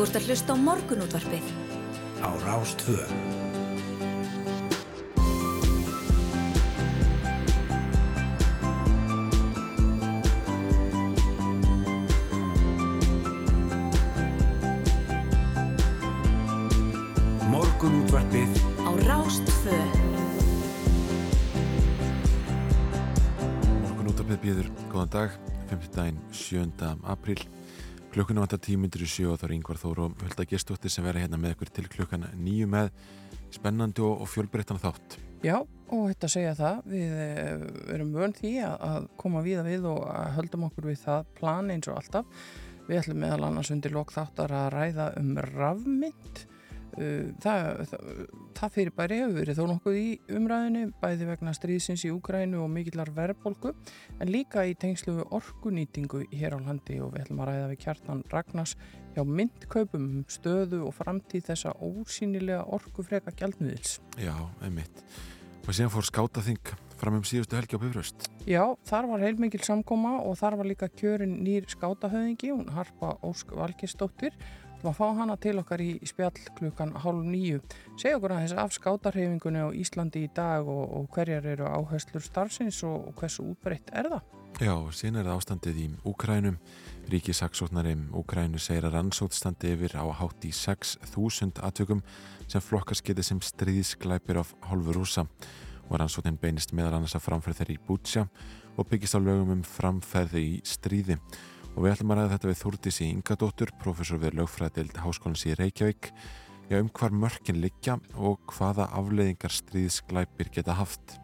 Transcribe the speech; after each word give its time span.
Þú 0.00 0.06
ert 0.08 0.14
að 0.16 0.26
hlusta 0.30 0.54
á 0.56 0.64
morgunútvarpið 0.64 1.48
á 2.24 2.30
Rástvö. 2.40 3.02
Morgunútvarpið 17.52 18.56
á 18.80 18.90
Rástvö. 19.04 19.78
Morgunútvarpið 23.84 24.44
býður, 24.48 24.74
góðan 24.88 25.16
dag, 25.20 25.40
5. 25.68 25.90
daginn 25.92 26.28
7. 26.32 26.96
apríl. 27.04 27.44
Klukkuna 28.10 28.42
vantar 28.42 28.58
tímyndir 28.58 29.04
í 29.04 29.06
sjó 29.06 29.36
og 29.36 29.38
þá 29.38 29.44
er 29.46 29.52
yngvar 29.54 29.78
Þóru 29.78 30.04
og 30.08 30.22
Hulda 30.24 30.42
Gistóttir 30.50 30.90
sem 30.90 31.04
verður 31.06 31.22
hérna 31.22 31.38
með 31.38 31.52
ykkur 31.54 31.68
til 31.76 31.84
klukkan 31.92 32.24
nýju 32.42 32.66
með 32.66 32.88
spennandi 33.54 34.02
og 34.02 34.24
fjölbreyttan 34.26 34.80
þátt. 34.82 35.14
Já, 35.46 35.60
og 35.62 36.02
þetta 36.10 36.30
segja 36.32 36.56
það, 36.58 36.80
við 36.90 37.14
eh, 37.22 37.62
erum 37.94 38.10
vörn 38.16 38.34
því 38.34 38.52
að 38.66 39.06
koma 39.20 39.44
við 39.46 39.62
að 39.62 39.70
við 39.70 39.86
og 39.92 40.02
höldum 40.40 40.66
okkur 40.66 40.90
við 40.90 40.98
það 41.04 41.30
plan 41.38 41.70
eins 41.70 41.86
og 41.86 42.00
alltaf. 42.00 42.42
Við 42.88 42.98
ætlum 43.04 43.22
meðal 43.22 43.46
annars 43.46 43.70
undir 43.70 43.94
lok 43.94 44.10
þáttar 44.10 44.56
að 44.58 44.68
ræða 44.74 45.06
um 45.20 45.30
rafmynd 45.46 46.44
það, 47.42 47.66
það, 47.90 48.20
það 48.58 48.74
fyrir 48.74 48.94
bæri 48.96 49.18
hefur 49.20 49.36
verið 49.38 49.58
þó 49.60 49.62
nokkuð 49.70 49.98
í 50.00 50.06
umræðinu 50.38 50.82
bæði 51.02 51.28
vegna 51.30 51.54
stríðsins 51.56 52.04
í 52.08 52.12
Úgrænu 52.14 52.60
og 52.64 52.70
mikillar 52.72 53.12
verðbólku 53.16 53.72
en 54.20 54.32
líka 54.32 54.64
í 54.68 54.76
tengslu 54.78 55.16
við 55.20 55.34
orkunýtingu 55.38 56.24
hér 56.34 56.56
á 56.56 56.58
landi 56.60 57.00
og 57.00 57.14
við 57.14 57.26
ætlum 57.26 57.42
að 57.44 57.52
ræða 57.52 57.70
við 57.72 57.82
kjartan 57.86 58.22
Ragnars 58.32 58.76
hjá 59.14 59.24
myndkaupum 59.26 60.06
um 60.20 60.28
stöðu 60.30 60.84
og 60.86 60.94
framtíð 60.98 61.50
þessa 61.50 61.74
ósýnilega 61.78 62.62
orkufreka 62.74 63.34
gjaldmiðils. 63.38 63.98
Já, 64.20 64.34
einmitt. 64.64 65.04
Og 65.66 65.76
síðan 65.76 65.92
fór 65.92 66.06
skátaþing 66.08 66.72
fram 67.00 67.16
um 67.18 67.24
síðustu 67.24 67.56
helgi 67.56 67.76
á 67.76 67.82
Bifröst. 67.82 68.28
Já, 68.48 68.62
þar 68.88 69.08
var 69.12 69.22
heilmikil 69.24 69.60
samkoma 69.64 70.18
og 70.24 70.36
þar 70.40 70.58
var 70.60 70.68
líka 70.68 70.88
kjörin 70.92 71.38
nýr 71.44 71.68
skátahöðingi, 71.70 72.52
hún 72.52 72.68
Harpa 72.74 73.14
Ósk 73.24 73.54
Valkistóttir 73.56 74.36
að 74.88 74.96
fá 74.96 75.06
hana 75.18 75.36
til 75.36 75.58
okkar 75.60 75.82
í 75.84 75.90
spjall 76.08 76.36
klukkan 76.56 76.94
hálf 77.02 77.24
nýju. 77.26 77.60
Segja 78.00 78.16
okkur 78.16 78.34
að 78.34 78.44
þess 78.44 78.58
af 78.62 78.74
skátarhefingunni 78.76 79.64
á 79.64 79.68
Íslandi 79.76 80.24
í 80.24 80.30
dag 80.34 80.68
og, 80.68 80.84
og 80.96 81.08
hverjar 81.14 81.48
eru 81.52 81.68
áherslur 81.68 82.24
starfsins 82.24 82.82
og, 82.88 83.10
og 83.10 83.16
hversu 83.20 83.44
útbreytt 83.52 83.92
er 83.92 84.08
það? 84.12 84.36
Já, 84.60 84.74
síðan 84.92 85.20
er 85.20 85.28
það 85.28 85.38
ástandið 85.40 85.78
í 85.80 85.86
Úkrænum. 86.10 86.56
Ríkisaksóknari 87.10 87.94
Úkrænu 88.14 88.60
segir 88.62 88.86
að 88.86 88.96
rannsóttstandi 88.98 89.72
yfir 89.74 89.96
á 89.98 90.04
hátt 90.14 90.44
í 90.46 90.52
6.000 90.54 91.62
atvökum 91.66 92.02
sem 92.46 92.62
flokkast 92.62 93.04
getið 93.06 93.26
sem 93.26 93.40
stríðsklæpir 93.42 94.40
af 94.42 94.52
hálfur 94.68 95.00
rúsa 95.00 95.24
og 95.88 95.96
rannsóttin 95.98 96.38
beinist 96.38 96.74
meðal 96.76 96.98
annars 96.98 97.16
að 97.18 97.24
framferð 97.26 97.62
þeirri 97.62 97.78
í 97.78 97.84
Bútsja 97.88 98.26
og 98.76 98.86
byggist 98.90 99.16
á 99.16 99.20
lögum 99.20 99.56
um 99.56 99.64
framferði 99.66 100.44
í 100.44 100.60
stríði 100.66 101.18
og 101.74 101.84
við 101.84 101.92
ætlum 101.94 102.12
að 102.14 102.20
ræða 102.20 102.32
þetta 102.34 102.50
við 102.50 102.60
Þúrdísi 102.60 103.08
Ingadóttur, 103.08 103.72
professor 103.80 104.20
við 104.20 104.38
lögfræðild 104.40 105.00
Háskólans 105.00 105.46
í 105.46 105.56
Reykjavík 105.58 106.10
já, 106.70 106.78
um 106.80 106.90
hvar 106.94 107.14
mörkin 107.14 107.60
liggja 107.62 107.98
og 108.18 108.40
hvaða 108.54 108.88
afleiðingar 108.98 109.54
stríðsklæpir 109.54 110.50
geta 110.54 110.76
haft. 110.78 111.16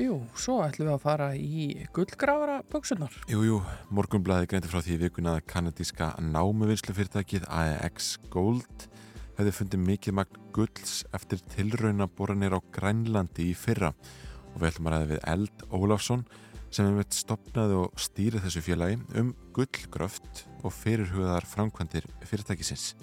Jú, 0.00 0.16
svo 0.34 0.58
ætlum 0.64 0.88
við 0.88 0.94
að 0.96 1.02
fara 1.04 1.28
í 1.38 1.66
gullgrafara 1.94 2.56
buksunar. 2.72 3.14
Jú, 3.30 3.44
jú, 3.46 3.60
morgunblæði 3.94 4.48
greindi 4.50 4.70
frá 4.72 4.80
því 4.82 4.98
vikuna 5.04 5.36
að 5.36 5.46
kanadíska 5.52 6.10
námuvinslufyrirtækið 6.24 7.46
AEX 7.46 8.14
Gold 8.32 8.88
hefði 9.38 9.54
fundið 9.54 9.84
mikið 9.84 10.16
magn 10.18 10.40
gulls 10.54 11.02
eftir 11.14 11.42
tilraunaboranir 11.54 12.56
á 12.56 12.60
Grænlandi 12.74 13.50
í 13.52 13.58
fyrra 13.58 13.92
og 14.54 14.60
við 14.62 14.68
ætlum 14.70 14.88
að 14.90 14.96
ræða 14.96 15.10
við 15.12 15.24
Eld 15.34 15.64
Ólafsson 15.70 16.26
sem 16.74 16.88
hefur 16.88 16.98
veitt 17.02 17.14
stopnaði 17.14 17.74
og 17.78 17.92
stýrið 18.00 18.44
þessu 18.48 18.62
félagi 18.66 18.96
um 19.20 19.28
gullgröft 19.54 20.34
og 20.64 20.72
fyrirhugaðar 20.74 21.46
framkvæmdir 21.46 22.04
fyrirtækisins. 22.26 22.94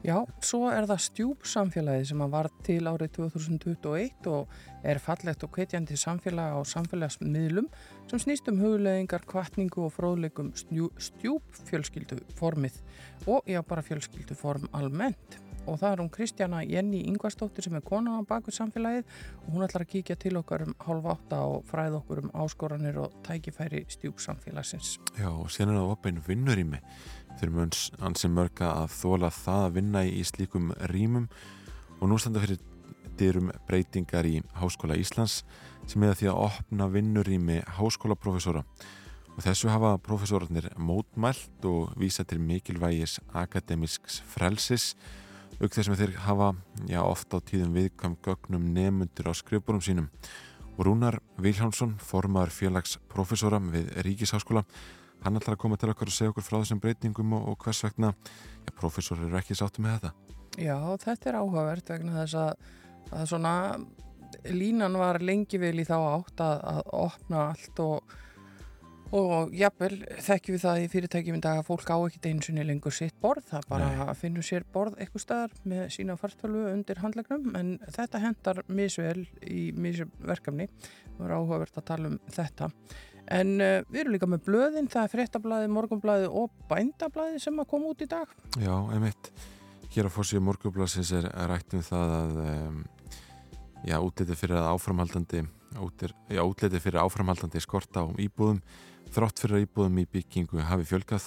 Já, 0.00 0.24
svo 0.40 0.70
er 0.72 0.86
það 0.88 1.02
stjúpsamfélagi 1.04 2.06
sem 2.08 2.22
var 2.32 2.48
til 2.64 2.88
árið 2.88 3.10
2021 3.18 4.28
og 4.32 4.48
er 4.86 4.96
fallegt 5.02 5.44
og 5.44 5.50
kveitjandi 5.52 5.96
samfélagi 6.00 6.56
á 6.56 6.60
samfélagsmiðlum 6.70 7.68
sem 8.08 8.22
snýst 8.22 8.48
um 8.48 8.62
hugleðingar, 8.62 9.26
kvartningu 9.28 9.84
og 9.84 9.92
fróðleikum 9.98 10.48
stjúpfjölskylduformið 10.56 12.74
og 13.28 13.44
já, 13.44 13.60
bara 13.60 13.84
fjölskylduform 13.84 14.72
almennt 14.72 15.49
og 15.70 15.78
það 15.80 15.92
er 15.92 16.02
hún 16.02 16.10
Kristjana 16.12 16.62
Jenny 16.66 17.04
Ingvarstóttir 17.06 17.66
sem 17.66 17.76
er 17.78 17.84
konan 17.86 18.18
á 18.18 18.26
baku 18.26 18.52
samfélagið 18.54 19.06
og 19.44 19.52
hún 19.54 19.66
ætlar 19.66 19.86
að 19.86 19.92
kíkja 19.94 20.18
til 20.18 20.36
okkar 20.40 20.66
um 20.66 20.74
halv 20.86 21.06
átta 21.14 21.40
og 21.46 21.64
fræða 21.70 22.00
okkur 22.00 22.24
um 22.24 22.32
áskoranir 22.44 22.98
og 23.04 23.14
tækifæri 23.26 23.84
stjúpsamfélagsins. 23.94 24.98
Já, 25.18 25.30
og 25.30 25.48
síðan 25.52 25.74
er 25.74 25.80
það 25.80 25.94
opinn 25.94 26.22
vinnur 26.26 26.58
í 26.58 26.66
mig 26.66 26.82
fyrir 27.38 27.54
mjöns 27.54 27.88
ansið 28.02 28.34
mörga 28.36 28.72
að 28.82 28.90
þóla 28.98 29.30
það 29.32 29.66
að 29.66 29.76
vinna 29.78 30.04
í 30.04 30.24
slíkum 30.26 30.72
rýmum. 30.90 31.30
Og 32.00 32.10
nú 32.10 32.18
standa 32.18 32.42
fyrir 32.42 32.60
dyrum 33.20 33.50
breytingar 33.68 34.26
í 34.28 34.40
Háskóla 34.60 34.96
Íslands 34.98 35.42
sem 35.88 36.02
er 36.04 36.14
að 36.14 36.20
því 36.20 36.30
að 36.32 36.42
opna 36.46 36.88
vinnur 36.92 37.28
í 37.28 37.38
mig 37.40 37.64
háskólaprofessora. 37.78 38.64
Og 39.36 39.44
þessu 39.44 39.70
hafa 39.72 39.94
professorarnir 40.04 40.68
mótmælt 40.76 41.64
og 41.68 41.94
vísa 42.00 42.26
til 42.28 42.40
mikilvægis 42.42 43.18
akademisks 43.32 44.20
frelsis 44.28 44.94
auk 45.60 45.74
þess 45.74 45.92
að 45.92 46.00
þeir 46.00 46.14
hafa 46.24 46.52
já, 46.88 47.00
oft 47.04 47.34
á 47.36 47.38
tíðum 47.44 47.74
viðkvæm 47.76 48.16
gögnum 48.24 48.70
nefnundur 48.74 49.28
á 49.28 49.32
skrifbúrum 49.36 49.82
sínum. 49.84 50.08
Og 50.78 50.86
Rúnar 50.88 51.18
Viljánsson, 51.36 51.98
formar 52.00 52.52
félagsprofessora 52.54 53.60
við 53.60 53.90
Ríkisháskóla, 54.06 54.64
hann 55.20 55.36
ætlar 55.36 55.58
að 55.58 55.62
koma 55.66 55.76
til 55.76 55.90
okkar 55.92 56.08
og 56.08 56.16
segja 56.16 56.32
okkur 56.32 56.46
frá 56.46 56.58
þessum 56.62 56.80
breytingum 56.80 57.34
og, 57.36 57.50
og 57.52 57.64
hvers 57.64 57.82
vegna 57.84 58.14
professor 58.78 59.20
eru 59.20 59.36
ekki 59.36 59.58
sáttu 59.58 59.84
með 59.84 59.98
þetta. 59.98 60.12
Já, 60.60 60.76
þetta 61.04 61.28
er 61.30 61.40
áhugavert 61.42 61.92
vegna 61.92 62.22
þess 62.22 62.38
að, 62.40 62.70
að 63.12 63.28
svona 63.34 63.54
línan 64.48 64.96
var 64.96 65.20
lengi 65.20 65.60
vel 65.60 65.76
í 65.82 65.86
þá 65.86 65.96
átt 65.98 66.42
að, 66.44 66.64
að 66.72 66.82
opna 67.02 67.44
allt 67.50 67.84
og 67.84 68.16
og 69.16 69.54
jafnvel 69.56 69.96
þekkjum 70.22 70.54
við 70.54 70.62
það 70.62 70.80
í 70.80 70.88
fyrirtækjum 70.92 71.38
í 71.38 71.42
dag 71.42 71.60
að 71.60 71.66
fólk 71.66 71.90
á 71.90 71.98
ekkert 71.98 72.28
einsunni 72.30 72.64
lengur 72.66 72.94
sitt 72.94 73.16
borð, 73.22 73.48
það 73.50 73.68
bara 73.72 74.14
finnur 74.18 74.46
sér 74.46 74.66
borð 74.70 74.98
eitthvað 75.02 75.24
staðar 75.24 75.54
með 75.66 75.84
sína 75.96 76.16
fartölu 76.20 76.66
undir 76.70 77.00
handlegnum 77.02 77.56
en 77.58 77.72
þetta 77.90 78.22
hendar 78.22 78.62
misvel 78.70 79.24
í 79.42 79.70
misverkefni 79.74 80.68
og 81.16 81.24
er 81.26 81.34
áhugavert 81.36 81.80
að 81.80 81.88
tala 81.90 82.12
um 82.12 82.18
þetta. 82.30 82.70
En 83.30 83.56
uh, 83.58 83.80
við 83.90 84.02
erum 84.02 84.14
líka 84.14 84.26
með 84.30 84.44
blöðin. 84.46 84.88
Það 84.90 85.04
er 85.04 85.12
frettablaði, 85.12 85.70
morgunblaði 85.70 86.30
og 86.40 86.54
bændablaði 86.70 87.42
sem 87.42 87.58
að 87.62 87.68
koma 87.70 87.92
út 87.92 88.02
í 88.02 88.08
dag. 88.10 88.32
Já, 88.58 88.72
einmitt, 88.90 89.30
hér 89.94 90.08
á 90.08 90.14
fórsíu 90.14 90.42
morgunblaðsins 90.42 91.12
er 91.18 91.28
rættum 91.50 91.84
það 91.86 92.14
að 92.16 92.40
um, 92.46 92.80
já, 93.86 93.98
útliti 93.98 94.38
fyrir 94.38 94.62
áframhaldandi 94.72 95.44
útir, 95.78 96.14
já, 96.30 96.42
útliti 96.42 96.80
fyrir 96.82 97.04
áframhaldandi 97.04 97.62
skorta 97.62 98.02
á 98.02 98.06
íbúðum 98.18 98.58
Þrátt 99.10 99.40
fyrir 99.42 99.56
að 99.58 99.64
íbúðum 99.64 99.96
í 99.98 100.06
byggingu 100.06 100.60
hafi 100.62 100.84
fjölkað, 100.86 101.24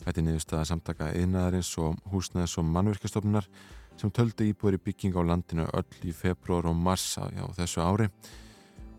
þetta 0.00 0.20
er 0.20 0.24
niðurstaða 0.24 0.66
samtaka 0.70 1.08
einaðarins 1.12 1.72
og 1.76 1.98
húsnæðis 2.08 2.54
og 2.56 2.64
mannverkastofnunar 2.72 3.48
sem 4.00 4.12
töldu 4.16 4.46
íbúður 4.48 4.78
í 4.78 4.80
byggingu 4.86 5.20
á 5.20 5.28
landinu 5.28 5.66
öll 5.76 6.08
í 6.08 6.14
februar 6.16 6.70
og 6.70 6.78
mars 6.78 7.04
á 7.20 7.28
já, 7.28 7.42
þessu 7.58 7.82
ári. 7.84 8.06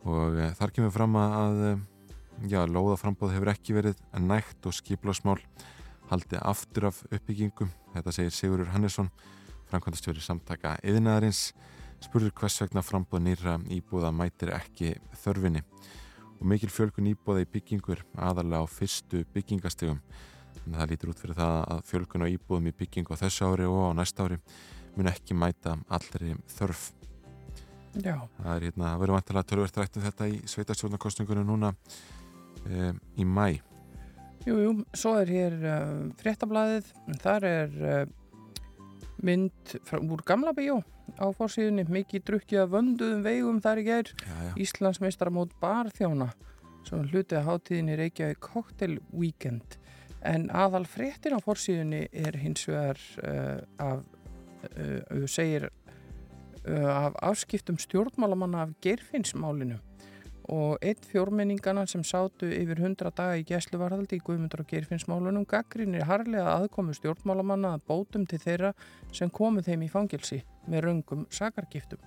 Og 0.05 0.37
e, 0.37 0.51
þar 0.59 0.73
kemur 0.75 0.93
fram 0.93 1.17
að 1.17 1.57
e, 1.65 1.71
já, 2.51 2.59
lóðaframbóð 2.69 3.33
hefur 3.33 3.51
ekki 3.55 3.77
verið 3.79 4.03
nægt 4.21 4.69
og 4.69 4.77
skiplásmál 4.77 5.39
haldi 6.11 6.37
aftur 6.37 6.91
af 6.91 6.99
uppbyggingu, 7.09 7.65
þetta 7.95 8.13
segir 8.13 8.35
Sigurur 8.35 8.69
Hannesson, 8.75 9.09
framkvæmdastjóri 9.71 10.21
samtaka 10.21 10.75
einaðarins, 10.83 11.47
spurður 12.05 12.35
hvers 12.37 12.61
vegna 12.61 12.85
frambóð 12.85 13.25
nýra 13.25 13.57
íbúða 13.73 14.13
mætir 14.13 14.53
ekki 14.53 14.93
þörfinni 15.23 15.65
og 16.39 16.47
mikil 16.47 16.71
fjölkun 16.71 17.09
íbúða 17.11 17.43
í 17.43 17.49
byggingur 17.53 18.03
aðalega 18.15 18.63
á 18.63 18.67
fyrstu 18.71 19.23
byggingastegum 19.35 19.99
að 20.69 20.77
það 20.77 20.91
lítur 20.91 21.11
út 21.11 21.21
fyrir 21.21 21.37
það 21.39 21.55
að 21.73 21.81
fjölkun 21.89 22.25
á 22.25 22.27
íbúðum 22.31 22.69
í 22.69 22.75
byggingu 22.79 23.15
á 23.15 23.21
þessu 23.23 23.49
ári 23.49 23.67
og 23.69 23.91
á 23.91 23.97
næsta 23.97 24.25
ári 24.25 24.39
mun 24.95 25.09
ekki 25.11 25.37
mæta 25.37 25.75
allri 25.89 26.35
þörf. 26.51 26.89
Já. 27.99 28.15
það 28.37 28.51
er 28.53 28.63
hérna, 28.67 28.91
verður 29.01 29.15
vantilega 29.17 29.49
törverst 29.49 29.77
rættu 29.79 29.99
um 29.99 30.05
þetta 30.05 30.27
í 30.29 30.35
sveitarstjórnarkostningunum 30.45 31.47
núna 31.49 31.71
e, 32.69 32.91
í 33.17 33.25
mæ 33.25 33.57
Jújú, 34.45 34.85
svo 34.95 35.15
er 35.19 35.31
hér 35.33 35.55
uh, 35.57 35.87
fréttablaðið, 36.21 36.93
þar 37.19 37.47
er 37.49 37.73
uh, 37.81 37.97
mynd 39.25 39.73
frá, 39.83 39.99
úr 39.99 40.23
gamla 40.23 40.53
bíó 40.55 40.77
á 41.17 41.27
fórsíðunni, 41.33 41.87
mikið 41.89 42.25
drukkið 42.27 42.61
að 42.63 42.71
vönduðum 42.75 43.25
veigum 43.25 43.61
þar 43.63 43.81
í 43.81 43.87
gær. 43.87 44.13
Íslandsmeistara 44.59 45.33
mót 45.33 45.55
barþjóna 45.61 46.29
sem 46.87 47.03
hlutið 47.09 47.39
að 47.39 47.47
hátíðinni 47.49 47.97
Reykjavík 47.99 48.39
Cocktail 48.43 48.99
Weekend. 49.11 49.77
En 50.25 50.49
aðal 50.51 50.85
fréttin 50.89 51.37
á 51.37 51.39
fórsíðunni 51.43 52.05
er 52.11 52.37
hins 52.39 52.65
vegar 52.67 52.99
uh, 53.23 53.59
af, 53.79 54.01
uh, 54.75 55.27
segir, 55.31 55.69
uh, 56.65 56.89
af 56.91 57.19
afskiptum 57.31 57.79
stjórnmálamanna 57.79 58.65
af 58.67 58.73
gerfinnsmálinu 58.83 59.79
og 60.49 60.81
einn 60.81 61.01
fjórmenningana 61.05 61.83
sem 61.89 62.01
sátu 62.01 62.47
yfir 62.49 62.79
100 62.81 63.11
daga 63.13 63.37
í 63.37 63.43
gæsluvarðaldi 63.45 64.17
í 64.17 64.23
Guðmundur 64.25 64.63
og 64.63 64.69
gerfinnsmálunum 64.71 65.45
gaggrinir 65.49 66.07
harlega 66.09 66.55
aðkomu 66.55 66.95
stjórnmálamanna 66.97 67.75
að 67.77 67.83
bótum 67.91 68.25
til 68.29 68.39
þeirra 68.41 68.71
sem 69.13 69.29
komu 69.29 69.61
þeim 69.65 69.85
í 69.85 69.91
fangilsi 69.93 70.41
með 70.69 70.87
röngum 70.87 71.27
sakargiftum. 71.33 72.01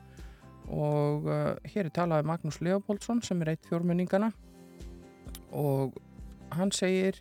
Og 0.73 1.29
uh, 1.29 1.53
hér 1.71 1.87
er 1.87 1.95
talaði 1.95 2.27
Magnús 2.31 2.59
Leopoldsson 2.65 3.23
sem 3.23 3.41
er 3.43 3.55
eitt 3.55 3.69
fjórmenningana 3.71 4.33
og 5.53 5.99
hann 6.57 6.73
segir 6.75 7.21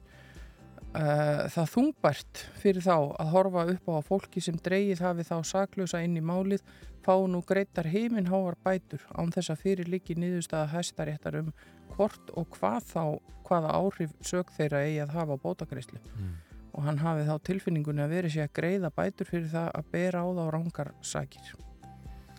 uh, 0.96 1.46
það 1.52 1.74
þungbært 1.76 2.46
fyrir 2.62 2.86
þá 2.86 2.96
að 2.98 3.34
horfa 3.36 3.68
upp 3.76 3.92
á 3.94 4.02
fólki 4.08 4.42
sem 4.42 4.58
dreyið 4.58 5.04
hafi 5.06 5.28
þá 5.28 5.38
saklösa 5.54 6.02
inn 6.06 6.18
í 6.18 6.26
málið 6.26 6.66
fá 7.06 7.16
nú 7.28 7.42
greitar 7.48 7.90
heiminhávar 7.90 8.58
bætur 8.64 9.04
án 9.18 9.32
þess 9.34 9.54
að 9.54 9.64
fyrir 9.66 9.90
líki 9.92 10.16
nýðust 10.20 10.54
að 10.54 10.72
hæstaréttar 10.76 11.40
um 11.42 11.52
hvort 11.96 12.32
og 12.38 12.48
hvað 12.56 12.88
þá, 12.92 13.04
hvaða 13.48 13.74
áhrif 13.80 14.14
sög 14.26 14.54
þeirra 14.58 14.86
eigi 14.86 15.02
að 15.04 15.16
hafa 15.18 15.38
á 15.38 15.44
bótakreislu 15.44 16.00
mm. 16.00 16.32
og 16.78 16.86
hann 16.88 17.02
hafi 17.02 17.26
þá 17.28 17.36
tilfinningunni 17.50 18.06
að 18.06 18.16
veri 18.16 18.32
sér 18.34 18.48
að 18.48 18.56
greiða 18.60 18.94
bætur 18.96 19.30
fyrir 19.30 19.52
það 19.52 19.70
að 19.80 19.92
bera 19.92 20.24
á 20.24 20.28
þá 20.38 20.44
rángar 20.56 20.94
sækir. 21.02 21.52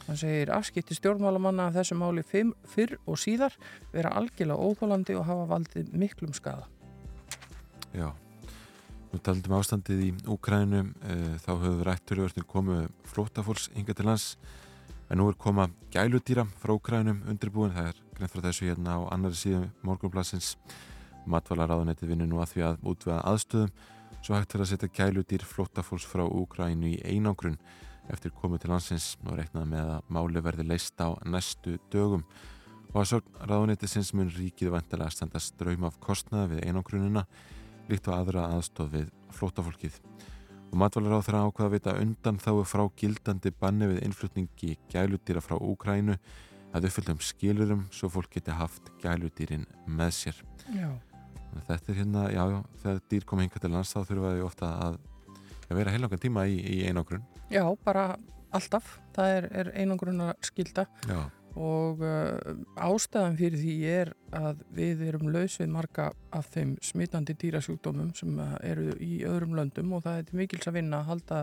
Hann 0.06 0.18
segir 0.18 0.50
afskipti 0.50 0.96
stjórnmálamanna 0.98 1.68
af 1.68 1.76
þessu 1.76 1.94
máli 1.98 2.24
fimm, 2.26 2.54
fyrr 2.66 2.96
og 3.06 3.20
síðar 3.22 3.54
vera 3.92 4.14
algjörlega 4.18 4.58
óþólandi 4.58 5.14
og 5.18 5.28
hafa 5.28 5.46
valdið 5.52 5.92
miklum 5.94 6.32
skada. 6.34 6.66
Já, 7.94 8.08
nú 9.12 9.20
taldum 9.20 9.58
ástandið 9.58 10.02
í 10.06 10.10
Úkrænum, 10.32 10.94
e, 11.04 11.16
þá 11.44 11.50
höfðu 11.60 11.84
rættur 11.84 12.22
verður 12.24 12.46
komið 12.48 12.86
flótafólks 13.12 13.68
yngar 13.76 13.98
til 13.98 14.08
lands, 14.08 14.36
en 15.10 15.20
nú 15.20 15.28
er 15.28 15.36
koma 15.36 15.68
gæludýra 15.92 16.46
frá 16.62 16.72
Úkrænum 16.72 17.20
undirbúin, 17.28 17.74
það 17.76 17.90
er 17.90 18.00
greint 18.16 18.32
frá 18.32 18.44
þessu 18.48 18.70
hérna 18.70 18.96
á 18.96 19.00
annari 19.12 19.36
síðan 19.36 19.68
morgunplassins, 19.84 20.56
matvælaráðunetti 21.28 22.08
vinnu 22.08 22.26
nú 22.26 22.40
að 22.40 22.54
því 22.54 22.64
að 22.70 22.88
útvega 22.88 23.20
aðstöðum, 23.28 23.74
svo 24.22 24.38
hægt 24.38 24.56
er 24.56 24.64
að 24.64 24.72
setja 24.72 24.92
gæludýr 24.96 25.44
flótafólks 25.44 26.08
frá 26.08 26.24
Úkrænu 26.24 26.94
í 26.94 27.00
einangrun 27.04 27.60
eftir 28.10 28.32
komið 28.34 28.64
til 28.64 28.72
landsins 28.72 29.12
og 29.26 29.36
reiknað 29.38 29.68
með 29.70 29.94
að 29.98 30.12
máli 30.14 30.42
verði 30.42 30.66
leist 30.66 31.00
á 31.04 31.12
næstu 31.28 31.76
dögum. 31.92 32.24
Og 32.92 33.02
að 33.02 33.08
svo 33.10 33.20
ráðunetti 33.48 33.88
sinns 33.88 34.12
mun 34.16 34.32
ríkið 34.32 34.72
vantilega 34.72 35.08
að 35.08 35.16
standa 35.16 35.40
ströym 35.40 35.84
af 35.86 36.00
kostnaði 36.02 36.56
við 36.56 36.66
einangrunina 36.68 37.26
líkt 37.90 38.08
á 38.10 38.12
aðra 38.14 38.46
aðstóð 38.56 38.94
við 38.96 39.10
flótafólkið. 39.36 39.98
Og 40.72 40.78
matvalar 40.80 41.20
á 41.20 41.24
þeirra 41.24 41.42
ákvaða 41.48 41.72
vita 41.74 41.94
undan 42.00 42.40
þáu 42.40 42.62
frá 42.68 42.84
gildandi 42.96 43.52
banni 43.52 43.90
við 43.90 44.02
innflutningi 44.06 44.76
gæludýra 44.92 45.42
frá 45.44 45.58
Úkrænu 45.58 46.16
að 46.72 46.88
uppfyllum 46.88 47.20
skilurum 47.20 47.86
svo 47.92 48.08
fólk 48.12 48.32
geti 48.38 48.54
haft 48.56 48.88
gæludýrin 49.02 49.66
með 49.84 50.14
sér. 50.16 50.38
Já. 50.72 50.88
Þetta 51.68 51.92
er 51.92 51.98
hérna, 51.98 52.22
já, 52.32 52.42
já, 52.48 52.60
þegar 52.80 53.02
dýr 53.12 53.26
kom 53.28 53.42
hinga 53.44 53.60
til 53.60 53.72
lands 53.74 53.92
þá 53.92 54.00
þurfa 54.08 54.32
þau 54.32 54.46
ofta 54.46 54.70
að, 54.86 54.96
að 55.68 55.76
vera 55.82 55.92
heilangan 55.92 56.22
tíma 56.22 56.46
í, 56.48 56.56
í 56.64 56.78
einangrun. 56.88 57.26
Já, 57.52 57.66
bara 57.84 58.14
alltaf. 58.56 58.96
Það 59.12 59.36
er, 59.36 59.48
er 59.60 59.72
einangrun 59.82 60.24
að 60.30 60.34
skilda. 60.48 60.86
Já 61.04 61.26
og 61.58 62.02
uh, 62.04 62.38
ástæðan 62.80 63.36
fyrir 63.36 63.60
því 63.60 63.76
er 63.92 64.10
að 64.32 64.62
við 64.72 65.04
erum 65.08 65.30
laus 65.34 65.58
við 65.60 65.72
marga 65.74 66.08
af 66.32 66.48
þeim 66.54 66.74
smitandi 66.84 67.36
dýrasjúkdómum 67.38 68.12
sem 68.16 68.38
uh, 68.40 68.54
eru 68.64 68.92
í 69.02 69.22
öðrum 69.28 69.56
löndum 69.58 69.92
og 69.96 70.04
það 70.06 70.22
er 70.22 70.36
mikils 70.42 70.68
að 70.70 70.78
vinna 70.78 71.02
að 71.02 71.10
halda 71.10 71.40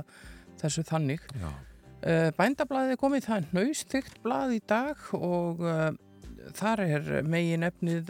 þessu 0.62 0.86
þannig. 0.90 1.26
Uh, 1.40 2.30
bændablaðið 2.40 2.96
er 2.96 3.02
komið, 3.02 3.28
það 3.28 3.52
nöystygt 3.58 4.22
blað 4.26 4.56
í 4.56 4.62
dag 4.72 5.06
og 5.20 5.62
uh, 5.62 5.90
þar 6.58 6.86
er 6.88 7.10
megin 7.28 7.68
efnið 7.68 8.10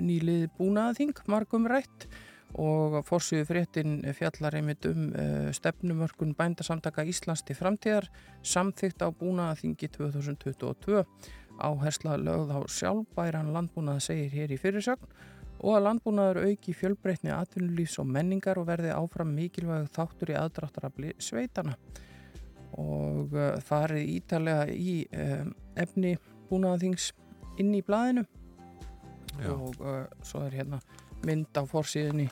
nýlið 0.00 0.48
búnaðing 0.56 1.18
margum 1.28 1.66
rætt 1.68 2.06
og 2.56 3.02
fórsíðu 3.04 3.44
fréttin 3.48 3.98
fjallar 4.16 4.56
einmitt 4.56 4.86
um 4.88 5.10
uh, 5.12 5.50
stefnumörkun 5.52 6.34
bændasamtaka 6.38 7.04
Íslands 7.04 7.44
til 7.44 7.56
framtíðar 7.58 8.08
samþygt 8.42 9.04
á 9.04 9.12
búnaðaþingi 9.12 9.90
2022 9.92 11.04
áhersla 11.58 12.16
lögð 12.16 12.54
á 12.56 12.60
sjálfbæran 12.72 13.52
landbúnað 13.52 14.00
segir 14.08 14.32
hér 14.32 14.54
í 14.54 14.60
fyrirsögn 14.60 15.12
og 15.58 15.74
að 15.74 15.84
landbúnaður 15.88 16.48
auki 16.48 16.72
fjölbreytni 16.72 17.34
atvinnulífs 17.34 17.98
og 18.00 18.08
menningar 18.08 18.60
og 18.60 18.68
verði 18.70 18.94
áfram 18.94 19.34
mikilvæg 19.34 19.90
þáttur 19.92 20.32
í 20.32 20.38
aðdráttarafli 20.38 21.14
sveitana 21.18 21.76
og 22.78 23.34
uh, 23.36 23.58
farið 23.64 24.14
ítalega 24.16 24.68
í 24.72 25.02
um, 25.12 25.52
efni 25.76 26.16
búnaðaþings 26.48 27.12
inn 27.58 27.74
í 27.74 27.82
blaðinu. 27.84 28.24
Já. 29.38 29.52
og 29.54 29.76
svo 30.26 30.40
er 30.46 30.56
hérna 30.58 30.80
mynd 31.26 31.58
á 31.58 31.62
fórsíðinni 31.68 32.28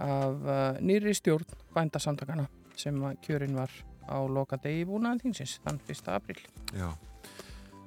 af 0.00 0.44
uh, 0.46 0.80
nýri 0.80 1.14
stjórn 1.16 1.48
bændasamtakana 1.74 2.46
sem 2.78 2.96
að 3.04 3.18
kjörin 3.26 3.56
var 3.56 3.72
á 4.08 4.18
loka 4.26 4.58
degi 4.60 4.86
búnaðan 4.88 5.20
þingsins 5.22 5.58
þann 5.64 5.80
1. 5.86 6.08
apríl. 6.14 6.40
Já, 6.74 6.88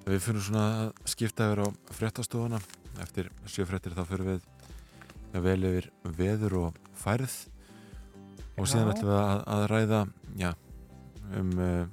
við 0.05 0.21
fyrir 0.27 0.45
svona 0.45 0.65
að 0.85 0.91
skipta 1.11 1.49
yfir 1.49 1.65
á 1.65 1.67
fréttastofuna 1.97 2.61
eftir 3.03 3.31
sjöfréttir 3.49 3.95
þá 3.97 4.05
fyrir 4.07 4.29
við 4.29 4.45
ja, 5.33 5.41
vel 5.43 5.59
yfir 5.71 5.89
veður 6.17 6.57
og 6.61 6.79
færð 6.95 7.35
og 8.55 8.69
síðan 8.69 8.87
Já. 8.87 8.93
ætlum 8.93 9.11
við 9.11 9.19
að, 9.19 9.41
að 9.55 9.65
ræða 9.71 10.01
já, 10.39 10.51
um 11.41 11.51
uh, 11.59 11.83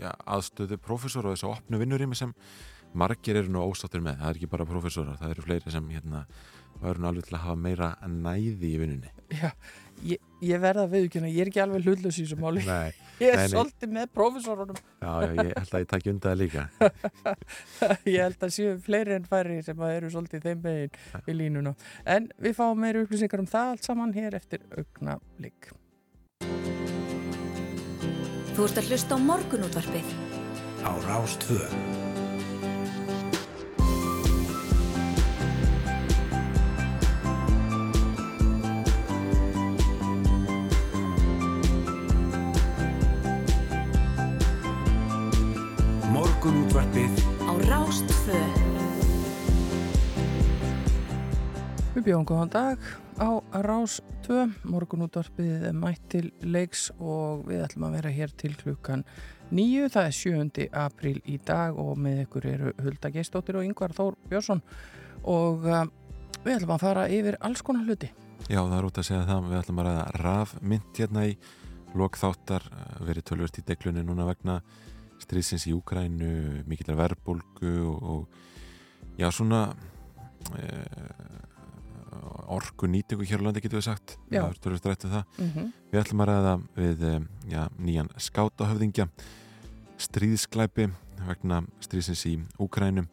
já, 0.00 0.10
aðstöðu 0.26 0.80
prófessor 0.82 1.28
og 1.28 1.36
þessu 1.36 1.52
opnu 1.52 1.80
vinnurými 1.80 2.18
sem 2.18 2.34
margir 2.98 3.38
eru 3.38 3.52
nú 3.52 3.62
ósáttur 3.68 4.02
með, 4.02 4.18
það 4.22 4.30
er 4.30 4.40
ekki 4.40 4.50
bara 4.50 4.66
prófessorar, 4.68 5.18
það 5.20 5.34
eru 5.34 5.44
fleiri 5.44 5.74
sem 5.74 5.90
hérna 5.92 6.24
varu 6.82 7.02
nú 7.02 7.08
alveg 7.10 7.28
til 7.28 7.36
að 7.38 7.44
hafa 7.48 7.60
meira 7.66 7.90
næði 8.06 8.72
í 8.74 8.78
vinnunni. 8.82 9.10
Já, 9.34 9.50
ég, 10.08 10.20
ég 10.40 10.60
verða 10.62 10.86
að 10.86 10.94
viðkjöna, 10.96 11.28
ég 11.34 11.42
er 11.44 11.50
ekki 11.50 11.60
alveg 11.64 11.84
hlutlaus 11.88 12.18
í 12.18 12.24
þessu 12.24 12.38
máli. 12.40 12.62
Nei, 12.68 12.92
Ég 13.24 13.34
er 13.34 13.48
svolítið 13.50 13.90
með 13.96 14.06
prófessorunum. 14.14 14.76
já, 15.02 15.08
já, 15.24 15.32
ég 15.34 15.52
held 15.58 15.72
að 15.74 15.82
ég 15.82 15.88
takki 15.90 16.12
undan 16.12 16.30
það 16.30 16.38
líka. 16.44 16.66
ég 18.14 18.20
held 18.22 18.46
að 18.46 18.52
séu 18.54 18.76
fleiri 18.86 19.16
en 19.18 19.26
færri 19.26 19.58
sem 19.66 19.82
að 19.82 19.94
eru 19.96 20.10
svolítið 20.14 20.46
þeim 20.46 20.62
megin 20.62 21.26
í 21.26 21.34
línuna. 21.40 21.74
En 22.06 22.30
við 22.38 22.54
fáum 22.60 22.78
meiri 22.78 23.02
upplýsingar 23.02 23.42
um 23.42 23.50
það 23.50 23.72
allt 23.74 23.90
saman 23.90 24.14
hér 24.14 24.38
eftir 24.38 24.62
augna 24.78 25.18
blik. 25.40 25.72
Þú 28.54 28.66
ert 28.70 28.78
að 28.80 28.88
hlusta 28.92 29.18
á 29.18 29.26
morgunútvarpið. 29.26 30.14
á 30.86 30.90
Rástvö. 31.10 31.58
Við 51.98 52.12
bjóðum 52.12 52.26
góðan 52.30 52.50
dag 52.52 52.82
á 53.18 53.42
Rás 53.66 53.96
2, 54.22 54.44
morgunútvarpið 54.70 55.64
mætt 55.74 56.04
til 56.12 56.28
leiks 56.46 56.84
og 57.02 57.40
við 57.48 57.64
ætlum 57.64 57.88
að 57.88 57.96
vera 57.96 58.12
hér 58.14 58.34
til 58.38 58.52
klukkan 58.54 59.02
nýju, 59.50 59.88
það 59.90 60.06
er 60.06 60.14
7. 60.14 60.66
apríl 60.78 61.18
í 61.26 61.40
dag 61.42 61.74
og 61.74 61.98
með 61.98 62.20
ykkur 62.22 62.46
eru 62.52 62.74
Hulda 62.84 63.10
Geistóttir 63.16 63.58
og 63.58 63.66
Yngvar 63.66 63.96
Þór 63.96 64.14
Björnsson 64.30 64.62
og 65.26 65.66
uh, 65.66 65.80
við 66.44 66.52
ætlum 66.60 66.76
að 66.76 66.84
fara 66.84 67.08
yfir 67.16 67.40
alls 67.48 67.64
konar 67.66 67.90
hluti. 67.90 68.12
Já, 68.46 68.60
það 68.60 68.76
er 68.78 68.88
út 68.92 69.02
að 69.02 69.08
segja 69.10 69.26
það, 69.32 69.50
við 69.50 69.58
ætlum 69.64 69.82
að 69.82 69.90
ræða 69.90 70.06
rafmynd 70.22 71.02
hérna 71.02 71.26
í 71.26 71.34
lokþáttar, 71.98 72.70
eh, 72.78 72.96
verið 73.10 73.26
tölvört 73.32 73.58
í 73.58 73.66
deglunni 73.72 74.06
núna 74.06 74.28
vegna 74.30 74.60
stríðsins 75.26 75.66
í 75.66 75.74
Úkrænu, 75.74 76.62
mikill 76.70 76.94
verbulgu 76.94 77.74
og, 77.90 78.08
og 78.14 79.18
já, 79.18 79.32
svona 79.34 79.66
e, 80.54 80.70
orku 82.48 82.88
nýtingu 82.90 83.26
hér 83.26 83.42
á 83.42 83.46
landi 83.46 83.62
getur 83.64 83.80
við 83.80 83.88
sagt. 83.88 84.18
Mm 84.30 85.50
-hmm. 85.50 85.72
Við 85.92 86.00
ætlum 86.00 86.20
að 86.20 86.28
ræða 86.28 86.54
við 86.76 87.02
eh, 87.02 87.20
já, 87.48 87.68
nýjan 87.78 88.08
skátahöfðingja, 88.16 89.08
stríðsklæpi 89.98 90.90
vegna 91.26 91.62
stríðsins 91.80 92.26
í 92.26 92.38
Úkrænum, 92.58 93.08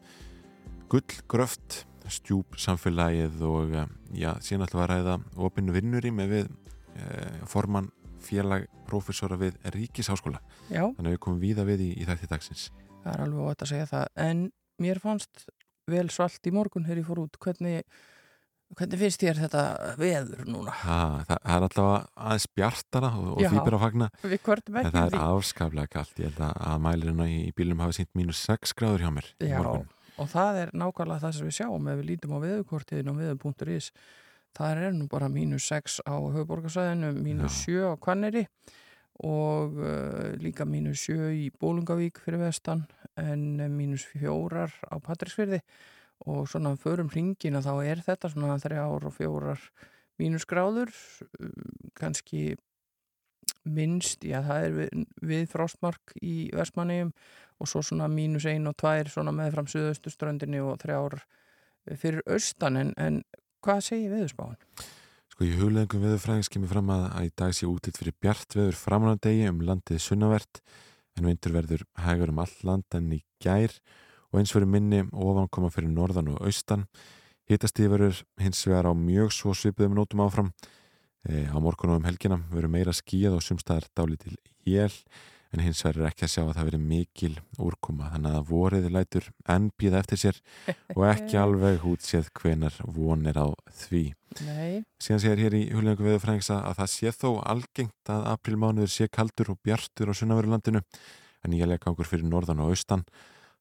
gullgröft, 0.89 1.85
stjúp 2.07 2.57
samfélagið 2.57 3.41
og 3.41 3.73
eh, 3.73 3.87
já, 4.13 4.35
síðan 4.41 4.65
ætlum 4.67 4.81
við 4.81 4.89
að 4.89 4.93
ræða 4.95 5.19
opinu 5.37 5.71
vinnuri 5.71 6.11
með 6.11 6.27
við 6.29 6.49
e, 6.95 7.45
formann 7.45 7.91
félag 8.19 8.67
prófessora 8.87 9.37
við 9.37 9.57
Ríkisháskóla. 9.63 10.39
Já, 10.69 10.93
Þannig 10.95 11.11
að 11.11 11.15
við 11.15 11.19
komum 11.19 11.39
víða 11.39 11.65
við 11.65 11.81
í, 11.81 11.91
í 12.01 12.05
þætti 12.05 12.27
dagsins. 12.27 12.71
það 13.03 13.13
er 13.13 13.21
alveg 13.21 13.39
ótt 13.51 13.61
að 13.61 13.69
segja 13.69 13.85
það 13.85 14.07
en 14.15 14.51
mér 14.81 14.99
fannst 14.99 15.45
vel 15.91 16.09
svalt 16.09 16.47
í 16.47 16.53
morgun 16.55 16.85
þegar 16.87 16.97
ég 16.97 17.05
fór 17.09 17.21
út 17.21 17.37
hvernig 17.37 17.83
Hvernig 18.75 18.99
finnst 18.99 19.21
þér 19.21 19.39
þetta 19.43 19.63
veður 19.99 20.41
núna? 20.49 20.73
Ha, 20.81 20.97
það, 21.27 21.37
það 21.45 21.55
er 21.55 21.65
alltaf 21.67 21.89
aðeins 22.25 22.47
bjartara 22.57 23.11
og, 23.15 23.27
og 23.35 23.43
því 23.45 23.61
bara 23.61 23.77
að 23.77 23.83
fagna. 23.85 24.07
Við 24.25 24.41
kvörtum 24.47 24.79
ekki 24.81 24.93
það 24.95 25.05
við 25.05 25.17
er 25.19 25.25
afskaplega 25.29 25.91
kallt 25.93 26.19
ég 26.19 26.31
held 26.31 26.41
að, 26.47 26.55
að 26.71 26.81
mælirinn 26.87 27.21
í, 27.29 27.37
bílum 27.55 27.83
hafi 27.85 27.97
sínt 27.99 28.11
mínus 28.17 28.41
6 28.49 28.75
gráður 28.79 29.05
hjá 29.05 29.11
mér 29.15 29.29
Já, 29.39 29.55
morgun. 29.61 29.87
og 30.17 30.31
það 30.33 30.61
er 30.63 30.73
nákvæmlega 30.81 31.23
það 31.23 31.37
sem 31.37 31.49
við 31.49 31.57
sjáum. 31.59 31.89
Ef 31.93 32.01
við 32.01 32.09
lítum 32.09 32.35
á 32.35 32.39
veðukortiðin 32.43 33.13
á 33.13 33.19
veður.is 33.21 33.91
það 34.55 34.83
er 34.89 34.97
nú 34.97 35.07
bara 35.11 35.31
mínus 35.31 35.69
6 35.71 36.01
á 36.07 36.15
höfuborgarsæðinu, 36.15 37.13
mínus 37.21 37.61
7 37.63 37.91
á 37.91 37.93
Kvanneri 38.01 38.45
og 39.23 39.79
uh, 39.79 40.35
líka 40.41 40.67
mínus 40.67 41.05
7 41.07 41.31
í 41.37 41.49
Bólungavík 41.55 42.19
fyrir 42.23 42.41
vestan 42.43 42.83
en 43.15 43.61
mínus 43.71 44.03
4 44.11 44.65
á 44.67 44.95
Patrísfyrði 44.99 45.61
og 46.23 46.47
svona 46.49 46.75
förum 46.79 47.09
hringina 47.11 47.61
þá 47.63 47.73
er 47.83 48.03
þetta 48.05 48.31
svona 48.31 48.57
þrjár 48.61 49.07
og 49.09 49.15
fjórar 49.15 49.61
mínusgráður 50.21 50.91
uh, 50.91 51.51
kannski 51.97 52.55
minnst, 53.65 54.23
já 54.25 54.39
það 54.45 54.65
er 54.65 54.75
við, 54.79 55.05
við 55.25 55.47
frostmark 55.51 56.13
í 56.21 56.35
Vestmannegjum 56.55 57.11
og 57.61 57.69
svo 57.69 57.81
svona 57.85 58.07
mínus 58.11 58.45
ein 58.49 58.67
og 58.69 58.75
tvær 58.79 59.09
svona 59.11 59.33
meðfram 59.35 59.67
suðaustuströndinni 59.71 60.61
og 60.63 60.77
þrjár 60.81 61.19
fyrir 61.99 62.21
austan 62.29 62.79
en, 62.79 62.93
en 62.97 63.21
hvað 63.65 63.83
segir 63.89 64.13
viðurspáin? 64.13 64.57
Sko 65.33 65.45
í 65.45 65.53
hugleðingum 65.57 66.03
veðurfræðings 66.05 66.49
kemur 66.53 66.71
fram 66.71 66.89
að, 66.93 67.05
að 67.11 67.27
í 67.27 67.31
dag 67.41 67.55
sé 67.57 67.69
útitt 67.69 67.99
fyrir 67.99 68.17
bjart 68.23 68.55
veður 68.55 68.79
framanandegi 68.79 69.49
um 69.51 69.61
landið 69.67 70.01
sunnavert 70.01 70.61
en 71.15 71.29
vindur 71.29 71.55
verður 71.55 71.85
hægur 72.05 72.33
um 72.33 72.41
all 72.43 72.55
land 72.67 72.97
en 72.97 73.13
í 73.17 73.21
gær 73.43 73.73
og 73.73 74.04
eins 74.39 74.53
verður 74.55 74.71
minni 74.73 75.03
ofankoma 75.11 75.71
fyrir 75.73 75.91
norðan 75.91 76.33
og 76.33 76.41
austan. 76.47 76.87
Hitastíð 77.49 77.91
verður 77.93 78.23
hins 78.41 78.63
vegar 78.65 78.89
á 78.89 78.93
mjög 78.97 79.31
svo 79.35 79.53
svipuðum 79.57 79.97
nótum 79.99 80.23
áfram. 80.25 80.51
E, 81.25 81.45
á 81.49 81.57
morgun 81.61 81.95
og 81.95 82.01
um 82.01 82.09
helgina 82.09 82.39
verður 82.51 82.73
meira 82.73 82.93
skíð 82.93 83.37
og 83.37 83.45
sumstaðar 83.45 83.87
dálítil 83.97 84.35
jél 84.65 84.93
en 85.55 85.63
hins 85.63 85.81
vegar 85.85 86.01
er 86.01 86.09
ekki 86.09 86.25
að 86.25 86.31
sjá 86.33 86.41
að 86.43 86.53
það 86.57 86.67
verður 86.69 86.83
mikil 86.89 87.31
úrkoma 87.63 88.09
þannig 88.13 88.37
að 88.37 88.47
vorið 88.49 88.87
lætur 88.91 89.27
enn 89.55 89.67
býða 89.79 90.01
eftir 90.03 90.21
sér 90.21 90.39
og 90.95 91.03
ekki 91.07 91.37
alveg 91.43 91.85
útséð 91.87 92.31
hvenar 92.39 92.79
vonir 92.97 93.39
á 93.39 93.47
því. 93.85 94.03
Nei, 94.45 94.83
Síðan 95.01 95.23
segir 95.23 95.43
hér 95.45 95.55
í 95.55 95.63
hulningu 95.71 96.05
veðurfræðings 96.05 96.51
að 96.51 96.65
að 96.71 96.81
það 96.81 96.91
sé 96.95 97.13
þó 97.15 97.29
algengt 97.53 98.11
að 98.11 98.27
aprilmánuður 98.33 98.91
sé 98.91 99.07
kaldur 99.07 99.53
og 99.53 99.61
bjartur 99.63 100.11
á 100.11 100.13
sunnaverulandinu 100.17 100.83
en 101.45 101.55
ég 101.55 101.69
lega 101.69 101.85
gangur 101.87 102.09
fyrir 102.09 102.27
norðan 102.27 102.63
og 102.65 102.73
austan 102.73 103.05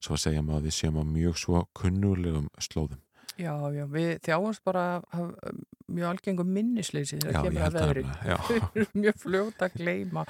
svo 0.05 0.21
segja 0.21 0.45
maður 0.45 0.63
að 0.63 0.69
við 0.69 0.79
séum 0.79 1.01
á 1.01 1.05
mjög 1.09 1.41
svo 1.41 1.65
kunnulegum 1.77 2.51
slóðum. 2.63 3.01
já, 3.41 3.55
já, 3.75 3.85
við 3.91 4.11
þjáumst 4.29 4.65
bara 4.65 4.85
af 5.01 5.09
af 5.19 5.65
mjög 5.93 6.11
algengum 6.15 6.51
minnisleysi 6.55 7.19
þegar 7.21 7.35
ég 7.35 7.47
kemur 7.47 7.65
að 7.67 7.77
það 7.77 7.91
veðri. 7.91 8.05
já. 8.31 8.37
Mjög 9.03 9.19
fljóta 9.21 9.69
að 9.69 9.77
gleyma 9.81 10.25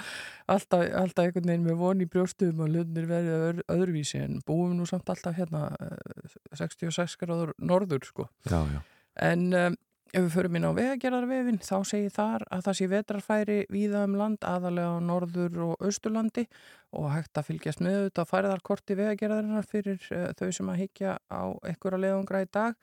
alltaf, 0.51 0.85
alltaf 1.01 1.29
einhvern 1.29 1.51
veginn 1.51 1.67
með 1.69 1.79
von 1.81 2.03
í 2.03 2.09
brjóstum 2.11 2.63
og 2.65 2.73
hlutnir 2.73 3.09
verið 3.11 3.37
öðru, 3.37 3.67
öðruvísi 3.77 4.21
en 4.25 4.41
búum 4.47 4.75
nú 4.79 4.87
samt 4.91 5.11
alltaf 5.13 5.37
hérna 5.39 5.69
eh, 5.79 6.37
66 6.59 7.17
gráður 7.23 7.55
norður 7.59 8.09
sko. 8.09 8.29
Já, 8.51 8.61
já. 8.75 8.81
En 9.23 9.47
um, 9.55 9.79
ef 10.15 10.23
við 10.23 10.35
förum 10.35 10.57
inn 10.59 10.67
á 10.69 10.73
vegagerðarvefin 10.77 11.59
þá 11.65 11.77
segir 11.89 12.13
þar 12.15 12.45
að 12.55 12.63
það 12.67 12.77
sé 12.79 12.87
vetrarfæri 12.91 13.57
víða 13.73 14.05
um 14.07 14.15
land, 14.19 14.47
aðalega 14.47 14.95
á 14.95 14.99
norður 15.03 15.59
og 15.67 15.83
austurlandi 15.83 16.45
og 16.95 17.09
hægt 17.11 17.41
að 17.41 17.49
fylgjast 17.49 17.83
með 17.83 17.99
þetta 18.07 18.27
færiðarkorti 18.31 18.97
vegagerðarinnar 19.01 19.67
fyrir 19.67 19.99
uh, 20.15 20.29
þau 20.39 20.49
sem 20.55 20.71
að 20.71 20.81
higgja 20.85 21.17
á 21.19 21.43
einhverja 21.67 22.03
leiðungra 22.05 22.45
í 22.45 22.49
dag 22.55 22.79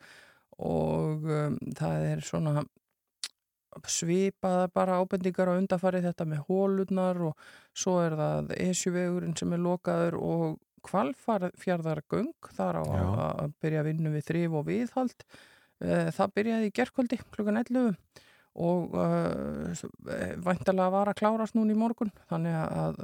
og 0.60 1.24
um, 1.24 1.56
það 1.78 2.08
er 2.10 2.24
svona 2.26 2.64
svipaða 3.88 4.66
bara 4.74 4.98
ábendingar 5.00 5.48
á 5.48 5.56
undafarið 5.56 6.10
þetta 6.10 6.26
með 6.28 6.42
hólurnar 6.50 7.22
og 7.30 7.46
svo 7.72 7.96
er 8.04 8.18
það 8.18 8.52
esjuvegurinn 8.60 9.38
sem 9.38 9.56
er 9.56 9.64
lokaður 9.64 10.18
og 10.20 10.44
kvalfjörðargöng 10.84 12.52
þar 12.58 12.82
á 12.82 12.84
Já. 12.84 13.00
að 13.00 13.24
að 13.46 13.56
byrja 13.64 13.80
að 13.80 13.88
vinna 13.88 14.12
við 14.12 14.28
þrif 14.28 14.58
og 14.58 14.68
viðhald 14.68 15.24
Eh, 15.24 15.51
það 15.82 16.34
byrjaði 16.36 16.68
í 16.68 16.74
gerkvöldi 16.76 17.18
klukkan 17.34 17.60
11 17.62 17.94
og 18.62 18.92
uh, 18.94 19.84
væntalega 20.44 20.90
var 20.92 21.10
að 21.10 21.18
klárast 21.22 21.56
núna 21.56 21.72
í 21.72 21.78
morgun 21.78 22.12
þannig 22.28 22.58
að 22.58 23.00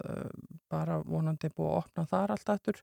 bara 0.69 0.99
vonandi 1.07 1.49
búið 1.49 1.71
að 1.71 1.79
opna 1.81 2.05
þar 2.11 2.35
allt 2.35 2.53
aftur. 2.53 2.83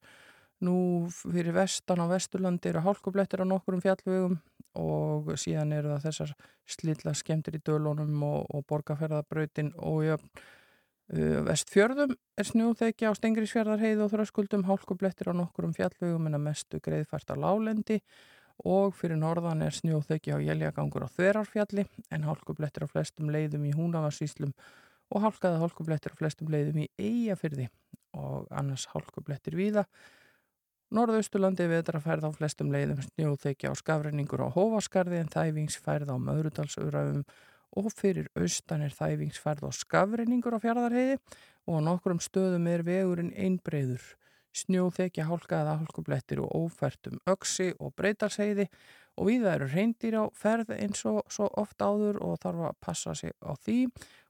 Nú 0.65 0.75
fyrir 1.11 1.53
vestan 1.53 2.01
á 2.01 2.07
vesturlandi 2.09 2.71
eru 2.71 2.81
hálkublettir 2.85 3.43
á 3.43 3.45
nokkurum 3.45 3.83
fjallvegum 3.83 4.37
og 4.79 5.31
síðan 5.39 5.73
eru 5.75 5.93
það 5.93 6.05
þessar 6.09 6.35
slilla 6.75 7.13
skemmtir 7.15 7.57
í 7.59 7.63
dölunum 7.63 8.23
og, 8.27 8.45
og 8.49 8.65
borgarferðabrautin 8.69 9.73
og 9.77 10.07
uh, 10.15 11.41
vestfjörðum 11.45 12.15
er 12.15 12.49
snjóþekja 12.49 13.11
á 13.11 13.17
Stengrisfjörðarheið 13.19 14.05
og 14.05 14.13
þröskuldum 14.15 14.65
hálkublettir 14.67 15.31
á 15.31 15.33
nokkurum 15.37 15.75
fjallvegum 15.75 16.31
en 16.31 16.39
að 16.39 16.47
mestu 16.47 16.81
greiðfært 16.83 17.31
á 17.31 17.35
lálendi 17.37 17.99
og 18.63 18.95
fyrir 18.95 19.19
norðan 19.19 19.63
er 19.65 19.75
snjóþekja 19.75 20.37
á 20.37 20.45
jæljagangur 20.45 21.05
á 21.05 21.09
Þverarfjalli 21.11 21.85
en 22.13 22.27
hálkublettir 22.27 22.85
á 22.85 22.91
flestum 22.91 23.31
leiðum 23.33 23.65
í 23.67 23.73
Húnavarsíslum 23.75 24.53
og 25.11 25.25
hálkaða 25.25 25.61
hálkublettir 25.61 26.15
á 26.15 26.19
flestum 26.19 26.51
leiðum 26.53 26.85
í 26.85 26.89
Eyjafyrði 26.97 27.67
og 28.15 28.47
annars 28.55 28.87
hálkublettir 28.93 29.57
víða. 29.59 29.85
Norðausturlandi 30.95 31.67
vetrafærð 31.67 32.29
á 32.29 32.31
flestum 32.31 32.71
leiðum 32.71 33.01
snjóþekja 33.03 33.73
á 33.73 33.75
skafreiningur 33.75 34.45
á 34.45 34.53
Hófaskarði 34.53 35.19
en 35.19 35.33
þæfingsfærð 35.33 36.13
á 36.13 36.17
Möðrudalsöðrafum 36.21 37.25
og 37.75 37.89
fyrir 37.91 38.29
austan 38.39 38.85
er 38.85 38.93
þæfingsfærð 38.95 39.67
á 39.67 39.71
skafreiningur 39.75 40.55
á 40.55 40.63
Fjardarheiði 40.63 41.17
og 41.65 41.81
á 41.81 41.85
nokkrum 41.89 42.21
stöðum 42.23 42.69
er 42.71 42.85
vegurinn 42.87 43.33
einbreyður 43.35 44.05
snjóþekja 44.55 45.27
hálkaða 45.29 45.79
hálkublettir 45.81 46.41
og 46.43 46.53
ófært 46.55 47.09
um 47.11 47.17
öksi 47.29 47.73
og 47.79 47.95
breytarseiði 47.99 48.69
og 49.15 49.29
við 49.29 49.47
eru 49.51 49.67
reyndir 49.71 50.17
á 50.19 50.23
ferð 50.35 50.73
eins 50.75 51.03
og 51.07 51.23
svo 51.31 51.47
oft 51.59 51.81
áður 51.81 52.19
og 52.23 52.39
þarf 52.43 52.69
að 52.69 52.79
passa 52.83 53.15
sig 53.15 53.35
á 53.43 53.51
því 53.55 53.79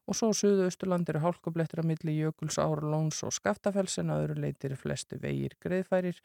og 0.05 0.17
svo 0.17 0.32
suðu 0.38 0.67
Östurland 0.70 1.10
eru 1.10 1.24
hálkublettir 1.24 1.82
að 1.82 1.89
milli 1.89 2.17
Jökuls, 2.20 2.60
Árlóns 2.62 3.24
og 3.25 3.34
Skaftafells 3.34 3.98
en 4.01 4.13
að 4.13 4.25
öðru 4.25 4.41
leitir 4.44 4.72
eru 4.72 4.82
flesti 4.82 5.17
vegir 5.22 5.58
greiðfærir 5.63 6.20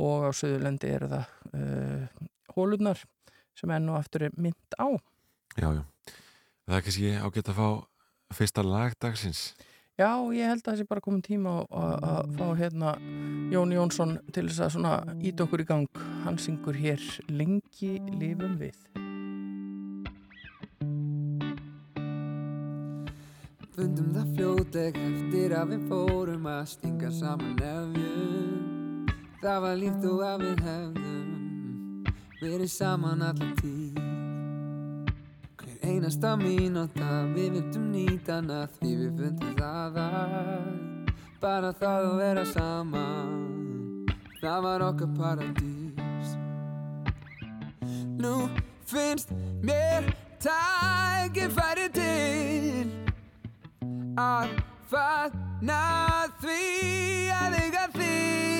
og 0.00 0.28
á 0.28 0.30
Suðurlendi 0.36 0.92
eru 0.94 1.10
það 1.10 1.32
uh, 1.58 2.28
hólunar 2.56 3.02
sem 3.58 3.72
enn 3.74 3.90
og 3.90 3.98
aftur 4.00 4.28
er 4.28 4.36
mynd 4.40 4.78
á. 4.78 4.88
Já, 5.58 5.68
já. 5.74 5.82
Það 6.68 6.76
er 6.76 6.84
kannski 6.86 7.12
ágætt 7.18 7.50
að 7.50 7.58
fá 7.58 7.68
fyrsta 8.38 8.64
lag 8.64 8.94
dagsins. 9.02 9.50
Já, 10.00 10.16
ég 10.32 10.48
held 10.48 10.62
að 10.62 10.68
það 10.70 10.78
sé 10.80 10.84
bara 10.88 11.02
komin 11.04 11.20
tíma 11.22 11.50
að- 11.68 12.30
fá 12.38 12.46
hérna 12.56 12.94
Jón 13.52 13.72
Jónsson 13.74 14.16
til 14.32 14.46
þess 14.48 14.60
að 14.64 14.70
svona 14.76 14.94
ít 15.20 15.36
okkur 15.44 15.60
í 15.60 15.66
gang. 15.66 15.88
Hann 16.24 16.38
syngur 16.38 16.72
hér 16.74 17.00
Lengi 17.28 18.00
lifum 18.16 18.56
við. 18.56 18.78
Fundum 23.74 24.08
það 24.14 24.32
fljótleg 24.36 24.96
eftir 24.96 25.52
að 25.56 25.74
við 25.74 25.84
fórum 25.90 26.46
að 26.46 26.64
stinga 26.74 27.10
saman 27.12 27.54
nefjum 27.60 29.06
Það 29.42 29.60
var 29.64 29.76
líkt 29.80 30.04
og 30.10 30.20
að 30.20 30.42
við 30.44 30.64
hefðum 30.66 32.04
verið 32.40 32.70
saman 32.74 33.22
allan 33.22 33.54
tíð 33.60 34.19
einasta 35.90 36.36
mínúta. 36.38 37.08
Við 37.34 37.56
vildum 37.56 37.90
nýta 37.94 38.38
hana 38.38 38.62
því 38.78 38.94
við 39.02 39.18
fundum 39.18 39.52
það 39.58 40.00
að 40.04 40.88
Bara 41.40 41.70
það 41.72 42.06
að 42.06 42.18
vera 42.20 42.42
saman, 42.44 44.08
það 44.42 44.58
var 44.66 44.82
okkar 44.84 45.14
paradís. 45.16 46.34
Nú 48.20 48.34
finnst 48.84 49.32
mér 49.64 50.12
tækifæri 50.44 51.88
til 51.96 52.86
að 54.20 54.52
fagna 54.92 55.82
því 56.44 56.64
að 57.40 57.60
eiga 57.64 57.88
þig 57.96 58.59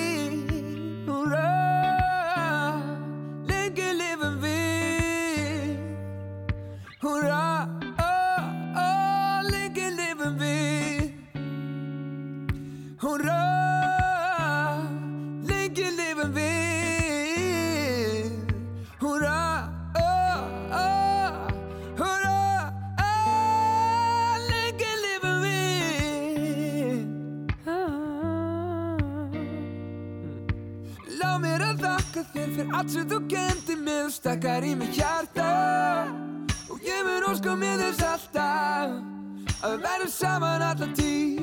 fyrir 32.55 32.75
allt 32.75 32.91
sem 32.93 33.07
þú 33.09 33.19
gemdi 33.31 33.75
mig 33.79 34.03
og 34.05 34.11
stakkar 34.13 34.65
í 34.65 34.73
mig 34.75 34.91
hjarta. 34.95 35.47
Og 36.71 36.81
ég 36.85 37.03
mun 37.07 37.27
óska 37.29 37.55
mér 37.55 37.81
þess 37.81 38.03
alltaf 38.07 38.99
að 39.61 39.75
við 39.75 39.85
verðum 39.85 40.11
saman 40.15 40.65
allar 40.65 40.93
tíð. 40.97 41.41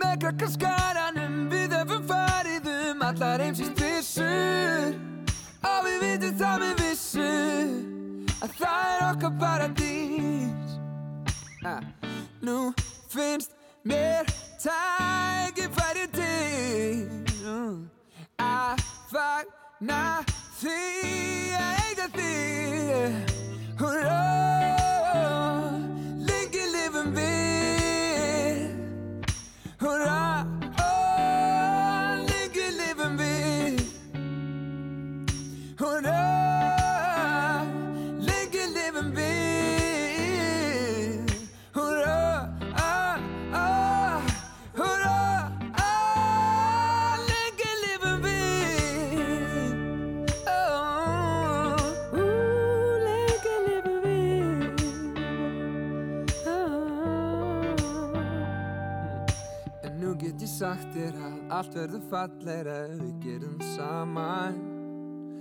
Með 0.00 0.14
krakkarskaranum 0.24 1.38
við 1.52 1.76
höfum 1.76 2.04
farið 2.08 2.68
um 2.72 3.02
allar 3.04 3.44
heimsins 3.44 3.74
vissur 3.76 4.94
og 5.68 5.80
við 5.84 5.98
vitum 6.06 6.38
það 6.40 6.62
með 6.64 6.84
vissu 6.84 7.32
að 8.40 8.54
það 8.56 8.86
er 8.94 9.02
okkar 9.10 9.34
paradís. 9.42 10.78
Ah. 11.64 11.82
Nú 12.40 12.72
finnst 13.12 13.52
mér 13.84 14.24
tækifæri 14.62 16.06
til. 16.16 17.04
Að 18.40 18.80
fagna 19.10 20.22
því 20.60 20.76
að 21.58 21.80
eiga 21.84 22.06
þig. 22.14 23.16
Húrra, 23.80 24.18
sagt 60.60 60.90
þér 60.92 61.14
að 61.24 61.36
allt 61.56 61.76
verður 61.78 62.02
fallegra 62.10 62.74
ef 62.90 62.98
við 63.00 63.12
gerum 63.24 63.60
saman. 63.72 64.58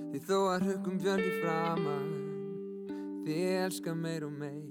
Því 0.10 0.20
þó 0.26 0.38
að 0.54 0.64
hugum 0.70 0.96
björn 1.04 1.22
í 1.22 1.34
framann 1.42 2.08
Því 3.26 3.36
ég 3.36 3.66
elska 3.68 3.94
meir 3.94 4.24
og 4.26 4.32
meir 4.34 4.64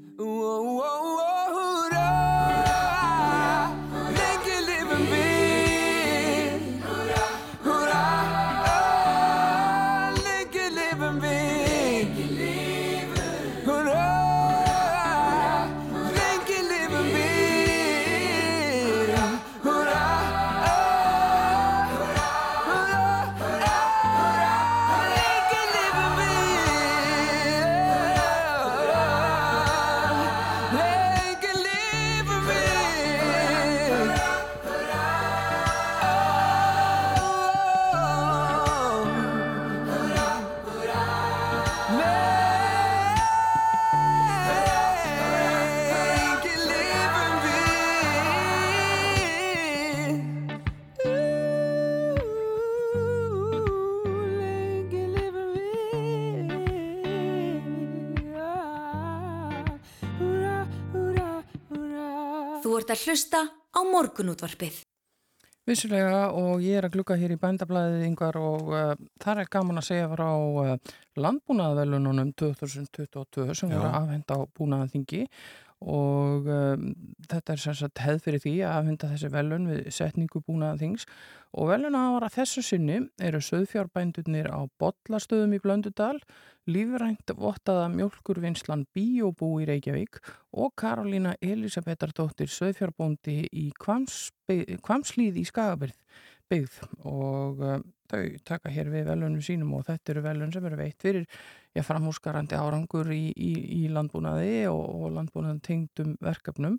morgunútvarpið. 64.19 64.83
Vissulega 65.69 66.31
og 66.33 66.63
ég 66.65 66.79
er 66.79 66.87
að 66.89 66.95
glugga 66.97 67.17
hér 67.21 67.35
í 67.35 67.39
bændablaðið 67.39 68.07
yngvar 68.07 68.39
og 68.41 68.71
uh, 68.73 68.95
þar 69.21 69.43
er 69.43 69.51
gaman 69.53 69.79
að 69.79 69.89
segja 69.91 70.09
frá 70.09 70.29
uh, 70.33 70.77
landbúnaðvelununum 71.21 72.33
2022 72.41 73.55
sem 73.55 73.71
Já. 73.71 73.77
voru 73.77 73.91
afhenda 73.93 74.39
á 74.41 74.49
búnaðaþingi 74.57 75.27
og 75.79 76.49
um, 76.51 76.87
þetta 77.31 77.55
er 77.55 77.61
sem 77.63 77.77
sagt 77.79 78.03
hefð 78.03 78.25
fyrir 78.25 78.43
því 78.43 78.55
að 78.67 78.77
afhenda 78.81 79.11
þessi 79.13 79.31
velun 79.31 79.69
við 79.71 79.91
setningu 79.95 80.43
búnaðaþings 80.43 81.07
og 81.55 81.71
veluna 81.71 82.01
ára 82.17 82.31
þessu 82.35 82.65
sinni 82.67 82.99
eru 83.23 83.41
söðfjárbændurnir 83.45 84.51
á 84.51 84.67
Bollastöðum 84.81 85.55
í 85.55 85.61
Blöndudal, 85.63 86.19
lífrænt 86.69 87.31
vottaða 87.39 87.87
mjölkurvinnslan 87.95 88.89
Bíobú 88.97 89.55
í 89.63 89.69
Reykjavík 89.71 90.19
og 90.59 90.75
Karolína 90.77 91.37
Elisabethardóttir 91.41 92.51
söðfjárbóndi 92.53 93.45
í 93.47 93.69
Kvams, 93.79 94.29
Kvamslíð 94.83 95.39
í 95.41 95.47
Skagabyrð 95.49 95.97
byggð. 96.49 96.77
Og 97.09 97.63
uh, 97.63 97.79
þau 98.09 98.23
taka 98.49 98.73
hér 98.73 98.91
við 98.93 99.09
velunum 99.11 99.45
sínum 99.45 99.75
og 99.79 99.87
þetta 99.89 100.15
eru 100.15 100.25
velun 100.27 100.53
sem 100.55 100.69
eru 100.69 100.81
veitt 100.81 101.05
fyrir 101.05 101.27
já, 101.79 101.85
framhúsgarandi 101.87 102.59
árangur 102.59 103.13
í, 103.15 103.29
í, 103.33 103.53
í 103.79 103.93
landbúnaði 103.95 104.67
og, 104.73 104.83
og 104.83 105.15
landbúnaðan 105.17 105.63
tengdum 105.65 106.17
verkefnum 106.25 106.79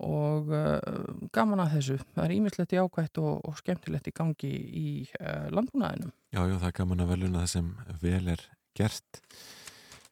og 0.00 0.48
uh, 0.56 0.78
gaman 1.34 1.60
að 1.66 1.74
þessu. 1.76 1.98
Það 2.14 2.24
er 2.24 2.36
ímislegt 2.38 2.74
jákvætt 2.76 3.20
og, 3.20 3.42
og 3.44 3.58
skemmtilegt 3.60 4.08
í 4.08 4.16
gangi 4.16 4.52
í 4.56 4.86
uh, 5.20 5.48
landbúnaðinum. 5.52 6.12
Já, 6.32 6.40
já, 6.40 6.56
það 6.56 6.68
er 6.70 6.76
gaman 6.80 7.04
að 7.04 7.14
veluna 7.14 7.44
það 7.44 7.52
sem 7.54 7.72
vel 8.00 8.22
er 8.32 8.44
gert. 8.78 9.22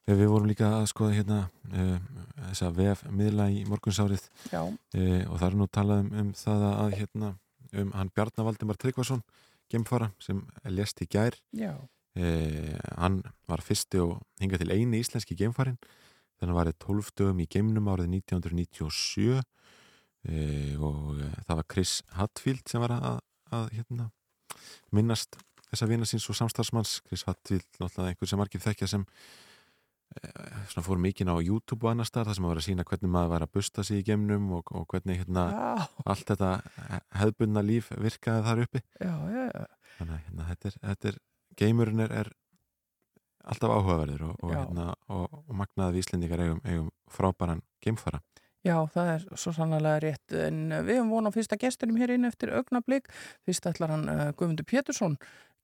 Við 0.08 0.24
vorum 0.30 0.48
líka 0.48 0.70
að 0.78 0.86
skoða 0.92 1.16
hérna 1.18 1.40
uh, 1.72 1.96
þessa 2.50 2.70
vef-miðla 2.76 3.50
í 3.52 3.64
morgunsárið 3.68 4.28
uh, 4.52 4.70
og 5.28 5.34
það 5.36 5.48
er 5.50 5.58
nú 5.60 5.68
talað 5.72 6.04
um, 6.04 6.14
um 6.22 6.32
það 6.36 6.64
að 6.70 6.96
hérna 7.00 7.34
um 7.76 7.92
hann 7.92 8.10
Bjarnar 8.16 8.48
Valdimar 8.48 8.78
Tryggvason 8.80 9.22
gemfara 9.68 10.10
sem 10.22 10.40
lést 10.64 11.02
í 11.04 11.08
gær 11.10 11.36
já, 11.52 11.74
uh, 12.18 12.74
hann 12.98 13.22
var 13.48 13.62
fyrsti 13.64 14.02
og 14.02 14.18
hingað 14.42 14.64
til 14.64 14.74
eini 14.74 15.00
íslenski 15.02 15.36
gemfarin 15.38 15.78
þannig 16.38 16.52
að 16.52 16.58
var 16.60 16.72
12 16.86 17.12
dögum 17.18 17.42
í 17.42 17.48
geimnum 17.50 17.90
árið 17.90 18.12
1997 18.20 19.38
uh, 19.38 19.42
og 20.84 21.18
uh, 21.18 21.34
það 21.46 21.60
var 21.60 21.68
Chris 21.72 21.98
Hadfield 22.18 22.64
sem 22.70 22.84
var 22.84 22.96
að, 22.98 23.20
að 23.54 23.68
hérna, 23.78 24.08
minnast 24.94 25.40
þessa 25.68 25.88
vina 25.90 26.06
síns 26.08 26.24
og 26.32 26.36
samstarfsmanns. 26.38 27.02
Chris 27.04 27.26
Hadfield, 27.28 27.66
náttúrulega 27.76 28.14
einhver 28.14 28.30
sem 28.30 28.40
margir 28.40 28.62
þekkja 28.64 28.88
sem 28.88 29.04
svona 30.72 30.84
fór 30.86 31.00
mikinn 31.00 31.30
á 31.30 31.36
YouTube 31.36 31.84
og 31.84 31.92
annar 31.92 32.08
stað 32.08 32.30
þar 32.30 32.38
sem 32.38 32.46
að 32.46 32.52
vera 32.52 32.62
að 32.62 32.66
sína 32.66 32.84
hvernig 32.88 33.12
maður 33.12 33.32
var 33.34 33.44
að 33.44 33.52
busta 33.58 33.84
sig 33.84 34.00
í 34.00 34.06
geimnum 34.06 34.46
og, 34.56 34.70
og 34.74 34.86
hvernig 34.90 35.20
hérna 35.20 35.44
allt 36.08 36.30
þetta 36.30 36.52
hefðbundna 37.20 37.62
líf 37.64 37.90
virkaði 37.92 38.46
þar 38.46 38.62
uppi. 38.64 38.82
Já, 38.98 39.14
já, 39.34 39.42
já. 39.52 39.66
þannig 39.98 40.14
að 40.14 40.22
hérna, 40.24 40.46
þetta 40.48 40.70
er, 40.70 40.78
þetta 40.86 41.10
er 41.12 41.20
geimurinn 41.58 42.04
er, 42.06 42.14
er 42.24 42.32
alltaf 43.48 43.74
áhugaverður 43.74 44.28
og, 44.30 44.40
og, 44.42 44.54
hérna, 44.54 44.90
og, 45.12 45.40
og 45.44 45.58
magnaði 45.62 46.00
víslendingar 46.00 46.44
eigum, 46.44 46.62
eigum 46.64 46.90
frábæran 47.12 47.64
geimfara 47.84 48.22
Já, 48.66 48.76
það 48.90 49.10
er 49.12 49.26
svo 49.38 49.52
sannlega 49.54 49.98
rétt 50.02 50.34
en 50.34 50.64
við 50.84 50.98
höfum 50.98 51.12
vonað 51.14 51.36
fyrsta 51.38 51.58
gestinum 51.60 51.98
hér 52.00 52.16
inn 52.16 52.26
eftir 52.26 52.50
augnablík. 52.58 53.06
Fyrst 53.46 53.68
ætlar 53.70 53.94
hann 53.94 54.08
uh, 54.10 54.24
Guðmundur 54.34 54.66
Pétursson, 54.68 55.14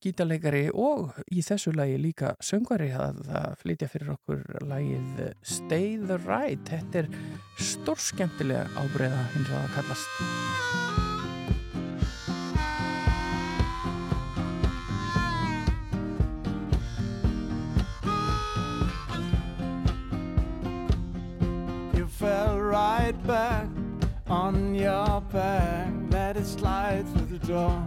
gítarleikari 0.03 0.69
og 0.71 1.11
í 1.27 1.43
þessu 1.43 1.73
lagi 1.75 1.99
líka 1.99 2.33
söngvari 2.43 2.91
að, 2.95 3.19
að 3.27 3.57
flytja 3.61 3.89
fyrir 3.91 4.13
okkur 4.15 4.45
lagið 4.63 5.25
uh, 5.27 5.33
Stay 5.43 5.97
the 5.99 6.21
Ride. 6.23 6.63
Þetta 6.71 7.03
er 7.03 7.11
stórskemmtilega 7.59 8.69
ábreyða 8.79 9.25
hins 9.35 9.51
að 9.51 9.59
það 9.65 9.75
kallast. 9.81 11.04
Back, 25.35 25.91
let 26.11 26.37
it 26.37 26.45
slide 26.45 27.05
through 27.09 27.37
the 27.37 27.45
door. 27.45 27.77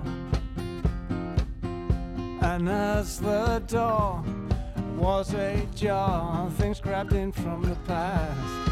And 2.42 2.68
as 2.68 3.18
the 3.18 3.62
door 3.66 4.22
was 4.98 5.32
ajar, 5.32 6.50
things 6.58 6.78
grabbed 6.78 7.14
in 7.14 7.32
from 7.32 7.62
the 7.62 7.76
past. 7.86 8.70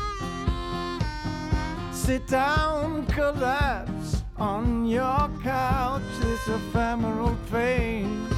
Sit 1.90 2.28
down, 2.28 3.06
collapse 3.06 4.22
on 4.36 4.84
your 4.84 5.30
couch, 5.42 6.02
this 6.20 6.46
ephemeral 6.46 7.34
pain. 7.50 8.28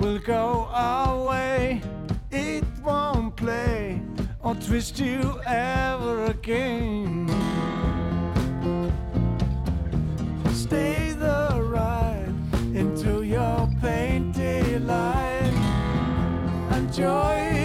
will 0.00 0.20
go 0.20 0.68
away. 0.94 1.82
It 2.30 2.64
won't 2.84 3.34
play 3.34 4.00
or 4.44 4.54
twist 4.54 5.00
you 5.00 5.40
ever 5.44 6.26
again. 6.26 7.37
Stay 10.68 11.12
the 11.12 11.62
ride 11.62 12.34
into 12.74 13.22
your 13.22 13.66
painted 13.80 14.86
light. 14.86 15.54
Enjoy 16.72 17.57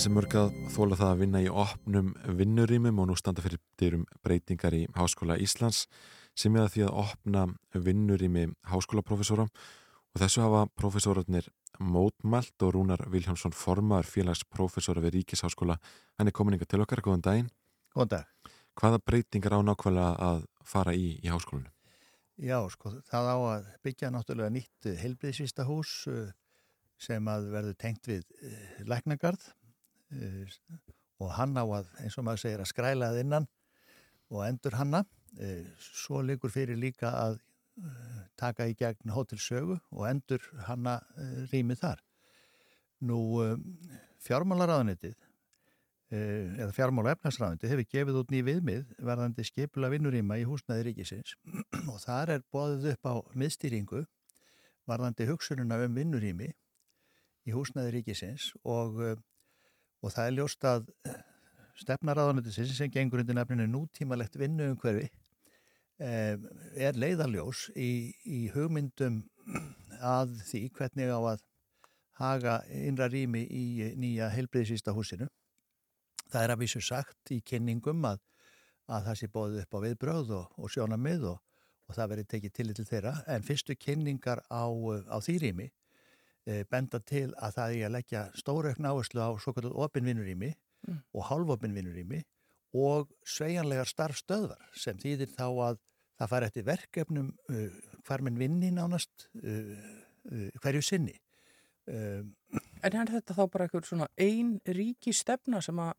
Sem 0.00 0.14
mörg 0.16 0.32
að 0.32 0.54
þóla 0.72 0.96
það 0.96 1.10
að 1.12 1.18
vinna 1.20 1.40
í 1.44 1.48
opnum 1.52 2.06
vinnurýmum 2.38 3.02
og 3.02 3.10
nú 3.10 3.16
standa 3.20 3.42
fyrir 3.44 3.60
dyrum 3.76 4.06
breytingar 4.24 4.72
í 4.72 4.86
Háskóla 4.96 5.36
Íslands 5.36 5.82
sem 6.32 6.56
er 6.56 6.64
að 6.64 6.70
því 6.72 6.84
að 6.86 7.00
opna 7.02 7.42
vinnurými 7.74 8.46
háskólaprofessóra 8.70 9.44
og 9.44 10.22
þessu 10.22 10.40
hafa 10.46 10.62
professorarnir 10.80 11.50
mótmælt 11.84 12.64
og 12.64 12.72
Rúnar 12.78 13.04
Viljámsson 13.12 13.52
formar 13.52 14.08
félagsprofessóra 14.08 15.04
við 15.04 15.18
Ríkisháskóla 15.18 15.76
hann 15.76 16.32
er 16.32 16.36
komin 16.38 16.56
yngar 16.56 16.72
til 16.72 16.80
okkar, 16.80 17.04
góðan 17.04 17.26
daginn 17.28 17.52
Góðan 17.92 18.14
dag. 18.16 18.50
Hvaða 18.80 19.04
breytingar 19.04 19.60
á 19.60 19.60
nákvæmlega 19.68 20.16
að 20.30 20.44
fara 20.64 20.96
í 20.96 21.18
í 21.20 21.28
háskólanum? 21.28 21.68
Já, 22.40 22.56
sko, 22.72 22.96
það 23.04 23.32
á 23.36 23.36
að 23.52 23.72
byggja 23.84 24.14
náttúrulega 24.16 24.56
nýtt 24.56 24.94
heilbriðsvista 25.04 25.68
hús 25.68 26.06
sem 27.00 27.32
að 27.32 27.52
verður 27.52 27.80
tengt 27.80 28.08
við 28.08 28.24
uh, 28.40 28.86
læknagarð 28.88 29.50
og 31.20 31.32
hann 31.36 31.56
á 31.58 31.64
að, 31.64 31.88
eins 32.02 32.18
og 32.18 32.26
maður 32.26 32.44
segir, 32.44 32.62
að 32.62 32.70
skræla 32.72 33.12
að 33.12 33.22
innan 33.24 33.48
og 34.30 34.44
endur 34.46 34.78
hanna. 34.78 35.04
Uh, 35.38 35.66
svo 35.78 36.24
liggur 36.26 36.50
fyrir 36.50 36.78
líka 36.80 37.12
að 37.14 37.40
taka 38.36 38.66
í 38.68 38.74
gegn 38.76 39.12
hótelsögu 39.14 39.78
og 39.78 40.02
endur 40.04 40.42
hanna 40.66 40.98
rýmið 41.48 41.78
þar. 41.80 42.02
Nú, 43.08 43.20
fjármálaráðanitið 44.20 45.14
eða 46.10 46.72
fjármála 46.74 47.12
efnarsræðandi 47.14 47.68
hefur 47.70 47.86
gefið 47.86 48.16
út 48.18 48.32
ný 48.34 48.40
viðmið 48.42 48.94
verðandi 48.98 49.44
skipula 49.46 49.90
vinnurýma 49.92 50.40
í 50.40 50.46
húsnæði 50.48 50.88
ríkisins 50.88 51.36
og 51.90 52.00
þar 52.02 52.34
er 52.34 52.46
bóðið 52.50 52.88
upp 52.96 53.06
á 53.06 53.14
miðstýringu 53.38 54.02
varðandi 54.90 55.28
hugsununa 55.28 55.78
um 55.84 55.94
vinnurými 55.94 56.50
í 57.46 57.54
húsnæði 57.54 57.94
ríkisins 58.00 58.48
og, 58.64 58.98
og 60.00 60.14
það 60.14 60.26
er 60.26 60.36
ljóst 60.38 60.66
að 60.68 60.86
stefnaráðanættisins 61.80 62.76
sem 62.76 62.92
gengur 62.92 63.22
undir 63.22 63.36
nefninu 63.36 63.66
nútímalegt 63.70 64.38
vinnuumhverfi 64.40 65.08
er 66.00 66.96
leiðarljós 66.96 67.68
í, 67.76 68.14
í 68.24 68.48
hugmyndum 68.54 69.20
að 70.00 70.32
því 70.48 70.62
hvernig 70.76 71.12
á 71.12 71.20
að 71.20 71.44
haga 72.20 72.56
innra 72.72 73.08
rými 73.08 73.42
í 73.44 73.90
nýja 73.96 74.30
heilbreyðsýsta 74.32 74.94
húsinu. 74.96 75.28
Það 76.30 76.42
er 76.44 76.54
að 76.54 76.62
vísu 76.62 76.80
sagt 76.84 77.32
í 77.34 77.40
kynningum 77.44 78.04
að, 78.08 78.20
að 78.88 79.06
það 79.08 79.20
sé 79.20 79.28
bóðið 79.34 79.62
upp 79.64 79.76
á 79.76 79.84
viðbröð 79.84 80.32
og, 80.36 80.56
og 80.56 80.72
sjónamið 80.72 81.26
og, 81.32 81.38
og 81.88 81.96
það 81.96 82.12
verið 82.14 82.30
tekið 82.34 82.56
til 82.56 82.68
til 82.78 82.88
þeirra. 82.92 83.14
En 83.28 83.44
fyrstu 83.44 83.76
kynningar 83.76 84.44
á, 84.48 84.64
á 85.08 85.16
því 85.20 85.36
rými 85.44 85.68
benda 86.70 87.00
til 87.06 87.28
að 87.38 87.56
það 87.56 87.76
er 87.76 87.86
að 87.86 87.94
leggja 87.96 88.24
stóraukn 88.38 88.88
áherslu 88.90 89.22
á 89.22 89.30
svo 89.42 89.54
kallar 89.56 89.76
opinvinnurými 89.86 90.50
mm. 90.50 91.00
og 91.14 91.26
hálfopinvinnurými 91.30 92.20
og 92.80 93.10
svejanlegar 93.26 93.88
starfstöðvar 93.90 94.68
sem 94.78 94.98
þýðir 95.00 95.32
þá 95.34 95.46
að 95.46 95.80
það 96.20 96.32
fær 96.32 96.46
eftir 96.46 96.66
verkefnum 96.68 97.32
uh, 97.50 97.80
hvar 98.06 98.24
minn 98.26 98.38
vinni 98.38 98.70
nánast 98.74 99.28
uh, 99.40 99.74
uh, 100.30 100.48
hverju 100.62 100.84
sinni. 100.84 101.16
En 101.90 102.94
er 102.94 103.08
þetta 103.10 103.34
þá 103.34 103.44
bara 103.50 103.64
eitthvað 103.66 103.86
svona 103.88 104.06
ein 104.20 104.52
ríki 104.76 105.10
stefna 105.16 105.58
sem 105.64 105.78
að 105.82 105.96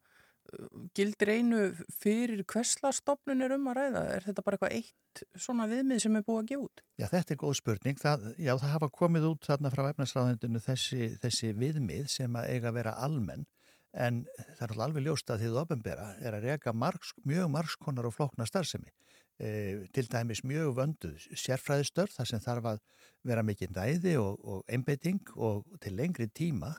gildir 0.97 1.31
einu 1.31 1.61
fyrir 2.01 2.43
hverslastofnun 2.49 3.45
er 3.45 3.55
um 3.55 3.69
að 3.71 3.77
ræða? 3.79 4.03
Er 4.15 4.25
þetta 4.27 4.43
bara 4.45 4.57
eitthvað 4.57 4.75
eitt 4.77 5.23
svona 5.45 5.67
viðmið 5.71 6.03
sem 6.03 6.17
er 6.17 6.25
búið 6.27 6.41
að 6.41 6.49
gefa 6.51 6.67
út? 6.67 6.83
Já, 6.99 7.05
þetta 7.13 7.33
er 7.33 7.39
góð 7.43 7.55
spurning. 7.59 8.01
Það, 8.01 8.27
já, 8.35 8.51
það 8.51 8.75
hafa 8.75 8.91
komið 8.99 9.27
út 9.31 9.47
þarna 9.47 9.71
frá 9.73 9.83
efnarsráðundinu 9.89 10.63
þessi, 10.65 11.09
þessi 11.23 11.51
viðmið 11.57 12.11
sem 12.15 12.37
að 12.39 12.51
eiga 12.55 12.71
að 12.71 12.79
vera 12.81 12.97
almenn 13.07 13.47
en 13.91 14.21
það 14.57 14.65
er 14.67 14.83
alveg 14.85 15.05
ljóst 15.05 15.31
að 15.31 15.41
því 15.41 15.51
þú 15.51 15.61
ofenbera 15.65 16.11
er 16.23 16.35
að 16.37 16.45
reyka 16.47 16.73
margs, 16.73 17.11
mjög 17.27 17.49
margskonar 17.51 18.07
og 18.07 18.15
flókna 18.15 18.47
starfsemi. 18.47 18.91
E, 19.41 19.87
til 19.95 20.05
dæmis 20.11 20.43
mjög 20.45 20.75
vönduð 20.77 21.25
sérfræðistörf 21.33 22.13
þar 22.15 22.29
sem 22.29 22.43
þarf 22.43 22.69
að 22.75 22.81
vera 23.27 23.43
mikið 23.43 23.73
næði 23.75 24.15
og, 24.21 24.37
og 24.45 24.63
einbeiting 24.69 25.33
og 25.35 25.65
til 25.81 25.95
lengri 25.97 26.29
tíma 26.29 26.75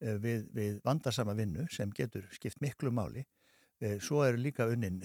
við, 0.00 0.46
við 0.54 0.80
vandarsama 0.86 1.34
vinnu 1.38 1.66
sem 1.74 1.92
getur 1.94 2.26
skipt 2.34 2.60
miklu 2.64 2.92
máli. 2.94 3.24
E, 3.78 3.98
svo 4.02 4.24
eru 4.26 4.40
líka 4.42 4.66
unnin 4.70 5.00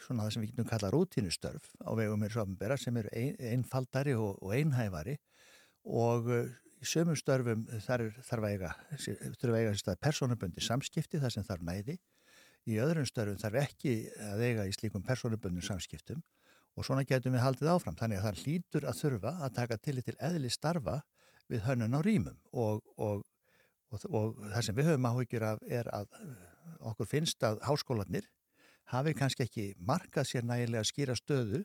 svona 0.00 0.26
það 0.26 0.32
sem 0.34 0.44
við 0.44 0.52
getum 0.54 0.70
kallað 0.70 0.94
rútinustörf 0.96 1.70
á 1.84 1.90
vegum 1.98 2.24
er 2.26 2.38
ofenbera 2.42 2.78
sem 2.80 2.96
eru 2.96 3.12
ein, 3.14 3.36
einfaldari 3.52 4.16
og, 4.16 4.38
og 4.40 4.54
einhæfari 4.56 5.16
og 5.84 6.30
í 6.80 6.88
sömum 6.88 7.18
störfum 7.18 7.66
þar 7.84 8.06
þarf 8.24 8.46
eiga, 8.48 8.72
persónubundi 10.00 10.64
samskipti 10.64 11.20
þar 11.20 11.34
sem 11.34 11.46
þarf 11.46 11.66
næði 11.68 11.98
í 12.68 12.78
öðrum 12.80 13.08
störfum 13.08 13.40
þarf 13.40 13.60
ekki 13.66 13.94
að 14.30 14.44
eiga 14.46 14.66
í 14.68 14.74
slíkum 14.76 15.04
persónubundum 15.04 15.64
samskiptum 15.64 16.22
og 16.78 16.86
svona 16.86 17.04
getum 17.04 17.34
við 17.34 17.44
haldið 17.44 17.72
áfram. 17.72 17.96
Þannig 17.98 18.20
að 18.20 18.26
það 18.26 18.42
hlýtur 18.44 18.86
að 18.88 19.00
þurfa 19.00 19.32
að 19.44 19.54
taka 19.58 19.78
til 19.84 19.96
til 20.06 20.16
eðli 20.28 20.52
starfa 20.52 21.00
við 21.50 21.64
hönnun 21.66 21.98
á 21.98 22.00
rýmum 22.06 22.38
og, 22.52 22.82
og, 22.96 23.24
og, 23.90 24.06
og 24.10 24.38
það 24.52 24.66
sem 24.66 24.78
við 24.78 24.90
höfum 24.90 25.10
áhugir 25.10 25.46
af 25.46 25.64
er 25.68 25.90
að 25.94 26.12
okkur 26.90 27.08
finnst 27.08 27.42
að 27.46 27.60
háskólanir 27.66 28.28
hafi 28.90 29.14
kannski 29.14 29.46
ekki 29.46 29.66
markað 29.86 30.30
sér 30.30 30.46
nægilega 30.46 30.86
skýra 30.86 31.16
stöðu 31.18 31.64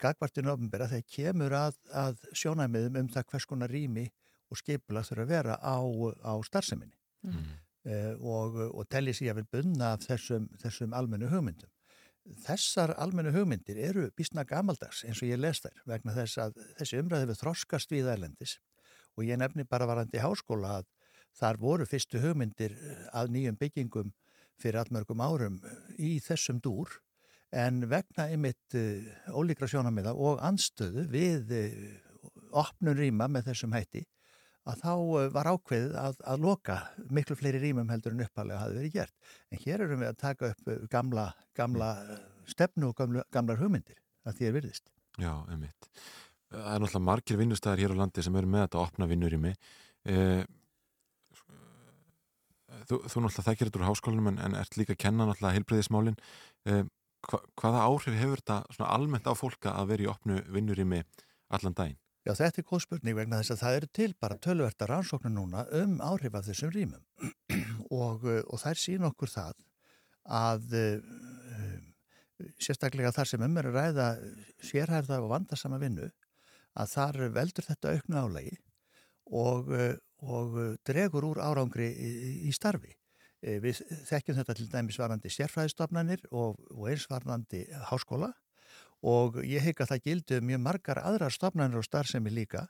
gagvartinu 0.00 0.52
ofnbæra 0.52 0.88
þegar 0.90 1.12
kemur 1.12 1.54
að, 1.56 1.78
að 1.92 2.18
sjónæmiðum 2.36 2.98
um 3.00 3.12
það 3.12 3.28
hvers 3.32 3.48
konar 3.48 3.72
rými 3.72 4.06
og 4.52 4.60
skipula 4.60 5.04
þurfa 5.06 5.24
að 5.24 5.32
vera 5.32 5.56
á, 5.56 5.76
á 6.22 6.32
starfseminni 6.46 6.96
mm. 7.26 7.46
uh, 7.88 8.12
og, 8.20 8.60
og 8.68 8.84
telli 8.92 9.14
sér 9.16 9.32
að 9.32 9.40
vel 9.40 9.48
bunna 9.56 9.94
af 9.96 10.04
þessum, 10.06 10.50
þessum 10.62 10.94
almennu 10.96 11.30
hugmyndum. 11.32 11.72
Þessar 12.42 12.92
almennu 12.98 13.32
hugmyndir 13.34 13.78
eru 13.88 14.08
bísna 14.18 14.44
gamaldags 14.46 15.04
eins 15.06 15.22
og 15.22 15.30
ég 15.30 15.40
les 15.40 15.62
þær 15.62 15.82
vegna 15.86 16.14
þess 16.16 16.40
að 16.42 16.60
þessi 16.80 17.00
umræði 17.02 17.30
við 17.30 17.42
þroskast 17.42 17.94
við 17.94 18.10
ælendis 18.12 18.56
og 19.16 19.24
ég 19.24 19.38
nefni 19.40 19.64
bara 19.64 19.86
varandi 19.88 20.20
háskóla 20.20 20.80
að 20.80 20.88
þar 21.36 21.60
voru 21.60 21.86
fyrstu 21.88 22.22
hugmyndir 22.22 22.76
að 23.12 23.32
nýjum 23.34 23.58
byggingum 23.60 24.12
fyrir 24.56 24.80
allmörgum 24.80 25.20
árum 25.20 25.60
í 25.98 26.16
þessum 26.24 26.62
dúr 26.64 26.98
en 27.52 27.84
vegna 27.90 28.28
einmitt 28.32 28.76
uh, 28.76 29.36
ólíkra 29.36 29.68
sjónamiða 29.70 30.16
og 30.16 30.40
anstöðu 30.44 31.06
við 31.12 31.52
opnun 32.56 32.96
rýma 32.96 33.28
með 33.30 33.50
þessum 33.50 33.76
hætti 33.76 34.06
að 34.66 34.82
þá 34.82 34.92
var 35.34 35.48
ákveðið 35.52 35.96
að, 36.00 36.18
að 36.26 36.42
loka 36.42 36.76
miklu 37.14 37.36
fleiri 37.38 37.60
rýmum 37.62 37.90
heldur 37.92 38.16
en 38.16 38.24
uppalega 38.24 38.64
hafi 38.64 38.78
verið 38.80 38.96
gert. 38.96 39.14
En 39.54 39.62
hér 39.62 39.84
erum 39.84 40.02
við 40.02 40.10
að 40.10 40.20
taka 40.22 40.50
upp 40.52 40.70
gamla, 40.90 41.26
gamla 41.56 41.90
stefnu 42.50 42.90
og 42.90 42.96
gamla, 42.98 43.22
gamlar 43.34 43.60
hugmyndir 43.60 44.00
að 44.26 44.40
því 44.40 44.48
er 44.48 44.56
virðist. 44.56 44.90
Já, 45.22 45.32
einmitt. 45.46 45.90
Það 46.50 46.72
er 46.72 46.82
náttúrulega 46.82 47.06
margir 47.06 47.40
vinnustæðar 47.40 47.82
hér 47.84 47.94
á 47.94 48.00
landi 48.02 48.24
sem 48.26 48.38
eru 48.38 48.50
með 48.50 48.66
þetta 48.66 48.82
opna 48.82 49.08
vinnurými. 49.10 49.54
Eh, 50.06 50.42
þú, 52.88 53.00
þú 53.06 53.22
náttúrulega 53.24 53.46
þekkir 53.50 53.70
þetta 53.70 53.80
úr 53.80 53.88
háskólanum 53.90 54.32
en, 54.32 54.40
en 54.46 54.56
ert 54.60 54.78
líka 54.78 54.96
að 54.96 55.02
kenna 55.04 55.28
náttúrulega 55.28 55.58
heilbreyðismálinn. 55.58 56.18
Eh, 56.70 56.82
hva, 57.26 57.40
hvaða 57.60 57.84
áhrif 57.86 58.18
hefur 58.20 58.42
þetta 58.42 58.90
almennt 58.90 59.30
á 59.30 59.34
fólka 59.36 59.76
að 59.76 59.92
vera 59.92 60.06
í 60.06 60.10
opnu 60.10 60.40
vinnurými 60.52 61.02
allan 61.56 61.76
daginn? 61.76 62.00
Já, 62.26 62.32
þetta 62.34 62.58
er 62.58 62.66
góð 62.66 62.82
spurning 62.82 63.14
vegna 63.14 63.38
þess 63.38 63.54
að 63.54 63.60
það 63.60 63.76
eru 63.78 63.88
til 63.94 64.08
bara 64.18 64.38
tölverta 64.42 64.86
rannsóknu 64.90 65.30
núna 65.30 65.62
um 65.78 66.00
áhrif 66.02 66.34
af 66.34 66.48
þessum 66.48 66.72
rýmum 66.74 67.04
og, 68.02 68.26
og 68.26 68.62
þær 68.62 68.80
sín 68.82 69.06
okkur 69.06 69.30
það 69.30 69.60
að 70.36 70.74
uh, 70.74 71.76
sérstaklega 72.58 73.12
þar 73.14 73.30
sem 73.30 73.44
um 73.46 73.60
er 73.60 73.68
að 73.70 73.78
ræða 73.78 74.08
sérhærða 74.58 75.20
og 75.22 75.30
vandasama 75.36 75.78
vinnu 75.78 76.08
að 76.76 76.90
þar 76.96 77.20
veldur 77.36 77.68
þetta 77.68 77.94
auknu 77.94 78.24
álægi 78.24 78.56
og, 79.30 79.70
og 80.24 80.78
dregur 80.86 81.26
úr 81.28 81.40
árangri 81.44 81.88
í, 81.92 82.52
starfi. 82.54 82.94
Eh, 83.42 83.58
við 83.60 83.82
þekkjum 84.08 84.38
þetta 84.38 84.54
til 84.56 84.68
dæmis 84.72 84.98
varandi 85.00 85.30
sérfræðistofnanir 85.32 86.24
og, 86.30 86.56
og 86.72 86.88
einsvarandi 86.90 87.66
háskóla 87.90 88.32
og 89.04 89.36
ég 89.44 89.60
heika 89.62 89.84
að 89.84 89.90
það 89.92 90.06
gildu 90.08 90.40
mjög 90.40 90.62
margar 90.64 91.02
aðrar 91.02 91.34
stofnanir 91.34 91.78
og 91.78 91.84
starfsemi 91.84 92.32
líka 92.32 92.64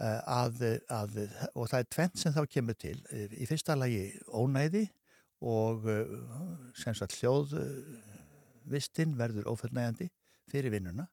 eh, 0.00 0.20
að, 0.24 0.64
að, 0.88 1.20
og 1.52 1.68
það 1.68 1.78
er 1.82 1.90
tvent 1.96 2.16
sem 2.22 2.34
þá 2.34 2.42
kemur 2.48 2.76
til. 2.80 2.96
Eh, 3.12 3.28
í 3.36 3.48
fyrsta 3.50 3.76
lagi 3.76 4.08
ónæði 4.26 4.88
og 5.40 5.86
sem 6.76 6.92
sagt 6.96 7.16
hljóðvistinn 7.16 9.14
verður 9.16 9.48
ófullnægandi 9.52 10.10
fyrir 10.52 10.74
vinnuna 10.74 11.06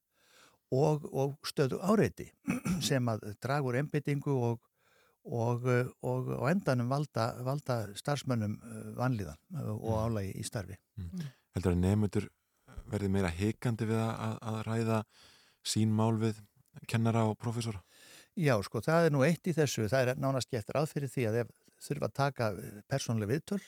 og, 0.72 1.06
og 1.14 1.38
stöðu 1.48 1.80
áreiti 1.80 2.28
sem 2.88 3.08
að 3.08 3.30
dragur 3.44 3.78
ennbyttingu 3.80 4.34
og 4.50 4.60
og, 5.28 5.68
eh, 5.68 5.88
og, 6.08 6.30
og 6.38 6.50
endanum 6.50 6.90
valda, 6.92 7.30
valda 7.46 7.80
starfsmönnum 7.98 8.58
eh, 8.58 8.92
vanlíðan 8.98 9.40
eh, 9.56 9.72
og 9.72 9.88
mm. 9.88 10.04
álægi 10.06 10.34
í 10.40 10.46
starfi. 10.48 10.78
Mm. 10.98 11.10
mm. 11.12 11.32
Heldur 11.58 11.74
að 11.74 11.82
nefnundur 11.84 12.28
verði 12.88 13.10
meira 13.12 13.32
heikandi 13.34 13.88
við 13.90 14.04
að, 14.04 14.38
að 14.52 14.60
ræða 14.68 15.00
sín 15.68 15.96
mál 15.96 16.16
við 16.22 16.40
kennara 16.88 17.26
og 17.28 17.38
profesora? 17.42 17.82
Já, 18.38 18.54
sko, 18.64 18.84
það 18.86 19.08
er 19.08 19.16
nú 19.16 19.24
eitt 19.26 19.50
í 19.50 19.56
þessu, 19.58 19.88
það 19.90 20.12
er 20.14 20.22
nánast 20.22 20.52
getur 20.54 20.78
aðfyrir 20.84 21.10
því 21.10 21.26
að 21.28 21.40
ef 21.42 21.56
þurfa 21.88 22.08
að 22.08 22.16
taka 22.20 22.52
persónlega 22.90 23.34
viðtöl 23.34 23.64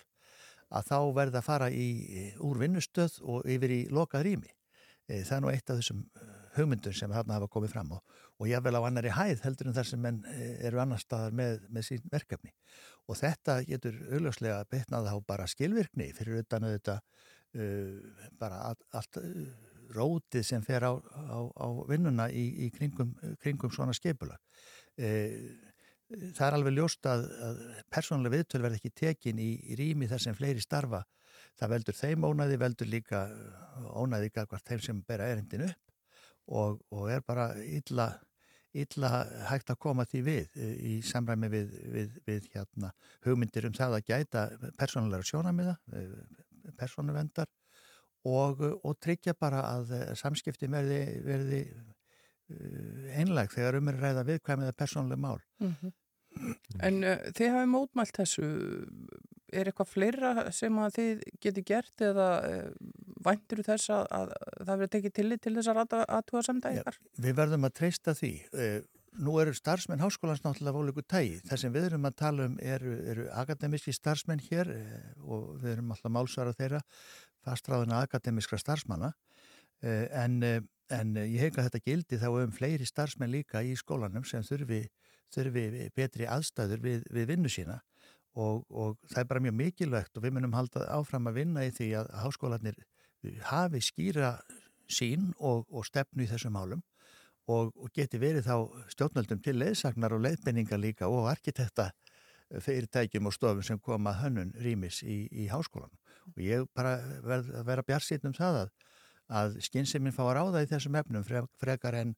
að 0.69 0.85
þá 0.85 0.97
verða 1.17 1.41
að 1.41 1.47
fara 1.47 1.69
í, 1.73 1.87
úr 2.45 2.61
vinnustöð 2.61 3.17
og 3.25 3.49
yfir 3.49 3.73
í 3.73 3.79
lokað 3.89 4.27
rými. 4.27 4.51
Það 5.09 5.35
er 5.35 5.41
nú 5.41 5.49
eitt 5.49 5.71
af 5.73 5.79
þessum 5.79 6.03
hugmyndun 6.55 6.95
sem 6.95 7.11
þarna 7.13 7.37
hafa 7.37 7.49
komið 7.51 7.73
fram 7.73 7.93
og, 7.95 8.17
og 8.39 8.49
ég 8.49 8.63
vel 8.65 8.75
á 8.77 8.81
annari 8.81 9.13
hæð 9.13 9.43
heldur 9.45 9.69
en 9.69 9.77
þar 9.77 9.89
sem 9.89 10.01
menn 10.03 10.19
eh, 10.31 10.59
eru 10.69 10.81
annar 10.83 11.01
staðar 11.01 11.35
með, 11.35 11.65
með 11.69 11.87
sín 11.89 12.05
verkefni. 12.11 12.53
Og 13.09 13.17
þetta 13.19 13.59
getur 13.67 13.97
augljóslega 14.09 14.61
betnað 14.71 15.09
á 15.11 15.15
bara 15.25 15.47
skilvirkni 15.49 16.11
fyrir 16.17 16.43
utan 16.43 16.67
að 16.67 16.75
þetta 16.77 16.99
uh, 16.99 18.27
bara 18.39 18.61
all, 18.69 18.77
allt 18.93 19.21
uh, 19.21 19.41
rótið 19.95 20.45
sem 20.45 20.65
fer 20.65 20.85
á, 20.85 20.93
á, 20.93 21.39
á 21.49 21.67
vinnuna 21.89 22.29
í, 22.29 22.45
í 22.65 22.69
kringum, 22.75 23.15
kringum 23.41 23.73
svona 23.73 23.95
skipula 23.97 24.37
uh, 24.37 25.49
það 26.09 26.45
er 26.47 26.57
alveg 26.57 26.75
ljóst 26.77 27.05
að, 27.09 27.25
að 27.45 27.59
persónuleg 27.93 28.35
viðtöl 28.37 28.63
verð 28.63 28.79
ekki 28.79 28.93
tekin 29.03 29.41
í, 29.41 29.51
í 29.69 29.77
rými 29.77 30.09
þar 30.09 30.23
sem 30.23 30.37
fleiri 30.37 30.63
starfa. 30.63 31.03
Það 31.59 31.73
veldur 31.75 31.97
þeim 31.97 32.25
ónæði, 32.25 32.57
veldur 32.61 32.89
líka 32.89 33.19
ónæði 33.99 34.31
hvert 34.33 34.65
þeim 34.65 34.81
sem 34.85 35.03
bera 35.05 35.29
erindin 35.29 35.67
upp 35.67 35.88
og, 36.49 36.81
og 36.93 37.11
er 37.13 37.21
bara 37.25 37.51
illa, 37.61 38.09
illa 38.73 39.11
hægt 39.49 39.71
að 39.73 39.79
koma 39.85 40.05
því 40.09 40.23
við 40.25 40.57
e, 40.57 40.71
í 40.91 40.95
samræmi 41.05 41.51
við, 41.53 41.77
við, 41.93 42.17
við 42.27 42.49
hérna, 42.55 42.91
hugmyndir 43.25 43.69
um 43.69 43.77
það 43.77 43.99
að 43.99 44.11
gæta 44.11 44.45
persónulegar 44.79 45.29
sjónamiða, 45.29 45.77
e, 45.93 46.05
persónuvendar 46.79 47.49
og, 48.27 48.65
og 48.83 48.99
tryggja 49.01 49.37
bara 49.39 49.63
að 49.69 49.93
samskipti 50.19 50.69
verði, 50.71 51.01
verði 51.25 51.63
e, 51.63 52.59
einleg 53.21 53.53
þegar 53.53 53.79
um 53.79 53.93
er 53.93 54.03
ræða 54.03 54.27
viðkvæmið 54.33 54.73
að 54.73 54.79
persónuleg 54.83 55.25
mál. 55.27 55.39
Mm 55.63 55.75
-hmm. 55.79 55.97
En 56.85 57.01
uh, 57.03 57.17
þið 57.35 57.53
hafið 57.55 57.71
mótmælt 57.73 58.19
þessu, 58.19 58.47
er 59.49 59.69
eitthvað 59.69 59.89
fleira 59.89 60.33
sem 60.55 60.75
að 60.79 60.97
þið 60.99 61.23
geti 61.43 61.63
gert 61.65 62.03
eða 62.05 62.27
uh, 62.45 62.67
væntur 63.25 63.63
þess 63.65 63.91
að, 63.93 64.05
að 64.15 64.31
það 64.59 64.71
verður 64.71 64.93
tekið 64.95 65.15
tillit 65.19 65.43
til 65.43 65.55
þessar 65.57 65.81
aðtúa 65.83 66.45
samdægar? 66.45 66.99
Við 67.19 67.37
verðum 67.37 67.67
að 67.67 67.75
treysta 67.81 68.15
því. 68.17 68.31
Uh, 68.53 68.79
nú 69.19 69.35
eru 69.41 69.53
starfsmenn 69.57 70.03
háskólans 70.03 70.43
náttúrulega 70.43 70.77
volíku 70.77 71.03
tægi. 71.03 71.39
Það 71.49 71.61
sem 71.63 71.73
við 71.75 71.87
erum 71.89 72.07
að 72.07 72.17
tala 72.21 72.45
um 72.49 72.59
eru, 72.61 72.93
eru 73.11 73.25
akademiski 73.41 73.93
starfsmenn 73.95 74.43
hér 74.49 74.69
og 75.25 75.55
við 75.59 75.73
erum 75.73 75.95
alltaf 75.95 76.13
málsvara 76.13 76.55
þeirra 76.55 76.83
fastráðuna 77.45 78.03
akademiskra 78.05 78.59
starfsmanna 78.61 79.11
en, 79.81 80.39
en 80.43 81.13
ég 81.23 81.39
hef 81.39 81.49
ekki 81.49 81.61
að 81.61 81.69
þetta 81.69 81.83
gildi 81.85 82.19
þá 82.21 82.27
um 82.31 82.55
fleiri 82.55 82.87
starfsmenn 82.87 83.33
líka 83.33 83.63
í 83.63 83.75
skólanum 83.79 84.25
sem 84.27 84.43
þurfi 84.45 84.83
þurfi 85.33 85.89
betri 85.95 86.27
aðstæður 86.29 86.83
við, 86.83 87.03
við 87.13 87.27
vinnu 87.33 87.51
sína 87.53 87.79
og, 88.39 88.63
og 88.69 88.97
það 89.09 89.21
er 89.21 89.29
bara 89.29 89.43
mjög 89.45 89.57
mikilvægt 89.59 90.17
og 90.17 90.25
við 90.25 90.35
munum 90.37 90.55
halda 90.57 90.85
áfram 90.93 91.29
að 91.29 91.41
vinna 91.41 91.65
í 91.67 91.73
því 91.75 91.89
að 92.01 92.11
háskólanir 92.23 92.79
hafi 93.49 93.81
skýra 93.83 94.37
sín 94.89 95.33
og, 95.37 95.67
og 95.69 95.85
stefnu 95.85 96.25
í 96.25 96.29
þessum 96.29 96.55
málum 96.55 96.83
og, 97.49 97.73
og 97.75 97.89
geti 97.95 98.19
verið 98.21 98.47
þá 98.47 98.55
stjórnöldum 98.93 99.41
til 99.43 99.57
leðsagnar 99.59 100.15
og 100.15 100.23
leiðbenningar 100.25 100.81
líka 100.81 101.09
og 101.09 101.29
arkitekta 101.31 101.89
fyrirtækjum 102.49 103.29
og 103.29 103.35
stofum 103.35 103.65
sem 103.65 103.79
koma 103.79 104.15
hönnun 104.17 104.53
rýmis 104.57 105.03
í, 105.05 105.27
í 105.29 105.49
háskólan 105.51 105.93
og 106.33 106.41
ég 106.41 106.65
bara 106.75 106.97
verð 107.25 107.51
að 107.59 107.67
vera 107.69 107.85
bjarsýtt 107.85 108.25
um 108.25 108.33
það 108.33 108.63
að, 108.63 108.71
að 109.41 109.59
skynsefinn 109.67 110.15
fá 110.15 110.23
að 110.25 110.35
ráða 110.39 110.63
í 110.65 110.71
þessum 110.71 110.97
efnum 110.97 111.27
frekar 111.61 111.99
en 111.99 112.15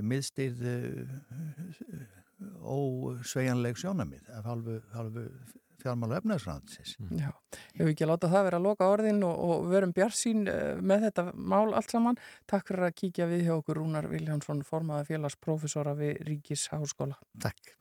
miðstýrð 0.00 0.60
ósvejanleg 2.60 3.80
sjónamið 3.80 4.28
af 4.36 4.48
halvu 4.48 5.26
fjármálu 5.82 6.16
efnaðsræðansins. 6.20 6.94
Mm. 7.00 7.24
Já, 7.24 7.30
ég 7.74 7.82
hef 7.82 7.92
ekki 7.94 8.06
að 8.06 8.12
láta 8.12 8.32
það 8.34 8.46
vera 8.48 8.60
að 8.60 8.68
loka 8.68 8.90
orðin 8.94 9.24
og, 9.26 9.42
og 9.46 9.66
verum 9.72 9.96
bjarsín 9.96 10.46
eh, 10.50 10.78
með 10.80 11.08
þetta 11.08 11.26
mál 11.34 11.66
allt 11.72 11.96
saman. 11.96 12.22
Takk 12.50 12.70
fyrir 12.70 12.88
að 12.90 12.96
kíkja 13.02 13.28
við 13.30 13.44
hjá 13.48 13.56
okkur 13.58 13.82
Rúnar 13.82 14.10
Viljánsson, 14.12 14.64
formaða 14.66 15.08
félagsprofessora 15.10 15.96
við 15.98 16.16
Ríkis 16.28 16.68
Háskóla. 16.74 17.18
Takk. 17.42 17.79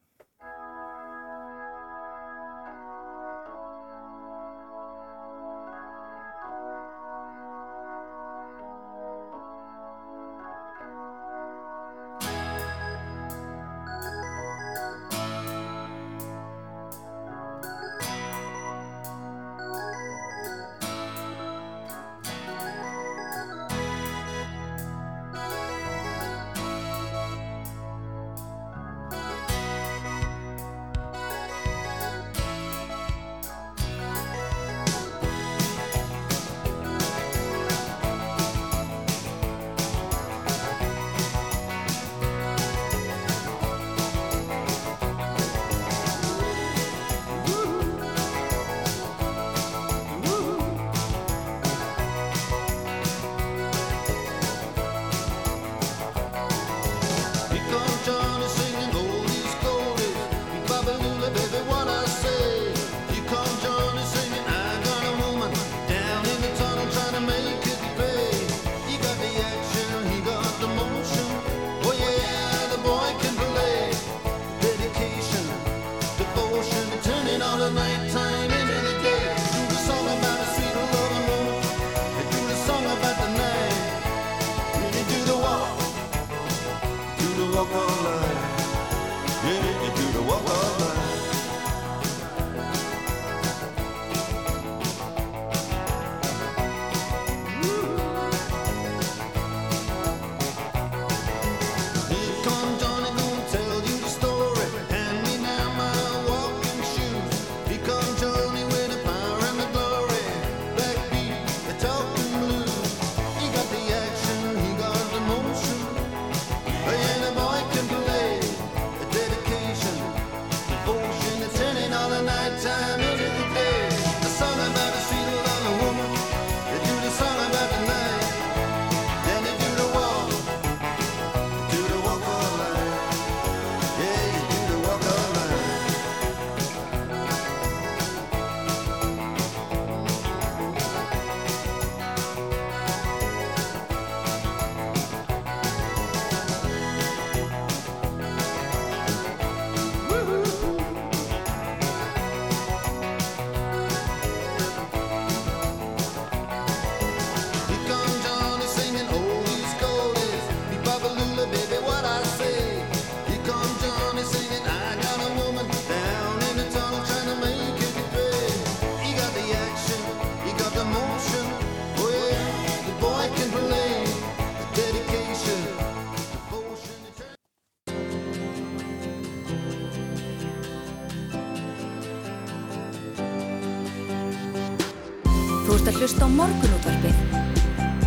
Morgunútvarpið. 186.40 187.18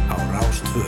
Á 0.09 0.16
Rástvö. 0.33 0.85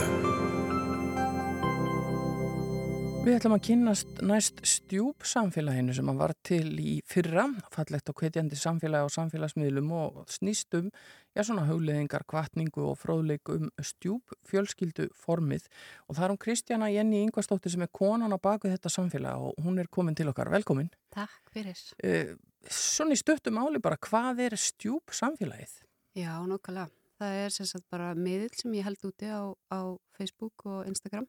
Við 3.25 3.35
ætlum 3.39 3.55
að 3.55 3.61
kynast 3.67 4.21
næst 4.25 4.63
stjúp 4.65 5.25
samfélaginu 5.25 5.93
sem 5.97 6.09
að 6.09 6.21
var 6.21 6.33
til 6.45 6.73
í 6.81 6.95
fyrra, 7.09 7.45
fallegt 7.73 8.09
og 8.09 8.17
hvetjandi 8.21 8.57
samfélagi 8.57 9.05
á 9.05 9.15
samfélagsmiðlum 9.17 9.93
og 9.97 10.17
snýstum, 10.29 10.89
já 11.37 11.43
svona 11.45 11.67
hugleðingar, 11.69 12.25
kvartningu 12.29 12.85
og 12.89 12.99
fróðleik 13.01 13.53
um 13.53 13.69
stjúp 13.77 14.33
fjölskyldu 14.49 15.11
formið 15.13 15.69
og 16.07 16.17
það 16.17 16.25
er 16.25 16.35
hún 16.35 16.43
Kristjana 16.47 16.91
Jenny 16.93 17.21
Ingvarstóttir 17.27 17.73
sem 17.73 17.85
er 17.85 17.93
konan 17.93 18.33
á 18.33 18.41
baku 18.41 18.73
þetta 18.73 18.93
samfélag 18.93 19.49
og 19.51 19.65
hún 19.65 19.81
er 19.81 19.89
komin 19.89 20.17
til 20.17 20.29
okkar. 20.33 20.53
Velkomin. 20.53 20.89
Takk 21.13 21.53
fyrir. 21.53 21.77
Uh, 22.01 22.37
svona 22.65 23.13
í 23.13 23.21
stöttum 23.21 23.61
áli 23.61 23.81
bara, 23.81 24.01
hvað 24.01 24.45
er 24.49 24.57
stjúp 24.57 25.13
samfélagið? 25.13 25.81
Já, 26.17 26.37
nokkulega. 26.45 26.89
Það 27.15 27.37
er 27.45 27.53
sem 27.55 27.67
sagt 27.69 27.85
bara 27.93 28.11
miðil 28.17 28.51
sem 28.59 28.73
ég 28.75 28.83
held 28.87 29.05
úti 29.07 29.29
á, 29.31 29.47
á 29.71 29.79
Facebook 30.17 30.65
og 30.67 30.87
Instagram 30.89 31.27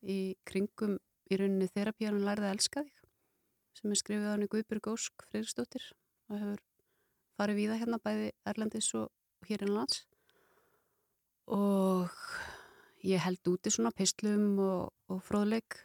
í 0.00 0.36
kringum 0.48 0.96
í 1.28 1.36
rauninni 1.36 1.68
þerapíanum 1.74 2.24
lærði 2.24 2.48
að 2.48 2.54
elska 2.56 2.84
þig 2.86 3.04
sem 3.78 3.92
er 3.92 4.00
skrifið 4.00 4.28
á 4.28 4.32
henni 4.34 4.48
Guðbjörg 4.50 4.90
Ósk 4.94 5.26
Freyrstóttir 5.28 5.90
og 6.28 6.38
hefur 6.40 6.62
farið 7.38 7.60
víða 7.60 7.80
hérna 7.82 8.00
bæði 8.02 8.30
Erlendis 8.48 8.88
og 8.98 9.10
hér 9.48 9.66
innanlands 9.66 10.06
og 11.54 12.08
ég 13.06 13.22
held 13.22 13.52
úti 13.52 13.72
svona 13.72 13.92
pislum 13.96 14.58
og, 14.62 14.88
og 15.12 15.20
fróðleik 15.24 15.82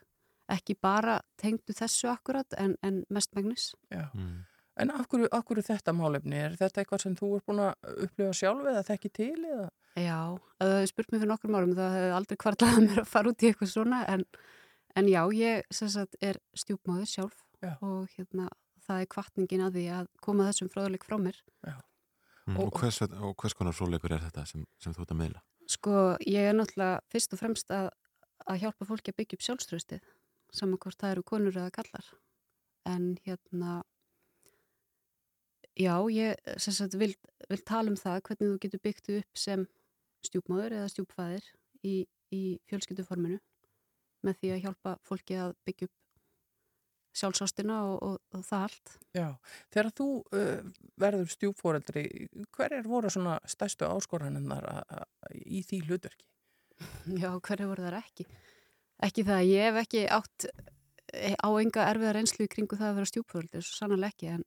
ekki 0.53 0.75
bara 0.79 1.19
tengdu 1.39 1.75
þessu 1.75 2.09
akkurat 2.11 2.55
en, 2.59 2.75
en 2.83 3.03
mest 3.13 3.35
megnis 3.37 3.71
Já. 3.91 4.07
Mm. 4.13 4.43
En 4.81 4.89
af 4.89 5.05
hverju, 5.07 5.27
af 5.31 5.43
hverju 5.45 5.63
þetta 5.67 5.93
málefni? 5.93 6.39
Er 6.47 6.55
þetta 6.57 6.81
eitthvað 6.81 7.01
sem 7.03 7.15
þú 7.19 7.27
er 7.37 7.43
búin 7.45 7.59
að 7.61 7.91
upplifa 8.07 8.33
sjálf 8.33 8.65
eða 8.71 8.83
þekki 8.87 9.11
til 9.13 9.45
eða? 9.45 9.67
Já, 10.01 10.17
að 10.63 10.71
það 10.73 10.87
spurt 10.89 11.11
mér 11.13 11.19
fyrir 11.21 11.29
nokkur 11.33 11.53
árum 11.59 11.75
það 11.77 11.95
hefði 11.97 12.13
aldrei 12.17 12.37
kvartlaðið 12.41 12.87
mér 12.87 13.01
að 13.03 13.11
fara 13.13 13.29
út 13.29 13.43
í 13.45 13.49
eitthvað 13.51 13.69
svona 13.75 13.99
en, 14.09 14.23
en 14.97 15.09
já, 15.11 15.21
ég 15.37 15.67
sagt, 15.69 16.17
er 16.25 16.39
stjúpmáður 16.57 17.11
sjálf 17.11 17.43
Já. 17.61 17.75
og 17.85 18.09
hérna, 18.17 18.47
það 18.87 19.03
er 19.05 19.11
kvartningin 19.13 19.61
að 19.67 19.77
því 19.77 19.85
að 19.99 20.07
koma 20.25 20.47
þessum 20.49 20.71
fráðuleik 20.73 21.05
frá 21.05 21.19
mér 21.21 21.37
Mm. 22.43 22.57
Og- 22.59 22.73
Og, 22.73 22.79
hvers, 22.81 22.97
og 23.01 23.35
hvers 23.39 23.53
konar 23.55 23.71
fróleikur 23.71 24.11
er 24.11 24.19
þetta 24.19 24.41
sem, 24.45 24.65
sem 24.77 24.91
þú 24.91 25.05
ert 25.05 25.11
að 25.13 25.19
meila? 25.21 25.41
Sko, 25.71 26.17
ég 26.27 26.49
er 26.49 26.53
náttúrulega 26.57 26.99
fyrst 27.07 27.31
og 27.31 27.39
fremst 27.39 27.69
að, 27.71 27.85
að 28.51 28.57
hjálpa 28.59 28.87
fólki 28.89 29.13
að 29.13 29.15
byggja 29.21 29.37
upp 29.37 29.45
sjálfströstið 29.45 30.01
saman 30.51 30.77
hvort 30.83 30.99
það 30.99 31.11
eru 31.15 31.23
konur 31.23 31.55
eða 31.55 31.71
kallar 31.71 32.09
en 32.91 33.05
hérna 33.23 33.77
já, 35.79 35.95
ég 36.13 36.53
sem 36.61 36.75
sagt 36.75 36.97
vil, 36.99 37.13
vil 37.49 37.63
tala 37.65 37.91
um 37.91 37.97
það 37.99 38.21
hvernig 38.27 38.51
þú 38.51 38.59
getur 38.65 38.83
byggt 38.83 39.11
upp 39.17 39.41
sem 39.45 39.65
stjúpmáður 40.23 40.77
eða 40.79 40.91
stjúpfæðir 40.93 41.49
í, 41.83 41.95
í 42.33 42.43
fjölskylduforminu 42.69 43.39
með 44.23 44.39
því 44.39 44.53
að 44.53 44.63
hjálpa 44.67 44.95
fólki 45.07 45.37
að 45.39 45.55
byggja 45.67 45.89
upp 45.89 45.99
sjálfsástina 47.13 47.79
og, 47.91 47.97
og, 48.01 48.19
og 48.33 48.45
það 48.47 48.67
allt 48.67 48.93
Já, 49.13 49.27
þegar 49.73 49.89
þú 49.99 50.07
uh, 50.33 50.69
verður 51.01 51.33
stjúpfóreldri, 51.33 52.05
hver 52.55 52.77
er 52.79 52.87
voru 52.89 53.11
svona 53.13 53.37
stærstu 53.49 53.85
áskoraninnar 53.89 54.65
í 55.45 55.61
því 55.67 55.83
hlutverki? 55.87 56.25
Já, 57.21 57.29
hverju 57.37 57.69
voru 57.69 57.85
þar 57.85 57.99
ekki? 57.99 58.25
Ekki 59.03 59.25
það, 59.27 59.43
ég 59.49 59.67
hef 59.67 59.79
ekki 59.83 60.03
átt 60.15 60.47
eh, 61.13 61.35
á 61.37 61.49
enga 61.59 61.87
erfiða 61.91 62.15
reynslu 62.17 62.47
í 62.47 62.51
kringu 62.51 62.79
það 62.79 62.89
að 62.89 62.99
vera 62.99 63.11
stjúpfjöldi, 63.11 63.61
svo 63.61 63.77
sannlega 63.77 64.13
ekki, 64.13 64.31
en 64.37 64.45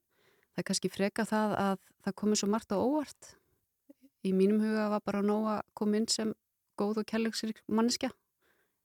það 0.57 0.63
er 0.63 0.65
kannski 0.71 0.89
freka 0.89 1.23
það 1.29 1.51
að 1.61 1.81
það 2.01 2.13
komið 2.17 2.39
svo 2.39 2.47
margt 2.49 2.71
á 2.73 2.77
óvart. 2.81 3.27
Í 4.25 4.31
mínum 4.33 4.63
huga 4.65 4.87
var 4.89 5.03
bara 5.05 5.21
nóg 5.21 5.45
að 5.51 5.59
koma 5.77 5.99
inn 5.99 6.07
sem 6.09 6.31
góð 6.81 7.03
og 7.03 7.09
kærleiksir 7.11 7.53
manneskja 7.69 8.09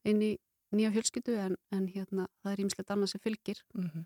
inn 0.05 0.21
í 0.21 0.29
nýja 0.73 0.91
fjölskyldu, 0.93 1.33
en, 1.37 1.57
en 1.73 1.87
hérna, 1.89 2.27
það 2.43 2.53
er 2.53 2.61
ímslegt 2.61 2.93
annað 2.93 3.11
sem 3.13 3.21
fylgir. 3.25 3.63
Mm 3.73 3.89
-hmm. 3.89 4.05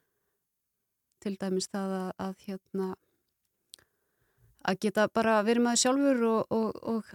Til 1.20 1.36
dæmis 1.42 1.68
það 1.68 1.92
að, 2.00 2.10
að 2.26 2.34
hérna, 2.48 2.88
að 4.64 4.80
geta 4.80 5.08
bara 5.08 5.44
verið 5.44 5.64
maður 5.64 5.84
sjálfur 5.84 6.24
og, 6.24 6.52
og, 6.52 6.84
og 6.84 7.06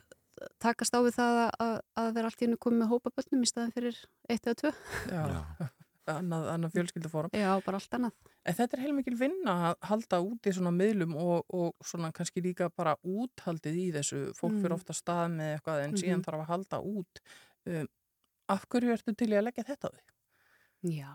takast 0.58 0.96
á 0.96 1.00
við 1.00 1.16
það 1.16 1.38
að, 1.58 1.76
að 1.96 2.14
vera 2.14 2.26
allt 2.26 2.42
í 2.42 2.44
hennu 2.44 2.56
komið 2.60 2.78
með 2.78 2.92
hópa 2.92 3.10
bönnum 3.16 3.44
í 3.44 3.48
staðin 3.48 3.72
fyrir 3.72 4.04
eitt 4.28 4.46
eða 4.46 4.60
tvö. 4.60 4.72
Já. 5.08 5.24
annað, 6.06 6.46
annað 6.54 6.72
fjölskylduform. 6.76 7.30
Já, 7.32 7.60
bara 7.64 7.76
allt 7.78 7.90
annað. 7.98 8.12
En 8.44 8.54
þetta 8.54 8.76
er 8.76 8.82
heilmikil 8.82 9.16
vinna 9.18 9.54
að 9.70 9.76
halda 9.90 10.20
út 10.20 10.42
í 10.46 10.52
svona 10.52 10.72
miðlum 10.74 11.14
og, 11.16 11.44
og 11.54 11.74
svona 11.84 12.12
kannski 12.12 12.42
líka 12.42 12.70
bara 12.74 12.96
úthaldið 13.04 13.76
í 13.76 13.92
þessu. 13.92 14.32
Fólk 14.34 14.58
fyrir 14.58 14.70
Mm. 14.72 14.78
ofta 14.80 14.92
stað 14.92 15.30
með 15.36 15.58
eitthvað 15.60 15.84
en 15.84 15.94
síðan 15.94 16.18
Mhm. 16.18 16.24
þarf 16.26 16.40
að 16.40 16.46
halda 16.52 16.80
út. 16.82 17.20
Um, 17.66 17.88
af 18.48 18.66
hverju 18.68 18.92
ertu 18.92 19.14
til 19.16 19.28
að 19.30 19.44
leggja 19.44 19.64
þetta 19.64 19.88
á 19.88 19.90
þig? 19.94 20.06
Já, 20.98 21.10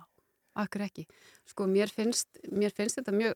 akkur 0.55 0.81
ekki. 0.87 1.05
Sko, 1.45 1.65
mér 1.67 1.89
finnst, 1.91 2.27
mér 2.51 2.71
finnst 2.71 2.95
þetta 2.97 3.11
mjög 3.11 3.33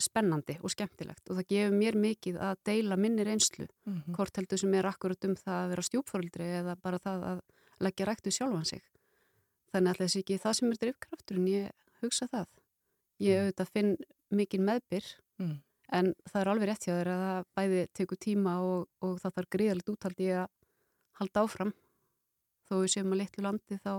spennandi 0.00 0.58
og 0.62 0.70
skemmtilegt 0.70 1.28
og 1.30 1.36
það 1.36 1.46
gefur 1.48 1.74
mér 1.76 1.94
mikið 1.94 2.38
að 2.40 2.56
deila 2.64 2.96
minni 2.96 3.24
reynslu, 3.24 3.66
Mm 3.86 4.02
-hmm. 4.02 4.14
hvort 4.14 4.36
heldur 4.36 4.58
sem 4.58 4.74
er 4.74 4.84
akkurat 4.86 5.24
um 5.24 5.34
það 5.34 5.64
að 5.64 5.68
vera 5.68 5.82
stjúpfórildri 5.82 6.44
eða 6.60 6.76
bara 6.80 6.98
það 6.98 7.22
að 7.24 7.40
leggja 7.80 8.06
ræktu 8.06 8.30
sjálfan 8.30 8.64
sig. 8.66 8.82
Þannig 9.70 9.90
að 9.94 10.00
þessi 10.04 10.20
ekki 10.24 10.38
það 10.42 10.56
sem 10.58 10.70
er 10.74 10.78
drifkrafturinn, 10.84 11.48
ég 11.50 11.98
hugsa 12.02 12.26
það. 12.32 12.46
Ég 13.22 13.42
auðvitað 13.44 13.70
finn 13.74 13.92
mikið 14.34 14.64
meðbyr 14.70 15.10
Mm. 15.40 15.54
en 15.96 16.08
það 16.28 16.40
er 16.42 16.48
alveg 16.52 16.68
rétt 16.68 16.84
hjá 16.84 16.92
þér 16.92 17.08
að 17.08 17.20
það 17.24 17.44
bæði 17.56 17.78
tekur 17.96 18.18
tíma 18.20 18.52
og, 18.60 18.88
og 19.00 19.14
það 19.22 19.32
þarf 19.38 19.48
gríðalegt 19.54 19.88
úthaldi 19.88 20.26
að 20.36 20.48
halda 21.20 21.44
áfram. 21.46 21.70
Þó 22.68 22.74
við 22.82 22.90
séum 22.92 23.14
að 23.14 23.20
litlu 23.22 23.44
landi 23.46 23.78
þá 23.80 23.94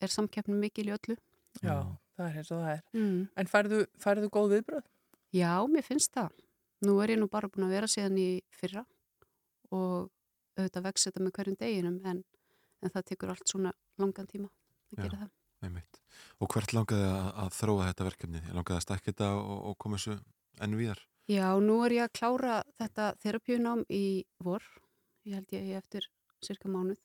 er 0.00 0.14
samkeppnum 0.14 0.58
mikil 0.64 0.86
í 0.88 0.94
öllu. 0.96 1.16
Já, 1.60 1.76
það 2.16 2.30
er 2.30 2.38
eins 2.40 2.50
og 2.56 2.62
það 2.64 2.72
er. 2.72 2.82
Mm. 2.96 3.20
En 3.36 3.46
færðu, 3.52 3.82
færðu 4.00 4.30
góð 4.32 4.54
viðbröð? 4.56 4.88
Já, 5.36 5.52
mér 5.68 5.84
finnst 5.84 6.12
það. 6.16 6.32
Nú 6.88 6.96
er 7.04 7.12
ég 7.12 7.20
nú 7.20 7.28
bara 7.28 7.48
búin 7.52 7.66
að 7.68 7.76
vera 7.76 7.86
síðan 7.92 8.16
í 8.20 8.28
fyrra 8.56 8.86
og 9.76 10.08
auðvitað 10.56 10.86
vex 10.88 11.06
þetta 11.08 11.22
með 11.24 11.32
hverjum 11.36 11.56
deginum 11.60 12.00
en, 12.08 12.24
en 12.80 12.92
það 12.96 13.06
tekur 13.12 13.32
allt 13.32 13.48
svona 13.52 13.72
langan 14.00 14.28
tíma 14.30 14.48
að 14.96 15.08
gera 15.08 15.20
það. 15.24 15.34
Einmitt. 15.66 16.00
Og 16.40 16.52
hvert 16.52 16.74
langaði 16.76 17.06
að, 17.08 17.28
að 17.42 17.52
þróa 17.56 17.90
þetta 17.90 18.08
verkefni? 18.10 18.42
Langaði 18.52 18.76
að 18.76 18.84
stakka 18.84 19.12
þetta 19.12 19.30
og, 19.40 19.56
og 19.70 19.78
koma 19.82 20.00
þessu 20.00 20.18
enn 20.64 20.76
víðar? 20.78 21.00
Já, 21.26 21.46
nú 21.58 21.80
er 21.82 21.96
ég 21.96 22.06
að 22.06 22.14
klára 22.20 22.60
þetta 22.78 23.08
þerapíunám 23.24 23.82
í 23.90 24.04
vor. 24.44 24.62
Ég 25.26 25.40
held 25.40 25.54
ég 25.56 25.72
eftir 25.80 26.06
cirka 26.44 26.70
mánuð 26.70 27.00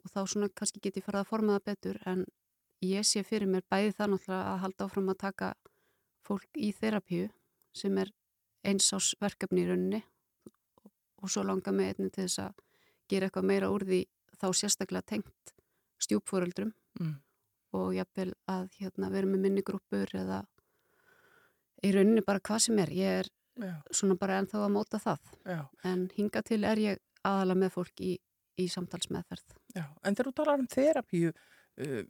og 0.00 0.12
þá 0.12 0.20
svona 0.28 0.48
kannski 0.56 0.80
get 0.82 0.98
ég 0.98 1.04
farið 1.04 1.24
að 1.24 1.30
forma 1.30 1.56
það 1.56 1.66
betur 1.70 1.98
en 2.08 2.24
ég 2.84 3.04
sé 3.06 3.22
fyrir 3.26 3.50
mér 3.50 3.64
bæði 3.68 3.92
það 3.96 4.14
náttúrulega 4.14 4.52
að 4.52 4.62
halda 4.64 4.86
áfram 4.86 5.12
að 5.12 5.20
taka 5.20 5.50
fólk 6.24 6.60
í 6.60 6.70
þerapíu 6.76 7.28
sem 7.76 7.98
er 8.00 8.12
eins 8.66 8.88
ás 8.96 9.12
verkefni 9.20 9.64
í 9.64 9.68
rauninni 9.68 10.02
og 11.20 11.32
svo 11.32 11.44
langar 11.44 11.76
mig 11.76 11.92
einnig 11.92 12.12
til 12.14 12.24
þess 12.26 12.42
að 12.46 12.64
gera 13.12 13.28
eitthvað 13.28 13.48
meira 13.50 13.70
úr 13.72 13.84
því 13.88 14.00
þá 14.40 14.46
sérstaklega 14.56 15.08
tengt 15.14 15.54
stjúpfóröldrum 16.00 16.72
Mm. 16.98 17.14
og 17.78 17.92
jafnvel 17.94 18.32
að 18.50 18.64
hérna, 18.80 19.10
vera 19.12 19.26
með 19.30 19.44
minni 19.44 19.62
grúpur 19.62 20.10
eða 20.18 20.40
í 21.86 21.92
rauninni 21.94 22.24
bara 22.26 22.42
hvað 22.42 22.64
sem 22.66 22.80
er. 22.82 22.90
Ég 22.96 23.20
er 23.20 23.28
Já, 23.60 23.74
svona 23.92 24.14
bara 24.16 24.38
ennþá 24.40 24.62
að 24.64 24.72
móta 24.72 24.98
það. 25.02 25.30
já, 25.44 25.60
En 25.84 26.08
hinga 26.16 26.40
til 26.46 26.64
er 26.64 26.78
ég 26.80 26.98
aðalega 27.26 27.60
með 27.60 27.72
fólk 27.74 28.00
í, 28.00 28.14
í 28.58 28.66
samtalsmeðferð. 28.72 29.54
já. 29.76 29.84
En 30.02 30.14
þegar 30.16 30.30
þú 30.30 30.34
talar 30.38 30.60
um 30.62 30.66
þerapíu, 30.70 31.32
uh, 31.32 32.02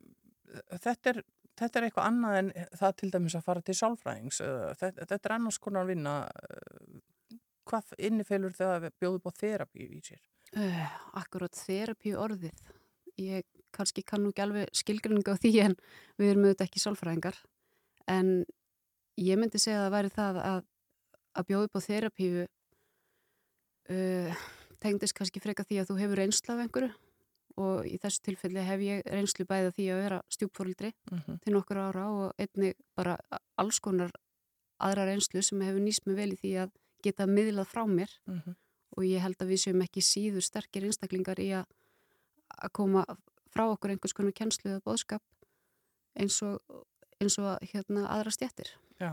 þetta, 0.79 1.11
er, 1.11 1.23
þetta 1.59 1.79
er 1.81 1.87
eitthvað 1.89 2.07
annað 2.09 2.39
en 2.41 2.51
það 2.79 2.97
til 3.01 3.11
dæmis 3.11 3.35
að 3.39 3.45
fara 3.49 3.63
til 3.67 3.75
sálfræðings. 3.81 4.41
Uh, 4.41 4.71
þetta, 4.79 5.07
þetta 5.11 5.29
er 5.31 5.37
annars 5.39 5.59
konar 5.59 5.89
vinna. 5.91 6.15
Uh, 6.29 7.01
hvað 7.71 7.93
innifelur 7.99 8.55
það 8.57 8.77
að 8.89 8.95
bjóða 9.01 9.19
upp 9.21 9.29
á 9.31 9.33
þerapíu 9.45 9.89
í 9.95 10.01
sér? 10.07 10.23
Uh, 10.57 10.87
akkurat 11.21 11.55
þerapíu 11.67 12.17
orðið. 12.19 12.63
Ég 13.21 13.45
kannski 13.75 14.05
kann 14.07 14.25
nú 14.25 14.33
ekki 14.33 14.45
alveg 14.45 14.71
skilgrinninga 14.77 15.35
á 15.35 15.41
því 15.41 15.53
en 15.67 15.77
við 16.21 16.33
erum 16.33 16.47
auðvitað 16.47 16.67
ekki 16.69 16.83
sálfræðingar. 16.85 17.37
En 18.11 18.45
ég 19.21 19.39
myndi 19.39 19.61
segja 19.61 19.81
að 19.81 19.87
það 19.87 19.97
væri 19.97 20.15
það 20.15 20.41
að, 20.45 20.65
að 21.39 21.49
bjóða 21.51 21.69
upp 21.69 21.79
á 21.79 21.87
þerapíu 21.87 22.47
uh, 23.91 24.43
tengdist 24.81 25.17
kannski 25.17 25.43
freka 25.43 25.67
því 25.67 25.83
að 25.83 25.93
þú 25.93 26.01
hefur 26.01 26.23
reynslu 26.23 26.55
af 26.55 26.65
einhverju 26.65 26.93
og 27.61 27.87
í 27.89 27.99
þessu 28.01 28.23
tilfelli 28.25 28.63
hef 28.65 28.83
ég 28.85 29.07
reynslu 29.11 29.45
bæða 29.49 29.73
því 29.77 29.87
að 29.93 30.03
vera 30.05 30.23
stjúpfórildri 30.33 30.93
Mm 31.11 31.19
-hmm. 31.19 31.39
til 31.43 31.53
nokkur 31.53 31.77
ára 31.77 32.05
og 32.09 32.33
einnig 32.39 32.75
bara 32.97 33.19
alls 33.59 33.81
konar 33.81 34.11
aðra 34.79 35.05
reynslu 35.05 35.43
sem 35.43 35.61
hefur 35.61 35.81
nýst 35.81 36.07
mig 36.07 36.17
vel 36.17 36.33
í 36.33 36.37
því 36.43 36.53
að 36.63 36.71
geta 37.03 37.27
miðlað 37.27 37.67
frá 37.67 37.87
mér 37.87 38.11
Mm 38.27 38.57
og 38.97 39.05
ég 39.05 39.23
held 39.23 39.43
að 39.43 39.51
við 39.53 39.61
séum 39.63 39.83
ekki 39.83 40.03
síður 40.03 40.43
sterkir 40.43 40.85
einstaklingar 40.85 41.41
í 41.41 41.51
að, 41.55 41.67
að 42.59 42.73
koma 42.73 43.05
frá 43.51 43.67
okkur 43.67 43.95
einhvers 43.95 44.15
konar 44.17 44.35
kennslu 44.37 44.71
eða 44.71 44.85
bóðskap 44.87 45.23
eins 46.21 46.41
og, 46.47 46.59
eins 47.21 47.37
og 47.41 47.59
hérna 47.73 48.07
aðra 48.11 48.33
stjættir. 48.35 48.73
Já, 49.01 49.13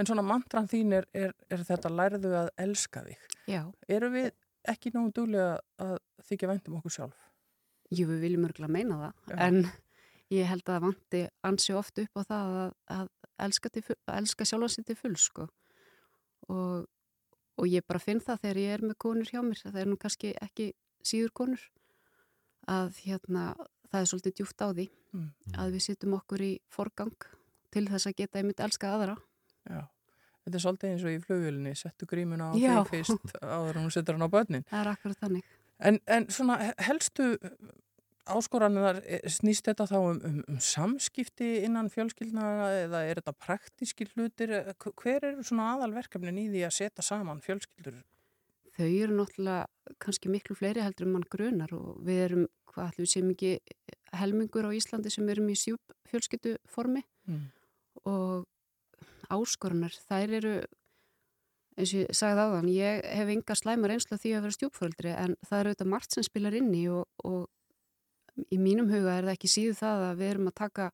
en 0.00 0.08
svona 0.08 0.24
mantran 0.26 0.68
þín 0.70 0.94
er, 0.96 1.08
er, 1.16 1.34
er 1.52 1.64
þetta 1.66 1.92
lærðu 1.92 2.32
að 2.44 2.52
elska 2.64 3.04
þig. 3.06 3.26
Já, 3.50 3.62
Eru 3.88 4.10
við 4.14 4.30
ekki 4.68 4.92
nógu 4.94 5.12
duglega 5.16 5.58
að 5.80 5.96
þykja 6.28 6.50
vendum 6.50 6.78
okkur 6.80 6.96
sjálf? 6.96 7.26
Jú, 7.90 8.06
við 8.06 8.24
viljum 8.26 8.46
örgulega 8.46 8.72
meina 8.72 8.98
það, 9.00 9.14
Já. 9.32 9.36
en 9.48 9.60
ég 10.30 10.46
held 10.46 10.62
að 10.62 10.74
það 10.74 10.84
vanti 10.84 11.22
ansi 11.48 11.74
oft 11.74 11.98
upp 12.04 12.20
á 12.20 12.22
það 12.22 12.56
að, 12.60 12.74
að 12.96 13.08
elska, 13.46 13.72
elska 14.14 14.46
sjálfa 14.46 14.68
sér 14.70 14.86
til 14.86 14.98
full, 15.00 15.16
sko. 15.18 15.48
Og, 16.50 16.86
og 17.58 17.66
ég 17.68 17.86
bara 17.86 18.02
finn 18.02 18.22
það 18.22 18.44
þegar 18.44 18.62
ég 18.62 18.76
er 18.76 18.86
með 18.86 18.98
konur 19.02 19.30
hjá 19.30 19.42
mér, 19.42 19.62
það 19.64 19.80
er 19.82 19.90
nú 19.90 19.98
kannski 20.00 20.32
ekki 20.38 20.70
síður 21.06 21.34
konur, 21.42 21.66
að 22.68 22.96
hérna, 23.04 23.54
það 23.90 24.00
er 24.00 24.10
svolítið 24.12 24.34
djúft 24.40 24.60
á 24.64 24.68
því, 24.72 24.88
Mm. 25.10 25.30
að 25.58 25.72
við 25.74 25.80
sittum 25.82 26.12
okkur 26.14 26.38
í 26.46 26.60
forgang 26.70 27.16
til 27.74 27.86
þess 27.88 28.06
að 28.06 28.14
geta 28.20 28.38
einmitt 28.38 28.60
elska 28.62 28.92
aðra. 28.94 29.16
Já. 29.66 29.80
Þetta 30.44 30.54
er 30.54 30.62
svolítið 30.62 30.90
eins 30.92 31.02
og 31.04 31.10
í 31.10 31.18
flugvélni, 31.24 31.72
settu 31.76 32.06
grímuna 32.06 32.50
á 32.50 32.54
þig 32.54 32.86
fyrst 32.92 33.32
áður 33.42 33.76
en 33.76 33.82
hún 33.88 33.90
setur 33.90 34.14
hann 34.14 34.22
á 34.22 34.30
börnin. 34.30 34.62
Það 34.70 34.80
er 34.84 34.90
akkurat 34.92 35.18
þannig. 35.24 35.42
En, 35.80 35.98
en 36.06 36.26
svona 36.30 36.72
helstu 36.78 37.26
áskoranuðar, 38.30 39.00
snýst 39.32 39.66
þetta 39.66 39.86
þá 39.90 39.96
um, 39.98 40.20
um, 40.28 40.38
um 40.52 40.58
samskipti 40.62 41.48
innan 41.66 41.88
fjölskyldna 41.90 42.44
eða 42.84 43.00
er 43.10 43.18
þetta 43.20 43.34
praktíski 43.34 44.06
hlutir? 44.14 44.52
H- 44.70 44.92
Hver 45.02 45.24
eru 45.32 45.42
svona 45.46 45.72
aðalverkefnin 45.74 46.38
í 46.38 46.46
því 46.52 46.62
að 46.68 46.76
setja 46.76 47.02
saman 47.02 47.40
fjölskyldur? 47.42 47.98
Þau 48.76 48.86
eru 48.86 49.16
náttúrulega 49.18 49.96
kannski 50.02 50.30
miklu 50.30 50.54
fleiri 50.56 50.82
heldur 50.84 51.06
en 51.08 51.14
mann 51.16 51.26
grunar 51.30 51.72
og 51.76 52.00
við 52.06 52.20
erum, 52.26 52.44
hvað 52.70 52.92
ætlum 52.92 53.04
við 53.06 53.12
séum 53.12 53.32
ekki 53.34 53.52
helmingur 54.20 54.68
á 54.68 54.76
Íslandi 54.76 55.10
sem 55.12 55.28
erum 55.32 55.50
í 55.50 55.56
sjúp 55.58 55.96
fjölskyldu 56.10 56.56
formi 56.70 57.02
Mm. 57.28 57.50
og 58.08 58.46
áskorunar, 59.30 59.92
þær 60.08 60.32
eru 60.40 60.52
eins 61.78 61.92
og 61.94 62.00
ég 62.00 62.14
sagði 62.16 62.42
áðan, 62.46 62.70
ég 62.72 63.04
hef 63.06 63.28
enga 63.30 63.54
slæmar 63.54 63.92
einslu 63.94 64.18
því 64.18 64.32
að 64.34 64.42
vera 64.46 64.56
stjúpföldri 64.56 65.12
en 65.14 65.36
það 65.46 65.60
eru 65.60 65.70
auðvitað 65.70 65.90
margt 65.92 66.16
sem 66.16 66.26
spilar 66.26 66.56
inn 66.58 66.72
í 66.74 66.86
og, 66.90 67.06
og 67.24 67.46
í 68.50 68.58
mínum 68.58 68.90
huga 68.90 69.18
er 69.18 69.28
það 69.28 69.36
ekki 69.36 69.52
síðu 69.52 69.76
það 69.78 70.04
að 70.08 70.18
við 70.22 70.32
erum 70.32 70.50
að 70.50 70.56
taka 70.62 70.88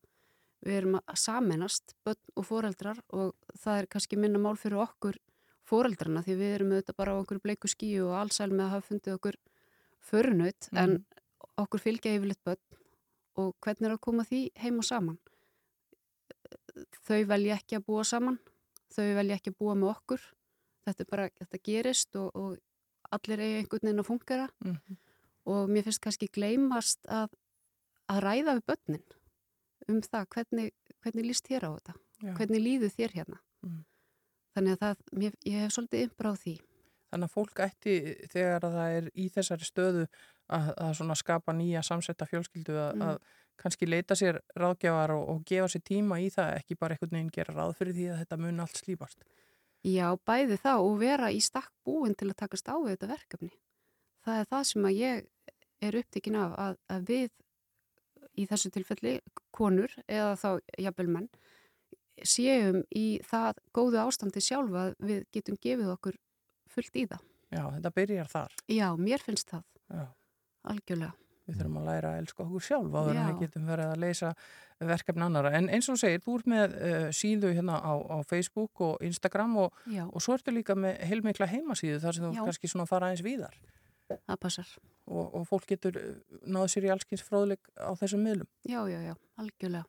við 0.66 0.76
erum 0.80 0.98
að 0.98 1.18
samennast 1.22 1.94
börn 2.04 2.22
og 2.36 2.46
foreldrar 2.50 3.00
og 3.14 3.34
það 3.62 3.80
er 3.80 3.88
kannski 3.94 4.18
minna 4.20 4.42
mál 4.42 4.56
fyrir 4.60 4.82
okkur 4.84 5.18
foreldrarna 5.66 6.22
því 6.26 6.34
við 6.40 6.54
erum 6.56 6.72
auðvitað 6.76 6.96
bara 7.00 7.12
á 7.14 7.20
okkur 7.22 7.40
bleiku 7.42 7.68
skíu 7.70 8.06
og 8.08 8.16
allsæl 8.20 8.50
með 8.52 8.64
að 8.66 8.72
hafa 8.76 8.88
fundið 8.90 9.16
okkur 9.18 9.36
förunaut 10.10 10.68
Mhm. 10.72 10.78
en 10.82 11.04
okkur 11.58 11.80
fylgja 11.82 12.14
yfirleitt 12.16 12.44
börn 12.44 12.62
og 13.36 13.54
hvernig 13.60 13.88
er 13.90 13.96
að 13.96 14.00
koma 14.00 14.22
því 14.24 14.40
heim 14.62 14.78
og 14.78 14.84
saman 14.84 15.18
þau 17.06 17.20
velja 17.30 17.56
ekki 17.58 17.78
að 17.78 17.84
búa 17.88 18.04
saman 18.04 18.38
þau 18.94 19.06
velja 19.18 19.36
ekki 19.38 19.52
að 19.52 19.58
búa 19.60 19.74
með 19.78 19.90
okkur 19.94 20.22
þetta 20.86 21.00
er 21.04 21.10
bara, 21.10 21.28
þetta 21.40 21.62
gerist 21.66 22.16
og, 22.20 22.30
og 22.36 22.58
allir 23.16 23.42
eigi 23.42 23.58
einhvern 23.62 23.86
veginn 23.88 24.02
að 24.02 24.08
fungera 24.10 24.48
Mhm. 24.64 24.96
og 25.46 25.68
mér 25.70 25.84
finnst 25.86 26.00
kannski 26.02 26.28
gleymast 26.32 26.98
að, 27.08 27.30
að 28.10 28.22
ræða 28.22 28.54
við 28.58 28.64
börnin 28.70 29.04
um 29.88 30.00
það 30.02 30.26
hvernig, 30.34 30.72
hvernig 31.02 31.26
líst 31.26 31.46
þér 31.48 31.66
á 31.66 31.70
þetta 31.76 31.94
Já. 32.22 32.32
hvernig 32.36 32.62
líður 32.62 32.94
þér 32.98 33.12
hérna 33.20 33.38
Mm. 33.66 33.84
Þannig 34.56 34.76
að 34.76 34.82
það, 34.82 35.04
mér, 35.20 35.36
ég 35.46 35.62
hef 35.64 35.76
svolítið 35.76 36.08
ymbra 36.08 36.32
á 36.32 36.34
því 36.40 36.56
Þannig 37.06 37.28
að 37.28 37.34
fólk 37.36 37.60
ætti 37.62 37.92
þegar 38.32 38.64
að 38.66 38.76
það 38.76 38.94
er 38.98 39.04
í 39.14 39.26
þessari 39.30 39.66
stöðu 39.66 40.06
að, 40.52 40.70
að 40.74 41.12
skapa 41.20 41.54
nýja 41.54 41.82
samsetta 41.86 42.26
fjölskyldu 42.26 42.74
að, 42.82 42.96
Mm. 42.96 43.02
að 43.06 43.20
kannski 43.56 43.88
leita 43.88 44.16
sér 44.18 44.40
ráðgjafar 44.58 45.14
og, 45.14 45.22
og 45.32 45.44
gefa 45.48 45.68
sér 45.72 45.84
tíma 45.86 46.18
í 46.20 46.28
það, 46.34 46.56
ekki 46.60 46.76
bara 46.76 46.96
einhvern 46.96 47.14
veginn 47.14 47.32
gera 47.32 47.54
ráð 47.56 47.76
fyrir 47.78 47.96
því 47.96 48.08
að 48.10 48.20
þetta 48.22 48.38
mun 48.42 48.60
allt 48.60 48.80
slípast. 48.82 49.24
Já, 49.86 50.08
bæði 50.26 50.58
það 50.60 50.82
og 50.82 50.98
vera 51.00 51.30
í 51.30 51.40
stakk 51.40 51.72
búin 51.86 52.16
til 52.18 52.28
að 52.32 52.38
takast 52.42 52.68
á 52.68 52.76
við 52.76 52.96
þetta 52.96 53.10
verkefni. 53.14 53.52
Það 54.26 54.40
er 54.42 54.48
það 54.50 54.64
sem 54.72 54.88
að 54.90 54.98
ég 54.98 55.26
er 55.86 55.98
upptekinn 56.00 56.38
af 56.42 56.56
að, 56.58 56.78
að 56.90 57.10
við 57.12 57.30
í 58.36 58.46
þessu 58.50 58.72
tilfelli, 58.74 59.14
konur 59.54 59.92
eða 60.04 60.34
þá 60.36 60.48
jafnvel 60.82 61.08
menn, 61.14 61.28
séum 62.24 62.82
í 62.96 63.06
það 63.26 63.60
góðu 63.76 64.00
ástandi 64.02 64.42
sjálfa 64.44 64.88
að 64.88 64.96
við 65.10 65.22
getum 65.36 65.58
gefið 65.62 65.92
okkur 65.96 66.18
fullt 66.72 66.96
í 66.96 67.06
það. 67.10 67.22
Já, 67.52 67.62
þetta 67.76 67.94
byrjar 68.00 68.32
þar. 68.32 68.56
Já, 68.72 68.88
mér 68.98 69.22
finnst 69.22 69.52
það, 69.52 69.64
Já. 69.92 70.06
algjörlega. 70.72 71.14
Við 71.46 71.60
þurfum 71.60 71.76
að 71.78 71.84
læra 71.86 72.08
að 72.10 72.20
elska 72.24 72.42
okkur 72.42 72.62
sjálf 72.66 72.94
áður 72.96 73.12
en 73.12 73.20
Já. 73.20 73.26
við 73.28 73.42
getum 73.44 73.68
verið 73.70 73.90
að 73.92 74.00
leysa 74.02 74.30
verkefni 74.90 75.22
annara. 75.22 75.52
En 75.54 75.68
eins 75.70 75.86
og 75.92 76.00
segir, 76.00 76.18
þú 76.24 76.34
ert 76.40 76.48
með 76.50 76.74
uh, 76.74 77.04
síðu 77.14 77.52
hérna 77.54 77.78
á, 77.78 77.92
á 77.94 78.18
Facebook 78.26 78.82
og 78.82 79.04
Instagram 79.06 79.54
og, 79.62 79.78
og 80.10 80.24
svo 80.24 80.34
ertu 80.34 80.50
líka 80.50 80.74
með 80.74 80.98
heilmikla 81.06 81.46
heimasíðu 81.46 82.00
þar 82.02 82.18
sem 82.18 82.26
þú 82.26 82.32
Já. 82.34 82.42
kannski 82.48 82.72
svona 82.72 82.88
fara 82.90 83.12
aðeins 83.12 83.22
víðar 83.24 83.54
það 84.06 84.38
passar. 84.42 84.68
og, 85.06 85.34
og 85.34 85.46
fólk 85.48 85.66
getur 85.70 85.96
uh, 85.98 86.40
náðu 86.46 86.72
sér 86.72 86.88
í 86.88 86.92
allskins 86.94 87.24
fróðleik 87.26 87.70
á 87.78 87.90
þessum 87.98 88.26
miðlum. 88.26 88.50
Já, 88.66 88.80
já, 88.90 88.98
já, 89.06 89.14
algjörlega. 89.42 89.86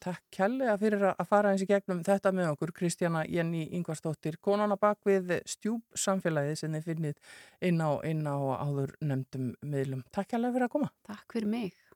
Takk 0.00 0.22
kærlega 0.32 0.78
fyrir 0.80 1.02
að 1.10 1.26
fara 1.28 1.50
eins 1.52 1.60
í 1.60 1.66
gegnum 1.68 1.98
þetta 2.06 2.30
með 2.32 2.54
okkur, 2.54 2.70
Kristjana 2.78 3.26
Jenny 3.28 3.66
Ingvarsdóttir, 3.76 4.38
konana 4.40 4.78
bak 4.80 5.04
við 5.04 5.34
stjúp 5.44 5.98
samfélagið 6.04 6.56
sem 6.56 6.78
þið 6.78 6.86
finnið 6.88 7.34
inn 7.68 7.84
á, 7.84 7.90
inn 8.08 8.24
á 8.24 8.36
áður 8.64 8.94
nefndum 9.04 9.52
miðlum. 9.60 10.00
Takk 10.08 10.32
kærlega 10.32 10.56
fyrir 10.56 10.68
að 10.70 10.74
koma. 10.78 10.92
Takk 11.04 11.36
fyrir 11.36 11.52
mig. 11.52 11.89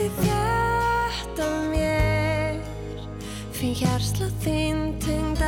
Þétt 0.00 1.40
að 1.44 1.56
mér 1.74 2.54
Finn 3.52 3.74
hjarsla 3.76 4.30
þinn 4.40 4.94
tengdar 5.04 5.39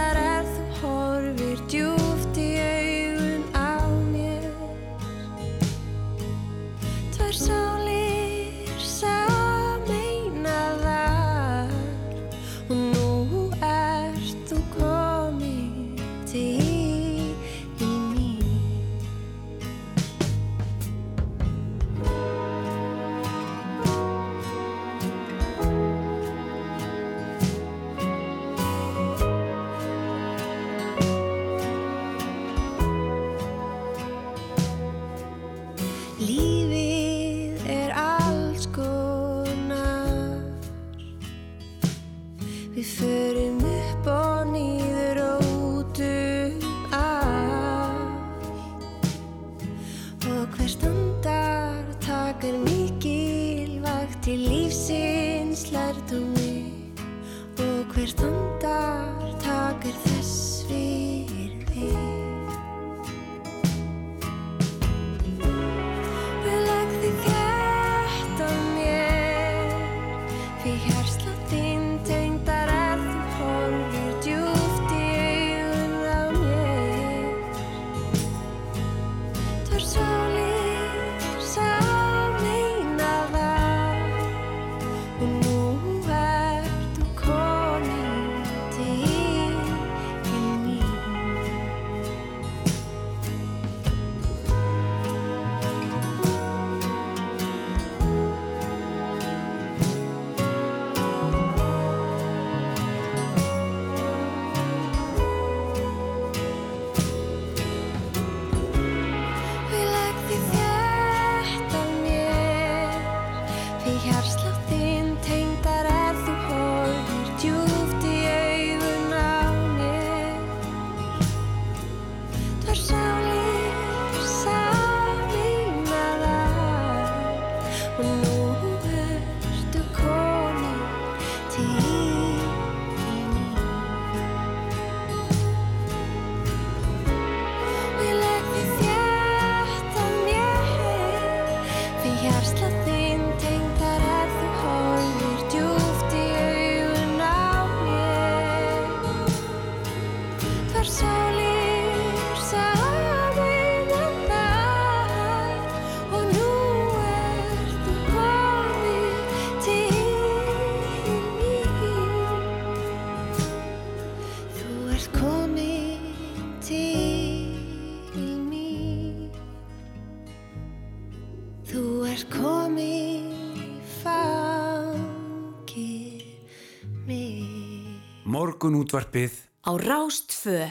Morgun 178.63 178.79
útvarpið 178.79 179.33
Á 179.67 179.75
Rástfö. 179.75 180.69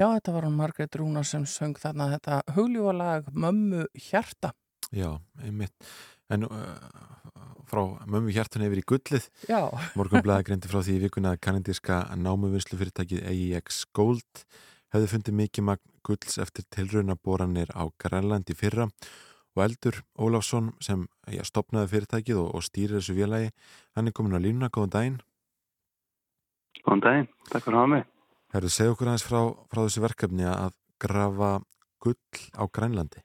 Já, 0.00 0.06
þetta 0.08 0.32
var 0.32 0.46
hún 0.46 0.54
Margrét 0.56 0.96
Rúnar 0.96 1.26
sem 1.28 1.42
söng 1.44 1.76
þarna 1.76 2.06
þetta 2.14 2.38
hugljófalag 2.56 3.28
Mömmu 3.28 3.82
hjarta. 4.06 4.54
Já, 4.88 5.20
einmitt. 5.44 5.74
En 6.32 6.46
uh, 6.48 6.80
frá 7.68 7.82
mömmu 8.08 8.32
hjartun 8.32 8.64
yfir 8.64 8.80
í 8.80 8.86
gullið. 8.88 9.28
Já. 9.52 9.68
Morgunblæði 10.00 10.48
greindi 10.48 10.72
frá 10.72 10.80
því 10.80 10.96
í 10.96 11.04
vikuna 11.04 11.34
að 11.34 11.42
kanadíska 11.44 12.00
námuvinnslu 12.16 12.80
fyrirtækið 12.80 13.28
AEX 13.28 13.84
Gold 13.92 14.46
hefði 14.96 15.12
fundið 15.12 15.40
mikið 15.42 15.68
magn 15.68 15.94
gulls 16.08 16.40
eftir 16.40 16.64
tilraunaboranir 16.72 17.76
á 17.76 17.84
Grænland 18.00 18.48
í 18.48 18.56
fyrra 18.56 18.88
og 18.88 19.66
Eldur 19.66 20.00
Óláfsson 20.16 20.72
sem 20.80 21.04
já, 21.28 21.44
stopnaði 21.44 21.98
fyrirtækið 21.98 22.40
og, 22.46 22.54
og 22.56 22.64
stýrir 22.64 22.96
þessu 22.96 23.20
vélagi, 23.20 23.52
hann 23.92 24.08
er 24.08 24.16
komin 24.16 24.36
á 24.36 24.40
línuna, 24.40 24.72
góðan 24.72 24.96
daginn. 24.96 25.24
Góðan 26.86 27.00
daginn, 27.02 27.30
takk 27.50 27.64
fyrir 27.66 27.74
að 27.74 27.82
hafa 27.82 27.90
mig. 27.90 28.04
Herðu, 28.54 28.68
segja 28.70 28.92
okkur 28.92 29.08
aðeins 29.10 29.24
frá, 29.26 29.40
frá 29.72 29.80
þessu 29.82 30.02
verkefni 30.04 30.44
að 30.46 30.74
grafa 31.02 31.48
gull 32.04 32.42
á 32.54 32.62
Grænlandi. 32.70 33.22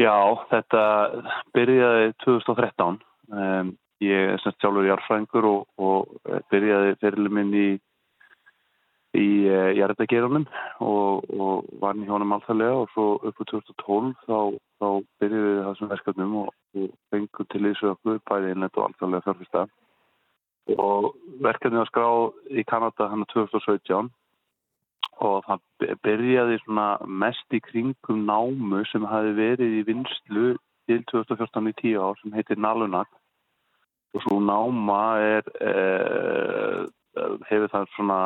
Já, 0.00 0.16
þetta 0.48 0.82
byrjaði 1.52 2.06
2013. 2.24 2.96
Um, 3.32 3.74
ég 4.00 4.32
er 4.32 4.40
semst 4.40 4.64
sjálfur 4.64 4.88
jarfræðingur 4.88 5.48
og, 5.50 5.66
og 5.76 6.38
byrjaði 6.48 6.96
fyrirlið 7.02 7.36
minn 7.36 7.52
í, 7.52 7.66
í 9.20 9.28
uh, 9.52 9.68
jarðagerunum 9.76 10.48
og, 10.80 11.28
og 11.36 11.68
var 11.84 12.00
í 12.00 12.08
hjónum 12.08 12.32
alþjóðlega 12.38 12.80
og 12.80 12.90
svo 12.94 13.06
upp 13.20 13.44
á 13.44 13.50
2012 13.52 14.10
þá, 14.24 14.40
þá 14.80 14.88
byrjaði 15.20 15.52
við 15.52 15.62
þessum 15.68 15.92
verkefnum 15.92 16.34
og, 16.46 16.50
og 16.80 16.90
fengum 17.12 17.52
til 17.52 17.64
þessu 17.68 17.92
okkur 17.92 18.24
bæði 18.32 18.56
innlegt 18.56 18.80
og 18.80 18.88
alþjóðlega 18.88 19.28
fjárfyrsta. 19.28 19.68
Og 20.70 21.12
verkefni 21.42 21.80
var 21.80 21.88
skráð 21.90 22.28
í 22.54 22.64
Kanada 22.68 23.08
hann 23.10 23.24
2017 23.32 24.10
og 25.22 25.44
það 25.46 25.98
byrjaði 26.02 26.58
mest 27.22 27.54
í 27.54 27.60
kringum 27.62 28.22
námu 28.26 28.82
sem 28.90 29.04
hafi 29.06 29.34
verið 29.36 29.74
í 29.80 29.82
vinslu 29.86 30.54
til 30.86 31.02
2014 31.10 31.70
í 31.70 31.74
tíu 31.80 32.02
ár 32.02 32.18
sem 32.20 32.32
heitir 32.34 32.58
Nalunak 32.58 33.10
og 34.14 34.24
svo 34.24 34.38
náma 34.44 35.02
er 35.22 35.46
eh, 35.60 36.80
hefur 37.48 37.70
það 37.72 37.92
svona 37.94 38.18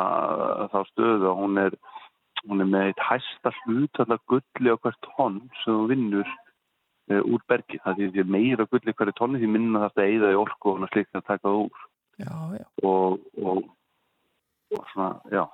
þá 0.73 0.79
stöðu 0.91 1.29
að 1.29 1.39
hún 1.41 1.61
er 1.65 1.77
hún 2.47 2.63
er 2.63 2.69
með 2.71 2.89
eitt 2.89 3.03
hæsta 3.03 3.53
hlut 3.63 4.01
allar 4.03 4.21
gulli 4.31 4.71
á 4.73 4.77
hvert 4.77 5.09
tonn 5.09 5.39
sem 5.61 5.73
þú 5.73 5.87
vinnur 5.91 6.27
eh, 7.11 7.21
úr 7.21 7.43
bergi. 7.49 7.79
Það 7.83 8.03
er 8.07 8.31
meira 8.31 8.67
gulli 8.71 8.93
hverju 8.93 9.15
tonni 9.17 9.41
því 9.41 9.51
minna 9.51 9.87
það 9.87 10.03
að 10.03 10.15
eða 10.15 10.33
í 10.33 10.41
orku 10.41 10.73
og 10.73 10.89
slikt 10.91 11.15
að 11.15 11.27
taka 11.27 11.47
það 11.47 11.61
úr 11.65 11.85
Já, 12.17 12.33
já. 12.57 12.65
og, 12.83 13.19
og, 13.37 13.63
og 14.71 14.87
svona, 14.93 15.21
já 15.31 15.45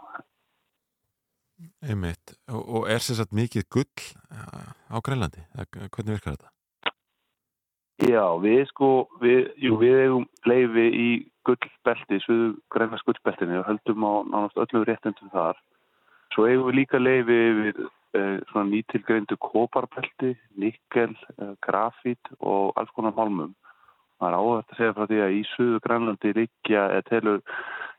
Einmitt. 1.84 2.34
Og, 2.48 2.64
og 2.76 2.90
er 2.92 3.04
sér 3.04 3.20
satt 3.20 3.36
mikið 3.36 3.68
gull 3.72 4.08
uh, 4.32 4.72
á 4.92 4.98
Grænlandi? 5.04 5.44
Eða 5.56 5.88
Hvernig 5.92 6.16
virkar 6.18 6.36
þetta? 6.36 6.50
Já, 8.04 8.26
við 8.42 8.66
sko, 8.72 8.90
við, 9.22 9.52
jú, 9.62 9.78
við 9.80 10.00
eigum 10.02 10.26
leifi 10.50 10.86
í 10.90 11.10
gullbelti, 11.48 12.20
sviðu 12.24 12.48
grænast 12.74 13.06
gullbeltinu 13.08 13.60
og 13.62 13.68
höldum 13.70 14.08
á 14.08 14.14
nánast 14.32 14.60
öllum 14.60 14.86
réttundum 14.88 15.32
þar. 15.32 15.60
Svo 16.34 16.48
eigum 16.50 16.72
við 16.72 16.80
líka 16.82 17.00
leifi 17.00 17.38
yfir 17.52 17.84
eh, 18.18 18.40
svona 18.50 18.66
nýtilgreindu 18.72 19.38
koparbelti, 19.44 20.34
nikkel, 20.60 21.14
eh, 21.38 21.54
grafít 21.64 22.34
og 22.40 22.74
alls 22.80 22.92
konar 22.98 23.16
málmum. 23.16 23.54
Það 24.24 24.30
er 24.32 24.40
áhægt 24.40 24.74
að 24.74 24.78
segja 24.80 24.96
frá 24.96 25.08
því 25.10 25.24
að 25.24 25.34
í 25.36 25.42
suðu 25.52 25.80
grænlandi 25.84 26.36
líkja 26.38 26.84
telur 27.10 27.42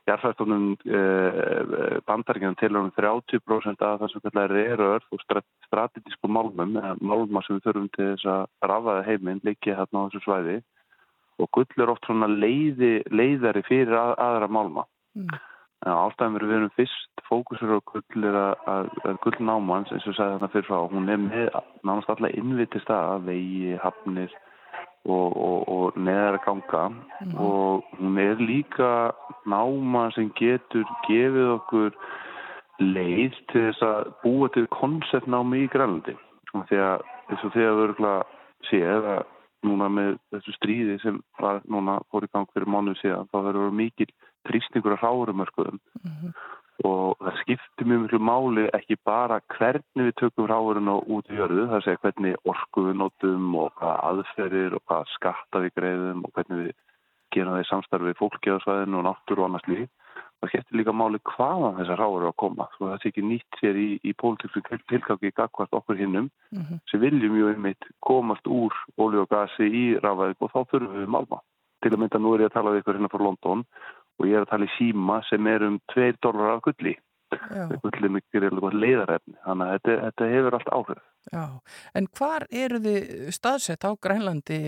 Jærfæstónum 0.05 0.65
eh, 0.85 1.97
bandaríkjum 2.05 2.55
telur 2.59 2.83
um 2.85 2.91
30% 2.93 3.85
af 3.85 4.01
það 4.01 4.11
sem 4.11 4.23
kallar 4.25 4.51
reyraörð 4.53 5.07
og 5.15 5.23
strategisk 5.65 6.27
málmum, 6.29 6.77
málma 7.01 7.41
sem 7.45 7.57
við 7.57 7.65
þurfum 7.65 7.87
til 7.95 8.09
þess 8.11 8.29
að 8.35 8.69
rafaða 8.69 9.05
heiminn 9.07 9.41
líkja 9.47 9.77
hérna 9.79 10.05
á 10.05 10.05
þessu 10.05 10.21
svæði 10.27 10.59
og 11.41 11.49
gull 11.57 11.81
er 11.83 11.91
oft 11.91 12.05
svona 12.05 12.29
leiði, 12.29 12.93
leiðari 13.09 13.65
fyrir 13.65 13.97
að, 13.97 14.13
aðra 14.27 14.49
málma. 14.49 14.85
Mm. 15.17 15.41
Ástæðum 15.85 16.37
við 16.41 16.53
erum 16.55 16.73
fyrst 16.77 17.25
fókusur 17.27 17.75
á 17.77 17.79
gull 17.89 18.29
er 18.29 18.37
að, 18.39 18.53
að, 18.71 19.17
gullnámans 19.25 19.91
eins 19.93 20.05
og 20.05 20.15
sagði 20.17 20.37
þarna 20.37 20.53
fyrir 20.53 20.69
frá, 20.69 20.77
hún 20.93 21.09
er 21.09 21.21
með 21.21 21.49
nánast 21.81 22.13
alla 22.13 22.31
innvitist 22.33 22.93
að 22.93 23.27
vegi, 23.31 23.75
hafnir 23.81 24.37
og, 25.05 25.35
og, 25.37 25.69
og 25.69 25.97
neðar 25.97 26.39
að 26.39 26.45
ganga 26.45 26.83
Mhm. 27.21 27.37
og 27.39 27.83
hún 27.99 28.17
er 28.19 28.35
líka 28.41 29.13
náma 29.47 30.11
sem 30.15 30.29
getur 30.35 30.83
gefið 31.07 31.49
okkur 31.59 31.91
leið 32.79 33.33
til 33.51 33.61
þess 33.71 33.81
að 33.87 34.09
búa 34.23 34.49
til 34.53 34.67
konseptnámi 34.67 35.63
í 35.65 35.69
Grænlandi 35.71 36.15
og 36.53 36.65
að 36.71 37.01
eins 37.29 37.43
og 37.45 37.53
því 37.53 37.63
að 37.69 37.81
örgla 37.85 38.13
séð 38.69 39.07
að 39.15 39.23
núna 39.65 39.87
með 39.89 40.17
þessu 40.33 40.53
stríði 40.57 40.99
sem 41.01 41.21
var 41.39 41.61
núna 41.71 41.99
fór 42.11 42.23
í 42.27 42.31
gang 42.33 42.47
fyrir 42.53 42.67
mánuð 42.69 42.99
síðan 43.01 43.29
þá 43.31 43.37
verður 43.47 43.71
mikil 43.73 44.09
trýstingur 44.47 44.97
að 44.97 45.03
ráðurumörkuðum 45.05 45.79
Mhm. 46.03 46.33
Og 46.83 47.15
það 47.23 47.37
skiptir 47.41 47.87
mjög 47.87 48.01
mjög 48.05 48.23
máli 48.27 48.65
ekki 48.75 48.97
bara 49.07 49.39
hvernig 49.55 50.09
við 50.09 50.15
tökum 50.19 50.47
ráðurinn 50.51 50.89
út 50.91 51.29
í 51.31 51.37
jörðu, 51.39 51.67
það 51.71 51.83
segja 51.85 52.01
hvernig 52.03 52.35
orku 52.51 52.83
við 52.89 52.97
notum 52.99 53.55
og 53.61 53.71
hvað 53.79 54.01
aðferðir 54.09 54.75
og 54.75 54.83
hvað 54.89 55.05
skatta 55.15 55.61
við 55.63 55.75
greiðum 55.79 56.25
og 56.27 56.33
hvernig 56.35 56.59
við 56.65 56.73
gerum 57.35 57.53
það 57.55 57.63
í 57.63 57.69
samstarfi 57.69 58.17
fólki 58.19 58.51
á 58.51 58.57
svæðinu 58.63 58.99
og 58.99 59.07
náttúru 59.07 59.43
og 59.43 59.49
annars 59.49 59.67
líf. 59.71 59.87
Það 60.43 60.51
skiptir 60.51 60.77
líka 60.77 60.91
máli 60.93 61.19
hvaðan 61.31 61.77
þessar 61.79 61.99
ráður 62.03 62.27
að 62.29 62.35
koma. 62.43 62.67
Svo 62.75 62.89
það 62.91 62.99
sé 63.01 63.09
ekki 63.09 63.23
nýtt 63.23 63.59
sér 63.61 63.77
í, 63.79 63.87
í 64.03 64.11
pólitíksum 64.19 64.65
tilgangi 64.91 65.31
gagvart 65.31 65.73
okkur 65.79 65.95
hinnum 65.97 66.29
Mhm. 66.51 66.79
sem 66.91 66.99
viljum 66.99 67.35
ju 67.39 67.47
einmitt 67.49 67.83
komast 68.01 68.45
úr 68.47 68.71
olju 68.97 69.21
og 69.23 69.29
gasi 69.29 69.63
í 69.63 69.99
rafæðik 69.99 70.41
og 70.41 70.51
þá 70.51 70.59
þurfum 70.71 70.99
við 71.01 71.07
málma. 71.07 71.39
Til 71.81 71.91
að 71.91 71.99
mynda 71.99 72.19
nú 72.19 72.35
er 72.35 72.39
ég 72.45 72.51
að 72.51 72.53
tala 72.53 72.71
við 72.71 72.81
ykkur 72.83 72.95
hérna 72.95 73.09
frá 73.11 73.19
London 73.23 73.65
og 74.19 74.29
ég 74.29 74.37
er 74.37 74.45
að 74.45 74.51
tala 74.53 74.69
í 74.69 74.75
síma 74.77 75.19
sem 75.29 75.47
er 75.51 75.65
um 75.67 75.79
2 75.93 76.13
dólar 76.23 76.55
af 76.55 76.63
gulli. 76.67 76.95
Gulli 77.83 78.11
er 78.37 78.47
alveg 78.51 78.77
leiðarefni. 78.77 79.35
Þannig 79.43 79.65
að 79.65 79.73
þetta, 79.75 79.95
þetta 80.05 80.29
hefur 80.31 80.57
allt 80.59 80.71
áhrif. 80.77 81.01
Já, 81.33 81.45
en 81.97 82.07
hvar 82.19 82.45
eru 82.63 82.79
þið 82.85 83.31
staðsett 83.33 83.87
á 83.87 83.91
Grænlandi, 83.97 84.59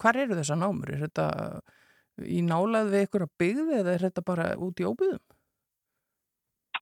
hvar 0.00 0.18
eru 0.18 0.38
þessar 0.38 0.58
námur? 0.62 0.94
Er 0.94 1.04
þetta 1.06 1.26
í 2.28 2.40
nálað 2.44 2.92
við 2.92 3.06
ykkur 3.06 3.26
að 3.26 3.36
byggði 3.42 3.78
eða 3.80 3.94
er 3.94 4.06
þetta 4.08 4.24
bara 4.26 4.48
út 4.60 4.80
í 4.80 4.88
óbyðum? 4.88 5.22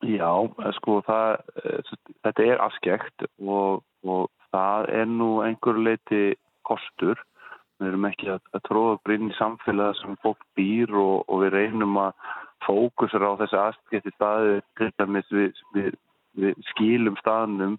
Já, 0.00 0.32
eh, 0.64 0.72
sko 0.78 1.00
það, 1.04 1.42
eh, 1.60 1.96
þetta 2.24 2.46
er 2.46 2.62
afskekt 2.64 3.26
og, 3.38 3.82
og 4.02 4.30
það 4.54 4.88
er 4.96 5.10
nú 5.10 5.30
einhver 5.44 5.76
leiti 5.76 6.22
kostur. 6.64 7.20
Við 7.80 7.88
erum 7.88 8.06
ekki 8.10 8.30
að, 8.34 8.40
að 8.56 8.64
tróða 8.68 8.96
okkur 8.98 9.16
inn 9.16 9.30
í 9.30 9.36
samfélag 9.38 9.98
sem 9.98 10.16
fólk 10.24 10.42
býr 10.58 10.92
og, 11.00 11.24
og 11.28 11.44
við 11.44 11.54
reynum 11.56 11.96
að 12.02 12.32
fókusera 12.66 13.32
á 13.32 13.40
þessi 13.40 13.60
aðskekti 13.60 14.12
staði 14.14 14.58
til 14.76 14.90
dæmis 15.00 15.30
við, 15.32 15.62
við, 15.76 15.94
við 16.36 16.66
skilum 16.74 17.16
staðnum 17.22 17.78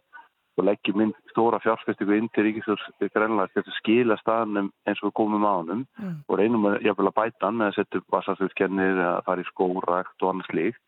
og 0.59 0.65
leggjum 0.67 1.03
inn 1.05 1.13
stóra 1.31 1.61
fjárfestingu 1.63 2.17
inn 2.17 2.29
til 2.35 2.47
Ríkisjóðs 2.47 2.87
grænlega 3.13 3.53
til 3.53 3.63
að 3.63 3.77
skila 3.77 4.17
staðnum 4.19 4.71
eins 4.89 4.99
og 5.01 5.09
við 5.11 5.17
komum 5.21 5.47
á 5.47 5.53
hannum 5.53 5.85
Mm. 6.01 6.15
og 6.27 6.39
reynum 6.39 6.65
að, 6.65 6.87
að 6.89 7.13
bæta 7.15 7.45
hann 7.45 7.59
með 7.61 7.69
að 7.69 7.77
setja 7.77 8.01
upp 8.01 8.15
vassafjörskennir 8.15 8.97
eða 8.97 9.21
fara 9.27 9.41
í 9.41 9.49
skórakt 9.51 10.25
og 10.25 10.29
annars 10.31 10.51
líkt. 10.57 10.81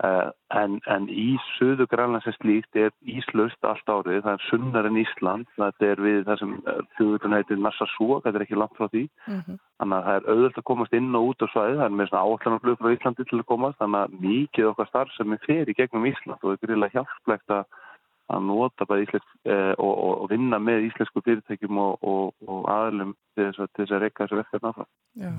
Uh, 0.00 0.32
en, 0.56 0.78
en 0.90 1.04
í 1.12 1.36
söðu 1.58 1.84
grænlega 1.86 2.24
sem 2.24 2.34
slíkt 2.38 2.78
er 2.80 2.94
íslaust 3.06 3.66
allt 3.68 3.90
árið, 3.92 4.22
það 4.24 4.32
er 4.32 4.46
sunnar 4.48 4.88
en 4.88 4.96
Ísland, 4.98 5.50
það 5.58 5.84
er 5.88 6.02
við 6.02 6.18
það 6.26 6.40
sem 6.40 6.54
þjóðutan 6.96 7.36
heitir 7.36 7.60
Nassasúa, 7.60 8.18
það 8.24 8.38
er 8.40 8.44
ekki 8.46 8.58
langt 8.58 8.80
frá 8.80 8.88
því. 8.88 9.04
Mhm. 9.28 9.60
Þannig 9.82 9.98
að 9.98 10.08
það 10.08 10.16
er 10.16 10.28
auðvitað 10.32 10.62
að 10.62 10.68
komast 10.72 10.96
inn 10.98 11.14
og 11.18 11.28
út 11.28 11.44
á 11.44 11.46
svæði, 11.52 11.78
það 11.78 11.86
er 11.86 11.96
með 12.00 12.10
svona 12.10 12.24
áallanarflug 12.24 12.80
frá 12.80 12.90
Íslandi 12.96 13.28
til 13.28 13.38
að 13.38 13.48
komast, 13.52 13.78
þannig 13.82 14.00
að 14.02 14.18
mikið 14.26 14.70
okkar 14.72 14.90
starf 14.90 15.14
sem 15.16 15.32
er 15.36 15.46
fyrir 15.46 15.78
gegnum 15.78 16.08
Ísland 16.10 16.40
og 16.40 16.48
það 16.48 16.56
er 16.56 16.62
gríðilega 16.64 16.96
hjálplegt 16.98 17.56
að 17.58 17.64
að 18.32 18.44
nota 18.46 18.86
bara 18.88 19.02
íslensk 19.02 19.26
eh, 19.48 19.72
og, 19.76 19.90
og, 19.90 20.12
og 20.24 20.30
vinna 20.30 20.60
með 20.62 20.86
íslensku 20.88 21.22
fyrirtækjum 21.26 21.80
og, 21.82 22.06
og, 22.06 22.46
og 22.46 22.68
aðlum 22.70 23.14
til 23.36 23.48
þess 23.48 23.72
til 23.72 23.84
þess 23.84 23.96
að 23.96 24.04
reyka 24.04 24.24
þessu 24.24 24.38
verkefni 24.40 24.70
áfram. 24.70 24.90
Já, 25.22 25.32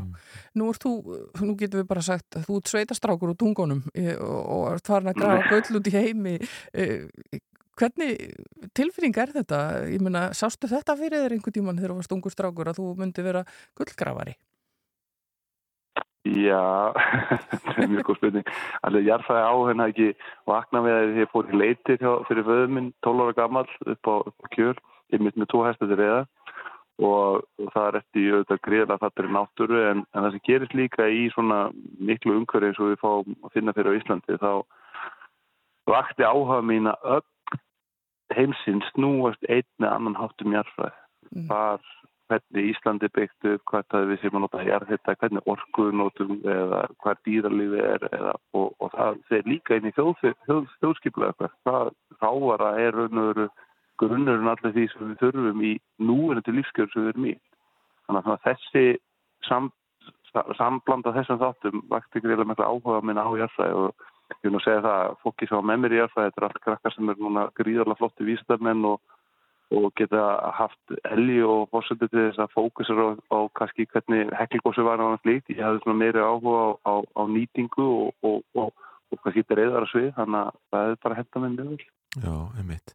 nú 0.60 0.70
ert 0.74 0.84
þú, 0.84 0.94
nú 1.42 1.56
getum 1.60 1.82
við 1.82 1.90
bara 1.94 2.06
sagt 2.06 2.38
að 2.38 2.46
þú 2.50 2.60
ert 2.60 2.74
sveitastrákur 2.74 3.34
úr 3.34 3.40
tungunum 3.40 3.82
eh, 3.96 4.14
og, 4.18 4.44
og 4.58 4.68
ert 4.76 4.94
farin 4.94 5.14
að 5.14 5.20
grafa 5.22 5.50
gull 5.54 5.82
út 5.82 5.90
í 5.90 5.98
heimi. 5.98 6.38
Eh, 6.74 7.42
Hvernig 7.74 8.20
tilfinning 8.78 9.16
er 9.18 9.32
þetta? 9.34 9.60
Ég 9.90 10.02
meina, 10.06 10.28
sástu 10.38 10.70
þetta 10.70 10.94
fyrir 11.00 11.24
þér 11.24 11.34
einhvern 11.34 11.56
tíman 11.56 11.80
þegar 11.80 11.94
þú 11.96 11.96
varst 11.98 12.12
ungur 12.14 12.34
strákur 12.36 12.70
að 12.70 12.78
þú 12.78 12.90
myndi 13.00 13.26
vera 13.26 13.42
gullgrafari? 13.80 14.36
Já, 16.24 16.94
þetta 17.52 17.74
er 17.84 17.90
mjög 17.92 18.06
góð 18.08 18.20
spurning. 18.20 18.52
Allir 18.88 19.08
jarfæði 19.10 19.44
á 19.44 19.56
henni 19.68 19.88
ekki 19.92 20.10
vakna 20.48 20.84
við 20.86 20.96
að 20.96 21.18
ég 21.20 21.32
fór 21.34 21.50
í 21.50 21.60
leiti 21.60 21.98
fyrir 22.00 22.48
föðuminn 22.48 22.94
12 23.04 23.26
ára 23.26 23.36
gammal 23.42 23.66
upp 23.68 24.08
á, 24.08 24.16
upp 24.32 24.48
á 24.48 24.48
kjöl. 24.56 24.78
Ég 25.12 25.22
mitt 25.22 25.36
með 25.38 25.52
tvo 25.52 25.66
hæstuði 25.68 26.00
reyða 26.00 26.22
og, 27.02 27.44
og 27.60 27.74
það 27.74 27.88
er 27.88 27.98
eftir 28.00 28.38
auðvitað 28.38 28.62
greiðlega 28.68 29.02
þetta 29.02 29.24
er 29.24 29.30
náttúru 29.36 29.82
en, 29.90 30.06
en 30.14 30.26
það 30.26 30.32
sem 30.36 30.46
gerist 30.48 30.78
líka 30.78 31.10
í 31.10 31.26
svona 31.34 31.60
miklu 32.00 32.38
umhverju 32.40 32.70
eins 32.70 32.82
og 32.82 32.92
við 32.92 33.02
fáum 33.02 33.38
að 33.44 33.56
finna 33.58 33.76
fyrir 33.76 33.92
á 33.92 33.98
Íslandi 34.00 34.40
þá 34.42 34.52
vakti 35.90 36.24
áhafa 36.24 36.62
mín 36.64 36.90
að 36.92 37.08
öll 37.18 37.60
heimsinn 38.34 38.82
snúast 38.94 39.44
einni 39.50 39.90
annan 39.90 40.18
háttum 40.18 40.56
jarfæði. 40.56 40.94
Mm. 41.34 41.48
Þar 41.50 41.90
hvernig 42.34 42.70
Íslandi 42.72 43.10
byggt 43.14 43.48
upp, 43.52 43.64
hvað 43.70 43.86
það 43.94 44.08
við 44.10 44.22
séum 44.22 44.38
að 44.40 44.44
nota 44.46 44.64
hérhitta, 44.64 45.16
hvernig 45.22 45.50
orkuðu 45.54 45.98
notum 46.00 46.34
eða 46.42 46.82
hvað 47.04 47.22
dýralífi 47.28 47.84
er 47.86 48.08
eða, 48.10 48.34
og, 48.58 48.74
og 48.80 48.94
það 48.96 49.38
er 49.38 49.50
líka 49.52 49.78
inn 49.78 49.90
í 49.90 49.94
þjóðskipulega 49.98 51.34
eitthvað. 51.34 51.56
Það 51.68 51.94
ráara 52.24 52.74
er 52.82 53.00
grunnurinn 54.02 54.50
allir 54.50 54.74
því 54.74 54.86
sem 54.92 55.12
við 55.12 55.20
þurfum 55.22 55.66
í 55.66 55.74
núverandi 56.02 56.56
lífskjörn 56.58 56.92
sem 56.94 57.06
við 57.06 57.14
erum 57.14 57.30
í. 57.30 57.36
Þannig 58.08 58.32
að 58.34 58.46
þessi 58.48 58.86
sam, 59.48 59.70
samblanda 60.58 61.14
þessum 61.16 61.42
þáttum 61.42 61.84
vakti 61.92 62.24
greiðlega 62.24 62.50
með 62.50 62.66
áhuga 62.66 63.04
minna 63.06 63.26
á 63.28 63.32
jærfræði 63.44 63.78
og 63.84 64.08
ég 64.34 64.48
vil 64.48 64.54
nú 64.56 64.64
segja 64.64 64.84
það 64.84 65.02
að 65.04 65.18
fólki 65.24 65.50
sem 65.50 65.62
á 65.62 65.70
í 65.94 66.00
jærfræði, 66.02 66.32
þetta 66.32 66.42
er 66.42 66.48
allt 66.50 66.64
krakkar 66.66 66.96
sem 66.96 67.14
er 67.14 67.22
núna 67.22 67.46
gríðarlega 67.60 68.02
flotti 68.02 68.28
vísdarmenn 68.28 68.88
og 68.90 69.00
og 69.72 69.92
geta 69.98 70.24
haft 70.58 70.96
elgi 71.10 71.40
og 71.48 71.70
fórsöndu 71.72 72.10
til 72.10 72.28
þess 72.28 72.42
að 72.44 72.54
fókusur 72.54 73.00
á, 73.00 73.08
á 73.32 73.40
kannski 73.58 73.88
hvernig 73.90 74.34
heklgósi 74.38 74.86
var 74.86 75.02
hann 75.02 75.22
flýtt. 75.24 75.50
Ég 75.54 75.64
hafði 75.64 75.84
svona 75.84 76.00
meiri 76.02 76.22
áhuga 76.22 76.60
á, 76.62 76.70
á, 76.86 76.94
á 77.02 77.22
nýtingu 77.30 77.88
og, 78.24 78.44
og, 78.54 78.74
og 79.14 79.24
kannski 79.24 79.46
breyðara 79.48 79.90
svið, 79.90 80.12
þannig 80.18 80.42
að 80.42 80.60
það 80.74 80.92
er 80.92 81.00
bara 81.06 81.20
henda 81.22 81.44
með 81.46 81.56
mjög 81.56 81.72
vel. 81.72 81.88
Já, 82.14 82.36
einmitt. 82.62 82.94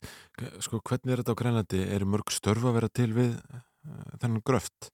Sko, 0.62 0.78
hvernig 0.86 1.14
er 1.14 1.24
þetta 1.24 1.34
á 1.34 1.40
Grænlandi? 1.40 1.82
Er 1.96 2.06
mörg 2.06 2.30
störf 2.30 2.68
að 2.68 2.78
vera 2.78 2.92
til 2.94 3.10
við 3.16 3.34
uh, 3.34 4.14
þennan 4.22 4.44
gröft? 4.46 4.92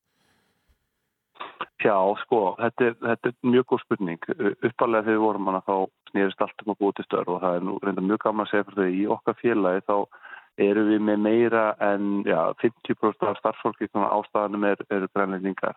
Já, 1.84 1.98
sko, 2.22 2.54
þetta 2.56 2.86
er, 2.88 2.94
þetta 3.02 3.28
er 3.28 3.50
mjög 3.52 3.66
góð 3.68 3.82
spurning. 3.82 4.28
Uppalega 4.64 5.04
þegar 5.04 5.18
við 5.18 5.24
vorum 5.26 5.50
hana 5.50 5.60
þá 5.66 5.74
snýrist 6.14 6.44
allt 6.44 6.64
um 6.64 6.72
að 6.72 6.78
búið 6.80 6.94
til 6.96 7.06
störf 7.08 7.32
og 7.34 7.42
það 7.42 7.58
er 7.58 7.66
nú 7.66 7.74
reynda 7.82 8.04
mjög 8.04 8.22
gaman 8.22 8.46
að 8.46 8.52
segja 8.52 8.66
fyrir 8.68 8.80
þau 8.80 8.94
í 9.00 9.02
okkar 9.16 9.36
félagi 9.42 9.84
þá 9.84 9.96
eru 10.60 10.86
við 10.88 11.02
með 11.02 11.18
meira 11.24 11.64
en 11.82 12.22
já, 12.26 12.54
50% 12.62 13.28
af 13.28 13.40
starfsfólki 13.40 13.88
ástæðanum 13.94 14.64
er, 14.70 14.82
eru 14.90 15.08
grænlendingar. 15.14 15.76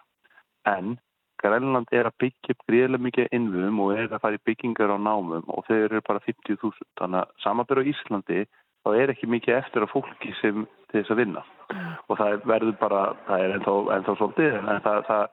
En 0.68 0.98
Grænland 1.38 1.92
er 1.94 2.08
að 2.10 2.18
byggja 2.24 2.54
upp 2.54 2.64
gríðilega 2.70 3.04
mikið 3.06 3.36
innvum 3.38 3.82
og 3.84 3.92
er 3.94 4.08
að 4.10 4.22
fara 4.24 4.40
í 4.40 4.46
byggingar 4.48 4.90
á 4.90 4.98
námum 4.98 5.46
og 5.54 5.68
þau 5.68 5.76
eru 5.76 6.02
bara 6.08 6.24
50.000. 6.26 6.88
Þannig 6.98 7.20
að 7.20 7.34
samanbyrja 7.44 7.86
á 7.86 7.90
Íslandi 7.92 8.40
þá 8.82 8.90
er 8.98 9.14
ekki 9.14 9.30
mikið 9.30 9.58
eftir 9.60 9.86
að 9.86 9.94
fólki 9.94 10.34
sem 10.42 10.66
til 10.90 11.02
þess 11.02 11.14
að 11.14 11.22
vinna. 11.22 11.44
Og 12.08 12.18
það 12.18 12.48
verður 12.50 12.78
bara, 12.82 13.02
það 13.28 13.44
er 13.44 13.56
ennþá, 13.58 13.76
ennþá 13.98 14.18
svolítið, 14.18 14.58
en 14.58 14.82
það, 14.88 15.00
það, 15.10 15.24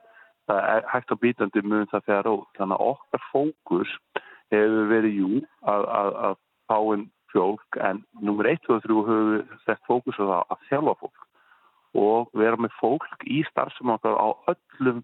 það 0.51 0.69
er 0.75 0.87
hægt 0.93 1.13
á 1.15 1.21
bítandi 1.25 1.65
mun 1.65 1.91
það 1.91 2.07
þegar 2.09 2.29
rót. 2.29 2.47
Þannig 2.59 2.77
að 2.77 2.93
okkar 2.93 3.25
fókus 3.31 3.97
hefur 4.53 4.89
verið 4.91 5.19
jú 5.23 5.31
að, 5.65 5.89
að, 5.99 6.11
að 6.29 6.39
fáinn 6.69 7.07
fólk 7.35 7.79
en 7.83 8.03
nummer 8.21 8.47
1 8.49 8.69
og 8.71 8.83
3 8.83 8.95
höfum 8.95 9.31
við 9.35 9.55
sett 9.67 9.83
fókus 9.89 10.19
á 10.19 10.25
það 10.25 10.41
að 10.55 10.67
þjálfa 10.69 10.95
fólk 11.03 11.25
og 11.95 12.31
vera 12.35 12.59
með 12.59 12.73
fólk 12.79 13.27
í 13.31 13.43
starfsum 13.49 13.93
okkar 13.93 14.17
á 14.19 14.27
öllum 14.51 15.03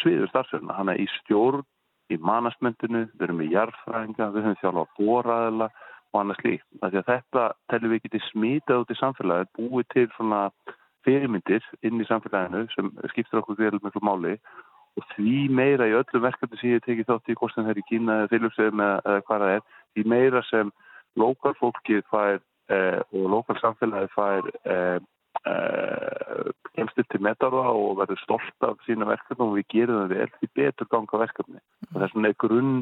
sviður 0.00 0.30
starfsumna, 0.32 0.76
hann 0.76 0.92
er 0.92 1.00
í 1.00 1.06
stjórn 1.20 1.64
í 2.12 2.18
manasmyndinu, 2.22 3.06
við 3.14 3.26
erum 3.26 3.42
í 3.42 3.50
jarðfræðinga, 3.50 4.30
við 4.34 4.46
höfum 4.46 4.60
þjálfa 4.62 4.84
bóraðila 4.98 5.68
og 6.12 6.20
annars 6.20 6.42
líkt. 6.46 6.66
Þetta 6.82 7.46
telur 7.72 7.94
við 7.94 8.04
getið 8.06 8.26
smítið 8.30 8.82
út 8.82 8.92
í 8.92 8.98
samfélagi, 9.00 9.48
búið 9.58 9.88
til 9.94 10.06
svona 10.14 10.42
fyrirmyndir 11.06 11.66
inn 11.86 12.02
í 12.02 12.08
samfélaginu 12.08 12.66
sem 12.74 12.90
skiptir 13.12 13.40
okkur 13.40 13.58
greiðlega 13.58 13.88
mjög 13.88 14.06
máli 14.06 14.34
og 14.96 15.04
því 15.12 15.36
meira 15.52 15.86
í 15.90 15.94
öllum 15.98 16.24
verkefni 16.24 16.58
sem 16.60 16.76
ég 16.76 16.84
tekið 16.86 17.10
þátt 17.10 17.30
í 17.30 17.36
hvort 17.38 17.54
sem 17.54 17.66
það 17.66 17.74
er 17.74 17.80
í 17.82 17.86
Kína 17.90 18.18
eða 18.22 18.30
Fylgjum 18.32 18.82
eða 18.86 19.18
hvað 19.26 19.44
það 19.44 19.54
er, 19.56 19.64
því 19.92 20.04
meira 20.14 20.42
sem 20.50 20.72
lokalfólkið 21.20 22.02
fær 22.12 22.40
eh, 22.72 23.00
og 23.12 23.28
lokalsamfélagið 23.34 24.14
fær 24.14 24.50
eh, 24.72 24.98
eh, 25.50 26.50
kemst 26.76 27.00
upp 27.02 27.12
til 27.12 27.22
metarða 27.24 27.70
og 27.72 28.00
verður 28.00 28.22
stolt 28.22 28.68
af 28.68 28.82
sína 28.86 29.08
verkefni 29.08 29.46
og 29.46 29.56
við 29.58 29.70
gerum 29.74 30.02
það 30.02 30.16
vel 30.16 30.28
því 30.36 30.50
betur 30.60 30.92
ganga 30.92 31.22
verkefni 31.24 31.60
mm. 31.60 31.92
og 31.94 32.02
þess 32.02 32.16
vegna 32.16 32.32
er 32.32 32.40
grunn 32.44 32.74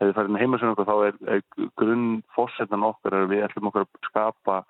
ef 0.00 0.08
við 0.08 0.16
farum 0.16 0.40
heimasögum 0.40 0.88
þá 0.88 0.96
er, 1.06 1.16
er 1.36 1.70
grunn 1.80 2.10
fórsetan 2.36 2.86
okkar 2.88 3.18
að 3.18 3.32
við 3.34 3.48
ætlum 3.48 3.70
okkar 3.70 3.86
að 3.86 4.06
skapa 4.08 4.60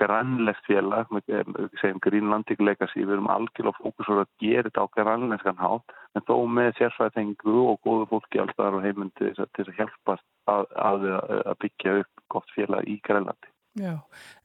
grannlegt 0.00 0.64
félag, 0.64 1.10
við 1.12 1.74
segjum 1.80 2.00
grínlandík 2.00 2.62
legacy, 2.64 3.02
við 3.02 3.18
erum 3.18 3.28
algjörlega 3.32 3.76
fókusur 3.82 4.22
að 4.22 4.30
gera 4.40 4.70
þetta 4.70 4.86
á 4.88 4.94
grannlenskan 4.96 5.60
hátt 5.60 5.96
en 6.16 6.24
þó 6.28 6.36
með 6.48 6.72
sérfæðingu 6.78 7.56
og 7.72 7.80
góðu 7.84 8.08
fólki 8.10 8.40
alltaf 8.40 8.78
á 8.78 8.84
heimund 8.84 9.12
til 9.18 9.32
þess 9.36 9.68
að 9.68 9.76
hjálpa 9.76 10.16
að, 10.52 10.64
að, 10.88 11.06
að 11.52 11.58
byggja 11.64 11.96
upp 12.02 12.21
gott 12.32 12.54
félag 12.56 12.88
í 12.88 12.98
grænlandi. 13.06 13.52
Já, 13.80 13.94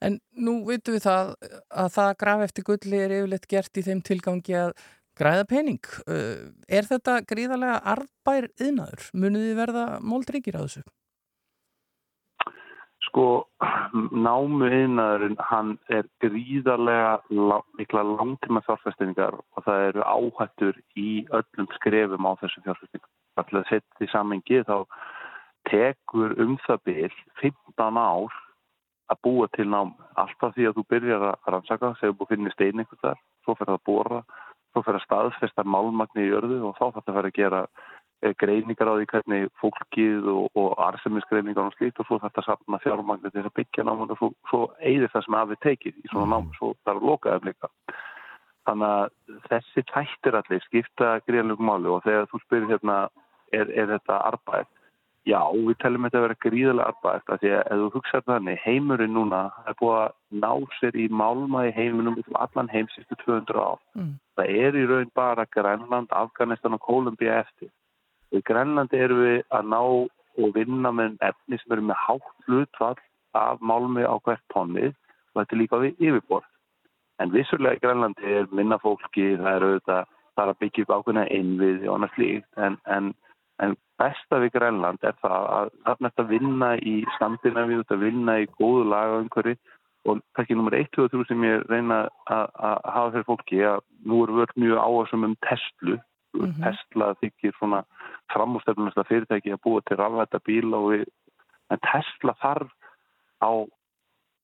en 0.00 0.20
nú 0.40 0.62
veitum 0.64 0.94
við 0.96 1.02
það 1.04 1.34
að 1.82 1.90
það 1.98 2.14
graf 2.22 2.44
eftir 2.46 2.64
gulli 2.64 3.00
er 3.02 3.12
yfirleitt 3.18 3.50
gert 3.50 3.76
í 3.76 3.84
þeim 3.84 4.00
tilgangi 4.06 4.54
að 4.56 4.70
græða 5.18 5.48
pening. 5.50 5.90
Er 6.68 6.86
þetta 6.88 7.18
gríðarlega 7.28 7.82
arðbær 7.92 8.48
yðnaður? 8.56 9.10
Munið 9.12 9.50
þið 9.50 9.58
verða 9.58 9.84
móldrykir 10.00 10.56
á 10.56 10.64
þessu? 10.64 10.84
Sko, 13.08 13.26
námu 14.12 14.66
einnaðurinn, 14.68 15.36
hann 15.50 15.76
er 15.92 16.08
gríðarlega 16.24 17.18
mikla 17.78 18.02
langtíma 18.04 18.60
fjárfæstingar 18.66 19.38
og 19.38 19.64
það 19.64 19.84
eru 19.90 20.02
áhættur 20.04 20.80
í 20.96 21.24
öllum 21.36 21.68
skrefum 21.78 22.28
á 22.28 22.32
þessu 22.40 22.64
fjárfæstingar. 22.66 23.08
Það 23.36 23.52
er 23.52 23.60
að 23.60 23.70
setja 23.72 24.00
því 24.00 24.10
samengi 24.12 24.60
þá 24.68 24.76
tekur 25.70 26.34
um 26.42 26.58
það 26.66 26.84
byrj 26.88 27.16
15 27.42 28.00
ár 28.02 28.36
að 29.08 29.22
búa 29.24 29.48
til 29.56 29.68
námu. 29.72 29.96
Alltaf 30.20 30.54
því 30.56 30.68
að 30.68 30.76
þú 30.78 30.84
byrjar 30.92 31.26
að 31.30 31.52
rannsaka, 31.54 31.94
segjum 32.00 32.18
búið 32.18 32.34
finnir 32.34 32.56
stein 32.56 32.82
einhvers 32.82 33.04
þar, 33.04 33.22
svo 33.44 33.54
fer 33.56 33.70
það 33.70 33.78
að 33.78 33.86
bóra, 33.88 34.22
svo 34.72 34.82
fer 34.82 34.98
það 34.98 35.00
að 35.00 35.06
staðfesta 35.06 35.64
málmagni 35.64 36.26
í 36.28 36.34
örðu 36.40 36.58
og 36.68 36.76
þá 36.76 36.84
þarf 36.84 36.98
það 36.98 37.12
að 37.12 37.18
fara 37.18 37.32
að 37.32 37.38
gera 37.38 37.62
Eh, 38.18 38.34
greiningar 38.34 38.88
á 38.90 38.98
því 38.98 39.04
hvernig 39.12 39.44
fólkið 39.62 40.24
og, 40.32 40.48
og 40.58 40.72
arsemisgreiningar 40.82 41.68
og 41.68 41.74
slíkt 41.76 42.00
og 42.02 42.08
svo 42.08 42.16
þetta 42.18 42.42
sapna 42.42 42.80
fjármagnir 42.82 43.30
til 43.30 43.44
þess 43.44 43.50
að 43.52 43.58
byggja 43.60 43.84
náman 43.86 44.10
og 44.10 44.18
svo, 44.18 44.28
svo 44.50 44.62
eigðir 44.82 45.12
það 45.12 45.22
sem 45.22 45.36
hafið 45.38 45.60
tekið 45.62 46.00
í 46.02 46.08
svona 46.08 46.24
mm. 46.24 46.32
náman, 46.32 46.56
svo 46.56 46.72
það 46.82 46.96
er 46.96 47.06
lokaðum 47.12 47.46
líka. 47.46 47.70
Þannig 48.66 48.96
að 48.96 49.36
þessi 49.52 49.84
tættir 49.92 50.38
allir 50.40 50.66
skipta 50.66 51.12
gríðanlegum 51.28 51.70
máli 51.70 51.92
og 51.94 52.02
þegar 52.08 52.26
þú 52.32 52.42
spyrir 52.42 52.68
hérna, 52.72 52.98
er, 53.54 53.70
er 53.70 53.94
þetta 53.94 54.18
arbæð? 54.32 54.74
Já, 55.28 55.42
við 55.52 55.76
telum 55.82 56.06
þetta 56.06 56.18
að 56.18 56.24
vera 56.24 56.36
gríðalega 56.40 56.92
arbæð, 56.92 57.24
því 57.40 57.50
að 57.52 57.58
ef 57.60 57.80
þú 57.80 57.88
hugsaður 57.94 58.26
þannig, 58.30 58.60
heimurinn 58.64 59.12
núna 59.12 59.40
er 59.68 59.74
búið 59.80 59.98
að 59.98 60.14
ná 60.44 60.52
sér 60.78 60.96
í 60.96 61.04
málma 61.12 61.64
í 61.68 61.72
heiminum 61.76 62.16
um 62.22 62.38
allan 62.40 62.70
heimsistu 62.72 63.18
200 63.26 63.60
ár. 63.60 63.82
Mm. 63.98 64.14
Það 64.38 64.52
er 64.62 64.78
í 64.78 64.86
raun 64.88 65.12
bara 65.18 65.44
Grænland, 65.52 66.14
Afganistan 66.16 66.78
og 66.78 66.80
Kolumbia 66.86 67.42
eftir. 67.42 67.68
Í 68.32 68.40
Grænlandi 68.48 69.02
erum 69.04 69.20
við 69.26 69.42
að 69.52 69.68
ná 69.74 69.82
og 70.38 70.54
vinna 70.56 70.94
með 70.94 71.20
efni 71.28 71.60
sem 71.60 71.76
eru 71.76 71.86
með 71.90 72.00
hátt 72.06 72.48
hlutfall 72.48 72.96
af 73.36 73.60
málmi 73.60 74.08
á 74.08 74.16
hvert 74.24 74.44
tonni 74.54 74.88
og 74.88 75.42
þetta 75.42 75.56
er 75.56 75.60
líka 75.60 75.84
við 75.84 76.04
yfirborð. 76.08 76.48
En 77.20 77.34
vissulega 77.34 77.76
í 77.76 77.84
Grænlandi 77.84 78.36
er 78.40 78.52
minna 78.54 78.80
fólki, 78.80 79.34
það 79.36 79.54
er 79.54 79.68
auðvitað, 79.68 80.12
það 80.38 80.44
er 80.44 80.52
að 80.52 80.60
byggja 80.62 80.84
upp 80.84 80.92
ákveðna 80.96 81.30
innvið 81.36 81.88
og 81.88 81.96
annað 81.96 82.14
slíkt, 82.16 82.52
en, 82.56 82.76
en, 82.86 83.08
en 83.10 83.16
besta 83.98 84.40
við 84.42 84.54
Grænland 84.56 85.04
er 85.06 85.16
það 85.22 85.48
að 85.56 85.72
þarna 85.86 86.10
þetta 86.10 86.26
vinna 86.28 86.70
í 86.76 86.94
Skandinavíu, 87.16 87.82
þetta 87.82 88.00
vinna 88.02 88.38
í 88.42 88.48
góðu 88.58 88.84
lagaumhverfi 88.92 89.56
og 90.08 90.20
kannski 90.36 90.56
nummer 90.56 90.76
1 90.78 91.00
og 91.02 91.10
3 91.12 91.24
sem 91.28 91.46
ég 91.46 91.64
reyna 91.68 92.04
að, 92.30 92.44
hafa 92.84 93.10
fyrir 93.14 93.28
fólki 93.28 93.62
að 93.66 93.80
nú 94.08 94.22
er 94.24 94.34
vörð 94.36 94.60
mjög 94.62 94.82
áhersum 94.84 95.26
um 95.28 95.36
Tesla 95.46 95.98
mm 95.98 96.44
-hmm. 96.44 96.62
Tesla 96.64 97.14
þykir 97.22 97.52
svona 97.58 97.82
framústefnumesta 98.32 99.04
fyrirtæki 99.04 99.52
að 99.52 99.62
búa 99.64 99.80
til 99.80 99.96
rafvætta 99.96 100.38
bíla 100.46 100.76
og 100.76 100.92
við, 100.92 101.04
en 101.70 101.78
Tesla 101.92 102.34
þarf 102.42 102.70
á 103.42 103.52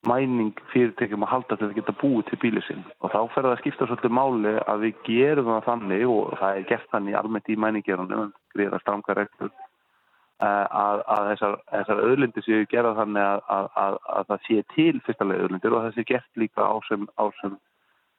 mæning 0.07 0.55
fyrirtækjum 0.73 1.25
að 1.25 1.33
halda 1.33 1.57
til 1.57 1.67
að 1.69 1.75
geta 1.75 2.01
búið 2.03 2.25
til 2.29 2.39
bílið 2.43 2.67
sinn 2.67 2.85
og 3.01 3.11
þá 3.11 3.21
fer 3.33 3.43
það 3.43 3.53
að 3.53 3.59
skipta 3.59 3.87
svolítið 3.87 4.17
máli 4.19 4.55
að 4.73 4.79
við 4.85 4.95
gerum 5.05 5.47
það 5.47 5.65
þannig 5.69 6.09
og 6.09 6.39
það 6.39 6.57
er 6.57 6.69
gert 6.71 6.89
þannig 6.93 7.15
almennt 7.15 7.49
í 7.49 7.57
mæningjörunum 7.57 8.33
greiða 8.57 8.81
stranga 8.83 9.17
reglur 9.19 9.51
eh, 9.51 10.67
að, 10.83 11.05
að 11.17 11.31
þessar, 11.31 11.57
þessar 11.73 12.03
öðlindir 12.09 12.47
séu 12.47 12.67
gerað 12.73 13.01
þannig 13.03 13.29
að, 13.29 13.71
að, 13.85 14.01
að 14.17 14.29
það 14.33 14.45
sé 14.49 14.59
til 14.75 14.95
fyrstulega 15.07 15.47
öðlindir 15.47 15.77
og 15.77 15.87
það 15.87 15.97
sé 15.99 16.07
gert 16.13 16.43
líka 16.43 16.69
á 16.69 16.75
sem, 16.89 17.09
á 17.19 17.25
sem 17.41 17.57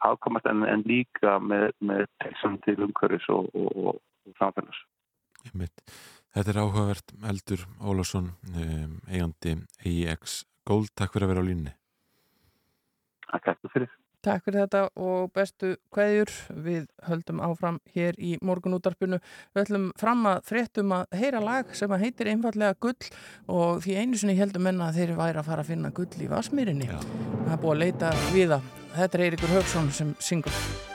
hafkamast 0.06 0.50
en, 0.52 0.66
en 0.70 0.84
líka 0.88 1.38
með, 1.40 1.70
með 1.80 2.06
textum 2.24 2.60
til 2.66 2.78
umhverfis 2.88 3.30
og, 3.34 3.48
og, 3.56 3.96
og 3.96 4.38
samfélags. 4.42 4.84
Einmitt. 5.46 5.86
Þetta 6.36 6.52
er 6.52 6.60
áhugavert 6.60 7.14
Eldur 7.32 7.62
Ólásson 7.80 8.34
um, 8.52 8.96
eigandi 9.08 9.56
EIX 9.88 10.42
Gold, 10.68 10.90
takk 10.98 11.14
fyrir 11.14 11.30
að 11.30 11.32
vera 11.32 11.44
á 11.46 11.48
línni 11.48 11.72
Takk 13.30 13.70
fyrir 13.72 13.88
Takk 14.26 14.48
fyrir 14.48 14.64
þetta 14.64 14.80
og 14.98 15.30
bestu 15.36 15.76
kveðjur 15.94 16.32
við 16.66 16.88
höldum 17.06 17.42
áfram 17.46 17.78
hér 17.94 18.18
í 18.18 18.36
morgunútarpinu. 18.46 19.20
Við 19.54 19.62
höldum 19.62 19.86
fram 20.02 20.26
að 20.32 20.40
fréttum 20.50 20.96
að 20.98 21.20
heyra 21.20 21.44
lag 21.44 21.76
sem 21.78 21.94
að 21.94 22.08
heitir 22.08 22.32
einfallega 22.34 22.80
gull 22.82 23.12
og 23.52 23.84
því 23.86 24.00
einu 24.02 24.18
sinni 24.22 24.38
heldum 24.40 24.72
enna 24.72 24.90
að 24.90 25.00
þeir 25.02 25.14
væri 25.22 25.44
að 25.44 25.52
fara 25.52 25.66
að 25.66 25.72
finna 25.76 25.94
gull 25.94 26.26
í 26.26 26.32
Vasmýrinni. 26.32 26.90
Það 26.90 27.54
er 27.54 27.62
búið 27.62 27.76
að 27.76 27.82
leita 27.86 28.12
við 28.34 28.52
það. 28.56 28.76
Þetta 28.96 29.18
er 29.18 29.26
Eirikur 29.30 29.56
Högsson 29.60 29.94
sem 29.94 30.18
syngur. 30.24 30.95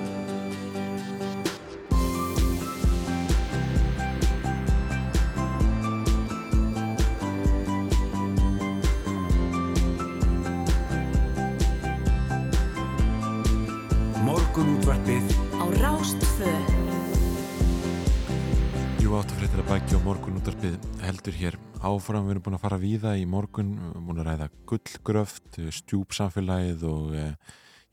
Bækja 19.71 20.01
og 20.01 20.03
morgun 20.03 20.35
útarpið 20.35 20.73
heldur 20.99 21.35
hér 21.39 21.55
áfram. 21.79 22.25
Við 22.25 22.33
erum 22.33 22.43
búin 22.43 22.55
að 22.57 22.63
fara 22.65 22.77
víða 22.81 23.11
í 23.15 23.21
morgun, 23.29 23.69
við 23.77 23.91
erum 23.93 24.07
búin 24.09 24.17
að 24.19 24.25
ræða 24.27 24.47
gullgröft, 24.67 25.59
stjúpsamfélagið 25.77 26.81
og 26.89 27.13
e, 27.15 27.21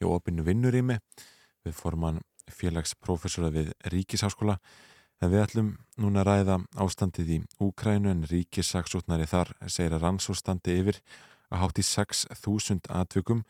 já, 0.03 0.07
opinu 0.09 0.43
vinnurými. 0.43 0.97
Við 1.63 1.77
forman 1.79 2.19
félagsprofessora 2.51 3.53
við 3.55 3.71
Ríkisháskóla. 3.95 4.57
En 5.23 5.31
við 5.31 5.45
ætlum 5.45 5.69
núna 6.03 6.25
að 6.25 6.31
ræða 6.33 6.57
ástandið 6.83 7.31
í 7.37 7.39
Úkrænu 7.69 8.11
en 8.11 8.25
ríkissaksóknari 8.27 9.29
þar 9.31 9.53
segir 9.71 9.95
að 9.95 10.09
rannsóstandi 10.09 10.75
yfir 10.81 10.99
að 11.53 11.63
hátt 11.63 11.79
í 11.79 11.85
6.000 11.87 12.91
atvikum 12.91 13.45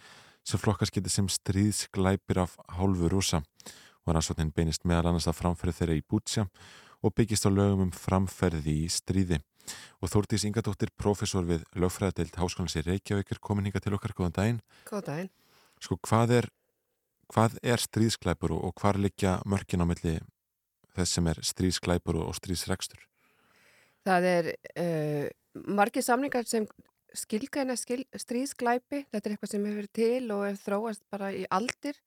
sem 0.44 0.60
flokkast 0.60 0.92
getið 0.92 1.14
sem 1.14 1.32
stríðsglæpir 1.32 2.42
af 2.44 2.58
hálfu 2.76 3.08
rúsa 3.08 3.40
og 3.40 4.12
rannsóknin 4.12 4.52
beinist 4.52 4.84
meðal 4.84 5.14
annars 5.14 5.30
að 5.32 5.40
framferði 5.40 5.78
þeirra 5.80 5.96
í 5.96 6.04
Bútsja 6.04 6.44
og 6.44 6.87
byggist 7.14 7.46
á 7.46 7.50
lögum 7.50 7.86
um 7.86 7.92
framferði 7.94 8.74
í 8.84 8.88
stríði. 8.90 9.38
Og 10.02 10.10
Þórtís 10.10 10.46
Ingadóttir, 10.48 10.90
professor 10.96 11.44
við 11.46 11.64
lögfræðadeild 11.78 12.38
Háskólands 12.40 12.76
í 12.78 12.84
Reykjavík 12.86 13.34
er 13.34 13.42
komin 13.44 13.68
hinga 13.68 13.82
til 13.84 13.94
okkar, 13.96 14.14
góðan 14.16 14.36
daginn. 14.38 14.60
Góðan 14.88 15.06
daginn. 15.10 15.30
Sko, 15.84 15.98
hvað 16.08 16.34
er, 16.38 16.48
hvað 17.30 17.58
er 17.62 17.84
stríðsklæpur 17.84 18.56
og, 18.56 18.64
og 18.70 18.80
hvar 18.80 18.98
liggja 18.98 19.38
mörkin 19.46 19.84
á 19.84 19.86
milli 19.86 20.16
þess 20.96 21.18
sem 21.18 21.30
er 21.30 21.42
stríðsklæpur 21.44 22.18
og, 22.18 22.30
og 22.32 22.38
stríðsrekstur? 22.40 23.04
Það 24.08 24.28
er 24.32 24.52
uh, 24.80 25.26
margir 25.68 26.06
samningar 26.06 26.48
sem 26.48 26.66
skilgæna 27.16 27.76
skil, 27.78 28.02
stríðsglæpi, 28.16 29.04
þetta 29.12 29.28
er 29.28 29.34
eitthvað 29.34 29.52
sem 29.52 29.66
hefur 29.68 29.88
til 29.96 30.30
og 30.34 30.44
hefur 30.48 30.64
þróast 30.64 31.04
bara 31.12 31.30
í 31.34 31.44
aldir 31.54 31.98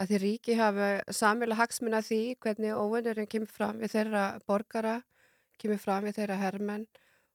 að 0.00 0.12
því 0.12 0.20
ríki 0.22 0.56
hafa 0.56 0.88
samjöla 1.12 1.58
hagsmuna 1.58 2.00
því 2.04 2.20
hvernig 2.42 2.76
óvinnurinn 2.78 3.28
kemur 3.30 3.50
fram 3.52 3.80
við 3.82 3.96
þeirra 3.96 4.24
borgara, 4.48 5.00
kemur 5.60 5.80
fram 5.80 6.06
við 6.08 6.18
þeirra 6.20 6.40
hermenn 6.40 6.86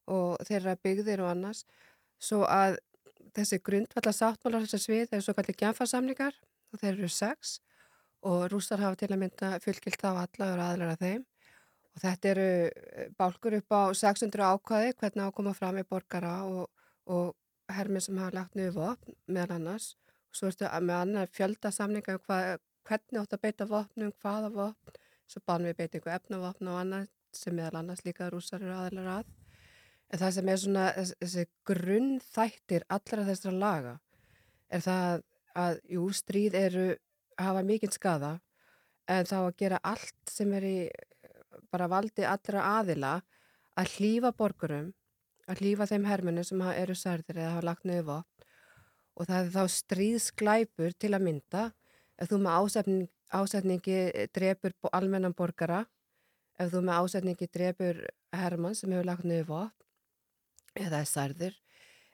og 0.09 0.41
þeirra 0.47 0.75
byggðir 0.83 1.23
og 1.23 1.31
annars. 1.35 1.63
Svo 2.17 2.43
að 2.49 2.79
þessi 3.37 3.59
grundvalla 3.61 4.13
sáttmálar 4.15 4.65
þessar 4.65 4.83
svið 4.83 5.13
er 5.13 5.23
svo 5.23 5.35
kallið 5.37 5.59
genfarsamningar 5.61 6.37
og 6.73 6.81
þeir 6.81 6.93
eru 6.95 7.09
sex 7.13 7.59
og 8.25 8.47
rústar 8.51 8.81
hafa 8.81 8.97
til 8.97 9.11
að 9.11 9.21
mynda 9.21 9.51
fullgilt 9.61 10.03
á 10.03 10.11
alla 10.25 10.47
og 10.53 10.63
aðlar 10.65 10.95
af 10.95 11.03
þeim. 11.03 11.25
Og 11.93 12.01
þetta 12.01 12.31
eru 12.33 12.49
bálkur 13.17 13.57
upp 13.59 13.73
á 13.73 13.81
600 14.01 14.49
ákvæði 14.53 14.97
hvernig 14.97 15.23
á 15.23 15.27
að 15.29 15.37
koma 15.37 15.53
fram 15.57 15.77
við 15.77 15.87
borgara 15.93 16.33
og, 16.45 16.67
og 17.05 17.35
hermið 17.73 18.07
sem 18.07 18.19
hafa 18.21 18.35
lagt 18.39 18.57
niður 18.57 18.77
vopn 18.81 19.17
meðal 19.27 19.57
annars 19.59 19.93
svo 20.37 20.51
ertu 20.51 20.69
með 20.69 21.01
annar 21.01 21.31
fjöldasamninga 21.33 22.17
um 22.17 22.23
hvernig 22.87 23.21
átt 23.21 23.35
að 23.35 23.43
beita 23.43 23.67
vopnum, 23.67 24.13
hvaða 24.21 24.51
vopn 24.53 24.97
svo 25.27 25.41
bann 25.45 25.67
við 25.67 25.79
beitingu 25.81 26.11
efnavopn 26.13 26.69
og 26.71 26.79
annað 26.81 27.09
sem 27.35 27.55
meðal 27.55 27.81
annars 27.81 28.03
líka 28.05 28.29
rúsar 28.31 28.63
eru 28.63 28.75
aðlar 28.77 29.09
að. 29.17 29.31
En 30.07 30.21
það 30.21 30.35
sem 30.37 30.51
er 30.51 30.59
svona 30.61 30.85
þessi 30.95 31.45
grunnþættir 31.67 32.85
allra 32.95 33.25
þessara 33.27 33.59
laga 33.63 33.95
er 34.71 34.83
það 34.85 35.23
að 35.57 35.79
jú, 35.91 36.05
stríð 36.15 36.55
eru 36.55 36.85
hafa 37.37 37.63
mikinn 37.67 37.93
skada 37.93 38.37
en 39.07 39.27
þá 39.27 39.37
að 39.41 39.57
gera 39.59 39.81
allt 39.83 40.31
sem 40.31 40.53
er 40.55 40.67
í 40.67 40.77
bara 41.71 41.89
valdi 41.91 42.23
allra 42.27 42.63
aðila 42.77 43.17
að 43.77 43.91
hlýfa 43.97 44.31
borgurum, 44.37 44.93
að 45.47 45.61
hlýfa 45.61 45.87
þeim 45.91 46.07
herminu 46.07 46.43
sem 46.47 46.61
eru 46.71 46.95
særðir 46.95 47.41
eða 47.41 47.53
hafa 47.57 47.67
lagt 47.67 47.91
vopn 48.07 48.36
og 49.17 49.25
það 49.25 49.39
er 49.43 49.53
þá 49.55 49.63
stríðsklæpur 49.73 50.95
til 51.01 51.13
að 51.17 51.25
mynda 51.25 51.63
ef 52.17 52.29
þú 52.31 52.41
með 52.43 52.57
ásetning, 52.61 53.07
ásetningi 53.33 53.99
drepur 54.33 54.75
bo- 54.81 54.93
almennan 54.93 55.35
borgara, 55.37 55.83
ef 56.57 56.71
þú 56.73 56.83
með 56.85 56.99
ásetningi 57.01 57.49
drepur 57.53 58.03
hermann 58.33 58.77
sem 58.77 58.93
hefur 58.93 59.09
lagt 59.09 59.25
niður 59.25 59.49
vopn 59.51 60.85
eða 60.85 61.01
er 61.01 61.09
særður 61.09 61.57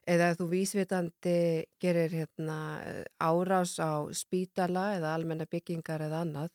eða 0.07 0.29
ef 0.31 0.39
þú 0.39 0.47
vísvitandi 0.51 1.35
gerir 1.79 2.11
hérna, 2.11 2.57
árás 3.23 3.77
á 3.79 4.03
spítala 4.15 4.93
eða 4.97 5.13
almenna 5.15 5.47
byggingar 5.47 6.03
eða 6.03 6.23
annað. 6.25 6.51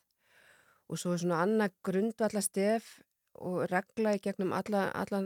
Og 0.89 1.01
svo 1.01 1.15
er 1.15 1.23
svona 1.23 1.43
annað 1.45 1.77
grundvalla 1.85 2.43
stef 2.45 2.99
og 3.41 3.63
regla 3.71 4.17
í 4.17 4.21
gegnum 4.25 4.53
alla, 4.57 4.89
alla, 4.93 5.23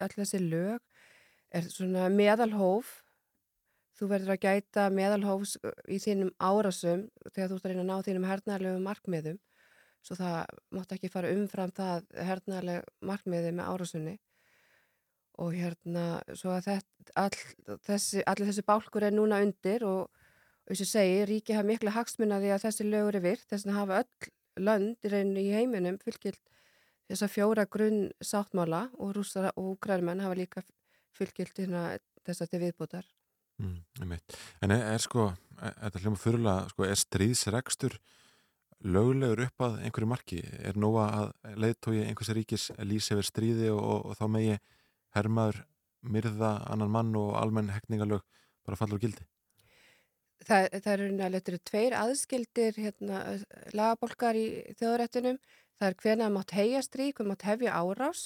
alla 0.00 0.16
þessi 0.16 0.40
lög 0.44 0.80
er 1.52 1.68
svona 1.68 2.08
meðalhóf 2.12 3.02
þú 3.96 4.10
verður 4.10 4.34
að 4.34 4.44
gæta 4.44 4.86
meðalhófs 4.92 5.56
í 5.88 5.98
þínum 6.02 6.32
árásum 6.36 7.06
þegar 7.32 7.50
þú 7.50 7.56
ert 7.56 7.66
að 7.66 7.72
reyna 7.72 7.84
að 7.84 7.90
ná 7.90 8.06
þínum 8.06 8.28
hernaðarlegu 8.30 8.82
markmiðum. 8.84 9.40
Svo 10.04 10.16
það 10.18 10.60
mátt 10.76 10.92
ekki 10.94 11.10
fara 11.10 11.32
umfram 11.34 11.72
það 11.74 12.06
hernaðarleg 12.28 12.90
markmiði 13.10 13.52
með 13.56 13.70
árásunni 13.72 14.16
og 15.42 15.52
hérna 15.52 16.04
svo 16.32 16.54
að 16.54 16.70
þetta, 16.70 17.10
all, 17.20 17.76
þessi, 17.84 18.22
allir 18.24 18.48
þessi 18.48 18.64
bálkur 18.68 19.04
er 19.08 19.16
núna 19.16 19.42
undir 19.44 19.84
og 19.84 20.08
eins 20.66 20.82
og 20.82 20.88
segi, 20.88 21.18
ríki 21.28 21.56
hafa 21.56 21.68
mikla 21.68 21.92
hagsmuna 21.94 22.40
því 22.42 22.54
að 22.54 22.64
þessi 22.64 22.86
lögur 22.88 23.18
er 23.18 23.24
virt, 23.26 23.44
þess 23.50 23.68
að 23.68 23.78
hafa 23.80 24.00
öll 24.02 24.64
lönd 24.66 25.04
í 25.04 25.12
reynu 25.12 25.42
í 25.42 25.52
heiminum 25.52 25.98
fylgilt 26.02 26.40
þess 27.06 27.26
að 27.26 27.34
fjóra 27.36 27.66
grunn 27.70 28.08
sáttmála 28.24 28.86
og 28.96 29.14
rússara 29.18 29.52
og 29.54 29.76
úkrælmenn 29.76 30.24
hafa 30.24 30.38
líka 30.40 30.64
fylgilt 31.16 31.60
þess 31.60 32.42
að 32.42 32.50
til 32.50 32.64
viðbútar. 32.64 33.15
Mm, 33.62 33.78
en 34.04 34.74
er, 34.74 34.82
er 34.92 35.00
sko, 35.00 35.30
er, 35.56 35.76
þetta 35.86 36.02
hljóma 36.02 36.20
fyrirlega, 36.20 36.72
sko, 36.72 36.84
er 36.84 37.00
stríðsrekstur 37.00 37.96
löglegur 38.84 39.46
upp 39.46 39.64
að 39.64 39.78
einhverju 39.86 40.10
marki? 40.10 40.42
Er 40.60 40.76
nóga 40.76 41.06
að 41.20 41.54
leiðtói 41.64 42.02
einhversi 42.04 42.36
ríkis 42.36 42.66
lýs 42.84 43.08
yfir 43.14 43.26
stríði 43.26 43.70
og, 43.72 43.80
og, 43.80 44.04
og 44.10 44.18
þá 44.20 44.26
megi 44.34 44.58
hermaður 45.16 45.62
myrða 46.06 46.52
annan 46.70 46.92
mann 46.92 47.16
og 47.18 47.32
almenn 47.40 47.72
hekningalög 47.72 48.22
bara 48.66 48.78
falla 48.78 48.98
úr 48.98 49.02
gildi? 49.06 49.24
Það, 50.46 50.66
það 50.84 50.92
eru 50.92 51.06
nælega 51.16 51.58
tveir 51.64 51.94
aðskildir 51.96 52.76
hérna, 52.76 53.22
lagabólkar 53.72 54.36
í 54.36 54.48
þjóðrættinum. 54.78 55.38
Það 55.80 55.88
er 55.88 55.96
hvernig 56.02 56.26
að 56.26 56.34
mátt 56.36 56.52
heia 56.56 56.82
stríð, 56.84 57.14
hvernig 57.16 57.32
mátt 57.32 57.46
hefja 57.48 57.78
árás. 57.80 58.24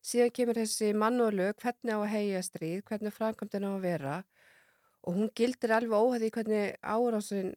Síðan 0.00 0.32
kemur 0.36 0.56
þessi 0.56 0.90
mann 0.96 1.20
og 1.20 1.36
lög 1.36 1.60
hvernig 1.60 1.92
á 1.92 2.00
að 2.00 2.12
heia 2.14 2.40
stríð, 2.44 2.80
hvernig 2.88 3.14
framkvæmdinn 3.16 3.68
á 3.68 3.72
að 3.74 3.84
vera. 3.84 4.14
Og 5.06 5.16
hún 5.16 5.30
gildir 5.36 5.72
alveg 5.72 5.96
óhæði 5.96 6.30
hvernig 6.34 6.76
árásin 6.82 7.54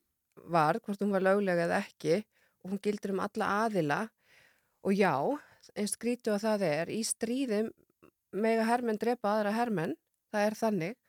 var, 0.47 0.79
hvort 0.79 1.01
hún 1.03 1.13
var 1.13 1.25
löglega 1.25 1.67
eða 1.67 1.81
ekki. 1.83 2.21
Og 2.63 2.73
hún 2.73 2.83
gildir 2.83 3.13
um 3.13 3.23
alla 3.23 3.49
aðila. 3.65 4.01
Og 4.83 4.95
já, 4.95 5.13
eins 5.75 5.95
skrítu 5.97 6.33
að 6.33 6.45
það 6.47 6.67
er, 6.69 6.91
í 6.91 7.01
stríðum 7.07 7.71
mega 8.33 8.65
hermenn 8.67 8.99
drepa 8.99 9.35
aðra 9.35 9.53
hermenn, 9.55 9.95
það 10.33 10.47
er 10.47 10.59
þannig. 10.59 10.99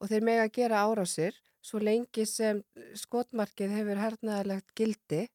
Og 0.00 0.08
þeir 0.08 0.26
mega 0.26 0.48
gera 0.54 0.84
árásir 0.86 1.36
svo 1.60 1.80
lengi 1.82 2.24
sem 2.28 2.62
skotmarkið 2.96 3.74
hefur 3.76 4.00
hernaðarlegt 4.00 4.72
gildi 4.76 5.26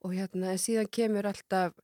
og 0.00 0.14
hérna 0.16 0.54
síðan 0.60 0.88
kemur 0.88 1.28
alltaf 1.28 1.74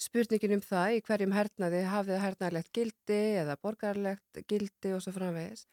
spurningin 0.00 0.56
um 0.58 0.62
það 0.62 0.98
í 0.98 1.00
hverjum 1.06 1.34
hernaði 1.34 1.82
hafið 1.90 2.22
hernaðarlegt 2.22 2.70
gildi 2.76 3.20
eða 3.40 3.58
borgarlegt 3.62 4.42
gildi 4.50 4.94
og 4.94 5.02
svo 5.02 5.14
framvegis 5.16 5.66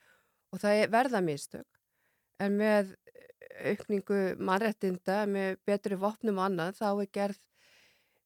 og 0.52 0.64
það 0.64 0.82
er 0.82 0.92
verða 0.96 1.22
mistök 1.26 1.81
en 2.42 2.58
með 2.60 2.96
aukningu 3.72 4.22
mannrettinda 4.42 5.24
með 5.30 5.60
betri 5.68 5.98
vopnum 6.00 6.40
og 6.42 6.48
annað 6.48 6.80
þá 6.80 6.88
er 6.92 7.12
gerð 7.20 7.42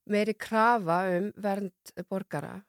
meiri 0.05 0.36
krafa 0.38 1.01
um 1.18 1.32
vernd 1.41 1.95
borgara 2.09 2.59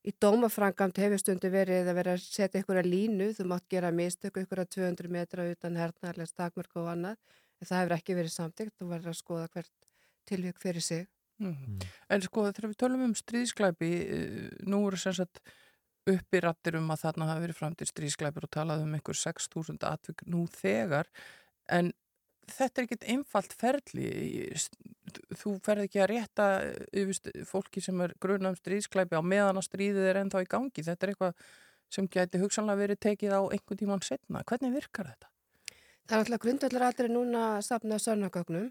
Í 0.00 0.14
dómafrangamt 0.16 0.96
hefur 0.96 1.20
stundu 1.20 1.50
verið 1.52 1.90
að 1.90 1.98
vera 1.98 2.12
að 2.16 2.22
setja 2.24 2.62
ykkur 2.62 2.78
að 2.80 2.88
línu, 2.88 3.26
þú 3.36 3.44
mátt 3.50 3.66
gera 3.68 3.90
mistöku 3.92 4.40
ykkur 4.46 4.62
að 4.62 4.70
200 4.78 5.10
metra 5.12 5.44
utan 5.50 5.76
hernaðarlega 5.76 6.30
stakmörk 6.30 6.78
og 6.80 6.88
annað, 6.94 7.18
en 7.60 7.68
það 7.68 7.82
hefur 7.82 7.94
ekki 7.98 8.16
verið 8.16 8.32
samtíkt, 8.32 8.76
þú 8.80 8.88
verður 8.94 9.12
að 9.12 9.18
skoða 9.18 9.50
hvert 9.52 9.88
tilvík 10.30 10.62
fyrir 10.62 10.86
sig. 10.86 11.04
Mm. 11.40 11.52
Mm. 11.52 11.84
En 12.16 12.24
sko 12.24 12.46
þegar 12.48 12.70
við 12.70 12.78
tölum 12.80 13.04
um 13.10 13.14
stríðsklæpi, 13.18 13.90
nú 14.72 14.80
eru 14.88 15.00
sem 15.04 15.28
sagt 16.00 16.20
uppi 16.20 16.40
rattir 16.40 16.76
um 16.76 16.90
að 16.90 17.02
þarna 17.04 17.28
hafi 17.30 17.44
verið 17.44 17.58
fram 17.58 17.74
til 17.74 17.86
stríðsklæpir 17.86 18.44
og 18.44 18.50
talað 18.50 18.84
um 18.84 18.94
einhver 18.94 19.14
6.000 19.16 19.84
atvik 19.84 20.22
nú 20.26 20.46
þegar, 20.46 21.06
en 21.68 21.92
þetta 22.50 22.80
er 22.80 22.86
ekkert 22.86 23.08
einfalt 23.08 23.52
ferli. 23.52 24.52
Þú 25.38 25.58
ferð 25.62 25.86
ekki 25.86 26.00
að 26.00 26.10
rétta 26.10 26.46
yfir 26.92 27.44
fólki 27.46 27.80
sem 27.80 28.00
er 28.00 28.14
grunna 28.20 28.50
um 28.50 28.56
stríðsklæpi 28.56 29.18
á 29.18 29.22
meðan 29.22 29.58
að 29.58 29.68
stríðið 29.68 30.08
er 30.10 30.20
ennþá 30.24 30.42
í 30.42 30.50
gangi. 30.50 30.82
Þetta 30.82 31.06
er 31.06 31.12
eitthvað 31.12 31.34
sem 31.90 32.06
gæti 32.06 32.40
hugsanlega 32.40 32.78
verið 32.78 33.00
tekið 33.02 33.34
á 33.34 33.40
einhvern 33.50 33.78
tíman 33.78 34.02
setna 34.06 34.42
hvernig 34.46 34.74
virkar 34.74 35.10
þetta? 35.10 35.30
Það 36.06 36.16
er 36.16 36.24
alltaf 36.24 36.42
grundvallar 36.42 36.84
aldrei 36.86 37.08
núna 37.10 37.46
að 37.56 37.64
sapna 37.66 37.98
sörnagögnum 38.02 38.68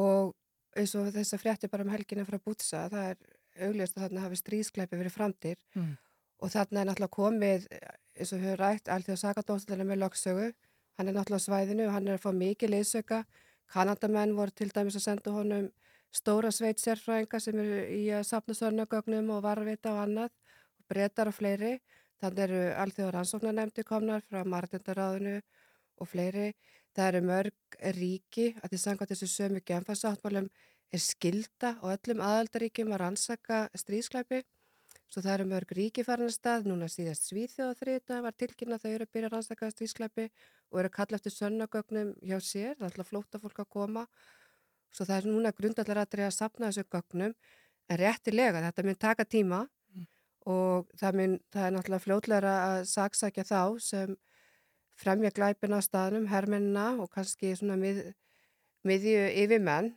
og 0.00 0.34
eins 0.76 0.94
og 0.96 1.10
þess 1.12 1.36
að 1.36 1.42
frétti 1.42 1.68
bara 1.68 1.84
um 1.84 1.92
helginna 1.92 2.24
frá 2.28 2.38
Bútsa 2.40 2.86
það 2.92 3.10
er 3.10 3.66
augljóst 3.68 3.96
að 3.96 4.06
þarna 4.06 4.24
hafi 4.24 4.40
stríðsklæpi 4.40 5.00
verið 5.00 5.16
framtir 5.16 5.58
mm. 5.74 5.92
Og 6.40 6.52
þarna 6.52 6.82
er 6.82 6.90
náttúrulega 6.90 7.16
komið 7.16 7.68
eins 7.70 8.32
og 8.34 8.42
hefur 8.42 8.60
rætt 8.64 8.88
alltaf 8.88 9.20
sakadóðslega 9.20 9.86
með 9.86 10.02
lögsögu 10.04 10.50
Hann 11.00 11.08
er 11.08 11.14
náttúrulega 11.16 11.40
á 11.40 11.48
svæðinu 11.48 11.84
og 11.88 11.94
hann 11.94 12.08
er 12.08 12.18
að 12.18 12.24
fá 12.26 12.32
mikið 12.36 12.70
leysöka. 12.74 13.18
Kanadamenn 13.72 14.34
voru 14.36 14.52
til 14.52 14.66
dæmis 14.68 14.98
að 14.98 15.04
senda 15.06 15.32
honum 15.32 15.70
stóra 16.12 16.50
sveit 16.52 16.82
sérfræðinga 16.82 17.40
sem 17.40 17.60
eru 17.62 17.78
í 17.96 18.02
að 18.12 18.26
sapna 18.28 18.56
sörnagögnum 18.58 19.30
og 19.32 19.40
varvita 19.46 19.94
og 19.94 20.02
annað 20.02 20.28
og 20.76 20.84
breytar 20.92 21.30
og 21.32 21.38
fleiri. 21.38 21.70
Þannig 22.20 22.42
eru 22.44 22.60
allþjóðar 22.82 23.18
ansóknarnemndi 23.22 23.86
komnar 23.88 24.26
frá 24.28 24.44
Martindaráðinu 24.44 25.38
og 26.04 26.12
fleiri. 26.12 26.50
Það 26.92 27.08
eru 27.08 27.24
mörg 27.30 27.80
ríki 27.96 28.50
að 28.60 28.74
því 28.74 28.84
sanga 28.84 29.08
þessu 29.08 29.32
sömu 29.38 29.64
genfarsáttmálum 29.72 30.52
er 30.92 31.00
skilda 31.00 31.78
og 31.80 31.94
öllum 31.94 32.20
aðaldaríkjum 32.28 32.92
að 32.92 33.06
rannsaka 33.06 33.62
stríðsklæpi. 33.72 34.44
Svo 35.10 35.24
það 35.24 35.32
eru 35.32 35.44
mörg 35.50 35.72
ríki 35.74 36.04
farin 36.06 36.28
að 36.28 36.36
stað, 36.36 36.66
núna 36.70 36.86
síðast 36.86 37.24
Svíþjóðaþrita 37.26 38.20
var 38.22 38.34
tilkynna 38.38 38.76
þau 38.78 38.90
eru 38.92 39.06
að 39.08 39.16
byrja 39.16 39.26
að 39.26 39.32
rannsaka 39.34 39.70
stríðsklæpi 39.72 40.26
og 40.70 40.78
eru 40.78 40.90
að 40.90 40.94
kalla 40.94 41.18
eftir 41.18 41.34
sönnagögnum 41.34 42.12
hjá 42.22 42.36
sér, 42.38 42.76
það 42.78 42.84
er 42.84 42.92
alltaf 42.92 43.10
flóta 43.10 43.40
fólk 43.42 43.58
að 43.58 43.68
koma. 43.74 44.04
Svo 44.94 45.08
það 45.08 45.16
er 45.16 45.28
núna 45.32 45.54
grundallar 45.58 46.02
að 46.04 46.16
að 46.28 46.36
sapna 46.36 46.70
þessu 46.70 46.86
gögnum, 46.94 47.34
en 47.90 47.98
réttilega 47.98 48.62
þetta 48.68 48.86
mun 48.86 49.00
taka 49.02 49.26
tíma 49.26 49.60
mm. 49.66 50.06
og 50.54 50.94
það, 51.02 51.18
mun, 51.18 51.38
það 51.50 51.66
er 51.66 51.74
náttúrulega 51.74 52.06
fljótlega 52.06 52.56
að 52.70 52.86
saksækja 52.94 53.48
þá 53.50 53.62
sem 53.82 54.16
fremja 54.94 55.34
glæpina 55.34 55.82
á 55.82 55.88
staðnum, 55.90 56.30
hermenna 56.30 56.90
og 57.02 57.10
kannski 57.10 57.56
svona 57.58 57.74
mið, 57.80 58.04
miðju 58.86 59.26
yfirmenn, 59.42 59.96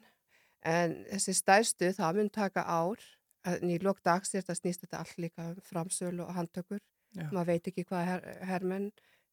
en 0.66 1.04
þessi 1.12 1.38
stæðstu 1.38 1.94
það 2.00 2.18
mun 2.18 2.34
taka 2.34 2.66
ár 2.66 3.12
en 3.52 3.72
í 3.72 3.78
lók 3.84 4.00
dags 4.06 4.34
er 4.34 4.44
þetta 4.44 4.56
snýst 4.60 4.86
þetta 4.86 5.02
allt 5.04 5.20
líka 5.22 5.50
um 5.52 5.62
framsölu 5.68 6.26
og 6.26 6.36
handtökur. 6.38 6.82
Já. 7.14 7.28
maður 7.30 7.52
veit 7.52 7.68
ekki 7.70 7.84
hvað 7.86 8.08
her, 8.08 8.24
hermenn 8.50 8.88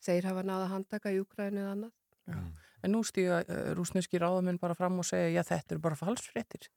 þeir 0.05 0.27
hafa 0.29 0.43
náða 0.45 0.67
handtaka 0.69 1.13
í 1.15 1.21
Úkræni 1.23 1.63
eða 1.63 1.71
annað. 1.77 1.95
Já. 2.29 2.41
En 2.85 2.93
nú 2.95 3.01
stýja 3.05 3.41
uh, 3.41 3.71
rúsneski 3.77 4.21
ráðamenn 4.21 4.61
bara 4.61 4.77
fram 4.77 4.99
og 5.01 5.09
segja 5.09 5.31
já 5.33 5.43
þetta 5.49 5.77
er 5.77 5.83
bara 5.85 5.99
falsfrettir 5.99 6.69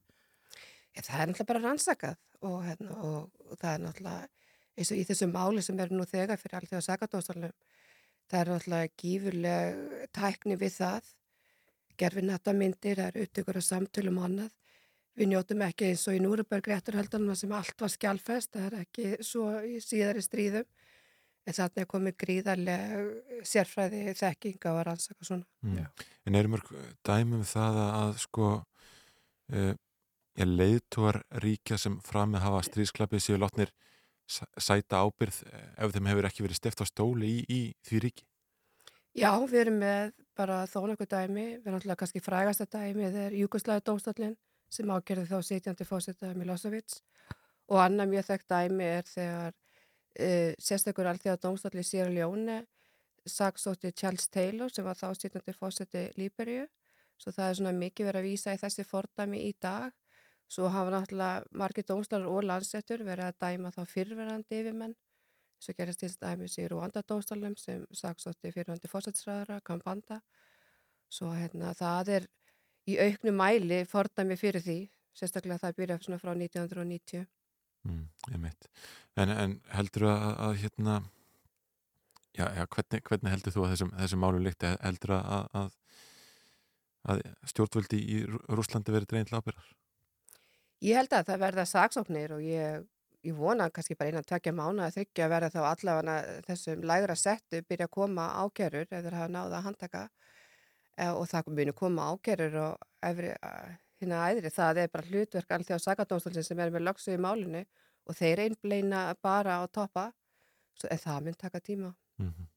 Já 0.93 1.01
það 1.01 1.19
er 1.19 1.29
náttúrulega 1.29 1.49
bara 1.49 1.61
rannsakað 1.63 2.17
og, 2.43 2.57
hérna, 2.63 2.95
og, 3.01 3.43
og 3.49 3.59
það 3.59 3.73
er 3.73 3.83
náttúrulega 3.83 4.27
eins 4.73 4.91
og 4.93 4.99
í 4.99 5.05
þessu 5.09 5.27
máli 5.31 5.63
sem 5.65 5.79
er 5.79 5.93
nú 5.93 6.05
þegar 6.09 6.41
fyrir 6.41 6.59
alltaf 6.59 6.79
að 6.79 6.87
sakadóstalum 6.87 7.55
það 8.29 8.39
er 8.39 8.51
náttúrulega 8.53 8.93
gífurleg 9.03 10.09
tækni 10.15 10.59
við 10.59 10.75
það. 10.77 11.13
Gerfi 11.99 12.23
nattamindir, 12.25 12.97
það 12.97 13.09
eru 13.11 13.25
upptökur 13.27 13.59
og 13.59 13.65
samtölum 13.67 14.19
og 14.21 14.27
annað 14.29 14.53
Við 15.13 15.29
njótum 15.29 15.61
ekki 15.61 15.91
eins 15.91 16.07
og 16.09 16.17
í 16.17 16.21
Núruberg 16.23 16.67
rétturhaldunum 16.71 17.37
sem 17.37 17.51
allt 17.53 17.83
var 17.83 17.91
skjálfest, 17.93 18.55
það 18.55 18.65
er 18.65 18.75
ekki 18.79 19.09
svo 19.21 19.45
í 19.61 19.77
síðari 19.83 20.23
stríðum, 20.25 20.65
en 21.45 21.57
er 21.67 21.87
komið 21.89 22.15
gríðarlega 22.23 23.01
sérfræði 23.45 24.15
þekking 24.17 24.65
á 24.65 24.71
að 24.71 24.83
rannsaka 24.87 25.27
svona. 25.27 25.45
Mm. 25.61 26.05
En 26.25 26.37
erum 26.39 26.55
mörg 26.55 26.71
dæmum 27.05 27.43
það 27.45 27.79
að 27.83 28.13
sko 28.23 28.49
uh, 29.53 29.73
leiðtúar 30.39 31.21
ríkja 31.43 31.77
sem 31.77 31.99
fram 32.01 32.33
með 32.33 32.47
hafa 32.47 32.63
stríðsklapið 32.69 33.25
séu 33.25 33.37
látnir 33.37 33.73
sæta 34.25 35.03
ábyrð 35.03 35.43
ef 35.77 35.93
þeim 35.93 36.07
hefur 36.09 36.27
ekki 36.29 36.45
verið 36.45 36.57
steft 36.57 36.81
á 36.81 36.85
stóli 36.87 37.29
í, 37.29 37.43
í 37.45 37.61
því 37.85 38.01
ríki? 38.07 38.25
Já, 39.13 39.29
við 39.45 39.59
erum 39.67 39.77
með 39.83 40.13
bara 40.33 40.63
þó 40.65 40.87
nokkuð 40.89 41.11
dæmi, 41.11 41.45
við 41.59 41.67
erum 41.67 41.77
alltaf 41.77 41.99
kannski 41.99 42.21
frægasta 42.23 42.65
dæmi, 42.65 43.11
það 43.11 43.25
er 43.27 43.35
Júkoslæði 43.43 43.85
dómstallin 43.85 44.33
sem 44.73 44.91
ágerði 44.93 45.29
þá 45.29 45.47
sitjandi 45.47 45.87
fósita 45.87 46.31
Milosevic 46.37 46.99
og 47.71 47.79
annað 47.83 48.13
mjög 48.13 48.29
þekkt 48.29 48.53
dæmi 48.53 48.87
er 48.89 49.09
þegar 49.09 49.51
uh, 49.53 50.51
sérstakur 50.67 51.09
allþjóða 51.11 51.41
dómstalli 51.45 51.85
Sierra 51.87 52.13
Leone 52.13 52.63
saksótti 53.29 53.93
Charles 53.95 54.27
Taylor 54.27 54.73
sem 54.73 54.85
var 54.85 54.99
þá 54.99 55.13
sitjandi 55.15 55.55
fósiti 55.55 56.07
Líberíu. 56.19 56.67
Svo 57.17 57.31
það 57.31 57.49
er 57.49 57.59
svona 57.59 57.75
mikið 57.77 58.09
verið 58.09 58.19
að 58.19 58.27
vísa 58.27 58.55
í 58.55 58.59
þessi 58.59 58.83
fordæmi 58.83 59.45
í 59.47 59.53
dag. 59.61 59.93
Svo 60.51 60.67
hafa 60.69 60.91
náttúrulega 60.91 61.57
margir 61.61 61.87
dómstallar 61.87 62.27
og 62.29 62.43
landsettur 62.49 63.05
verið 63.07 63.29
að 63.29 63.37
dæma 63.45 63.71
þá 63.71 63.83
fyrverandi 63.87 64.59
yfirmenn. 64.59 64.95
Svo 65.63 65.75
gerist 65.77 66.03
til 66.03 66.11
dæmis 66.19 66.57
í 66.59 66.67
Rúandadómstallum 66.67 67.55
sem 67.55 67.85
saksótti 67.95 68.51
fyrirvandi 68.51 68.91
fósætsræðara, 68.91 69.61
Kampanda 69.63 70.19
svo 71.13 71.33
hérna 71.35 71.73
það 71.77 72.11
er 72.17 72.27
í 72.89 72.97
auknu 72.99 73.33
mæli 73.35 73.83
fordæmi 73.89 74.37
fyrir 74.39 74.63
því 74.63 74.77
sérstaklega 75.17 75.61
það 75.61 75.77
byrja 75.79 75.99
svona 76.03 76.21
frá 76.21 76.33
1990 76.33 77.25
mm, 77.87 78.47
en, 79.15 79.29
en 79.29 79.59
heldur 79.75 80.07
að, 80.09 80.25
að 80.47 80.55
hérna 80.63 80.97
já, 82.33 82.47
já 82.57 82.65
hvernig, 82.65 83.03
hvernig 83.09 83.35
heldur 83.35 83.55
þú 83.55 83.65
að 83.65 83.75
þessum, 83.75 83.93
þessum 84.01 84.23
málu 84.25 84.41
líkti 84.43 84.73
heldur 84.81 85.15
að, 85.19 85.45
að, 85.61 85.77
að 87.13 87.23
stjórnvöldi 87.53 88.01
í 88.01 88.23
Rúslandi 88.49 88.95
verið 88.95 89.13
dreynið 89.13 89.37
ábyrðar? 89.37 89.69
Ég 90.83 90.99
held 90.99 91.13
að 91.15 91.29
það 91.29 91.45
verða 91.45 91.69
saksóknir 91.69 92.35
og 92.35 92.43
ég 92.43 92.83
ég 93.23 93.35
vona 93.37 93.69
kannski 93.71 93.95
bara 93.95 94.11
einan 94.11 94.25
tvekja 94.27 94.51
mánu 94.55 94.83
að 94.83 94.97
þryggja 94.97 95.25
að 95.25 95.33
vera 95.33 95.49
þá 95.53 95.59
allavega 95.69 96.15
þessum 96.47 96.81
lægra 96.89 97.15
settu 97.15 97.61
byrja 97.69 97.87
að 97.87 97.93
koma 97.95 98.25
ákerur 98.43 98.89
ef 98.89 99.05
þeir 99.05 99.15
hafa 99.15 99.31
náða 99.31 99.59
að 99.59 99.67
handtaka 99.67 100.01
og 100.97 101.25
það 101.29 101.51
að 101.69 101.75
koma 101.75 102.09
ákerur 102.13 102.57
og 102.61 102.77
hérna 103.03 104.23
æðri. 104.29 104.51
Það 104.53 104.81
er 104.83 104.91
bara 104.93 105.09
hlutverk 105.09 105.51
alltaf 105.51 105.81
á 105.81 105.85
sakadómsdólinn 105.87 106.45
sem 106.45 106.59
er 106.59 106.71
með 106.73 106.87
lögsu 106.87 107.13
í 107.13 107.17
málinu 107.21 107.63
og 108.05 108.15
þeir 108.15 108.45
einbleina 108.47 109.15
bara 109.21 109.61
á 109.61 109.67
toppa. 109.67 110.11
En 110.89 110.97
það 110.99 111.23
mynd 111.23 111.37
taka 111.37 111.59
tíma. 111.59 111.93
Mm 112.17 112.29
-hmm. 112.29 112.47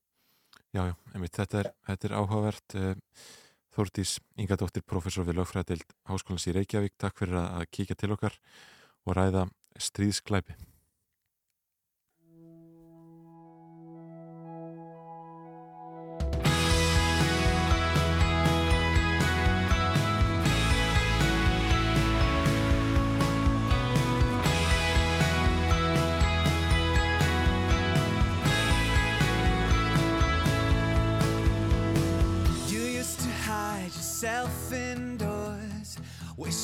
Já, 0.73 0.87
já, 0.87 0.95
einmitt, 1.15 1.37
þetta 1.37 1.61
er, 1.61 1.73
þetta 1.87 2.09
er 2.09 2.15
áhugavert. 2.15 2.75
Eh, 2.75 2.95
Þórtís 3.77 4.21
Ingadóttir, 4.41 4.83
professor 4.83 5.25
við 5.25 5.37
lögfræðild 5.37 5.91
Háskólands 6.09 6.47
í 6.49 6.55
Reykjavík, 6.57 6.95
takk 6.97 7.19
fyrir 7.19 7.37
að 7.37 7.67
kíkja 7.71 7.95
til 7.95 8.13
okkar 8.15 8.39
og 9.05 9.17
ræða 9.19 9.51
stríðsklæpi. 9.77 10.57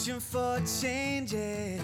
Wishing 0.03 0.21
for 0.21 0.61
changes. 0.81 1.81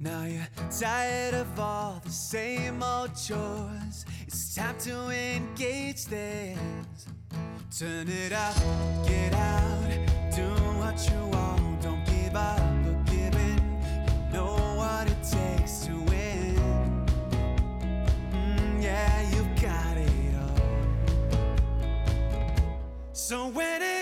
Now 0.00 0.24
you're 0.24 0.46
tired 0.70 1.34
of 1.34 1.58
all 1.58 2.00
the 2.04 2.10
same 2.10 2.82
old 2.82 3.10
chores. 3.16 4.04
It's 4.26 4.54
time 4.54 4.76
to 4.80 5.10
engage 5.10 6.04
this. 6.04 6.58
Turn 7.76 8.06
it 8.08 8.32
up, 8.32 8.54
get 9.06 9.34
out, 9.34 9.90
do 10.34 10.46
what 10.78 11.10
you 11.10 11.18
want. 11.32 11.82
Don't 11.82 12.04
give 12.06 12.36
up 12.36 12.60
or 12.60 13.02
give 13.06 13.34
in. 13.34 13.60
You 14.28 14.32
know 14.32 14.54
what 14.76 15.08
it 15.08 15.22
takes 15.24 15.86
to 15.86 15.92
win. 15.92 17.06
Mm, 18.32 18.82
yeah, 18.82 19.22
you 19.32 19.42
got 19.60 19.96
it 19.96 20.34
all. 20.40 21.48
So 23.12 23.48
when 23.48 23.82
it 23.82 23.97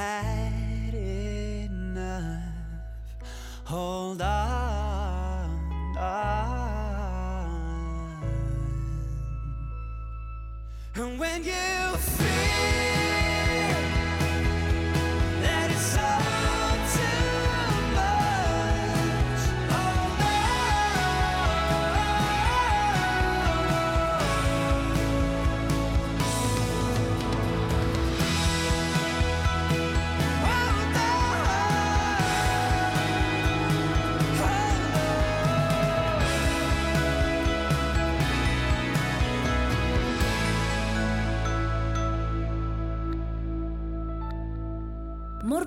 high. 0.00 0.39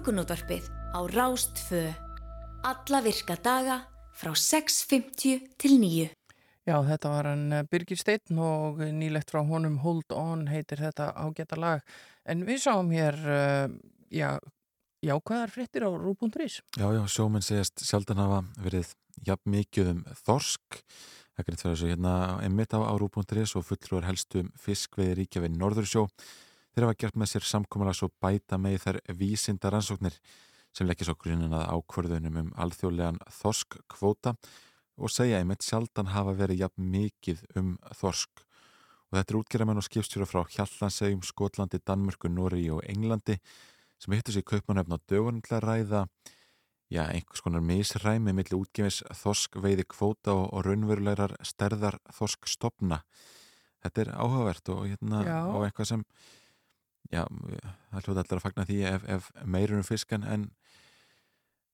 Morgunútvarpið 0.03 0.65
á 0.91 0.99
Rástfö. 1.07 1.79
Alla 2.67 2.99
virka 3.05 3.37
daga 3.39 3.77
frá 4.11 4.33
6.50 4.35 5.45
til 5.55 5.77
9. 5.79 6.09
Já, 6.67 6.75
þetta 6.83 7.11
var 7.13 7.29
hann 7.29 7.45
eh, 7.55 7.63
Birgir 7.71 7.95
Steinn 7.95 8.41
og 8.43 8.81
nýlegt 8.83 9.31
frá 9.31 9.39
honum 9.47 9.77
Hold 9.79 10.11
On 10.11 10.43
heitir 10.51 10.83
þetta 10.83 11.13
ágæta 11.15 11.55
lag. 11.55 11.87
En 12.27 12.43
við 12.43 12.65
sáum 12.65 12.91
hér, 12.91 13.15
uh, 13.15 13.71
já, 14.11 14.35
jákvæðar 15.07 15.55
fréttir 15.55 15.87
á 15.87 15.91
rú.is 15.95 16.59
Já, 16.75 16.87
já, 16.91 17.03
sjóminn 17.07 17.45
segist 17.45 17.87
sjaldan 17.87 18.19
hafa 18.19 18.43
verið 18.59 18.91
jafn 19.23 19.55
mikið 19.55 19.93
um 19.93 20.03
þorsk 20.19 20.83
það 20.83 21.39
er 21.39 21.47
fyrir 21.47 21.61
þessu 21.63 21.93
hérna 21.93 22.17
einmitt 22.43 22.75
á 22.75 22.83
árú.is 22.83 23.55
og 23.55 23.69
fulltrúar 23.71 24.09
helstu 24.11 24.49
fiskveiði 24.59 25.21
ríkja 25.23 25.47
við 25.47 25.55
Norðursjó 25.61 26.09
þeir 26.73 26.87
hafa 26.87 26.99
gert 27.03 27.19
með 27.19 27.31
sér 27.33 27.47
samkomalag 27.47 27.97
svo 27.97 28.09
bæta 28.21 28.59
með 28.61 28.79
þær 28.85 28.99
vísinda 29.19 29.71
rannsóknir 29.73 30.17
sem 30.73 30.89
leggja 30.89 31.09
svo 31.09 31.17
grunin 31.21 31.53
að 31.53 31.69
ákvörðunum 31.77 32.39
um 32.41 32.53
alþjóðlegan 32.65 33.21
þorskkvóta 33.41 34.33
og 34.97 35.13
segja 35.13 35.39
einmitt 35.41 35.65
sjaldan 35.65 36.11
hafa 36.13 36.33
verið 36.37 36.65
jafn 36.65 36.89
mikið 36.93 37.45
um 37.59 37.75
þorsk 37.97 38.45
og 39.13 39.19
þetta 39.19 39.33
er 39.33 39.39
útgerðamenn 39.39 39.81
og 39.81 39.85
skipstjóra 39.85 40.25
frá 40.25 40.41
Hjallansegjum, 40.49 41.21
Skotlandi, 41.21 41.77
Danmörku, 41.85 42.31
Nóri 42.33 42.65
og 42.73 42.81
Englandi 42.89 43.37
sem 44.01 44.15
hittur 44.17 44.33
sér 44.33 44.45
kaupmanöfn 44.49 44.97
á 44.97 44.99
dögunum 45.05 45.43
til 45.45 45.59
að 45.59 45.67
ræða 45.67 46.01
já, 46.93 47.03
einhvers 47.05 47.43
konar 47.45 47.63
misræmi 47.65 48.33
millir 48.33 48.57
útgefis 48.57 49.01
þorsk 49.21 49.59
veiði 49.61 49.85
kvóta 49.89 50.33
og, 50.33 50.47
og 50.53 50.65
raunverulegar 50.67 51.37
sterðar 51.45 51.99
þorsk 52.13 52.49
stopna. 52.49 53.03
Þetta 53.83 54.03
er 54.03 54.11
áhugavert 54.17 54.73
og, 54.73 54.85
hérna, 54.89 55.21
og 55.53 55.67
eitthvað 55.67 55.91
sem 55.91 56.05
já, 57.11 57.23
það 57.91 58.05
hljóta 58.07 58.23
allar 58.23 58.39
að 58.39 58.45
fagna 58.45 58.67
því 58.69 58.79
ef, 58.91 59.07
ef 59.15 59.31
meirunum 59.45 59.87
fiskan 59.87 60.27
en, 60.27 60.45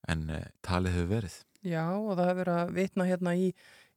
en 0.10 0.26
e, 0.34 0.42
talið 0.66 0.98
hefur 0.98 1.12
verið. 1.14 1.38
Já 1.68 1.84
og 1.92 2.14
það 2.16 2.32
hefur 2.32 2.54
að 2.56 2.72
vitna 2.78 3.08
hérna 3.10 3.36
í, 3.36 3.50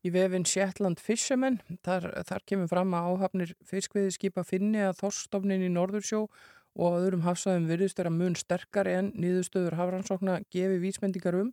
í 0.03 0.13
vefin 0.15 0.47
Shetland 0.49 1.03
Fishermen. 1.03 1.61
Þar, 1.87 2.09
þar 2.29 2.47
kemur 2.51 2.73
fram 2.73 2.97
að 2.99 3.13
áhafnir 3.13 3.55
fiskviði 3.69 4.17
skipa 4.17 4.45
finni 4.47 4.83
að 4.83 4.99
þorstofnin 5.05 5.69
í 5.69 5.71
Norðursjó 5.73 6.27
og 6.73 6.99
öðrum 6.99 7.25
hafsaðum 7.27 7.69
virðist 7.69 8.01
vera 8.01 8.13
mun 8.13 8.37
sterkari 8.39 8.95
en 8.97 9.13
nýðustöður 9.21 9.77
hafrannsókna 9.77 10.39
gefi 10.53 10.79
vísmendingar 10.81 11.37
um 11.37 11.51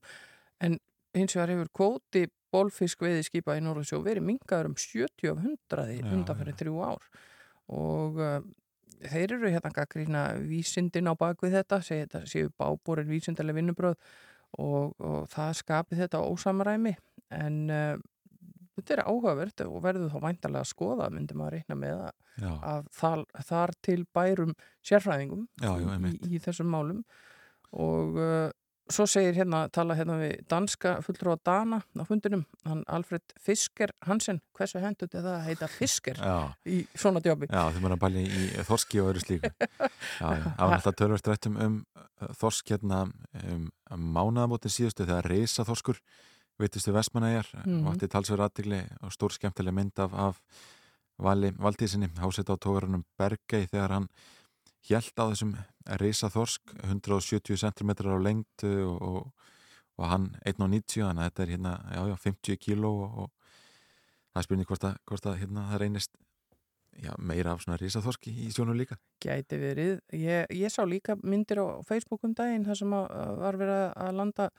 en 0.64 0.78
hins 1.16 1.36
vegar 1.36 1.52
hefur 1.54 1.72
kvóti 1.76 2.28
bólfisk 2.54 3.04
veiði 3.04 3.26
skipa 3.28 3.58
í 3.60 3.64
Norðursjó 3.64 4.00
verið 4.06 4.26
mingaður 4.30 4.72
um 4.72 4.78
70 4.80 5.34
af 5.34 5.44
100 5.44 6.14
undanferðin 6.14 6.60
þrjú 6.62 6.80
ár 6.88 7.10
og 7.70 8.22
uh, 8.24 8.40
þeir 9.00 9.36
eru 9.38 9.52
hérna 9.54 9.72
gaggrína 9.76 10.24
vísindin 10.44 11.10
á 11.12 11.14
bakvið 11.18 11.60
þetta 11.60 11.82
segja 11.86 12.08
þetta 12.08 12.22
séu 12.30 12.52
bábúrin 12.60 13.10
vísindarlega 13.10 13.60
vinnubröð 13.60 13.96
og, 14.60 14.96
og 14.98 15.28
það 15.32 15.52
skapið 15.62 16.04
þetta 16.04 16.24
ósamræmi. 16.26 16.96
En 17.36 17.60
uh, 17.72 17.96
þetta 18.78 18.96
er 18.98 19.04
áhugavert 19.06 19.66
og 19.66 19.82
verður 19.86 20.14
þá 20.14 20.20
væntalega 20.26 20.66
að 20.66 20.72
skoða 20.72 21.10
myndi 21.14 21.38
maður 21.38 21.58
reyna 21.58 21.80
með 21.80 22.06
að, 22.10 22.54
að 22.74 22.88
þar, 23.00 23.26
þar 23.52 23.76
til 23.86 24.00
bærum 24.16 24.56
sérfræðingum 24.86 25.46
já, 25.62 25.74
já, 25.84 25.92
í, 26.10 26.16
í 26.36 26.44
þessum 26.44 26.72
málum. 26.74 27.04
Og 27.80 28.18
uh, 28.18 28.50
svo 28.90 29.06
segir 29.10 29.36
hérna, 29.38 29.64
tala 29.74 29.96
hérna 29.98 30.18
við 30.20 30.40
danska 30.50 30.96
fulltrú 31.06 31.36
á 31.36 31.38
Dana 31.46 31.82
á 31.84 32.04
fundinum, 32.08 32.46
hann 32.66 32.84
Alfred 32.88 33.36
Fisker 33.42 33.94
Hansen, 34.08 34.42
hversu 34.58 34.82
hendur 34.84 35.10
þetta 35.12 35.36
að 35.38 35.46
heita 35.50 35.70
Fisker 35.72 36.18
já. 36.18 36.54
í 36.66 36.82
svona 36.96 37.22
djópi 37.24 37.50
Já, 37.50 37.70
þau 37.70 37.82
maður 37.84 37.98
að 37.98 38.02
bæli 38.06 38.24
í 38.26 38.48
þorski 38.68 39.04
og 39.04 39.12
öðru 39.12 39.26
slíku 39.26 39.52
Já, 40.22 40.28
það 40.28 40.64
var 40.64 40.78
alltaf 40.80 40.98
törverst 40.98 41.30
rættum 41.30 41.62
um 41.66 41.78
þorsk 42.40 42.74
hérna 42.74 43.04
um, 43.44 43.70
um 43.94 44.10
mánaðamótin 44.18 44.74
síðustu 44.74 45.06
þegar 45.06 45.30
reysa 45.32 45.68
þorskur 45.68 46.02
veitustu 46.60 46.94
Vestmanæjar 46.96 47.48
mm. 47.64 47.86
og 47.86 47.96
ætti 47.96 48.10
talsverð 48.12 48.50
aðtigli 48.50 48.82
og 49.06 49.14
stór 49.16 49.36
skemmtileg 49.36 49.76
mynd 49.76 50.02
af, 50.04 50.14
af 50.14 50.42
vali, 51.20 51.54
valdísinni 51.56 52.10
hásett 52.20 52.52
á 52.52 52.56
tógarunum 52.60 53.06
Bergei 53.20 53.68
þegar 53.70 53.96
hann 53.96 54.10
hjælt 54.88 55.20
á 55.20 55.26
þessum 55.32 55.56
reysa 56.00 56.30
þorsk 56.32 56.74
170 56.84 57.60
cm 57.60 57.92
á 58.06 58.18
lengt 58.22 58.66
og, 58.68 59.02
og, 59.02 59.52
og 60.00 60.10
hann 60.12 60.32
1,90 60.46 61.04
þannig 61.04 61.24
að 61.24 61.30
þetta 61.30 61.44
er 61.44 61.54
hérna 61.56 61.76
já, 61.96 62.02
já, 62.12 62.16
50 62.26 62.64
kíló 62.64 62.94
og, 63.04 63.20
og 63.26 63.30
það 64.32 64.42
er 64.42 64.48
spurning 64.48 64.70
hvort 64.70 64.90
að, 64.90 65.00
hvort 65.10 65.30
að 65.30 65.40
hérna, 65.44 65.70
það 65.72 65.82
reynist 65.84 66.20
já, 67.00 67.14
meira 67.18 67.54
af 67.54 67.64
svona 67.64 67.80
reysa 67.80 68.04
þorski 68.04 68.34
í 68.46 68.50
sjónu 68.54 68.76
líka. 68.78 69.00
Gæti 69.24 69.60
verið, 69.60 69.96
ég, 70.16 70.52
ég 70.56 70.74
sá 70.74 70.84
líka 70.88 71.18
myndir 71.22 71.62
á 71.64 71.68
Facebook 71.88 72.24
um 72.28 72.36
daginn 72.38 72.68
þar 72.68 72.80
sem 72.82 72.96
að, 72.96 73.10
var 73.42 73.60
verið 73.60 73.84
að 73.96 74.16
landa 74.20 74.50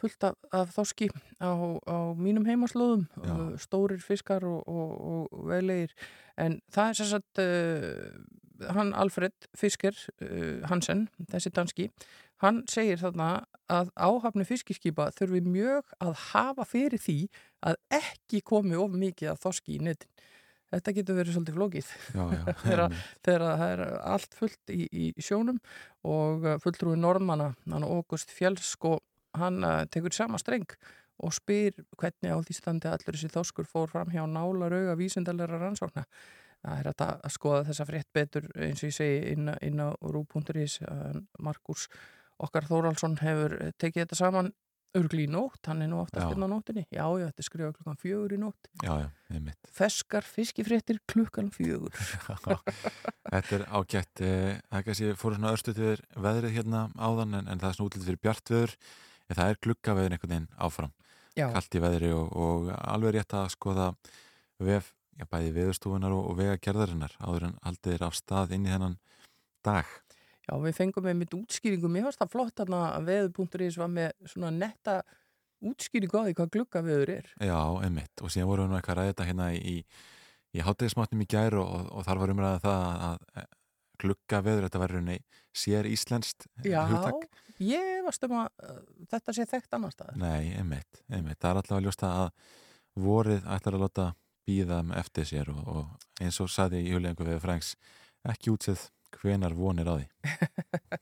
fullt 0.00 0.24
af, 0.24 0.36
af 0.56 0.72
þoski 0.72 1.10
á, 1.42 1.52
á 1.52 1.96
mínum 2.16 2.46
heimaslóðum, 2.48 3.04
uh, 3.20 3.50
stórir 3.60 4.00
fiskar 4.00 4.46
og, 4.48 4.62
og, 4.68 4.92
og 5.30 5.48
velegir 5.50 5.92
en 6.40 6.60
það 6.72 6.92
er 6.92 7.00
sérsagt 7.00 7.42
uh, 7.42 8.06
hann 8.74 8.92
Alfred 8.94 9.34
Fisker 9.56 9.96
uh, 9.96 10.66
Hansen, 10.70 11.08
þessi 11.32 11.52
danski 11.54 11.88
hann 12.40 12.62
segir 12.70 13.00
þarna 13.00 13.44
að 13.70 13.90
áhafni 14.00 14.46
fiskiskipa 14.48 15.10
þurfi 15.16 15.42
mjög 15.44 15.92
að 16.02 16.14
hafa 16.30 16.66
fyrir 16.68 17.00
því 17.00 17.18
að 17.66 17.78
ekki 18.00 18.42
komi 18.46 18.78
of 18.80 18.94
mikið 18.96 19.34
af 19.34 19.42
þoski 19.44 19.76
í 19.76 19.82
netin. 19.90 20.10
Þetta 20.70 20.94
getur 20.94 21.16
verið 21.18 21.34
svolítið 21.34 21.56
flókið. 21.58 21.88
Þegar, 22.62 22.94
það 23.26 23.64
er 23.66 23.80
allt 23.98 24.36
fullt 24.38 24.72
í, 24.72 24.86
í 24.86 25.06
sjónum 25.18 25.58
og 26.06 26.46
uh, 26.46 26.56
fulltrúi 26.62 26.94
norðmanna, 26.98 27.50
hann 27.66 27.86
August 27.86 28.30
Fjellsko 28.34 29.00
hann 29.38 29.64
uh, 29.66 29.82
tekur 29.90 30.14
sama 30.14 30.38
streng 30.40 30.68
og 31.20 31.34
spyr 31.36 31.74
hvernig 32.00 32.32
á 32.32 32.38
því 32.40 32.56
standi 32.56 32.88
allur 32.88 33.18
þessi 33.18 33.32
þóskur 33.34 33.68
fór 33.68 33.90
fram 33.90 34.14
hjá 34.14 34.22
nála 34.30 34.70
rauga 34.72 34.94
vísindalega 34.96 35.58
rannsókna. 35.58 36.06
Það 36.60 36.80
er 36.80 36.88
að 36.92 37.28
skoða 37.32 37.66
þessa 37.70 37.86
frétt 37.88 38.10
betur 38.12 38.48
eins 38.56 38.82
og 38.82 38.90
ég 38.90 38.96
segi 38.96 39.20
inn, 39.32 39.52
inn 39.64 39.80
á 39.80 39.88
rú.is 40.00 40.80
Markus 41.40 41.86
Okkar 42.40 42.66
Þóraldsson 42.68 43.18
hefur 43.20 43.56
tekið 43.80 44.04
þetta 44.04 44.18
saman 44.18 44.52
örgli 44.98 45.26
í 45.26 45.30
nótt, 45.30 45.62
hann 45.68 45.84
er 45.84 45.90
nú 45.90 46.00
oftast 46.02 46.24
inn 46.24 46.32
hérna 46.32 46.48
á 46.50 46.52
nóttinni 46.54 46.82
já, 46.88 47.04
já, 47.04 47.26
þetta 47.28 47.42
er 47.42 47.46
skrifað 47.46 47.74
klukkan 47.76 47.98
fjögur 48.00 48.34
í 48.34 48.38
nótt. 48.42 48.70
Já, 48.82 48.92
já, 48.98 49.08
einmitt. 49.30 49.68
Feskar 49.76 50.26
fiskifréttir 50.26 50.98
klukkan 51.10 51.50
fjögur. 51.54 51.94
Þetta 53.30 53.54
er 53.54 53.66
ágætt 53.70 54.22
eh, 54.26 54.56
það 54.66 54.80
er 54.80 54.86
kannski 54.88 55.12
fóru 55.20 55.38
svona 55.38 55.52
örstuðir 55.54 56.02
veðrið 56.18 56.56
hérna 56.56 56.80
áðan 56.98 57.38
en, 57.38 57.50
en 57.52 57.62
það 57.62 57.68
er 57.68 57.76
svona 57.78 57.90
útlítið 57.90 58.08
fyrir 58.10 58.22
bjartveður. 58.26 58.74
En 59.30 59.38
það 59.38 59.52
er 59.52 59.60
klukkaveðin 59.66 60.16
einhvern 60.16 60.34
veginn 60.34 60.48
áfram. 60.58 60.96
Kallt 61.38 61.78
í 61.78 61.84
veðri 61.84 62.10
og, 62.16 62.32
og 62.34 62.72
alveg 62.74 63.14
rétt 63.14 63.36
að 63.38 63.52
skoða 63.54 63.92
vef, 64.60 64.90
já, 65.18 65.24
bæði 65.30 65.54
veðurstofunar 65.56 66.14
og, 66.14 66.28
og 66.30 66.38
vegagerðarinnar 66.40 67.16
áður 67.18 67.50
en 67.50 67.58
haldið 67.64 67.96
er 67.96 68.06
af 68.06 68.18
stað 68.18 68.54
inn 68.56 68.68
í 68.68 68.72
þennan 68.74 69.00
dag 69.66 69.88
Já, 70.50 70.56
við 70.58 70.74
fengum 70.74 71.04
með 71.06 71.18
mitt 71.20 71.34
útskýringu, 71.36 71.88
mér 71.92 72.08
fannst 72.08 72.18
það 72.24 72.30
flott 72.32 72.62
að 72.64 73.04
veður.is 73.06 73.76
var 73.78 73.90
með 73.92 74.30
svona 74.32 74.48
netta 74.50 74.96
útskýringu 75.62 76.16
á 76.16 76.26
því 76.26 76.34
hvað 76.38 76.50
glukkaveður 76.56 77.12
er. 77.14 77.28
Já, 77.38 77.60
einmitt 77.84 78.24
og 78.24 78.32
síðan 78.32 78.48
vorum 78.50 78.72
við 78.72 78.80
eitthvað 78.80 78.96
að 78.96 79.00
ræða 79.00 79.12
þetta 79.12 79.28
hérna 79.28 79.48
í, 79.54 79.74
í 80.56 80.64
háttegismatnum 80.66 81.22
í 81.22 81.28
gær 81.30 81.58
og, 81.60 81.90
og 81.94 82.06
þar 82.08 82.22
var 82.22 82.32
umræðað 82.34 82.64
það 82.64 82.86
að, 82.88 83.26
að 83.42 83.48
glukkaveður, 84.00 84.66
þetta 84.66 84.82
verður 84.82 85.02
henni 85.02 85.18
sér 85.62 85.88
íslenskt 85.90 86.48
Já, 86.64 86.80
hugtak. 86.88 87.28
ég 87.62 88.00
varst 88.06 88.26
um 88.26 88.36
að 88.40 88.64
uh, 88.64 88.80
þetta 89.12 89.36
sé 89.36 89.46
þekkt 89.52 89.76
annar 89.76 89.94
stað. 89.94 90.16
Nei, 90.18 90.50
einmitt, 90.56 91.04
einmitt, 91.12 91.38
það 91.38 91.50
er 91.52 91.62
alltaf 91.62 91.78
að 91.78 91.86
ljósta 91.86 92.12
að 92.24 92.32
vorið 93.00 93.46
ætlar 93.54 93.76
að 93.76 93.84
láta 93.84 94.08
býða 94.50 94.82
eftir 94.98 95.28
sér 95.30 95.52
og, 95.54 95.66
og 95.66 96.24
eins 96.24 96.40
og 96.42 96.50
saði 96.50 96.82
huljengu 96.90 97.26
við 97.26 97.42
Franks 97.44 97.76
ekki 98.28 98.52
útsið 98.52 98.90
hvenar 99.20 99.54
vonir 99.56 99.88
á 99.90 99.94
því. 99.98 100.08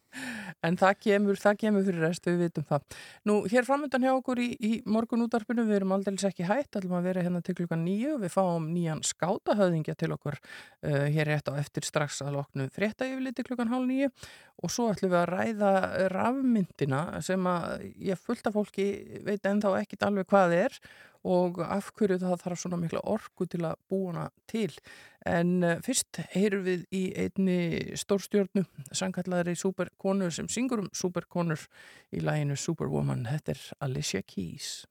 En 0.66 0.74
það 0.74 0.96
kemur, 1.04 1.36
það 1.38 1.58
kemur 1.60 1.84
fyrir 1.86 2.02
rest 2.02 2.24
við 2.26 2.40
vitum 2.42 2.64
það. 2.66 2.96
Nú, 3.28 3.34
hér 3.46 3.66
framöndan 3.66 4.02
hjá 4.02 4.10
okkur 4.16 4.40
í, 4.42 4.48
í 4.58 4.70
morgun 4.90 5.22
útarpinu, 5.22 5.62
við 5.68 5.76
erum 5.76 5.92
aldrei 5.94 6.16
ekki 6.26 6.48
hægt, 6.48 6.74
ætlum 6.74 6.96
að 6.98 7.06
vera 7.06 7.22
hérna 7.22 7.42
til 7.46 7.54
klukkan 7.60 7.84
nýju 7.86 8.16
við 8.24 8.32
fáum 8.34 8.66
nýjan 8.72 9.04
skátahöðingja 9.06 9.94
til 10.00 10.10
okkur 10.16 10.38
uh, 10.40 11.06
hér 11.14 11.30
rétt 11.30 11.52
á 11.52 11.54
eftir 11.60 11.86
strax 11.86 12.18
að 12.26 12.40
loknu 12.40 12.66
frétta 12.74 13.06
yfirliti 13.06 13.46
klukkan 13.46 13.70
hálf 13.70 13.86
nýju 13.86 14.10
og 14.10 14.74
svo 14.74 14.88
ætlum 14.90 15.14
við 15.14 15.20
að 15.20 15.30
ræða 15.30 15.72
rafmyndina 16.16 17.02
sem 17.22 17.46
að 17.46 17.86
ég 18.10 18.18
fullt 18.18 18.50
af 18.50 18.58
fólki 18.58 18.88
veit 19.28 19.46
ennþá 19.46 19.76
ekkit 19.84 20.08
alveg 20.08 20.26
hvað 20.32 20.56
er 20.58 20.80
og 21.26 21.60
af 21.64 21.90
hverju 21.96 22.18
það 22.22 22.42
þarf 22.42 22.60
svona 22.62 22.80
mikla 22.80 23.02
orku 23.04 23.46
til 23.46 23.64
að 23.66 23.78
búa 23.90 24.12
hana 24.12 24.26
til. 24.50 24.70
En 25.26 25.64
uh, 25.66 25.78
fyrst 25.84 26.20
heyrum 26.34 26.64
við 26.66 26.84
í 26.94 27.04
einni 27.18 27.96
stórstjórnu, 27.98 28.64
sangkallaðri 28.92 29.56
superkonur 29.58 30.34
sem 30.34 30.48
syngur 30.48 30.86
um 30.86 30.92
superkonur 30.94 31.66
í 32.14 32.22
læginu 32.22 32.56
Superwoman. 32.56 33.26
Þetta 33.28 33.56
er 33.56 33.66
Alicia 33.88 34.22
Keys. 34.22 34.86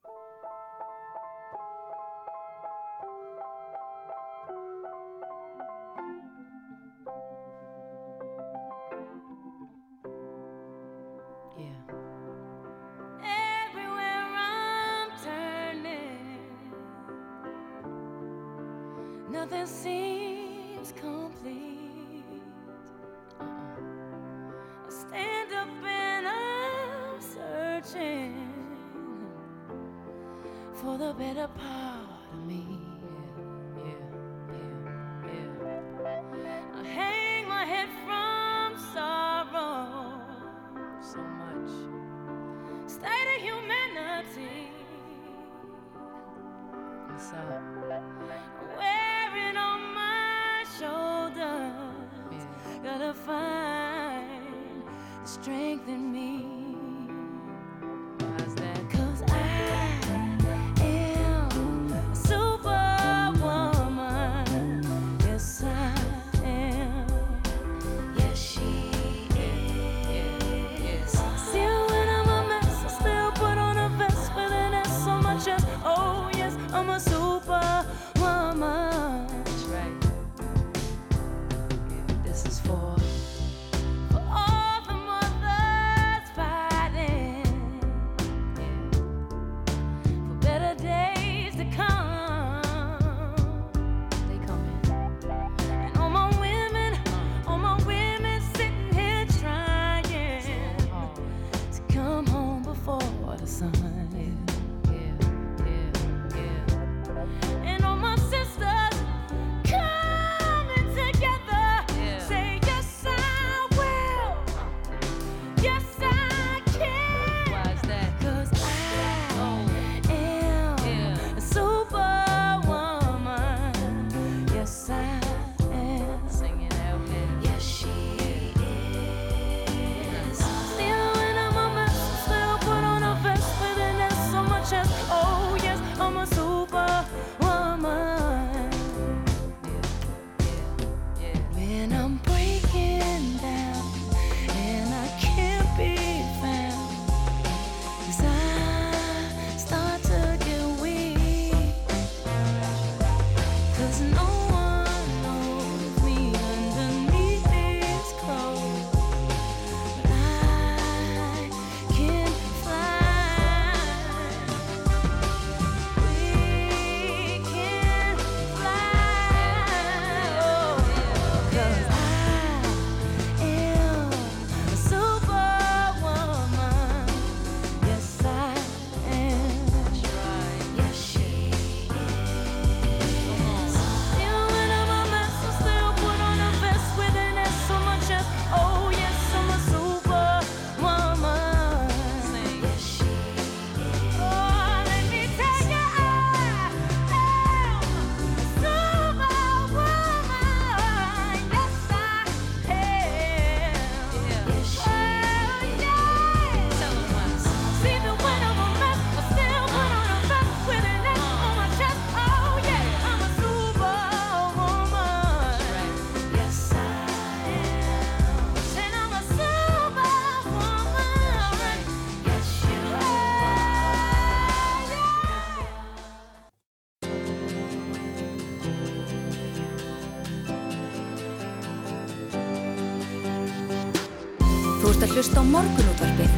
Morgunútvarpið 235.48 236.32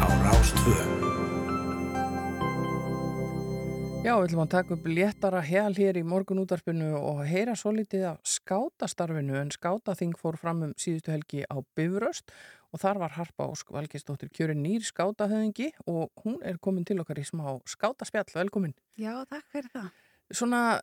á 0.00 0.06
Rástvö. 0.24 0.76
Já, 4.06 4.14
við 4.16 4.28
ætlum 4.28 4.42
að 4.46 4.52
taka 4.54 4.72
upp 4.76 4.86
léttara 4.88 5.42
hel 5.44 5.74
hér 5.76 5.98
í 6.00 6.04
morgunútvarpinu 6.06 6.94
og 6.96 7.20
heyra 7.28 7.56
svo 7.58 7.74
litið 7.76 8.06
af 8.14 8.22
skátastarfinu 8.24 9.36
en 9.40 9.52
skátaþing 9.52 10.16
fór 10.16 10.40
fram 10.40 10.64
um 10.64 10.72
síðustu 10.80 11.12
helgi 11.12 11.44
á 11.44 11.60
Bifröst 11.76 12.32
og 12.72 12.80
þar 12.80 13.02
var 13.04 13.16
Harpa 13.18 13.50
Ósk 13.52 13.74
Valgeistóttir 13.76 14.32
kjörin 14.32 14.64
nýr 14.64 14.86
skátahöðingi 14.86 15.74
og 15.84 16.08
hún 16.24 16.40
er 16.40 16.56
komin 16.56 16.88
til 16.88 17.02
okkar 17.04 17.20
í 17.20 17.28
smá 17.28 17.58
skátaspjall, 17.68 18.30
velkomin. 18.32 18.76
Já, 18.96 19.12
takk 19.28 19.44
fyrir 19.52 19.68
það. 19.76 19.92
Svona, 20.32 20.80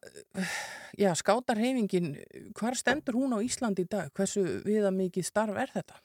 já, 0.96 1.10
skátarhefingin, 1.18 2.14
hvar 2.54 2.78
stendur 2.78 3.18
hún 3.18 3.34
á 3.34 3.42
Íslandi 3.42 3.88
í 3.88 3.90
dag? 3.90 4.14
Hversu 4.14 4.62
viða 4.68 4.94
mikið 4.94 5.32
starf 5.34 5.58
er 5.58 5.74
þetta? 5.74 5.98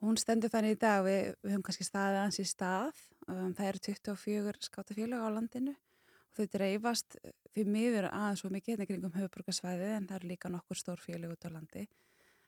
Hún 0.00 0.16
stendur 0.16 0.52
þannig 0.52 0.78
í 0.78 0.80
dag, 0.80 1.02
við, 1.04 1.34
við 1.44 1.52
höfum 1.52 1.64
kannski 1.66 1.84
staðið 1.84 2.18
ans 2.22 2.40
í 2.40 2.46
stað, 2.48 3.00
um, 3.28 3.50
það 3.56 3.66
eru 3.68 3.80
24 3.86 4.64
skátafélag 4.64 5.24
á 5.24 5.28
landinu 5.34 5.74
og 5.74 6.38
þau 6.38 6.46
dreifast 6.54 7.18
fyrir 7.52 7.72
miður 7.74 8.08
aðeins 8.08 8.40
svo 8.40 8.52
mikið 8.54 8.72
hérna 8.72 8.86
kringum 8.88 9.16
höfuborgarsvæði 9.18 9.90
en 9.96 10.06
það 10.08 10.20
eru 10.20 10.30
líka 10.30 10.52
nokkur 10.52 10.80
stór 10.80 11.02
félag 11.04 11.34
út 11.34 11.44
á 11.44 11.50
landi. 11.52 11.84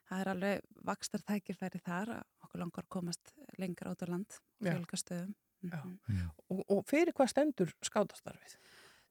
Það 0.09 0.23
er 0.23 0.31
alveg 0.33 0.65
vakstar 0.89 1.25
tækifæri 1.29 1.83
þar, 1.85 2.15
okkur 2.47 2.63
langar 2.65 2.89
komast 2.89 3.35
lengra 3.61 3.93
út 3.93 4.05
á 4.05 4.07
land, 4.09 4.39
Já. 4.61 4.73
fjölgastöðum. 4.73 5.35
Mm 5.63 6.31
Og, 6.51 6.65
og 6.69 6.81
fyrir 6.89 7.15
hvað 7.15 7.29
stendur 7.31 7.71
skátastarfið? 7.87 8.57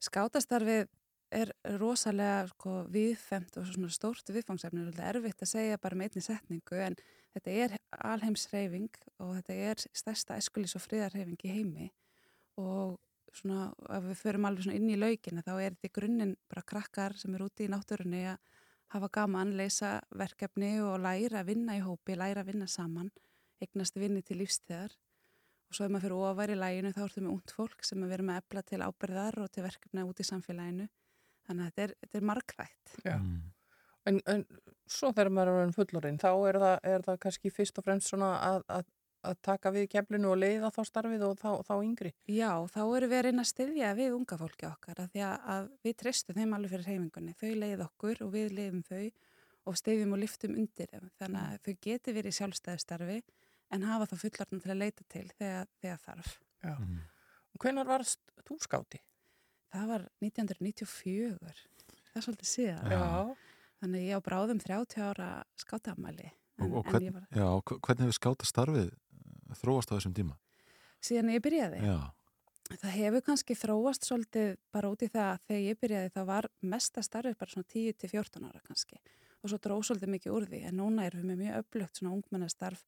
Skátastarfið 0.02 0.88
er 1.32 1.52
rosalega 1.80 2.46
sko, 2.50 2.82
viðfemt 2.92 3.56
og 3.56 3.66
svona 3.66 3.88
stórt 3.88 4.28
viðfangsefni, 4.28 4.84
er 4.92 5.16
erfitt 5.16 5.42
að 5.42 5.52
segja 5.54 5.78
bara 5.80 5.96
með 5.96 6.10
einni 6.10 6.24
setningu 6.26 6.76
en 6.76 6.96
þetta 7.34 7.56
er 7.64 7.76
alheimsreyfing 8.12 8.90
og 9.22 9.34
þetta 9.38 9.58
er 9.70 9.84
stærsta 9.96 10.38
eskulís 10.40 10.76
og 10.76 10.84
friðarreyfing 10.84 11.46
í 11.48 11.54
heimi 11.56 11.88
og 12.60 12.98
svona 13.32 13.70
ef 13.96 14.08
við 14.10 14.18
förum 14.20 14.48
alveg 14.48 14.66
svona 14.66 14.78
inn 14.78 14.90
í 14.92 14.98
laukina 14.98 15.44
þá 15.44 15.52
er 15.54 15.76
þetta 15.76 15.88
í 15.88 15.94
grunninn 15.98 16.34
bara 16.50 16.64
krakkar 16.72 17.16
sem 17.20 17.34
er 17.34 17.44
úti 17.46 17.66
í 17.66 17.70
náttúrunni 17.72 18.26
að 18.34 18.40
hafa 18.92 19.08
gaman, 19.08 19.54
leysa 19.56 19.94
verkefni 20.20 20.74
og 20.84 20.98
læra 21.00 21.40
að 21.40 21.48
vinna 21.48 21.78
í 21.78 21.80
hópi, 21.80 22.16
læra 22.18 22.42
að 22.42 22.50
vinna 22.50 22.68
saman, 22.68 23.08
eignast 23.62 23.96
vinni 23.96 24.20
til 24.20 24.36
lífstíðar 24.42 24.92
og 24.92 25.76
svo 25.78 25.86
ef 25.86 25.94
maður 25.94 26.04
fyrir 26.04 26.26
ofar 26.28 26.52
í 26.52 26.58
læginu 26.58 26.92
þá 26.92 27.00
ertu 27.06 27.22
með 27.22 27.32
ungd 27.32 27.54
fólk 27.56 27.86
sem 27.88 28.02
er 28.04 28.12
verið 28.12 28.28
með 28.28 28.42
ebla 28.42 28.62
til 28.68 28.82
ábyrðar 28.84 29.38
og 29.40 29.54
til 29.54 29.64
verkefna 29.64 30.04
út 30.04 30.20
í 30.20 30.26
samfélaginu. 30.28 30.88
Þannig 31.48 31.64
að 31.64 31.70
þetta 31.70 31.84
er, 31.86 31.94
þetta 32.02 32.18
er 32.18 32.26
margrætt 32.28 32.92
Já. 33.06 33.14
En, 34.08 34.18
en 34.26 34.46
svo 34.90 35.12
þegar 35.12 35.30
maður 35.30 35.60
er 35.62 35.76
fullorinn 35.76 36.18
þá 36.18 36.30
er 36.48 36.58
það, 36.58 36.76
er 36.94 37.04
það 37.06 37.22
kannski 37.22 37.52
fyrst 37.54 37.78
og 37.78 37.86
fremst 37.86 38.10
svona 38.10 38.34
að, 38.42 38.64
að 38.66 38.88
að 39.26 39.38
taka 39.44 39.70
við 39.74 39.88
keflinu 39.92 40.32
og 40.32 40.40
leiða 40.40 40.70
þá 40.74 40.80
starfið 40.88 41.24
og 41.26 41.36
þá, 41.38 41.50
þá 41.66 41.74
yngri? 41.78 42.12
Já, 42.30 42.50
þá 42.72 42.80
erum 42.82 43.12
við 43.12 43.18
að 43.18 43.24
reyna 43.28 43.44
að 43.44 43.50
styðja 43.52 43.92
við 43.98 44.16
unga 44.16 44.38
fólki 44.40 44.66
okkar 44.68 45.02
að 45.04 45.12
því 45.12 45.22
að, 45.28 45.68
við 45.86 45.96
treystum 46.02 46.38
þeim 46.38 46.56
alveg 46.56 46.72
fyrir 46.74 46.88
reyfingunni. 46.90 47.36
Þau 47.38 47.52
leið 47.62 47.84
okkur 47.86 48.24
og 48.26 48.32
við 48.34 48.56
leiðum 48.58 48.82
þau 48.88 49.04
og 49.70 49.78
styðjum 49.78 50.16
og 50.16 50.22
liftum 50.24 50.58
undir 50.58 50.90
þeim. 50.90 51.08
Þannig 51.22 51.44
að 51.44 51.56
þau 51.62 51.74
geti 51.86 52.16
verið 52.16 52.34
í 52.34 52.38
sjálfstæðistarfi 52.40 53.20
en 53.72 53.86
hafa 53.88 54.10
þá 54.10 54.16
fullartan 54.24 54.64
til 54.64 54.74
að 54.74 54.82
leita 54.82 55.06
til 55.14 55.26
þegar, 55.38 55.70
þegar 55.84 56.04
þarf. 56.08 56.34
Já. 56.62 56.74
Og 57.52 57.62
hvenar 57.62 57.88
varst 57.88 58.34
þú 58.48 58.58
skáti? 58.64 59.02
Það 59.72 59.88
var 59.92 60.08
1994. 60.24 61.62
Það 62.10 62.18
er 62.18 62.26
svolítið 62.26 62.50
síðan. 62.50 62.92
Já. 62.92 63.51
Þannig 63.82 64.06
ég 64.06 64.18
á 64.18 64.20
bráðum 64.22 64.62
30 64.62 65.02
ára 65.02 65.28
skátamæli. 65.58 66.30
Og, 66.62 66.78
og 66.78 66.90
hvern, 66.90 67.24
já, 67.34 67.46
og 67.48 67.72
hvernig 67.82 68.06
hefur 68.06 68.18
skáta 68.18 68.46
starfið 68.46 68.92
eh, 68.92 69.54
þróast 69.58 69.90
á 69.90 69.96
þessum 69.96 70.14
tíma? 70.14 70.36
Síðan 71.02 71.32
ég 71.34 71.42
byrjaði. 71.42 71.80
Já. 71.82 71.96
Það 72.70 72.94
hefur 72.94 73.24
kannski 73.26 73.56
þróast 73.58 74.06
svolítið 74.06 74.54
bara 74.72 74.92
út 74.92 75.02
í 75.02 75.08
það 75.10 75.30
að 75.32 75.42
þegar 75.48 75.64
ég 75.66 75.80
byrjaði 75.82 76.12
það 76.14 76.28
var 76.30 76.48
mesta 76.72 77.02
starfið 77.02 77.34
bara 77.40 77.54
svona 77.56 77.68
10-14 77.74 78.46
ára 78.48 78.62
kannski 78.68 79.00
og 79.42 79.50
svo 79.50 79.58
dróð 79.58 79.82
svolítið 79.88 80.12
mikið 80.14 80.36
úr 80.36 80.46
því 80.48 80.60
en 80.68 80.78
núna 80.78 81.08
erum 81.08 81.24
við 81.24 81.32
með 81.32 81.40
mjög 81.42 81.58
öflugt 81.58 81.98
svona 81.98 82.14
ungmennastarf 82.14 82.84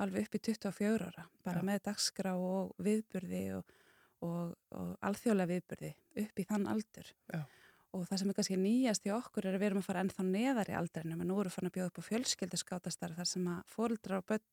alveg 0.00 0.26
upp 0.26 0.38
í 0.38 0.40
24 0.48 1.10
ára 1.10 1.26
bara 1.44 1.62
Já. 1.62 1.66
með 1.68 1.82
dagskrá 1.90 2.32
og 2.40 2.72
viðburði 2.82 3.44
og, 3.58 3.76
og, 4.24 4.54
og 4.72 4.90
alþjóðlega 5.10 5.52
viðburði 5.52 5.92
upp 6.24 6.42
í 6.42 6.46
þann 6.48 6.68
aldur 6.72 7.12
Já. 7.28 7.42
Og 7.96 8.04
það 8.08 8.20
sem 8.20 8.30
er 8.30 8.38
kannski 8.38 8.60
nýjast 8.60 9.08
í 9.08 9.12
okkur 9.14 9.48
er 9.48 9.56
að 9.56 9.62
við 9.62 9.70
erum 9.70 9.82
að 9.82 9.88
fara 9.88 10.04
ennþá 10.04 10.24
neðar 10.28 10.72
í 10.72 10.78
aldrinum 10.78 11.22
en 11.24 11.30
nú 11.30 11.38
erum 11.40 11.50
við 11.50 11.56
fann 11.56 11.70
að 11.70 11.76
bjóða 11.76 11.92
upp 11.92 12.00
á 12.00 12.08
fjölskyldaskátastarf 12.08 13.20
þar 13.20 13.30
sem 13.30 13.52
að 13.52 13.74
fóreldrar 13.74 14.22
og 14.22 14.28
börn 14.28 14.46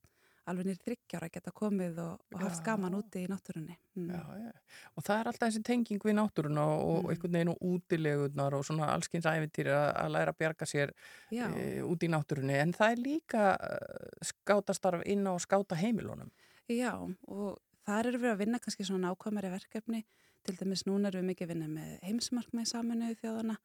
alveg 0.50 0.68
nýr 0.70 0.80
þryggjára 0.84 1.30
geta 1.34 1.52
komið 1.56 2.00
og, 2.04 2.26
og 2.36 2.42
haft 2.44 2.62
gaman 2.66 2.96
úti 2.98 3.24
í 3.26 3.30
náttúrunni 3.30 3.74
mm. 3.98 4.10
Já, 4.14 4.22
já. 4.44 4.52
Og 4.94 5.06
það 5.08 5.18
er 5.18 5.30
alltaf 5.32 5.50
þessi 5.50 5.62
tenging 5.66 6.06
við 6.06 6.18
náttúruna 6.20 6.66
og, 6.70 6.84
og 6.86 7.12
einhvern 7.14 7.38
veginn 7.38 7.54
og 7.54 7.64
útilegunar 7.72 8.58
og 8.58 8.66
svona 8.68 8.92
allskins 8.94 9.26
æfintýri 9.30 9.74
að, 9.74 10.12
læra 10.14 10.36
að 10.36 10.42
bjarga 10.44 10.68
sér 10.70 10.94
e, 11.34 11.82
út 11.86 12.06
í 12.06 12.12
náttúrunni. 12.14 12.60
En 12.62 12.76
það 12.78 12.94
er 12.94 13.02
líka 13.08 13.48
uh, 13.56 14.28
skátastarf 14.30 15.06
inn 15.10 15.26
á 15.26 15.34
skáta 15.42 15.80
heimilunum. 15.80 16.30
Já, 16.70 16.94
og 17.02 17.58
þar 17.88 18.12
erum 18.12 18.26
við 18.28 18.36
að 18.36 18.42
vinna 18.44 18.62
kannski 18.62 18.86
svona 18.86 19.10
nákvæmari 19.10 19.54
verkefni. 19.54 20.06
Til 20.46 20.58
dæmis 20.60 20.84
núna 20.86 21.10
erum 21.10 21.24
við 21.24 21.32
mikið 21.32 21.48
að 21.48 21.52
vinna 21.54 21.68
með 21.72 21.94
heimsmarkmið 22.06 22.68
saminuðu 22.70 23.16
þjóðana 23.22 23.56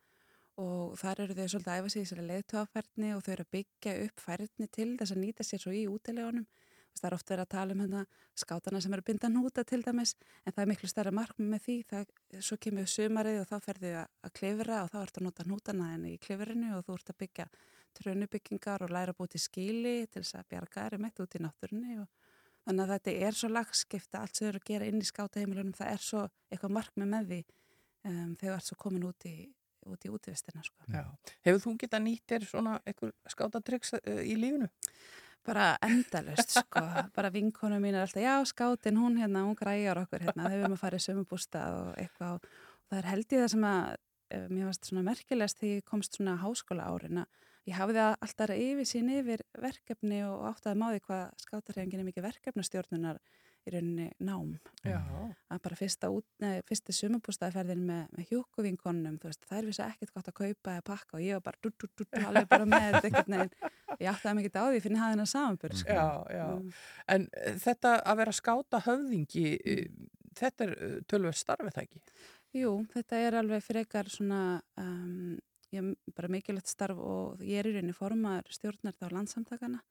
og 0.60 0.96
þar 1.00 1.22
eru 1.24 1.36
þau 1.36 1.46
svolítið 1.52 1.72
að 1.72 1.80
æfa 1.80 1.90
sig 1.92 2.00
í 2.00 2.04
þessari 2.06 2.24
leiðtöðafærni 2.30 3.10
og 3.16 3.22
þau 3.24 3.32
eru 3.34 3.44
að 3.44 3.54
byggja 3.56 3.92
upp 4.06 4.22
færni 4.24 4.68
til 4.76 4.88
þess 5.00 5.14
að 5.14 5.20
nýta 5.20 5.46
sér 5.46 5.62
svo 5.62 5.74
í 5.76 5.82
útilegunum. 5.90 6.46
Það 7.00 7.06
er 7.08 7.16
oft 7.16 7.30
verið 7.30 7.44
að 7.44 7.52
tala 7.54 7.74
um 7.74 7.82
hérna 7.84 8.00
skátana 8.42 8.80
sem 8.82 8.94
eru 8.96 9.04
að 9.04 9.08
binda 9.10 9.30
núta 9.32 9.64
til 9.64 9.80
dæmis 9.84 10.14
en 10.44 10.52
það 10.52 10.62
er 10.64 10.70
miklu 10.72 10.90
stærra 10.90 11.12
markmið 11.16 11.52
með 11.52 11.62
því. 11.66 11.76
Það, 11.92 12.14
svo 12.48 12.58
kemur 12.64 12.88
sumarið 12.90 13.38
og 13.40 13.46
þá 13.48 13.66
ferðu 13.66 13.92
að, 14.00 14.32
klifra 14.36 14.80
og 14.84 14.90
þá 14.92 14.98
ertu 15.04 15.20
að 15.20 15.26
nota 15.28 15.46
nútana 15.48 15.92
en 15.94 16.08
í 16.10 16.16
klifrinu 16.20 16.72
og 16.76 16.84
þú 16.88 16.96
ert 16.98 17.12
að 17.14 17.20
byggja 17.22 17.46
trönubyggingar 18.00 18.84
og 18.84 18.92
læra 18.92 19.14
til 19.14 19.40
skíli 19.40 19.94
til 20.08 20.22
þess 20.22 20.40
að 20.40 20.50
bjarga 20.52 20.82
þeirri 20.82 21.00
mitt 21.04 21.22
út 21.24 21.36
í 21.36 21.42
náttúrunni 21.44 22.00
og 22.02 22.19
Þannig 22.70 22.84
að 22.84 22.90
þetta 22.94 23.12
er 23.26 23.34
svo 23.34 23.48
lagskipta, 23.50 24.20
allt 24.20 24.36
sem 24.36 24.44
þau 24.44 24.48
eru 24.52 24.58
að 24.60 24.68
gera 24.68 24.86
inn 24.86 25.00
í 25.00 25.06
skátaheimilunum, 25.08 25.72
það 25.74 25.88
er 25.90 26.02
svo 26.04 26.20
eitthvað 26.52 26.74
markmið 26.76 27.08
með 27.10 27.32
því 27.32 27.38
um, 28.06 28.28
þegar 28.38 28.44
þú 28.44 28.52
ert 28.54 28.68
svo 28.68 28.76
komin 28.84 29.06
út 29.08 29.26
í, 29.26 29.32
út 29.90 30.06
í 30.06 30.12
útvistina. 30.14 30.62
Sko. 30.62 30.86
Hefur 31.48 31.64
þú 31.64 31.72
getað 31.82 32.04
nýtt 32.04 32.30
þér 32.30 32.46
svona 32.46 32.76
einhver 32.86 33.10
skátatryggs 33.34 33.96
uh, 33.98 34.22
í 34.22 34.38
lífinu? 34.38 34.70
Bara 35.50 35.72
endalust, 35.82 36.54
sko. 36.60 36.84
Bara 37.16 37.32
vinkonu 37.34 37.82
mín 37.82 37.98
er 37.98 38.04
alltaf, 38.04 38.22
já, 38.22 38.36
skátin, 38.46 39.02
hún 39.02 39.18
hérna, 39.18 39.42
hún 39.48 39.58
græjar 39.58 40.04
okkur 40.04 40.28
hérna, 40.28 40.46
þau 40.46 40.58
erum 40.60 40.78
að 40.78 40.82
fara 40.84 41.00
í 41.00 41.06
sömubústa 41.08 41.66
og 41.74 41.92
eitthvað. 41.98 42.38
Og 42.38 42.92
það 42.92 43.02
er 43.02 43.10
held 43.10 43.34
ég 43.34 43.42
það 43.42 43.52
sem 43.56 43.70
að, 43.74 44.00
uh, 44.30 44.46
mér 44.46 44.70
varst 44.70 44.92
svona 44.92 45.06
merkilegast 45.10 45.64
því 45.64 45.76
komst 45.90 46.20
svona 46.20 46.38
háskóla 46.38 46.86
árin 46.86 47.24
að 47.24 47.46
ég 47.68 47.76
hafði 47.76 48.02
alltaf 48.08 48.54
yfir 48.56 48.88
sín 48.88 49.12
yfir 49.12 49.44
verkefni 49.60 50.22
og 50.28 50.46
átti 50.50 50.72
að 50.72 50.80
máði 50.80 51.04
hvað 51.04 51.26
skátarhefingin 51.44 52.02
er 52.02 52.08
mikið 52.08 52.28
verkefnastjórnunar 52.28 53.20
í 53.66 53.72
rauninni 53.74 54.06
nám. 54.24 54.54
Já. 54.86 55.00
Að 55.52 55.60
bara 55.66 55.76
fyrsta, 55.78 56.08
fyrsta 56.68 56.94
sumabústaðferðin 56.96 57.82
með, 57.84 58.06
með 58.16 58.30
veist, 59.26 59.44
það 59.48 59.58
er 59.58 59.68
vissi 59.68 59.84
ekkert 59.84 60.14
gott 60.14 60.30
að 60.30 60.38
kaupa 60.40 60.76
eða 60.76 60.86
pakka 60.86 61.18
og 61.18 61.24
ég 61.24 61.36
var 61.36 61.44
bara 61.50 61.60
dutt, 61.62 61.76
dutt, 61.76 61.92
dutt, 62.00 62.16
alveg 62.20 62.48
bara 62.50 62.68
með 62.68 62.96
þetta. 63.04 63.74
Ég 64.00 64.08
átti 64.08 64.24
það 64.24 64.36
mikið 64.38 64.56
á 64.56 64.64
því, 64.64 64.80
finn 64.80 64.96
ég 64.96 65.02
hafði 65.02 65.16
hennar 65.16 65.28
samanbyrð. 65.28 65.80
Sko. 65.82 65.96
Já, 65.98 66.08
já. 66.32 66.46
Mm. 66.48 66.74
En 67.12 67.28
uh, 67.28 67.58
þetta 67.66 67.94
að 68.00 68.20
vera 68.22 68.36
skáta 68.38 68.82
höfðingi, 68.86 69.46
uh, 69.60 69.82
þetta 70.40 70.66
er 70.66 70.74
uh, 70.76 70.94
tölver 71.10 71.36
starfið 71.36 71.76
það 71.76 71.84
ekki? 71.84 72.02
Jú, 72.56 72.72
þetta 72.94 73.20
er 73.26 73.36
alveg 73.42 73.66
frekar 73.66 74.08
svona, 74.10 74.40
um, 74.80 75.36
ég, 75.74 75.94
bara 76.16 76.30
mikilvægt 76.32 76.70
starf 76.70 76.98
og 76.98 77.40
ég 77.44 77.60
er 77.60 77.70
í 77.70 77.74
rauninni 77.74 77.96
formaður 77.96 78.54
stjórnar 78.56 78.96
þá 78.98 79.08
landsamtakana. 79.16 79.82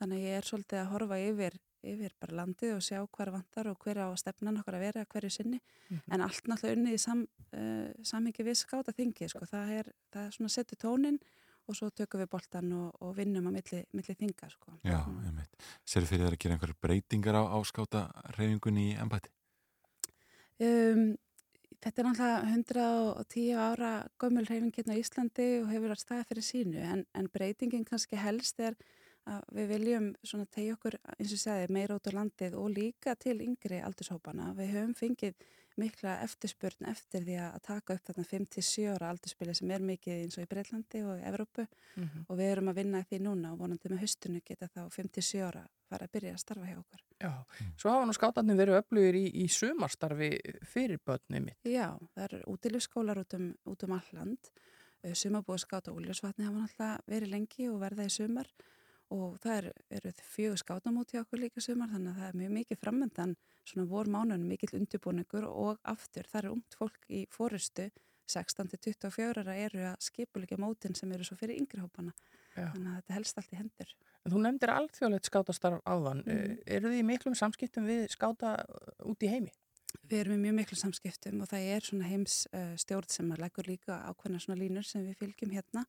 Þannig 0.00 0.18
að 0.18 0.26
ég 0.26 0.38
er 0.38 0.48
svolítið 0.48 0.80
að 0.80 0.88
horfa 0.90 1.18
yfir, 1.22 1.58
yfir 1.92 2.14
bara 2.22 2.36
landið 2.40 2.72
og 2.74 2.80
sjá 2.82 2.98
hver 3.02 3.30
vantar 3.34 3.68
og 3.70 3.84
hver 3.84 4.00
á 4.02 4.08
stefnan 4.18 4.58
okkar 4.58 4.78
að 4.78 4.84
vera 4.86 5.04
hverju 5.06 5.30
sinni. 5.30 5.60
Mhm. 5.90 6.00
En 6.10 6.24
allt 6.26 6.48
náttúrulega 6.50 6.78
unnið 6.78 6.96
í 6.96 6.98
sam, 6.98 7.22
uh, 7.52 7.92
samhengi 8.02 8.42
við 8.42 8.58
skáta 8.58 8.94
þingi, 8.96 9.28
sko. 9.30 9.46
Það 9.46 9.72
er, 9.78 9.92
það 10.10 10.26
er 10.26 10.36
svona 10.36 10.50
setur 10.50 10.80
tónin 10.82 11.20
og 11.68 11.76
svo 11.78 11.90
tökum 11.94 12.20
við 12.20 12.30
boltan 12.32 12.72
og, 12.74 12.96
og 13.00 13.14
vinnum 13.16 13.46
á 13.46 13.50
milli, 13.54 13.84
milli 13.94 14.16
þinga, 14.18 14.50
sko. 14.50 14.74
Já, 14.82 14.98
einmitt. 15.06 15.54
Sér 15.86 16.08
fyrir 16.08 16.26
þær 16.26 16.34
að 16.34 16.42
gera 16.42 16.56
einhverjar 16.56 16.80
breytingar 16.82 17.38
á, 17.38 17.42
á 17.54 17.58
skáta 17.62 18.08
reyfingunni 18.34 18.88
í 18.90 18.98
embæti? 18.98 19.30
Um, 20.62 21.14
þetta 21.82 22.02
er 22.02 22.08
náttúrulega 22.08 22.40
110 22.54 23.54
ára 23.58 23.92
gömul 24.22 24.46
reyfing 24.46 24.74
hérna 24.76 24.94
á 24.94 25.02
Íslandi 25.02 25.48
og 25.62 25.70
hefur 25.72 25.94
að 25.94 26.02
staða 26.02 26.26
fyrir 26.28 26.46
sínu 26.46 26.82
en, 26.86 27.06
en 27.18 27.30
breytingin 27.32 27.86
kannski 27.88 28.20
helst 28.20 28.60
er 28.62 28.76
að 29.30 29.42
við 29.54 29.68
viljum 29.76 30.06
svona 30.26 30.46
tegja 30.50 30.76
okkur 30.76 30.96
eins 31.16 31.34
og 31.34 31.42
segði 31.42 31.74
meira 31.74 31.98
út 31.98 32.08
á 32.10 32.12
landið 32.16 32.56
og 32.58 32.70
líka 32.74 33.14
til 33.14 33.36
yngri 33.44 33.78
aldurshópana. 33.82 34.50
Við 34.58 34.72
höfum 34.76 34.94
fengið 34.98 35.44
mikla 35.80 36.18
eftirspurn 36.24 36.86
eftir 36.90 37.22
því 37.26 37.36
að 37.40 37.60
taka 37.66 37.94
upp 37.94 38.04
þarna 38.08 38.24
5-7 38.28 38.86
ára 38.94 39.10
aldurspili 39.12 39.54
sem 39.54 39.70
er 39.70 39.80
mikið 39.80 40.18
eins 40.24 40.36
og 40.38 40.44
í 40.44 40.48
Breitlandi 40.50 41.02
og 41.06 41.20
í 41.20 41.26
Evrópu 41.30 41.66
Mhm. 41.96 42.24
og 42.28 42.38
við 42.38 42.50
erum 42.52 42.68
að 42.72 42.74
vinna 42.80 43.02
því 43.04 43.18
núna 43.20 43.52
og 43.52 43.58
vonandi 43.58 43.88
með 43.92 44.00
höstunni 44.04 44.42
geta 44.44 44.68
þá 44.68 44.88
5-7 44.90 45.42
ára 45.46 45.64
fara 45.88 46.06
að 46.06 46.12
byrja 46.12 46.32
að 46.34 46.38
starfa 46.38 46.66
hjá 46.66 46.78
okkur. 46.78 47.00
Já, 47.20 47.32
svo 47.76 47.90
hafa 47.90 48.06
nú 48.06 48.12
skátarnir 48.16 48.56
verið 48.56 48.78
öflugir 48.82 49.14
í, 49.14 49.26
í 49.44 49.46
sumarstarfi 49.48 50.30
fyrir 50.64 50.98
börnum 51.04 51.44
mitt. 51.44 51.58
Já, 51.64 51.98
það 52.16 52.24
eru 52.24 52.42
útilufskólar 52.56 53.18
út 53.20 53.34
um, 53.34 53.54
út 53.66 53.82
um 53.84 53.92
all 53.92 54.08
land. 54.12 54.38
Sumabúið 55.02 55.58
skáta 55.64 55.90
og 55.90 55.98
úljusvatni 56.00 56.44
hafa 56.46 56.62
náttúrulega 56.62 57.00
verið 57.10 57.30
lengi 57.32 57.68
og 57.68 57.80
verða 57.82 58.04
í 58.06 58.10
sumar 58.14 58.46
og 58.46 58.62
það 59.42 59.56
er, 59.56 59.68
eru 59.98 60.12
fjögur 60.20 60.60
skátamóti 60.60 61.20
okkur 61.20 61.42
líka 61.42 61.62
sumar 61.64 61.90
þannig 61.92 62.12
að 62.12 62.20
það 62.20 62.28
er 62.28 62.38
mjög 62.40 62.54
mikið 62.58 62.80
framöndan 62.80 63.34
svona 63.68 63.88
vor 63.90 64.10
mánun, 64.10 64.46
mikill 64.48 64.74
undirbúningur 64.78 65.46
og 65.48 65.82
aftur 65.86 66.26
það 66.30 66.42
er 66.42 66.50
ungt 66.52 66.78
fólk 66.78 67.06
í 67.12 67.26
fórustu 67.30 67.90
16-24 68.32 69.42
ára 69.42 69.56
eru 69.58 69.82
að 69.90 69.98
skipuleika 70.06 70.58
mótin 70.60 70.94
sem 70.96 71.10
eru 71.12 71.26
svo 71.26 71.36
fyrir 71.40 71.58
yngri 71.60 71.82
hópana. 71.82 72.14
Þannig 72.54 72.88
að 72.88 72.96
þetta 73.00 73.16
helst 73.16 73.40
allt 73.40 73.52
í 73.52 73.58
hendur. 73.58 73.90
En 74.22 74.32
Þú 74.32 74.42
nefndir 74.44 74.72
alþjóðlegt 74.72 75.28
skátastarf 75.28 75.82
áðan. 75.88 76.22
Mm. 76.26 76.54
Eru 76.76 76.92
þið 76.92 77.00
í 77.00 77.08
miklum 77.08 77.36
samskiptum 77.38 77.88
við 77.88 78.06
skáta 78.12 78.54
uh, 78.62 79.10
út 79.10 79.24
í 79.24 79.30
heimi? 79.32 79.52
Við 80.08 80.18
erum 80.22 80.38
í 80.38 80.42
mjög 80.46 80.56
miklu 80.60 80.78
samskiptum 80.80 81.42
og 81.44 81.50
það 81.50 81.66
er 81.74 81.86
svona 81.86 82.08
heims 82.08 82.36
uh, 82.56 82.72
stjórn 82.80 83.10
sem 83.12 83.32
að 83.34 83.42
leggur 83.44 83.68
líka 83.68 83.98
ákveðna 84.08 84.40
svona 84.40 84.60
línur 84.60 84.86
sem 84.88 85.04
við 85.04 85.18
fylgjum 85.20 85.52
hérna 85.52 85.84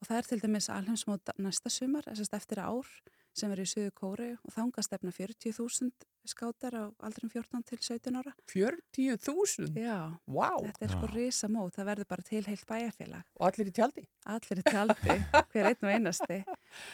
og 0.00 0.08
það 0.08 0.16
er 0.16 0.28
til 0.28 0.42
dæmis 0.42 0.68
alheimsmót 0.72 1.32
næsta 1.38 1.70
sumar, 1.72 2.06
eftir 2.08 2.62
ár 2.64 2.88
sem 3.36 3.52
er 3.52 3.62
í 3.62 3.66
Suðu 3.68 3.92
Kóri 3.94 4.30
og 4.34 4.54
þanga 4.54 4.82
stefna 4.82 5.12
40.000 5.14 5.90
skátar 6.28 6.74
á 6.76 6.84
aldrum 7.06 7.30
14 7.32 7.62
til 7.64 7.78
17 7.78 8.16
ára. 8.20 8.32
40.000? 8.52 9.72
Já, 9.80 9.96
Vá! 10.26 10.50
þetta 10.60 10.84
er 10.86 10.92
sko 10.94 11.08
risa 11.14 11.48
mót, 11.48 11.74
það 11.76 11.88
verður 11.90 12.08
bara 12.10 12.22
til 12.26 12.42
heilt 12.46 12.66
bæjarfélag. 12.68 13.24
Og 13.40 13.46
allir 13.48 13.70
í 13.70 13.74
tjaldi? 13.76 14.04
Allir 14.30 14.60
í 14.60 14.64
tjaldi, 14.66 15.16
hver 15.52 15.68
einn 15.70 15.86
og 15.86 15.90
einasti 15.94 16.40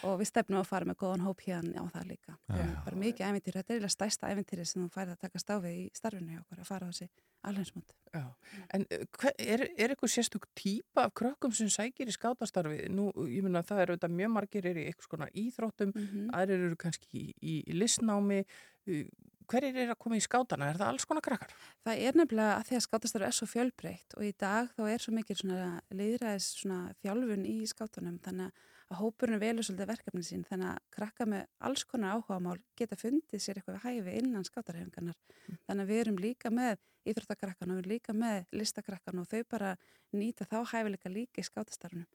og 0.06 0.18
við 0.20 0.28
stefnum 0.30 0.60
að 0.62 0.68
fara 0.70 0.88
með 0.88 0.98
góðan 1.02 1.24
hóp 1.26 1.42
hérna 1.46 1.82
á 1.82 1.84
það 1.92 2.06
líka. 2.12 2.36
Já. 2.48 2.66
Bara 2.86 3.00
mikið 3.02 3.26
ævintýri, 3.30 3.56
þetta 3.58 3.72
er 3.72 3.76
eiginlega 3.76 3.94
stærsta 3.96 4.30
ævintýri 4.32 4.66
sem 4.70 4.84
þú 4.86 4.92
færði 4.94 5.16
að 5.16 5.24
taka 5.26 5.42
stáfið 5.42 5.80
í 5.80 5.86
starfinu 5.98 6.36
hjá 6.36 6.42
okkur 6.44 6.62
að 6.62 6.70
fara 6.70 6.86
á 6.86 6.90
þessi 6.92 7.08
alheimsmót. 7.46 7.92
Já. 8.16 8.22
En 8.74 8.86
hver, 8.90 9.34
er, 9.38 9.66
er 9.76 9.92
eitthvað 9.92 10.12
sérstök 10.14 10.46
típa 10.58 11.04
af 11.06 11.12
krökkum 11.18 11.52
sem 11.54 11.68
sækir 11.70 12.08
í 12.10 12.14
skátastarfi? 12.14 12.86
Nú, 12.90 13.10
ég 13.28 13.44
myndi 13.44 13.60
að 13.60 13.68
það 13.68 13.82
eru 13.84 13.96
þetta 13.98 14.10
mjög 14.16 14.32
margir 14.38 14.66
er 14.70 14.80
í 14.80 14.86
eitthvað 14.88 15.10
skona 15.10 15.28
íþróttum, 15.36 15.92
Mhm. 15.96 16.30
aðrir 16.34 16.64
eru 16.70 16.76
kannski 16.80 17.06
í, 17.12 17.34
í, 17.42 17.54
í 17.66 17.76
listnámi. 17.76 18.40
Hverjir 19.46 19.76
er 19.78 19.92
að 19.92 20.00
koma 20.02 20.16
í 20.18 20.22
skátana? 20.24 20.70
Er 20.72 20.78
það 20.80 20.88
alls 20.90 21.04
konar 21.06 21.22
krakkar? 21.22 21.52
Það 21.86 22.00
er 22.02 22.16
nefnilega 22.18 22.54
að 22.56 22.64
því 22.66 22.78
að 22.78 22.84
skátastarf 22.86 23.26
er 23.28 23.36
svo 23.36 23.46
fjölbreytt 23.50 24.16
og 24.18 24.24
í 24.26 24.32
dag 24.42 24.72
þá 24.74 24.82
er 24.90 25.04
svo 25.04 25.14
mikil 25.14 25.36
svona 25.38 26.80
þjálfun 27.02 27.46
í 27.46 27.56
skátunum 27.70 28.16
þannig 28.24 28.64
að 28.90 29.00
hópurinn 29.00 29.42
velur 29.42 29.66
svolítið 29.66 29.90
verkefni 29.90 30.24
sín 30.26 30.44
þannig 30.46 30.72
að 30.72 30.82
krakka 30.94 31.26
með 31.30 31.46
alls 31.68 31.86
konar 31.86 32.16
áhugamál 32.16 32.58
geta 32.78 32.98
fundið 32.98 33.42
sér 33.42 33.60
eitthvað 33.60 33.82
hæfi 33.82 34.18
innan 34.20 34.46
skátarhefingarnar 34.46 35.16
þannig 35.66 35.82
að 35.82 35.90
við 35.90 36.02
erum 36.02 36.20
líka 36.22 36.52
með 36.54 36.78
íþróttakrakkan 37.12 37.74
og 37.76 37.88
líka 37.88 38.14
með 38.16 38.44
listakrakkan 38.56 39.22
og 39.22 39.28
þau 39.30 39.42
bara 39.50 39.74
nýta 40.16 40.46
þá 40.48 40.58
hæfileika 40.72 41.12
líka 41.12 41.42
í 41.42 41.46
skátastarfnum 41.46 42.06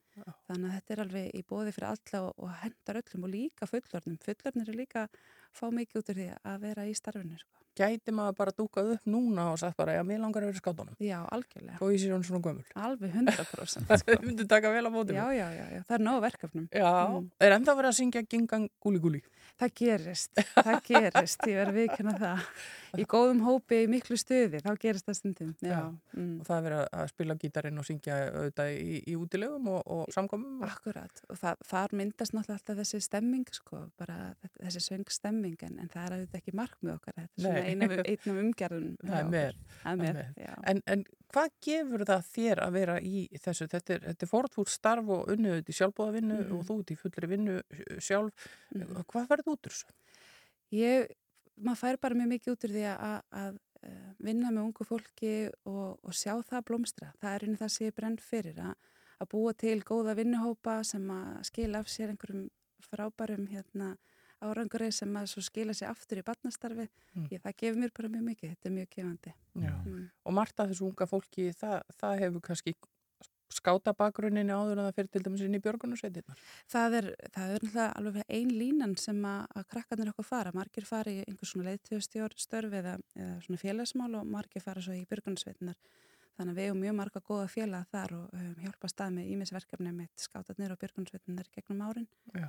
þannig 0.48 0.68
að 0.68 0.76
þetta 0.76 0.94
er 0.94 1.04
alveg 1.06 1.32
í 1.38 1.44
bóði 1.48 1.74
fyrir 1.76 1.90
alla 1.92 2.22
og, 2.28 2.34
og 2.42 2.54
hendar 2.64 3.00
öllum 3.02 3.28
og 3.28 3.34
líka 3.36 3.70
fullornum 3.70 4.20
fullornir 4.26 4.72
er 4.74 4.78
líka 4.78 5.08
fá 5.56 5.68
mikið 5.72 6.02
út 6.02 6.12
úr 6.12 6.22
því 6.22 6.30
að 6.36 6.62
vera 6.66 6.86
í 6.88 6.94
starfinu 6.98 7.40
sko. 7.40 7.62
Gæti 7.72 8.12
maður 8.12 8.36
bara 8.36 8.52
dúkað 8.52 8.90
upp 8.98 9.06
núna 9.08 9.46
og 9.54 9.60
sagt 9.62 9.78
bara, 9.80 9.94
já, 9.96 10.02
mér 10.04 10.20
langar 10.20 10.44
að 10.44 10.50
vera 10.50 10.60
í 10.60 10.62
skátunum. 10.62 10.96
Já, 11.00 11.22
algjörlega. 11.32 11.78
Og 11.80 11.94
ég 11.94 12.02
sé 12.02 12.10
hún 12.12 12.26
svona 12.28 12.44
gömul. 12.44 12.66
Alveg 12.76 13.14
100%. 13.16 13.86
Það 13.88 14.12
myndi 14.28 14.46
taka 14.52 14.74
vel 14.74 14.84
á 14.84 14.92
móti. 14.92 15.16
Já, 15.16 15.24
já, 15.32 15.46
já, 15.56 15.64
já, 15.78 15.84
það 15.88 15.96
er 15.96 16.04
nóg 16.04 16.20
verkefnum. 16.26 16.66
Já, 16.76 16.92
er 17.40 17.56
ennþá 17.56 17.78
verið 17.80 17.92
að 17.94 17.98
syngja 18.02 18.26
gingang 18.28 18.68
gúli 18.84 19.00
gúli? 19.00 19.24
Það 19.62 19.74
gerist, 19.80 20.44
það 20.58 20.78
gerist, 20.90 21.48
ég 21.48 21.62
verði 21.62 21.78
viðkynna 21.78 22.18
það. 22.20 22.46
Í 23.00 23.08
góðum 23.08 23.44
hópi, 23.46 23.84
í 23.86 23.90
miklu 23.92 24.20
stuði, 24.20 24.60
þá 24.66 24.72
gerist 24.82 25.08
það 25.08 25.18
stundum. 25.20 25.52
Já. 25.64 25.80
Mm. 26.16 26.34
Og 26.42 26.48
það 26.48 26.58
er 26.58 26.66
verið 26.68 26.82
að 27.02 27.10
spila 27.12 27.38
gítarinn 27.42 27.82
og 27.82 27.88
syngja 27.88 28.18
auðvitað 28.32 28.72
í, 28.74 29.00
í 29.02 29.16
útilegum 29.20 29.70
og, 29.72 29.82
og 29.96 30.12
samkomum? 30.16 30.60
Akkurat, 30.68 31.24
og 31.30 31.40
það, 31.42 31.64
þar 31.70 31.96
myndast 32.02 32.36
náttúrulega 32.36 32.60
alltaf 32.60 32.82
þessi 32.82 33.02
stemming, 33.06 33.54
sko, 33.56 33.84
bara 34.02 34.18
þessi 34.58 34.84
söngstemming, 34.88 35.58
en, 35.68 35.80
en 35.84 35.92
það 35.94 36.08
er 36.08 36.18
auðvitað 36.18 36.42
ekki 36.42 36.56
markmið 36.62 36.94
okkar, 36.96 37.18
þetta 37.22 37.32
er 37.32 37.48
svona 37.48 38.12
einum 38.12 38.44
umgerðum. 38.46 38.92
Það 39.12 39.18
er 39.18 39.32
með. 39.32 39.64
Það 39.82 39.92
er 39.92 40.02
með, 40.02 40.20
já. 40.42 40.54
En, 40.72 40.82
en 40.94 41.04
hvað 41.32 41.56
gefur 41.66 42.04
það 42.08 42.28
þér 42.32 42.62
að 42.66 42.76
vera 42.78 42.98
í 43.02 43.24
þessu? 43.44 43.68
Þetta 43.72 43.96
er, 43.96 44.06
er 44.12 44.30
fórtfúrt 44.30 44.72
starf 44.72 45.10
og 45.12 45.32
unnið 45.32 45.58
út 45.60 45.72
í 45.72 45.76
sjálfbóðavinnu 45.78 46.38
mm. 46.38 46.54
og 46.58 46.64
þú 46.68 46.78
út 46.82 46.94
í 46.94 46.98
fullri 47.00 47.30
vinnu 47.32 47.58
sjálf. 48.04 48.48
Mm. 48.76 49.02
Hvað 49.12 49.28
verður 49.32 49.54
út 49.56 49.70
úr 49.70 49.76
þessu? 49.76 49.98
Ég, 50.76 51.12
maður 51.60 51.82
fær 51.82 52.00
bara 52.06 52.20
mjög 52.20 52.32
mikið 52.36 52.54
út 52.54 52.68
úr 52.68 52.76
því 52.76 52.86
að, 52.92 53.18
að 53.42 53.60
vinna 54.22 54.52
með 54.52 54.64
ungu 54.68 54.86
fólki 54.88 55.34
og, 55.70 56.00
og 56.04 56.16
sjá 56.16 56.36
það 56.48 56.66
blómstra. 56.70 57.12
Það 57.22 57.36
er 57.36 57.46
einu 57.48 57.60
það 57.62 57.74
sem 57.76 57.88
ég 57.88 57.98
brenn 57.98 58.18
fyrir 58.22 58.62
að, 58.62 58.74
að 59.22 59.32
búa 59.34 59.54
til 59.58 59.78
góða 59.88 60.16
vinnuhópa 60.20 60.82
sem 60.88 61.06
að 61.14 61.44
skila 61.50 61.82
af 61.82 61.92
sér 61.92 62.14
einhverjum 62.14 62.48
frábærum 62.82 63.46
hérna, 63.52 63.96
árangurinn 64.42 64.94
sem 64.94 65.18
að 65.18 65.36
skila 65.46 65.74
sér 65.78 65.92
aftur 65.92 66.22
í 66.22 66.26
barnastarfi. 66.26 66.88
Mm. 67.14 67.28
Ég, 67.30 67.42
það 67.44 67.58
gefur 67.62 67.82
mér 67.84 67.94
bara 67.98 68.14
mjög 68.14 68.26
mikið, 68.30 68.56
þetta 68.56 68.70
er 68.70 68.76
mjög 68.78 68.90
gefandi. 68.96 69.36
Mm. 69.54 70.08
Og 70.26 70.36
margt 70.38 70.64
af 70.64 70.72
þessu 70.72 70.88
unga 70.90 71.08
fólki, 71.10 71.52
það, 71.58 71.78
það 72.02 72.24
hefur 72.26 72.46
kannski 72.50 72.76
skáta 73.56 73.94
bakgrunninni 73.98 74.54
áður 74.54 74.80
en 74.80 74.88
það 74.88 74.98
fyrir 75.00 75.12
til 75.14 75.24
dæmis 75.26 75.44
inn 75.46 75.58
í 75.58 75.62
björgunarsveitirnar? 75.66 76.44
Það 76.72 76.98
er, 77.00 77.10
það 77.36 77.56
er 77.56 77.66
alveg 77.88 78.22
ein 78.38 78.54
línan 78.54 78.96
sem 79.00 79.20
að, 79.28 79.42
að 79.56 79.68
krakkarnir 79.74 80.14
okkur 80.14 80.28
fara. 80.28 80.54
Margir 80.56 80.88
fara 80.88 81.14
í 81.14 81.24
einhvers 81.26 81.54
svona 81.54 81.70
leiðtöðstjórn 81.70 82.80
eða, 82.82 82.96
eða 83.18 83.36
svona 83.46 83.62
félagsmál 83.62 84.12
og 84.20 84.32
margir 84.32 84.64
fara 84.64 84.84
svo 84.84 84.96
í 84.98 85.06
björgunarsveitirnar. 85.10 85.80
Þannig 86.38 86.54
að 86.54 86.60
við 86.60 86.70
hefum 86.70 86.84
mjög 86.86 86.98
marga 86.98 87.22
góða 87.28 87.48
félag 87.52 87.88
þar 87.92 88.14
og 88.18 88.36
höfum 88.38 88.66
hjálpað 88.66 88.94
stað 88.94 89.16
með 89.18 89.32
ímisverkefni 89.36 89.92
með 89.94 90.12
skátarnir 90.26 90.74
og 90.74 90.80
björgunarsveitirnar 90.82 91.50
gegnum 91.54 91.84
árin. 91.86 92.08
Já. 92.34 92.48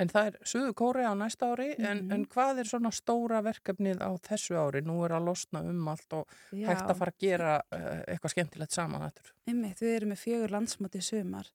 En 0.00 0.08
það 0.08 0.28
er 0.30 0.36
Suðu 0.48 0.72
Kóri 0.76 1.02
á 1.04 1.12
næsta 1.12 1.50
ári, 1.52 1.74
mm 1.74 1.84
-hmm. 1.84 1.90
en, 1.90 2.12
en 2.12 2.24
hvað 2.26 2.60
er 2.62 2.68
svona 2.68 2.90
stóra 2.90 3.42
verkefnið 3.44 4.00
á 4.00 4.10
þessu 4.24 4.56
ári? 4.56 4.80
Nú 4.80 5.04
er 5.04 5.12
að 5.12 5.26
losna 5.28 5.60
um 5.60 5.88
allt 5.88 6.12
og 6.12 6.28
Já. 6.50 6.66
hægt 6.68 6.88
að 6.88 6.96
fara 6.96 7.12
að 7.12 7.18
gera 7.20 7.60
uh, 7.60 8.00
eitthvað 8.08 8.30
skemmtilegt 8.30 8.72
saman 8.72 9.02
eftir. 9.02 9.32
Einmitt, 9.46 9.80
við 9.80 9.96
erum 9.96 10.08
með 10.08 10.22
fjögur 10.24 10.50
landsmáti 10.50 11.02
sumar 11.02 11.50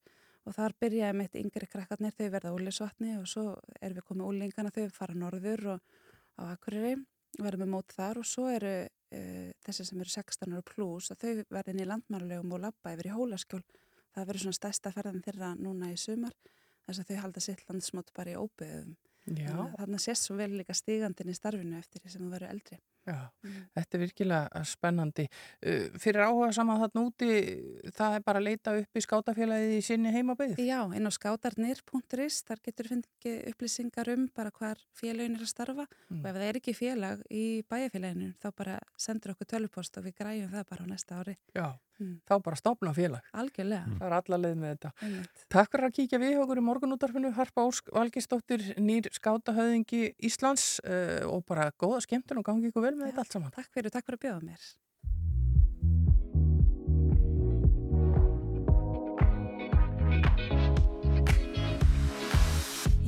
og 0.45 0.53
þar 0.53 0.73
byrjaði 0.79 1.17
með 1.17 1.39
yngri 1.41 1.67
krakkarnir, 1.67 2.13
þau 2.13 2.29
verða 2.29 2.53
úlisvatni 2.53 3.17
og 3.17 3.27
svo 3.27 3.57
erum 3.81 3.97
við 3.97 4.05
komið 4.05 4.27
úlingana, 4.29 4.71
þau 4.71 4.89
fara 4.93 5.13
norður 5.13 5.67
og 5.67 5.79
á 6.37 6.41
Akureyri, 6.53 6.95
verðum 7.41 7.65
við 7.65 7.73
mót 7.73 7.91
þar 7.97 8.17
og 8.21 8.25
svo 8.25 8.45
eru 8.49 8.75
uh, 8.85 9.49
þessi 9.65 9.85
sem 9.85 9.99
eru 9.99 10.09
16 10.13 10.53
ára 10.53 10.61
pluss 10.61 11.09
og 11.11 11.17
þau 11.17 11.43
verðin 11.49 11.81
í 11.81 11.89
landmælulegum 11.89 12.53
og 12.53 12.61
labba 12.61 12.93
yfir 12.93 13.09
í 13.09 13.17
hólaskjól. 13.17 13.63
Það 14.13 14.27
verður 14.27 14.41
svona 14.45 14.59
stærsta 14.61 14.91
ferðan 14.93 15.25
þeirra 15.25 15.55
núna 15.57 15.89
í 15.91 15.97
sumar 15.97 16.33
þess 16.87 17.03
að 17.03 17.11
þau 17.11 17.21
halda 17.25 17.43
sitt 17.43 17.67
landsmátt 17.69 18.13
bara 18.17 18.33
í 18.33 18.39
óbyggðum. 18.39 18.95
Þannig 19.27 19.97
að 19.97 20.03
sést 20.03 20.27
svo 20.27 20.37
vel 20.39 20.53
líka 20.55 20.75
stígandin 20.75 21.31
í 21.31 21.35
starfinu 21.35 21.79
eftir 21.81 21.99
því 22.03 22.11
sem 22.13 22.23
þú 22.23 22.29
verður 22.31 22.53
eldri. 22.53 22.77
Já, 23.07 23.19
mm. 23.43 23.59
þetta 23.75 23.95
er 23.95 24.01
virkilega 24.03 24.61
spennandi. 24.67 25.25
Uh, 25.63 25.85
fyrir 25.99 26.25
áhuga 26.27 26.49
saman 26.55 26.81
þarna 26.81 27.03
úti, 27.07 27.29
það 27.95 28.17
er 28.17 28.25
bara 28.27 28.41
að 28.41 28.47
leita 28.49 28.73
upp 28.81 28.99
í 28.99 29.03
skátafélagið 29.03 29.75
í 29.77 29.81
sinni 29.87 30.11
heimabeyð? 30.15 30.59
Já, 30.59 30.79
inn 30.95 31.07
á 31.07 31.11
skátarnir.is, 31.15 32.41
þar 32.47 32.63
getur 32.67 32.91
fengið 32.91 33.37
upplýsingar 33.53 34.11
um 34.15 34.27
bara 34.35 34.51
hvar 34.55 34.83
félagin 34.95 35.39
er 35.39 35.47
að 35.47 35.53
starfa 35.53 35.87
mm. 35.87 36.19
og 36.19 36.29
ef 36.31 36.39
það 36.39 36.47
er 36.49 36.61
ekki 36.61 36.75
félag 36.75 37.23
í 37.31 37.45
bæjarfélaginu 37.71 38.31
þá 38.43 38.49
bara 38.59 38.79
sendur 38.99 39.35
okkur 39.35 39.51
tölvupost 39.55 39.99
og 39.99 40.07
við 40.07 40.19
græjum 40.19 40.51
það 40.55 40.71
bara 40.71 40.87
á 40.87 40.91
næsta 40.91 41.21
ári. 41.21 41.37
Já, 41.55 41.67
mm. 41.99 42.13
þá 42.27 42.33
bara 42.45 42.59
stopna 42.59 42.93
félag. 42.95 43.27
Algjörlega. 43.37 43.97
Það 43.97 44.07
er 44.07 44.15
alla 44.19 44.39
leið 44.43 44.57
með 44.61 44.73
þetta. 44.73 44.91
Einmitt. 45.07 45.45
Takk 45.53 45.73
fyrir 45.73 45.89
að 45.89 45.95
kíkja 45.97 46.21
við 46.23 46.41
okkur 46.43 46.61
í 46.61 46.65
morgunútarfinu, 46.67 47.33
Harpa 47.37 47.67
Ósk 47.67 47.93
Valgistóttir, 47.95 48.65
nýr 48.81 49.09
skátahöðingi 49.15 50.03
Íslands 50.29 50.67
uh, 50.83 51.23
og 51.29 51.45
bara 51.47 51.69
góða 51.79 52.01
skemmtun 52.05 52.41
og 52.41 52.47
gangi 52.47 52.71
ykkur 52.71 52.87
vel 52.87 52.95
með 52.97 53.11
þetta 53.11 53.25
allt 53.25 53.37
saman. 53.37 53.55
Takk 53.57 53.71
fyrir, 53.73 53.93
takk 53.93 54.07
fyrir 54.07 54.21
að 54.21 54.27
bjóða 54.27 54.43
mér. 54.51 54.61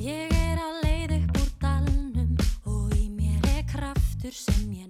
Ég 0.00 0.30
er 0.32 0.56
að 0.56 0.78
leið 0.86 1.18
upp 1.18 1.42
úr 1.42 1.50
dalnum 1.60 2.32
og 2.64 2.94
í 2.96 3.10
mér 3.12 3.50
er 3.58 3.66
kraftur 3.68 4.32
sem 4.32 4.70
ég 4.72 4.89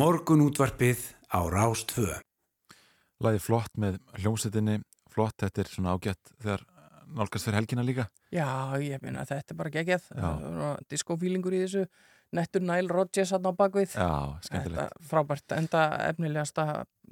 Morgun 0.00 0.40
útvarpið 0.46 1.00
á 1.28 1.44
Rástvö. 1.52 2.14
Læði 3.20 3.40
flott 3.44 3.74
með 3.76 3.98
hljómsettinni, 4.16 4.78
flott, 5.12 5.34
þetta 5.42 5.60
er 5.60 5.68
svona 5.68 5.92
ágætt 5.92 6.30
þegar 6.40 6.62
nálgast 7.18 7.44
fyrir 7.44 7.58
helgina 7.58 7.84
líka. 7.84 8.06
Já, 8.32 8.48
ég 8.80 9.02
meina 9.04 9.26
þetta 9.28 9.52
er 9.52 9.58
bara 9.58 9.72
geggjað 9.74 10.06
diskofílingur 10.88 11.52
í 11.58 11.60
þessu 11.66 11.84
nettur 12.32 12.64
Nile 12.64 12.88
Rodgers 12.88 13.34
hann 13.34 13.44
á 13.44 13.52
bakvið 13.58 13.98
Já, 13.98 14.08
skemmtilegt. 14.46 14.78
Þetta 14.78 15.08
frábært, 15.10 15.56
enda 15.58 15.82
efnilegasta 16.06 16.66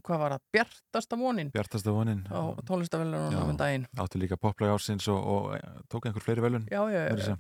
hvað 0.07 0.23
var 0.23 0.37
það, 0.37 0.45
bjartasta 0.57 1.19
vonin 1.21 1.51
Bjartasta 1.53 1.93
vonin. 1.93 2.23
á 2.31 2.41
tónlistavelunum 2.71 3.51
um 3.51 3.59
daginn 3.59 3.89
Áttu 3.99 4.23
líka 4.23 4.39
poplæg 4.41 4.73
ársins 4.77 5.11
og, 5.13 5.19
og 5.19 5.57
eh, 5.59 5.83
tók 5.91 6.07
einhver 6.09 6.25
fleiri 6.25 6.47
velun. 6.47 6.69
Já, 6.71 6.87
já, 6.89 7.05
já, 7.11 7.37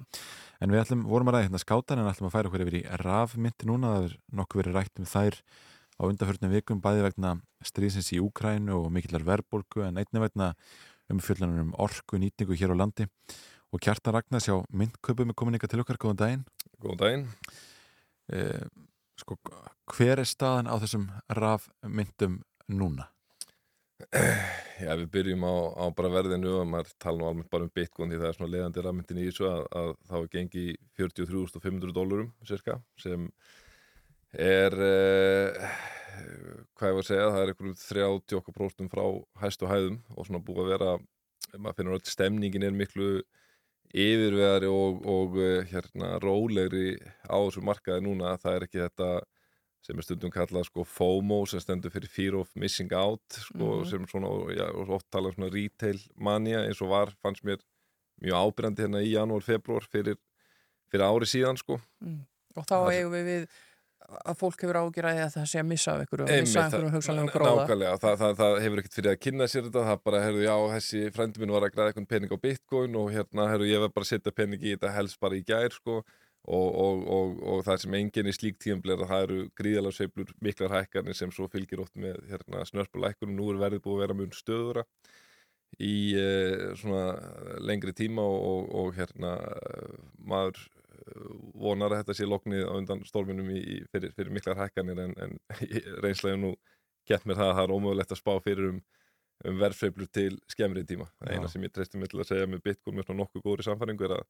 En 0.58 0.72
við 0.72 0.82
ætlum, 0.82 1.04
vorum 1.06 1.30
að 1.30 1.36
ræða 1.36 1.46
hérna 1.46 1.60
skátan 1.62 2.00
en 2.02 2.10
ætlum 2.10 2.28
að 2.28 2.34
færa 2.34 2.50
okkur 2.50 2.64
yfir 2.64 2.76
í 2.80 2.86
rafmyndi 3.02 3.68
núna. 3.68 3.92
Það 3.94 4.06
er 4.08 4.14
nokkuð 4.40 4.60
verið 4.62 4.78
rætt 4.78 4.98
um 5.02 5.06
þær 5.06 5.38
á 5.98 6.02
undanförnum 6.06 6.54
vikum, 6.54 6.80
bæði 6.82 7.04
vegna 7.06 7.34
stríðsins 7.66 8.10
í 8.14 8.18
Úkrænu 8.22 8.74
og 8.74 8.88
mikillar 8.94 9.26
verðbólgu 9.26 9.84
en 9.86 10.00
einnig 10.02 10.24
vegna 10.24 10.52
umfjöllunar 11.12 11.62
um 11.62 11.72
orku 11.78 12.18
nýtingu 12.18 12.58
hér 12.58 12.74
á 12.74 12.76
landi. 12.78 13.06
Og 13.70 13.82
Kjartan 13.84 14.16
Ragnars 14.16 14.48
hjá 14.48 14.56
myndköpum 14.70 15.30
er 15.30 15.38
komin 15.38 15.58
ykkar 15.58 15.70
til 15.70 15.82
okkar, 15.82 16.00
góðan 16.00 16.20
daginn. 16.22 16.44
Góðan 16.82 17.02
daginn. 17.02 17.26
Eh, 18.32 18.66
sko, 19.20 19.38
hver 19.94 20.22
er 20.22 20.28
staðan 20.28 20.70
á 20.70 20.74
þessum 20.80 21.08
rafmyndum 21.38 22.40
núna? 22.70 23.10
Já, 24.78 24.92
við 24.94 25.08
byrjum 25.10 25.42
á, 25.42 25.54
á 25.74 25.84
bara 25.90 26.10
verðinu 26.12 26.52
og 26.60 26.68
maður 26.70 26.92
tala 27.02 27.18
nú 27.18 27.26
almennt 27.26 27.50
bara 27.50 27.66
um 27.66 27.72
bitcoin 27.74 28.12
því 28.12 28.20
það 28.20 28.28
er 28.28 28.36
svona 28.36 28.50
leiðandi 28.52 28.84
rafmyndin 28.84 29.18
í 29.18 29.24
þessu 29.26 29.48
að, 29.50 29.62
að 29.80 29.88
þá 30.06 30.14
er 30.18 30.28
gengi 30.34 30.66
43.500 31.00 31.96
dólarum 31.96 32.28
cirka 32.46 32.76
sem 33.02 33.24
er 34.38 34.76
eh, 34.86 35.72
hvað 36.78 36.92
ég 36.92 36.98
var 36.98 37.02
að 37.02 37.08
segja, 37.08 37.26
það 37.34 37.40
er 37.40 37.52
einhverjum 37.52 37.80
30% 37.82 38.92
frá 38.94 39.04
hæstu 39.42 39.70
hæðum 39.70 39.98
og 40.14 40.28
svona 40.28 40.44
búið 40.46 40.62
að 40.62 40.72
vera, 40.76 40.94
maður 41.56 41.80
finnur 41.80 41.98
öll 41.98 42.12
stemningin 42.12 42.68
er 42.68 42.78
miklu 42.78 43.10
yfirveðari 43.88 44.70
og, 44.70 45.02
og 45.10 45.40
eh, 45.42 45.66
hérna 45.72 46.14
rólegri 46.22 47.00
á 47.26 47.34
þessu 47.34 47.66
markaði 47.66 48.06
núna 48.06 48.36
það 48.38 48.60
er 48.60 48.68
ekki 48.68 48.84
þetta 48.84 49.10
sem 49.86 49.96
er 49.98 50.02
stundum 50.04 50.30
kallað 50.34 50.66
sko 50.68 50.84
FOMO 50.84 51.44
sem 51.48 51.60
stendur 51.62 51.92
fyrir 51.94 52.10
Fear 52.10 52.34
of 52.40 52.50
Missing 52.58 52.92
Out 52.92 53.22
sko, 53.38 53.80
Mhm. 53.82 53.90
sem 53.90 54.06
svona, 54.10 54.28
já, 54.56 54.66
oft 54.88 55.06
talað 55.10 55.32
um 55.38 55.44
svona 55.44 55.52
retail 55.54 55.98
mania 56.16 56.64
eins 56.66 56.82
og 56.82 56.88
var, 56.90 57.12
fannst 57.22 57.44
mér 57.44 57.58
mjög 58.22 58.34
ábyrjandi 58.52 58.82
hérna 58.84 59.00
í 59.04 59.12
janúar, 59.14 59.42
februar 59.42 59.86
fyrir, 59.86 60.16
fyrir 60.90 61.04
ári 61.06 61.26
síðan 61.26 61.56
sko 61.58 61.80
Mm. 62.02 62.26
og 62.56 62.64
þá 62.66 62.74
Það- 62.74 62.92
eigum 62.92 63.12
við 63.12 63.24
við 63.28 63.48
að 64.08 64.36
fólk 64.40 64.60
hefur 64.62 64.74
ágjur 64.80 65.04
að 65.04 65.32
það 65.34 65.46
sé 65.46 65.58
að 65.60 65.66
missa 65.68 65.92
af 65.92 66.00
og 66.12 66.18
Einmitt, 66.20 66.40
missa 66.40 66.60
af 66.60 66.72
einhverjum 66.72 66.92
hugsanlegum 66.96 67.28
gróða 67.30 67.66
Nákvæmlega, 67.68 67.98
það, 68.00 68.16
það, 68.18 68.36
það 68.38 68.60
hefur 68.62 68.78
ekkert 68.78 68.94
fyrir 68.98 69.12
að 69.12 69.20
kynna 69.20 69.44
sér 69.44 69.62
þetta 69.68 69.82
það 69.88 70.02
bara, 70.04 70.20
herru, 70.24 70.42
já, 70.42 70.56
þessi 70.74 71.12
frændi 71.12 71.38
minn 71.38 71.50
var 71.52 71.62
að 71.62 71.72
græða 71.74 71.92
eitthvað 71.92 72.08
pening 72.08 72.30
á 72.32 72.38
bitcoin 72.40 72.96
og 72.96 73.10
hérna, 73.12 73.48
herru, 73.52 73.64
ég 73.68 73.78
var 73.80 73.88
bara 73.90 74.04
að 74.04 74.12
setja 74.18 74.32
pening 74.34 74.60
í 74.62 74.74
þetta 74.76 74.92
helst 74.94 75.20
bara 75.20 75.34
í 75.36 75.44
gær, 75.44 75.70
sko 75.70 76.04
og, 76.48 76.68
og, 76.80 77.02
og, 77.12 77.36
og 77.52 77.62
það 77.66 77.80
sem 77.82 77.94
enginn 77.98 78.30
í 78.30 78.34
slík 78.36 78.56
tíðanblir 78.62 79.02
að 79.04 79.10
það 79.12 79.24
eru 79.26 79.38
gríðalega 79.60 79.96
sveiflur 79.98 80.30
miklar 80.46 80.74
hækkarnir 80.78 81.16
sem 81.18 81.32
svo 81.34 81.48
fylgir 81.52 81.82
oft 81.84 81.94
með 82.00 82.18
hérna, 82.30 82.64
snörpulækkunum, 82.70 83.36
nú 83.36 83.50
er 83.52 83.60
verðið 83.66 83.82
búið 83.84 83.98
að 83.98 84.02
vera 84.06 84.16
mun 84.22 84.32
stöðura 84.36 84.84
í 85.84 85.94
uh, 86.16 86.72
svona 86.80 87.04
lengri 87.68 87.92
tíma 87.96 88.24
og, 88.24 88.38
og, 88.48 88.68
og 88.80 88.94
hérna 88.96 89.34
eh, 89.44 89.98
maður 90.30 90.62
eh, 90.64 91.26
vonar 91.60 91.92
að 91.92 92.00
þetta 92.00 92.16
sé 92.16 92.28
loknið 92.30 92.64
á 92.64 92.72
undan 92.80 93.04
storminum 93.06 93.50
í, 93.52 93.60
í- 93.76 93.82
fyrir, 93.92 94.14
fyrir 94.16 94.32
miklar 94.34 94.58
hækkanir 94.62 95.02
en, 95.04 95.12
en 95.26 95.36
reynslega 96.04 96.40
nú 96.40 96.54
gett 97.08 97.28
mér 97.28 97.38
það 97.42 97.52
að 97.52 97.58
það 97.58 97.66
er 97.68 97.74
ómögulegt 97.76 98.14
að 98.16 98.22
spá 98.22 98.32
fyrir 98.44 98.70
um, 98.72 98.80
um 99.48 99.60
verðsveiflur 99.60 100.08
til 100.12 100.32
skemmri 100.50 100.82
tíma. 100.88 101.06
Það 101.20 101.34
eina 101.36 101.48
sem 101.52 101.62
ég 101.68 101.72
treysti 101.76 102.00
mig 102.00 102.10
til 102.12 102.20
að 102.24 102.30
segja 102.32 102.48
með 102.50 102.64
Bitcoin 102.64 102.96
með 102.98 103.06
svona 103.10 103.22
nokkuð 103.22 103.44
góðri 103.46 103.68
samfæringu 103.68 104.08
er 104.08 104.16
að 104.18 104.26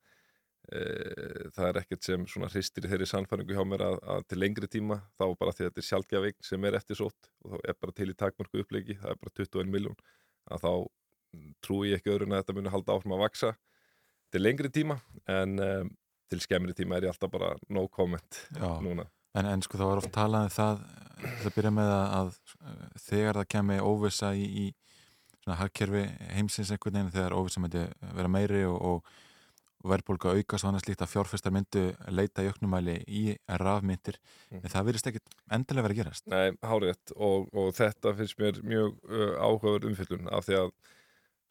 það 0.69 1.69
er 1.69 1.79
ekkert 1.81 2.05
sem 2.05 2.25
svona 2.29 2.51
hristir 2.53 2.85
í 2.85 2.91
þeirri 2.91 3.07
samfæringu 3.09 3.57
hjá 3.57 3.65
mér 3.65 3.85
að, 3.87 3.99
að 4.15 4.27
til 4.29 4.41
lengri 4.43 4.69
tíma 4.69 4.99
þá 5.17 5.25
bara 5.41 5.55
því 5.55 5.65
að 5.65 5.71
þetta 5.71 5.83
er 5.83 5.87
sjálfgjafing 5.89 6.37
sem 6.45 6.67
er 6.69 6.77
eftirsótt 6.77 7.31
og 7.45 7.55
þá 7.55 7.71
er 7.73 7.79
bara 7.81 7.97
til 7.97 8.09
í 8.13 8.17
takmörku 8.19 8.63
upplegi, 8.65 8.99
það 9.01 9.15
er 9.15 9.23
bara 9.23 9.35
21 9.41 9.73
miljón 9.73 9.97
að 10.53 10.67
þá 10.67 10.73
mm, 10.75 11.55
trúi 11.65 11.93
ég 11.93 12.03
ekki 12.03 12.13
öðrun 12.13 12.37
að 12.37 12.43
þetta 12.43 12.57
muni 12.59 12.75
halda 12.75 12.99
áfram 12.99 13.17
að 13.17 13.25
vaksa 13.25 13.55
til 14.33 14.43
lengri 14.45 14.73
tíma 14.73 14.99
en 15.33 15.57
um, 15.65 15.93
til 16.29 16.43
skemmri 16.45 16.75
tíma 16.77 16.99
er 16.99 17.09
ég 17.09 17.15
alltaf 17.15 17.33
bara 17.33 17.55
no 17.73 17.87
comment 17.89 18.43
Já. 18.53 18.69
núna. 18.85 19.09
En, 19.37 19.47
en 19.49 19.63
sko 19.65 19.79
það 19.81 19.91
var 19.93 20.03
oft 20.03 20.13
talað 20.13 20.49
um 20.49 20.53
það 20.53 20.83
það 21.19 21.55
byrja 21.57 21.73
með 21.75 21.95
að, 21.95 22.13
að 22.19 23.01
þegar 23.07 23.41
það 23.41 23.49
kemi 23.55 23.79
óvissa 23.81 24.35
í, 24.37 24.45
í 24.45 24.67
svona 25.43 25.59
hagkerfi 25.63 26.05
heimsins 26.37 26.73
einhvern 26.73 26.99
veginn 26.99 27.15
þegar 27.15 27.37
óvissa 27.39 27.63
myndi 27.63 27.87
vera 28.17 28.31
meiri 28.33 28.63
og, 28.69 28.79
og, 28.91 29.17
og 29.85 29.93
verðbólga 29.93 30.33
aukast 30.35 30.65
og 30.67 30.73
annars 30.73 30.87
líkt 30.89 31.03
að 31.05 31.13
fjárfestar 31.13 31.55
myndu 31.55 31.83
leita 32.11 32.43
í 32.43 32.51
auknumæli 32.51 32.97
í 33.07 33.25
rafmyndir 33.63 34.19
Mm. 34.51 34.63
en 34.65 34.73
það 34.73 34.87
virðist 34.89 35.09
ekkit 35.11 35.35
endilega 35.53 35.85
vera 35.85 35.95
að 35.95 35.99
gerast. 36.01 36.27
Nei, 36.33 36.53
hárétt 36.65 37.13
og, 37.17 37.51
og 37.53 37.75
þetta 37.77 38.15
finnst 38.17 38.39
mér 38.41 38.63
mjög 38.65 38.95
uh, 39.05 39.35
áhugaverð 39.45 39.91
umfyllun 39.91 40.31
af 40.33 40.47
því 40.47 40.57
að 40.63 40.71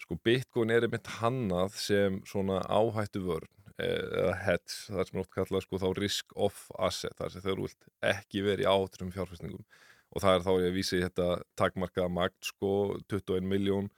sko 0.02 0.18
Bitcoin 0.26 0.72
er 0.74 0.86
einmitt 0.88 1.12
hannað 1.20 1.78
sem 1.78 2.18
svona 2.26 2.60
áhættu 2.66 3.22
vörn 3.26 3.54
eða 3.78 4.34
hedge, 4.41 4.74
það 4.90 5.04
sem 5.06 5.18
er 5.20 5.22
oft 5.22 5.34
kallað 5.36 5.64
sko 5.68 5.78
þá 5.84 5.88
risk 5.99 6.34
off 6.34 6.64
asset, 6.82 7.14
þar 7.20 7.30
sem 7.36 7.44
þau 7.45 7.56
vilt 7.62 7.88
ekki 8.02 8.41
verið 8.41 8.66
í 8.66 8.70
áhætturum 8.72 9.12
fjárfæstingum 9.14 9.66
og 10.16 10.24
það 10.24 10.34
er 10.40 10.45
þá 10.48 10.52
ég 10.66 10.74
vísi 10.74 11.02
þetta 11.04 11.28
takmarkaða 11.60 12.10
magn 12.10 12.38
sko 12.41 12.72
21 13.06 13.45
miljón 13.45 13.91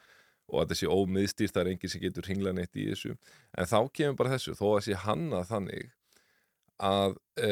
og 0.49 0.63
að 0.63 0.73
þessi 0.73 0.89
ómiðstýrt, 0.89 1.53
það 1.55 1.61
er 1.61 1.71
enginn 1.73 1.93
sem 1.93 2.03
getur 2.03 2.27
hringla 2.27 2.53
neitt 2.55 2.75
í 2.75 2.89
þessu, 2.89 3.15
en 3.55 3.69
þá 3.69 3.79
kemur 3.93 4.19
bara 4.19 4.35
þessu, 4.35 4.57
þó 4.57 4.65
að 4.71 4.77
þessi 4.79 4.99
hannað 5.05 5.49
þannig 5.53 5.87
að 6.79 7.15
e, 7.35 7.51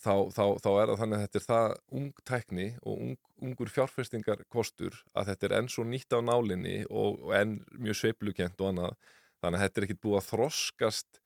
þá, 0.00 0.14
þá, 0.32 0.44
þá 0.64 0.70
er 0.72 0.90
það 0.90 1.00
þannig 1.02 1.16
að 1.16 1.24
þetta 1.24 1.40
er 1.40 1.46
það 1.46 1.72
ung 2.00 2.22
tækni 2.30 2.68
og 2.80 2.94
ung, 2.94 3.16
ungur 3.44 3.72
fjárfestingar 3.72 4.44
kostur 4.52 4.96
að 5.12 5.32
þetta 5.32 5.48
er 5.48 5.56
enn 5.58 5.68
svo 5.72 5.84
nýtt 5.84 6.16
á 6.16 6.24
nálinni 6.24 6.78
og, 6.88 7.20
og 7.20 7.34
enn 7.36 7.58
mjög 7.76 7.98
sveiplukent 8.00 8.62
og 8.64 8.72
annað. 8.72 8.96
Þannig 9.40 9.58
að 9.58 9.64
þetta 9.66 9.80
er 9.80 9.86
ekkit 9.86 10.00
búið 10.04 10.18
að 10.20 10.30
þroskast 10.30 11.20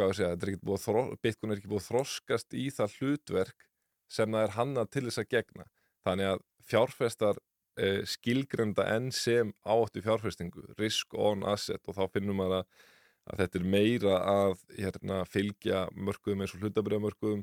hvað 0.00 0.12
ég 0.12 0.18
segja, 0.18 0.30
þetta 0.30 0.46
er 0.46 0.52
ekkit 0.52 0.66
búið 0.68 0.86
að 0.90 1.12
Bitcoin 1.24 1.52
er 1.52 1.60
ekki 1.60 1.70
búið 1.70 1.82
að 1.82 1.88
þroskast 1.90 2.56
í 2.56 2.66
það 2.74 2.96
hlutverk 2.98 3.66
sem 4.10 4.34
það 4.34 4.46
er 4.46 4.56
hannað 4.56 4.90
til 4.94 5.04
þess 5.06 5.22
að 5.22 5.30
gegna. 5.34 5.66
Þannig 6.06 6.30
að 6.30 6.44
fjárfestar 6.70 7.40
e, 7.80 7.90
skilgrenda 8.08 8.84
enn 8.94 9.10
sem 9.14 9.54
áttu 9.64 10.04
fjárfestingu, 10.04 10.68
risk 10.78 11.16
on 11.16 11.46
asset 11.48 11.80
og 11.88 11.96
þá 11.96 12.04
finnum 12.12 12.42
maður 12.42 12.60
að 12.60 12.88
að 13.30 13.44
þetta 13.44 13.58
er 13.60 13.70
meira 13.74 14.18
að 14.26 14.62
hérna, 14.78 15.22
fylgja 15.28 15.86
mörkuðum 15.94 16.44
eins 16.44 16.54
og 16.56 16.64
hlutabriðamörkuðum 16.64 17.42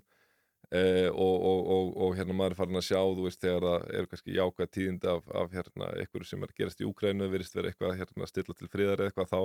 eh, 0.75 1.07
og, 1.11 1.35
og, 1.51 1.61
og, 1.75 1.91
og 2.05 2.17
hérna 2.17 2.35
maður 2.37 2.55
er 2.55 2.59
farin 2.61 2.81
að 2.81 2.87
sjá 2.89 2.99
þú 2.99 3.27
veist 3.27 3.43
þegar 3.43 3.67
það 3.67 3.87
eru 3.99 4.11
kannski 4.11 4.37
jákvæð 4.37 4.71
tíðindi 4.77 5.11
af, 5.13 5.33
af 5.43 5.55
hérna 5.55 5.91
einhverju 5.93 6.29
sem 6.31 6.45
er 6.47 6.55
gerast 6.59 6.83
í 6.83 6.87
Úkrænu 6.89 7.29
virðist 7.31 7.57
vera 7.57 7.71
eitthvað 7.71 7.97
hérna 8.01 8.29
stilla 8.29 8.57
til 8.57 8.71
friðar 8.73 9.03
eða 9.03 9.11
eitthvað 9.11 9.33
þá 9.33 9.41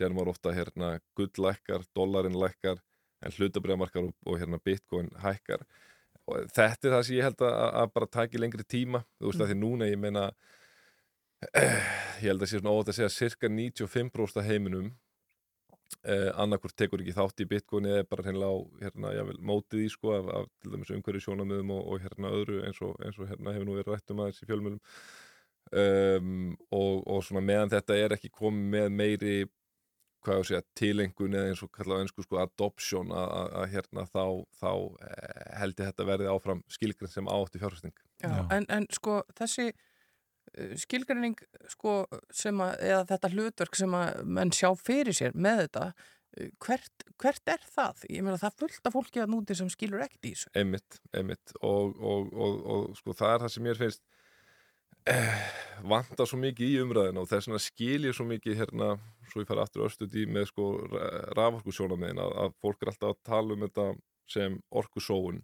sér 0.00 0.14
maður 0.14 0.34
ofta 0.34 0.54
hérna 0.54 0.92
gull 1.18 1.46
lækkar, 1.46 1.86
dollarin 1.96 2.38
lækkar 2.38 2.82
en 3.20 3.36
hlutabriðamarkar 3.36 4.10
og 4.10 4.40
hérna 4.40 4.60
bitcoin 4.64 5.10
hækkar 5.22 5.64
og 6.30 6.48
þetta 6.54 6.88
er 6.88 6.94
það 6.96 7.04
sem 7.08 7.16
ég 7.18 7.26
held 7.28 7.44
að, 7.46 7.58
að 7.82 7.92
bara 7.98 8.10
taki 8.16 8.40
lengri 8.40 8.64
tíma. 8.64 9.02
Þú 9.20 9.28
veist 9.30 9.40
Mm. 9.40 9.44
að 9.46 9.52
því 9.52 9.58
núna 9.60 9.90
ég 9.90 10.00
meina 10.00 10.24
ég 12.20 12.26
held 12.28 12.42
að 12.44 12.50
sé 12.50 12.58
svona 12.60 12.74
óvægt 12.76 12.92
að 12.92 12.98
segja 12.98 13.14
cirka 13.14 13.48
95% 13.48 14.40
af 14.42 14.44
heiminum. 14.48 14.90
Eh, 16.06 16.28
annarkvort 16.38 16.76
tekur 16.78 17.00
ekki 17.02 17.16
þátt 17.16 17.42
í 17.42 17.48
bitcoin 17.50 17.88
eða 17.90 18.04
bara 18.08 18.22
hreinlega 18.22 18.52
á 18.54 18.58
hérna, 18.84 19.10
jável, 19.16 19.38
mótið 19.42 19.80
í 19.82 19.88
sko 19.90 20.12
af, 20.14 20.28
af 20.38 20.44
til 20.62 20.70
dæmis 20.76 20.92
umhverju 20.94 21.22
sjónamöðum 21.24 21.72
og, 21.74 21.88
og 21.90 22.04
hérna 22.04 22.30
öðru 22.36 22.60
eins 22.62 22.78
og, 22.86 22.92
eins 23.02 23.18
og 23.18 23.26
hérna 23.26 23.56
hefur 23.56 23.66
nú 23.66 23.74
verið 23.74 23.96
rætt 23.96 24.12
um 24.14 24.22
aðeins 24.22 24.38
í 24.38 24.46
fjölmjölum 24.46 24.78
um, 25.82 26.30
og, 26.70 27.02
og 27.10 27.24
svona 27.26 27.42
meðan 27.42 27.72
þetta 27.74 27.98
er 27.98 28.14
ekki 28.14 28.30
komið 28.38 28.70
með 28.76 28.94
meiri 29.00 29.34
hvað 30.24 30.36
ég 30.36 30.42
að 30.42 30.48
segja, 30.50 30.62
tilengun 30.78 31.36
eða 31.36 31.50
eins 31.52 31.62
og 31.64 31.72
kallað 31.74 32.00
á 32.00 32.02
ennsku 32.04 32.24
sko 32.24 32.40
adoption 32.42 33.12
að, 33.14 33.28
að, 33.36 33.52
að 33.60 33.74
hérna 33.74 34.06
þá, 34.08 34.24
þá 34.60 34.72
eh, 35.08 35.42
held 35.60 35.74
ég 35.80 35.90
þetta 35.90 36.08
verði 36.10 36.30
áfram 36.32 36.62
skilgrinn 36.76 37.12
sem 37.12 37.30
átti 37.32 37.62
fjárfæsting 37.62 37.96
Já, 38.20 38.34
En, 38.52 38.68
en 38.68 38.86
sko 38.92 39.20
þessi 39.38 39.70
uh, 39.70 40.76
skilgreining 40.84 41.40
sko 41.72 41.96
sem 42.34 42.60
að, 42.64 42.76
eða 42.92 43.02
þetta 43.14 43.32
hlutverk 43.34 43.80
sem 43.80 43.96
að 43.96 44.24
menn 44.38 44.54
sjá 44.54 44.70
fyrir 44.76 45.16
sér 45.16 45.36
með 45.36 45.64
þetta 45.64 45.86
uh, 45.88 46.50
hvert, 46.66 47.06
hvert 47.22 47.54
er 47.56 47.66
það? 47.74 48.06
Ég 48.12 48.26
meina 48.26 48.40
það 48.40 48.62
fullt 48.64 48.90
af 48.90 48.96
fólki 48.98 49.24
að 49.24 49.34
núti 49.34 49.56
sem 49.56 49.72
skilur 49.72 50.04
ekkert 50.04 50.28
í 50.28 50.34
þessu. 50.36 50.52
Einmitt, 50.60 51.00
einmitt. 51.16 51.56
Og, 51.64 51.96
og, 51.96 52.32
og, 52.36 52.64
og 52.74 52.98
sko 53.00 53.16
það 53.16 53.34
er 53.36 53.46
það 53.46 53.54
sem 53.56 53.68
mér 53.70 53.80
finnst 53.80 54.04
eh, 55.08 55.40
vanta 55.88 56.26
svo 56.28 56.38
mikið 56.40 56.74
í 56.74 56.78
umræðina 56.84 57.22
og 57.22 57.30
þess 57.30 57.48
vegna 57.48 57.62
skil 57.64 58.08
ég 58.08 58.16
svo 58.16 58.26
mikið 58.28 58.60
hérna, 58.60 58.92
svo 59.32 59.42
ég 59.44 59.48
fara 59.50 59.64
aftur 59.66 59.86
östut 59.86 60.14
í 60.18 60.26
með 60.26 60.48
sko 60.50 60.66
raforkusjónamiðin 61.38 62.20
að, 62.24 62.34
að 62.44 62.56
fólk 62.64 62.82
er 62.84 62.92
alltaf 62.92 63.14
að 63.14 63.22
tala 63.30 63.56
um 63.56 63.64
þetta 63.66 63.86
sem 64.30 64.58
orkusóun. 64.82 65.40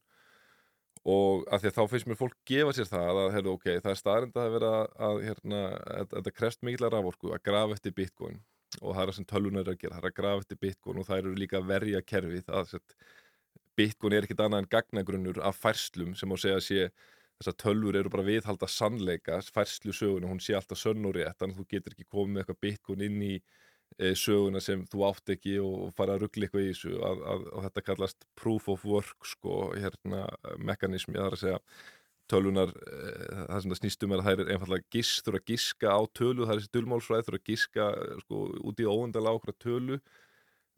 Og 1.06 1.44
að 1.54 1.62
því 1.62 1.70
að 1.70 1.76
þá 1.76 1.90
finnst 1.92 2.08
mér 2.10 2.18
fólk 2.18 2.36
gefa 2.50 2.72
sér 2.74 2.88
það 2.90 3.20
að 3.22 3.32
heyrðu, 3.36 3.52
ok, 3.54 3.66
það 3.84 3.92
er 3.92 3.98
staðrind 4.00 4.38
að 4.42 4.54
vera 4.56 4.70
að 5.08 5.20
hérna, 5.22 5.60
að- 6.00 6.08
þetta 6.16 6.32
krefst 6.34 6.64
mikilvæg 6.66 6.94
raforku 6.96 7.30
að 7.36 7.44
grafa 7.46 7.76
eftir 7.76 7.94
bitcoin. 7.94 8.40
Og 8.82 8.90
það 8.96 9.02
er 9.02 9.10
það 9.12 9.16
sem 9.20 9.28
tölvunar 9.30 9.62
er 9.68 9.72
að 9.72 9.78
gera, 9.84 9.94
það 10.00 10.04
er 10.04 10.10
að 10.10 10.16
grafa 10.20 10.42
eftir 10.42 10.58
bitcoin 10.64 10.98
og 10.98 11.06
það 11.06 11.20
eru 11.22 11.34
líka 11.38 11.60
að 11.60 11.68
verja 11.70 12.00
kerfið 12.02 12.42
það 12.48 12.72
sett, 12.72 12.96
bitcoin 13.78 14.16
er 14.16 14.26
ekkit 14.26 14.42
annað 14.42 14.64
en 14.64 14.70
gagnagrunnur 14.74 15.38
af 15.46 15.60
færslum 15.62 16.16
sem 16.18 16.32
á 16.32 16.34
að 16.34 16.42
segja 16.42 16.64
sé 16.66 16.88
þessar 17.36 17.56
tölvur 17.60 17.96
eru 18.00 18.10
bara 18.10 18.24
að 18.24 18.30
viðhalda 18.32 18.68
sannleika 18.72 19.38
færslu 19.52 19.92
söguna, 19.92 20.28
hún 20.30 20.40
sé 20.40 20.56
alltaf 20.56 20.80
sönn 20.80 21.04
og 21.04 21.14
rétt 21.18 21.36
þannig 21.38 21.58
að 21.58 21.60
þú 21.60 21.66
getur 21.74 21.92
ekki 21.94 22.06
komið 22.08 22.32
með 22.32 22.42
eitthvað 22.42 22.60
bitcoin 22.64 23.04
inn 23.06 23.18
í 23.22 23.34
söguna 23.97 24.60
sem 24.60 24.82
þú 24.93 25.05
átt 25.09 25.32
ekki 25.32 25.56
og, 25.62 25.93
fara 25.97 26.16
að 26.16 26.27
ruggla 26.27 26.47
eitthvað 26.47 26.66
í 26.66 26.73
þessu 26.73 26.97
að, 27.01 27.23
að, 27.32 27.47
og 27.52 27.62
þetta 27.66 27.85
kallast 27.86 28.27
proof 28.36 28.68
of 28.68 28.85
work 28.85 29.28
sko, 29.28 29.70
hérna, 29.77 30.27
mekanismi 30.60 31.16
það 31.16 31.28
er 31.28 31.36
að 31.39 31.43
segja 31.44 31.60
tölvunar 32.31 32.74
e, 32.74 32.98
það 33.47 33.62
sem 33.62 33.73
það 33.73 33.81
snýstum 33.81 34.12
er 34.12 34.20
að 34.20 34.28
það 34.28 34.43
er 34.44 34.52
einfallega 34.55 34.93
giss, 34.93 35.23
þurfa 35.24 35.40
að 35.40 35.51
giska 35.52 35.97
á 35.97 36.01
tölu 36.18 36.44
það 36.44 36.55
er 36.55 36.62
þessi 36.62 36.74
dulmálsfræð, 36.77 37.27
þurfa 37.27 37.40
að 37.40 37.51
giska 37.52 37.89
sko, 38.24 38.44
út 38.66 38.82
í 38.82 38.89
óvendala 38.90 39.32
á 39.32 39.36
okkur 39.39 39.59
tölu 39.62 39.98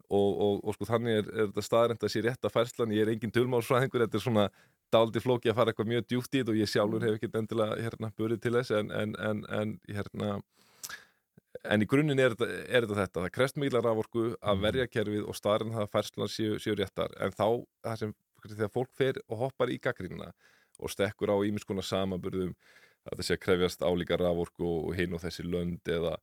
og, 0.09 0.29
og, 0.29 0.61
og 0.63 0.77
sko 0.77 0.89
þannig 0.89 1.19
er, 1.19 1.31
er 1.33 1.49
þetta 1.49 1.65
staðrænt 1.65 2.05
að 2.05 2.13
sé 2.13 2.23
rétt 2.25 2.45
að 2.45 2.55
færslan, 2.55 2.93
ég 2.95 3.03
er 3.03 3.11
engin 3.13 3.33
dulmálsfræðingur, 3.35 4.05
þetta 4.05 4.19
er 4.21 4.25
svona 4.25 4.47
dálítið 4.93 5.25
flóki 5.25 5.51
að 5.51 5.59
fara 5.59 5.73
eitthvað 5.73 5.91
mjög 5.91 6.07
djúpt 6.07 6.33
í 6.33 6.39
þetta 6.39 6.53
og 6.53 6.61
ég 6.61 6.71
sjálfur 6.71 7.05
hef 7.05 7.17
ekkert 7.17 7.37
endilega 7.41 7.83
hérna 7.83 8.13
börið 8.17 8.41
til 8.45 8.55
þess 8.55 8.73
en, 8.79 8.93
en, 8.95 9.13
en, 9.21 9.43
en 9.59 9.75
hérna 9.89 10.39
en 11.63 11.83
í 11.83 11.87
grunninn 11.89 12.21
er, 12.21 12.35
er 12.39 12.85
þetta 12.85 12.99
þetta 13.01 13.23
það 13.23 13.33
krefst 13.37 13.59
mikla 13.61 13.81
raforku 13.85 14.25
að 14.39 14.65
verja 14.65 14.89
kerfið 14.89 15.25
og 15.25 15.37
staðarinn 15.37 15.75
það 15.75 15.85
að 15.87 15.93
færslan 15.95 16.31
séu, 16.31 16.59
séu 16.61 16.75
réttar. 16.77 17.15
En 17.19 17.33
þá, 17.35 17.47
það 17.87 18.03
sem, 18.03 18.13
þegar 18.45 18.75
fólk 18.75 18.93
fer 18.97 19.21
og 19.27 19.41
hoppar 19.45 19.73
í 19.73 19.79
gaggrínina 19.81 20.29
og 20.79 20.93
stekkur 20.93 21.33
á 21.33 21.37
ímiskona 21.47 21.83
samaburðum 21.83 22.53
að 23.09 23.17
það 23.17 23.25
sé 23.25 23.35
að 23.35 23.43
krefjast 23.45 23.83
álíka 23.83 24.19
raforku 24.19 24.67
og 24.67 24.93
hinn 24.97 25.15
og 25.15 25.23
þessi 25.23 25.45
lönd 25.47 25.91
eða 25.91 26.15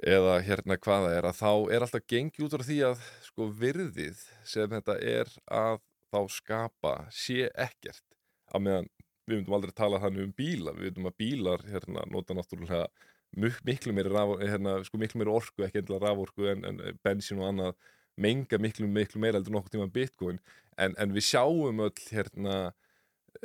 eða 0.00 0.38
hérna 0.46 0.78
hvað 0.80 1.06
það 1.06 1.14
er 1.18 1.26
að 1.28 1.38
þá 1.40 1.52
er 1.74 1.84
alltaf 1.84 2.06
gengi 2.08 2.44
út 2.44 2.54
frá 2.56 2.64
því 2.64 2.78
að 2.88 3.02
sko 3.26 3.48
virðið 3.60 4.22
sem 4.48 4.70
þetta 4.72 4.96
er 5.04 5.32
að 5.52 5.82
þá 6.10 6.20
skapa 6.32 6.94
sé 7.12 7.50
ekkert. 7.52 8.04
Á 8.50 8.56
meðan 8.58 8.88
við 9.28 9.36
myndum 9.36 9.56
aldrei 9.58 9.74
tala 9.76 10.00
þannig 10.02 10.26
um 10.26 10.36
bíla 10.36 10.74
við 10.78 10.88
myndum 10.88 11.10
að 11.10 11.18
bílar 11.20 11.66
hérna 11.68 12.06
nota 12.10 12.34
náttúrulega 12.34 12.88
miklu 13.36 13.94
meiri, 13.94 14.10
hérna, 14.42 14.80
sko, 14.84 14.98
orku 15.30 15.64
ekki 15.66 15.82
endilega 15.82 16.08
raforku 16.08 16.48
en, 16.50 16.64
en 16.66 17.00
bensín 17.04 17.40
og 17.40 17.50
annað 17.52 17.74
menga 18.20 18.58
miklu, 18.58 18.88
miklu 18.90 19.20
meira 19.22 19.38
heldur 19.38 19.54
nokkuð 19.54 19.76
tíma 19.76 19.90
bitcoin. 19.92 20.40
En, 20.76 20.94
en 20.98 21.12
við 21.14 21.28
sjáum 21.30 21.80
öll 21.80 22.06
hérna 22.10 22.72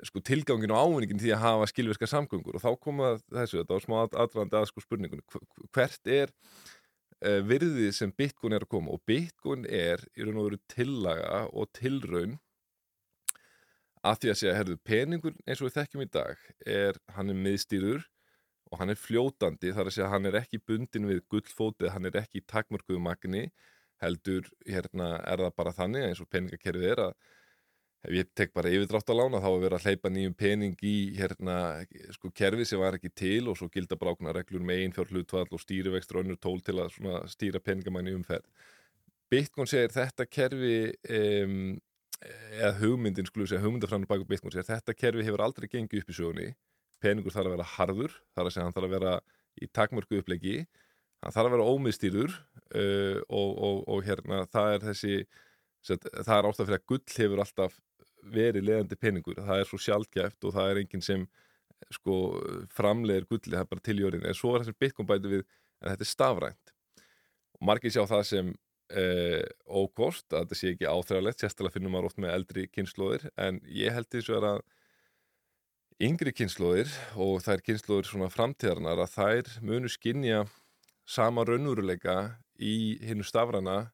sko, 0.03 0.21
tilgangin 0.25 0.73
og 0.73 0.81
ávinningin 0.81 1.21
því 1.21 1.35
að 1.35 1.43
hafa 1.43 1.67
skilvirka 1.71 2.09
samgöngur. 2.09 2.57
Og 2.57 2.63
þá 2.63 2.71
koma 2.81 3.11
þessu, 3.29 3.61
þetta 3.61 3.75
var 3.75 3.85
smá 3.85 3.97
aðdraðandi 4.05 4.59
að 4.59 4.71
sko 4.71 4.83
spurningunni, 4.83 5.25
hv- 5.31 5.69
hvert 5.75 6.11
er 6.11 6.33
uh, 6.33 7.39
virðið 7.45 7.91
sem 7.99 8.15
Bitcoin 8.17 8.57
er 8.57 8.65
að 8.65 8.73
koma? 8.73 8.95
Og 8.95 9.03
Bitcoin 9.07 9.67
er 9.69 10.03
í 10.17 10.25
raun 10.25 10.41
og 10.41 10.49
veru 10.49 10.61
tillaga 10.71 11.45
og 11.53 11.69
tilraun 11.77 12.39
að 14.05 14.19
því 14.21 14.31
að 14.31 14.39
segja, 14.41 14.57
herðu, 14.57 14.75
peningur 14.85 15.37
eins 15.45 15.61
og 15.61 15.69
við 15.69 15.77
þekkjum 15.79 16.03
í 16.03 16.11
dag 16.13 16.41
er, 16.69 16.99
hann 17.15 17.31
er 17.31 17.39
miðstýrur 17.45 18.03
og 18.75 18.81
hann 18.81 18.91
er 18.91 18.99
fljótandi, 18.99 19.71
þar 19.71 19.87
að 19.87 19.95
segja 19.95 20.11
hann 20.11 20.27
er 20.27 20.41
ekki 20.41 20.59
bundin 20.67 21.07
við 21.07 21.23
gullfótið, 21.31 21.93
hann 21.95 22.09
er 22.09 22.19
ekki 22.19 22.41
í 22.41 22.45
takmörkuðu 22.51 22.99
magni, 22.99 23.45
heldur 24.03 24.49
hérna 24.67 25.15
er 25.23 25.45
það 25.45 25.55
bara 25.55 25.73
þannig 25.77 26.09
eins 26.09 26.21
og 26.21 26.27
peningakerfið 26.33 26.89
er 26.91 27.01
að 27.05 27.13
ef 28.05 28.13
ég 28.13 28.27
tek 28.37 28.51
bara 28.53 28.69
yfirdrátt 28.69 29.09
að 29.09 29.19
lána 29.21 29.39
þá 29.41 29.47
er 29.49 29.61
verið 29.63 29.77
að 29.77 29.87
hleypa 29.87 30.11
nýjum 30.13 30.35
pening 30.37 30.83
í 30.85 30.95
hérna 31.17 31.55
sko 32.13 32.29
kerfi 32.35 32.67
sem 32.67 32.81
var 32.81 32.97
ekki 32.97 33.09
til 33.17 33.47
og 33.49 33.57
svo 33.57 33.69
gilda 33.73 33.97
bara 33.97 34.13
ákveðna 34.13 34.35
reglur 34.35 34.67
með 34.67 34.83
einn 34.83 34.93
fjár 34.93 35.09
hlutvall 35.13 35.47
og 35.47 35.63
stýrivextur 35.63 36.19
og 36.19 36.25
önnur 36.25 36.41
tól 36.43 36.61
til 36.65 36.77
að 36.83 36.99
stýra 37.31 37.63
peningamæni 37.63 38.13
umferð. 38.13 38.45
Bitcoin 39.31 39.71
segir 39.71 39.95
þetta 39.95 40.27
kerfi 40.29 40.77
um, 41.17 41.73
eða 42.59 42.75
hugmyndin 42.83 43.31
skulum 43.31 43.49
segja 43.49 43.63
hugmyndafræðinu 43.63 44.11
baka 44.11 44.29
Bitcoin 44.29 44.53
segir 44.53 44.69
þetta 44.69 44.97
kerfi 44.99 45.25
hefur 45.25 45.47
aldrei 45.47 45.71
gengið 45.71 46.03
upp 46.03 46.13
í 46.13 46.19
sögunni 46.19 46.51
peningur 47.03 47.33
þarf 47.35 47.49
að 47.49 47.55
vera 47.57 47.71
harður 47.75 48.17
þarf 48.35 48.49
að 48.49 48.53
segja 48.55 48.67
hann 48.67 48.75
þarf 48.75 48.89
að 48.89 48.95
vera 48.97 49.15
í 49.55 49.69
takmörku 49.71 50.19
upplegi 50.21 50.57
hann 51.23 51.35
þarf 51.35 51.49
að 51.49 51.55
vera 51.55 51.71
ómiðstýrður 51.73 52.35
uh, 52.35 53.19
og, 53.29 53.49
og, 53.67 53.81
og 53.91 54.05
hérna 54.07 54.43
það 54.51 54.75
er 54.75 54.87
þessi 54.91 55.17
set, 55.85 56.07
það 56.25 56.37
er 56.37 56.49
ástæð 56.49 56.69
fyrir 56.69 56.79
að 56.79 56.87
gull 56.91 57.17
hefur 57.17 57.43
alltaf 57.43 57.79
verið 58.25 58.67
leðandi 58.67 58.97
peningur. 58.99 59.41
Það 59.45 59.61
er 59.61 59.69
svo 59.69 59.79
sjálfgæft 59.81 60.47
og 60.47 60.55
það 60.55 60.71
er 60.71 60.81
enginn 60.81 61.05
sem 61.05 61.25
sko 61.93 62.15
framlegir 62.73 63.27
gulli 63.29 63.53
það 63.53 63.61
er 63.61 63.71
bara 63.71 63.85
til 63.85 63.97
jörðin 64.01 64.25
en 64.25 64.37
svo 64.37 64.55
er 64.55 64.63
þessi 64.63 64.79
Bitcoin 64.81 65.09
bæti 65.09 65.31
við 65.33 65.43
en 65.43 65.91
þetta 65.91 66.05
er 66.05 66.09
stafrænt. 66.09 66.71
Og 67.55 67.67
margir 67.69 67.93
sjá 67.93 68.03
það 68.09 68.23
sem 68.31 68.53
eh, 69.01 69.43
ókost 69.67 70.33
að 70.33 70.45
þetta 70.45 70.59
sé 70.59 70.71
ekki 70.73 70.89
áþræðalegt 70.89 71.43
sérstaklega 71.43 71.75
finnum 71.75 71.95
maður 71.95 72.09
oft 72.09 72.21
með 72.23 72.35
eldri 72.39 72.65
kynnslóðir 72.71 73.27
en 73.41 73.61
ég 73.69 73.93
held 73.95 74.09
því 74.09 74.23
svo 74.25 74.39
að 74.41 74.63
yngri 76.03 76.33
kynnslóðir 76.35 76.91
og 77.15 77.39
þær 77.45 77.63
kynnslóðir 77.65 78.09
svona 78.09 78.31
framtíðarnar 78.33 79.01
að 79.05 79.13
þær 79.15 79.51
munu 79.63 79.91
skinja 79.91 80.43
sama 81.07 81.45
raunveruleika 81.47 82.15
í 82.59 82.97
hinnu 83.05 83.23
stafrana 83.27 83.91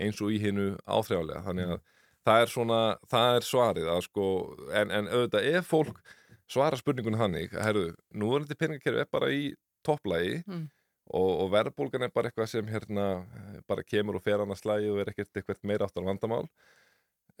eins 0.00 0.20
og 0.24 0.32
í 0.34 0.40
hinnu 0.42 0.74
áþræðalega 0.86 1.44
þannig 1.46 1.74
að 1.74 1.82
það 2.24 2.42
er 2.42 2.52
svona, 2.54 2.78
það 3.10 3.38
er 3.38 3.46
svarið 3.48 3.90
að 3.92 4.00
sko, 4.06 4.28
en, 4.72 4.94
en 4.94 5.10
auðvitað 5.12 5.48
ef 5.52 5.68
fólk 5.68 6.00
svara 6.50 6.78
spurningunum 6.80 7.20
þannig 7.20 7.52
að 7.52 7.66
herru, 7.68 7.84
peningakerfi 8.56 9.04
er 9.04 9.12
bara 9.12 9.30
í 9.32 9.44
topplægi 9.84 10.42
Mm. 10.48 10.64
og, 11.12 11.30
og 11.44 11.50
verðbólgan 11.52 12.06
er 12.06 12.12
bara 12.14 12.30
eitthvað 12.30 12.48
sem 12.48 12.68
hérna 12.68 13.26
bara 13.68 13.84
kemur 13.84 14.16
og 14.16 14.24
fer 14.24 14.40
annað 14.40 14.62
slægi 14.62 14.88
og 14.92 15.02
er 15.02 15.12
ekkert 15.12 15.36
eitthvað 15.36 15.60
meira 15.68 15.88
áttan 15.88 16.08
vandamál 16.08 16.46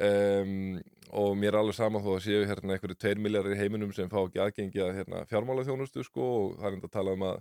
um, 0.02 0.78
og 1.14 1.36
mér 1.38 1.54
er 1.54 1.60
alveg 1.60 1.76
sama 1.76 2.02
þó 2.02 2.14
að 2.16 2.24
séu 2.26 2.46
hérna 2.48 2.74
einhverju 2.74 2.98
tveir 2.98 3.20
milljarir 3.22 3.54
í 3.54 3.58
heiminum 3.60 3.92
sem 3.94 4.10
fá 4.10 4.18
ekki 4.24 4.42
aðgengi 4.42 4.82
að 4.82 4.94
hérna, 4.98 5.24
fjármála 5.30 5.66
þjónustu 5.66 6.02
sko 6.06 6.30
og 6.38 6.56
það 6.58 6.70
er 6.70 6.78
enda 6.78 6.90
að 6.90 6.96
tala 6.96 7.14
um 7.14 7.26
að 7.28 7.36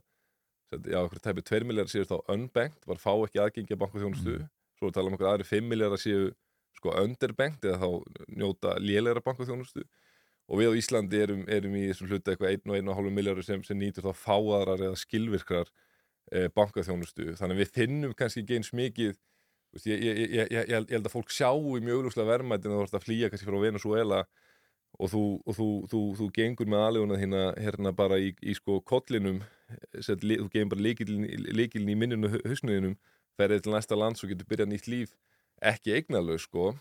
já, 0.81 0.99
einhverju 1.01 1.23
tæpi 1.23 1.45
tveir 1.47 1.67
milljarir 1.67 1.91
séu 1.91 2.07
þá 2.09 2.17
unbanked, 2.33 2.85
bara 2.87 3.01
fá 3.01 3.11
ekki 3.15 3.41
aðgengi 3.41 3.75
að 3.75 3.81
bankaþjónustu. 3.83 4.37
Svo 4.77 4.89
er 4.89 4.95
talað 4.95 5.11
um 5.11 5.17
einhverju 5.17 5.31
aðri 5.31 5.49
fimm 5.49 5.69
milljarir 5.71 6.01
séu 6.01 6.31
sko 6.77 6.95
underbanked 6.99 7.67
eða 7.69 7.79
þá 7.81 7.89
njóta 8.37 8.77
lélegra 8.81 9.23
bankaþjónustu. 9.25 9.85
Og 10.51 10.59
við 10.59 10.73
á 10.75 10.79
Íslandi 10.79 11.21
erum, 11.23 11.43
erum 11.47 11.75
í 11.79 11.85
þessum 11.87 12.09
hluta 12.11 12.33
eitthvað 12.33 12.57
1,5 12.59 13.11
miljardur 13.15 13.45
sem, 13.47 13.61
sem 13.63 13.79
nýtur 13.79 14.09
þá 14.09 14.23
fáaðrar 14.25 14.81
eða 14.89 14.99
skilvirkrar 14.99 15.69
e, 16.31 16.49
bankaþjónustu. 16.57 17.29
Þannig 17.39 17.55
að 17.55 17.61
við 17.61 17.71
finnum 17.77 18.15
kannski 18.17 18.43
veist, 19.73 19.89
ég, 19.89 20.03
ég, 20.05 20.21
ég, 20.23 20.53
ég, 20.53 20.71
held- 20.73 20.93
að 21.07 21.11
fólk 21.13 21.33
sjáu 21.33 21.75
mjög 21.81 21.99
augljóslega 21.99 22.29
verðmætin 22.31 22.73
að 22.73 22.79
þú 22.79 22.87
ert 22.87 22.97
að 22.99 23.05
flýja 23.07 23.29
kannski 23.33 23.49
frá 23.49 23.59
Venezuela 23.63 24.21
og 25.01 25.09
þú, 25.09 25.23
og 25.49 25.57
þú, 25.57 25.67
þú, 25.89 26.01
þú 26.19 26.29
gengur 26.37 26.69
með 26.69 26.85
aðleguna 26.87 27.19
þína 27.21 27.43
hérna 27.57 27.93
bara 27.97 28.19
í, 28.21 28.33
í 28.45 28.53
sko 28.57 28.77
kollinum 28.85 29.41
set, 29.99 30.23
li, 30.23 30.37
þú 30.37 30.49
gefur 30.53 30.71
bara 30.75 30.85
líkilin 30.85 31.89
í 31.89 31.97
minninu 31.97 32.29
hausnuðinum 32.35 32.97
ferðið 33.39 33.63
til 33.65 33.73
næsta 33.73 33.97
land 33.97 34.19
svo 34.19 34.29
getur 34.29 34.45
byrjað 34.49 34.69
nýtt 34.69 34.89
líf. 34.91 35.15
Ekki 35.63 35.95
eignalög 35.97 36.41
sko. 36.43 36.73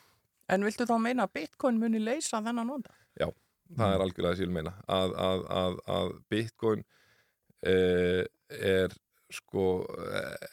En 0.52 0.66
viltu 0.66 0.84
þá 0.88 0.96
meina 1.00 1.24
að 1.24 1.38
Bitcoin 1.38 1.78
muni 1.80 2.00
leysa 2.02 2.42
þennan 2.44 2.72
vanda? 2.74 2.92
Já, 3.16 3.28
það 3.78 3.94
er 3.94 4.04
algjörlega 4.04 4.32
það 4.32 4.36
sem 4.36 4.44
ég 4.44 4.50
vil 4.50 4.56
meina. 4.58 4.74
Að, 4.92 5.14
að, 5.28 5.44
að, 5.62 5.78
að 5.96 6.12
Bitcoin 6.32 6.84
eh, 7.72 8.24
er 8.58 8.96
sko 9.36 9.66
eh, 10.06 10.48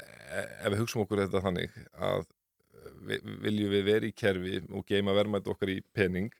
ef 0.64 0.74
við 0.74 0.84
hugsaum 0.84 1.06
okkur 1.06 1.24
þetta 1.26 1.44
þannig 1.46 1.80
að 2.10 2.28
vi, 3.08 3.20
viljum 3.46 3.74
við 3.74 3.88
vera 3.88 4.10
í 4.10 4.16
kerfi 4.16 4.62
og 4.70 4.86
geima 4.88 5.16
verðmætt 5.18 5.50
okkar 5.52 5.74
í 5.74 5.80
pening 5.96 6.32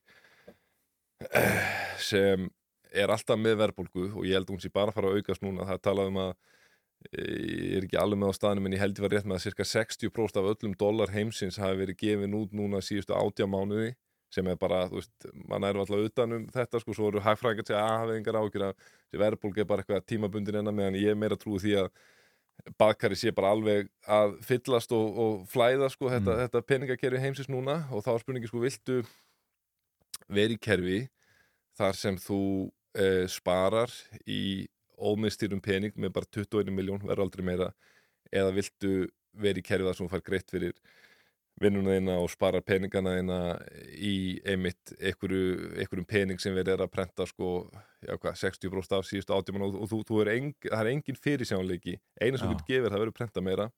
sem 2.10 2.48
er 2.90 3.12
alltaf 3.14 3.38
með 3.40 3.60
verðbólgu 3.64 4.08
og 4.16 4.26
ég 4.26 4.38
held 4.38 4.50
að 4.50 4.56
hún 4.56 4.64
sé 4.64 4.72
bara 4.74 4.92
að 4.92 4.98
fara 4.98 5.12
að 5.12 5.20
aukast 5.20 5.44
núna. 5.46 5.68
Það 5.68 5.78
er 5.78 5.84
talað 5.86 6.12
um 6.12 6.22
að 6.24 6.32
ég 7.16 7.78
er 7.78 7.86
ekki 7.88 8.00
alveg 8.00 8.20
með 8.20 8.34
á 8.36 8.38
staðnum 8.40 8.68
en 8.68 8.76
ég 8.76 8.82
held 8.84 8.98
ég 8.98 9.06
var 9.06 9.14
rétt 9.16 9.28
með 9.30 9.38
að 9.38 9.46
cirka 9.46 9.68
60% 9.72 10.40
af 10.42 10.50
öllum 10.52 10.76
dólar 10.80 11.14
heimsins 11.14 11.60
hafi 11.62 11.80
verið 11.80 12.00
gefin 12.02 12.36
út 12.36 12.56
núna 12.56 12.82
síðustu 12.84 13.16
átjá 13.16 13.48
mánuði 13.48 13.94
sem 14.30 14.46
er 14.52 14.58
bara, 14.62 14.84
þú 14.92 15.00
veist, 15.00 15.30
mann 15.50 15.66
er 15.66 15.80
alltaf 15.80 16.04
utan 16.06 16.36
um 16.36 16.44
þetta, 16.54 16.82
sko, 16.84 16.94
svo 16.94 17.08
eru 17.10 17.24
hagfræðingar 17.26 17.64
að 17.64 17.72
segja 17.72 17.86
að 17.86 17.96
hafið 18.04 18.20
engar 18.20 18.38
ágjur 18.38 18.66
að 18.68 18.84
þessi 18.84 19.22
verðbólga 19.24 19.64
er 19.64 19.70
bara 19.72 19.86
eitthvað 19.86 20.06
tímabundin 20.12 20.60
enna 20.60 20.74
meðan 20.76 21.00
ég 21.00 21.18
meira 21.18 21.38
trúið 21.40 21.66
því 21.66 21.74
að 21.82 21.88
baðkari 22.80 23.18
sé 23.20 23.34
bara 23.36 23.54
alveg 23.56 23.90
að 24.10 24.36
fyllast 24.46 24.92
og, 24.96 25.20
og 25.24 25.46
flæða, 25.52 25.90
sko, 25.94 26.10
þetta, 26.14 26.36
þetta 26.44 26.66
peningakerfi 26.68 27.22
heimsins 27.24 27.52
núna. 27.52 27.82
Og 27.94 28.04
þá 28.06 28.14
er 28.14 28.24
spurningi, 28.24 28.52
sko, 28.52 28.64
viltu 28.64 29.00
verið 30.30 30.58
í 30.58 30.62
kerfi 30.64 31.00
þar 31.80 31.98
sem 31.98 32.18
þú 32.20 32.42
eh, 33.00 33.26
sparar 33.32 33.94
í 34.28 34.68
ómiðstýrum 35.00 35.62
pening 35.64 35.96
með 35.96 36.16
bara 36.18 36.32
21 36.36 36.76
miljón, 36.76 37.06
verður 37.06 37.26
aldrei 37.26 37.46
meira 37.48 37.70
eða 38.36 38.52
viltu 38.58 38.94
verið 39.40 39.62
í 39.62 39.68
kerfi 39.70 39.88
þar 39.88 39.98
sem 39.98 40.08
þú 40.08 40.14
fær 40.14 40.26
greitt 40.26 40.52
fyrir 40.52 40.76
vinnuna 41.62 41.96
þína 41.98 42.18
og 42.24 42.30
spara 42.32 42.62
peningana 42.66 43.16
þína 43.18 43.40
í 43.96 44.14
einmitt 44.48 44.94
einhverju, 44.98 45.74
einhverjum 45.80 46.08
pening 46.10 46.42
sem 46.42 46.56
verið 46.56 46.78
er 46.78 46.86
að 46.86 46.94
prenta 46.94 47.28
sko, 47.30 47.56
já 48.06 48.16
hvað, 48.16 48.38
60% 48.44 48.98
af 49.00 49.10
síðustu 49.10 49.36
átjumann 49.36 49.68
og, 49.68 49.82
og 49.84 49.92
þú, 49.92 50.04
þú 50.08 50.22
er 50.24 50.32
eng, 50.38 50.54
það 50.68 50.80
er 50.84 50.92
engin 50.94 51.20
fyrirsjánleiki 51.20 51.98
eina 52.22 52.40
sem 52.40 52.54
getur 52.54 52.70
gefið 52.70 52.94
það 52.94 53.04
verður 53.04 53.20
prenta 53.20 53.44
meira. 53.46 53.70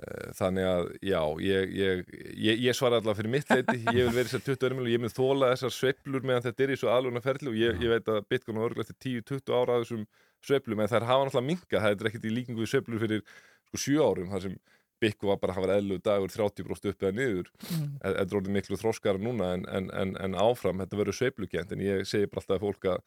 Eh, 0.00 0.28
þannig 0.38 0.64
að 0.64 0.88
já, 1.04 1.20
ég, 1.44 1.72
ég, 1.76 2.02
ég, 2.38 2.60
ég 2.62 2.76
svara 2.76 3.00
allavega 3.00 3.18
fyrir 3.18 3.32
mitt 3.32 3.50
leiti 3.50 3.80
ég 3.98 4.06
vil 4.06 4.14
verið 4.14 4.30
sér 4.32 4.44
20 4.46 4.66
örmil 4.68 4.84
og 4.86 4.92
ég 4.92 5.02
mun 5.02 5.12
þóla 5.12 5.50
þessar 5.50 5.74
sveiflur 5.74 6.24
meðan 6.24 6.44
þetta 6.46 6.64
er 6.64 6.72
í 6.72 6.76
svo 6.78 6.92
aðluna 6.94 7.22
ferli 7.24 7.50
og 7.50 7.58
ég, 7.58 7.80
ég 7.82 7.92
veit 7.92 8.08
að 8.08 8.20
Bitcoin 8.30 8.60
og 8.60 8.68
örgulega 8.68 8.86
eftir 8.86 9.18
10-20 9.26 9.56
ára 9.56 9.76
af 9.76 9.82
þessum 9.82 10.04
sveiflum 10.46 10.80
en 10.80 10.92
þær 10.92 11.08
hafa 11.08 11.26
náttúrulega 11.26 11.48
minga, 11.48 11.82
það 11.82 11.90
er 11.90 12.10
ekkert 12.12 12.28
í 12.30 12.34
líkingu 12.36 12.62
við 12.62 12.70
sveiflur 12.70 13.02
fyrir 13.02 13.24
sko 13.66 13.82
7 13.82 14.06
árum 14.06 14.30
þar 14.30 14.46
sem 14.46 14.56
Bitcoin 15.00 15.30
var 15.32 15.38
bara 15.42 15.54
að 15.54 15.60
hafa 15.62 15.76
eðlu 15.80 15.98
dagur 16.04 16.32
30% 16.34 16.90
upp 16.92 17.02
eða 17.06 17.16
niður 17.16 17.50
Mm. 17.70 17.90
þetta 18.02 18.24
er 18.26 18.38
orðið 18.40 18.54
miklu 18.56 18.76
þróskara 18.80 19.18
núna 19.22 19.52
en, 19.56 19.64
en, 19.68 19.90
en, 19.94 20.16
en 20.20 20.34
áfram, 20.38 20.80
þetta 20.82 20.98
verður 21.00 21.16
sveiflugjönd 21.18 21.72
en 21.76 21.84
ég 21.84 22.06
segi 22.08 22.26
bara 22.30 22.42
alltaf 22.42 22.56
að 22.58 22.64
fólk 22.66 22.88
að 22.90 23.00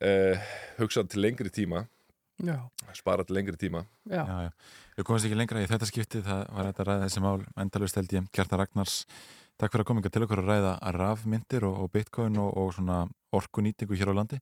eh, 0.00 0.50
hugsa 0.78 1.04
til 1.08 1.22
lengri 1.24 1.50
tíma 1.54 1.84
Já. 2.38 2.56
spara 2.94 3.24
til 3.26 3.34
lengri 3.38 3.56
tíma 3.58 3.84
Já. 4.06 4.22
Já, 4.22 4.36
já. 4.46 4.52
Við 4.98 5.06
komumst 5.08 5.26
ekki 5.28 5.38
lengra 5.38 5.62
í 5.62 5.68
þetta 5.70 5.88
skipti, 5.90 6.20
það 6.26 6.44
var 6.54 6.68
þetta 6.70 6.82
að 6.84 6.88
ræða 6.92 7.04
þessi 7.08 7.22
mál 7.24 7.44
endalust 7.64 7.98
held 7.98 8.14
ég, 8.14 8.28
Kjartan 8.34 8.62
Ragnars 8.62 8.96
Takk 9.58 9.72
fyrir 9.74 9.82
að 9.82 9.88
koma 9.90 9.98
yngar 10.04 10.12
til 10.14 10.22
okkur 10.22 10.42
að 10.44 10.50
ræða 10.52 10.72
rafmyndir 10.94 11.64
og, 11.66 11.80
og 11.82 11.88
bitcoin 11.96 12.36
og, 12.38 12.52
og 12.62 12.74
svona 12.76 12.98
orkunýtingu 13.34 13.96
hér 13.98 14.12
á 14.14 14.18
landi 14.20 14.38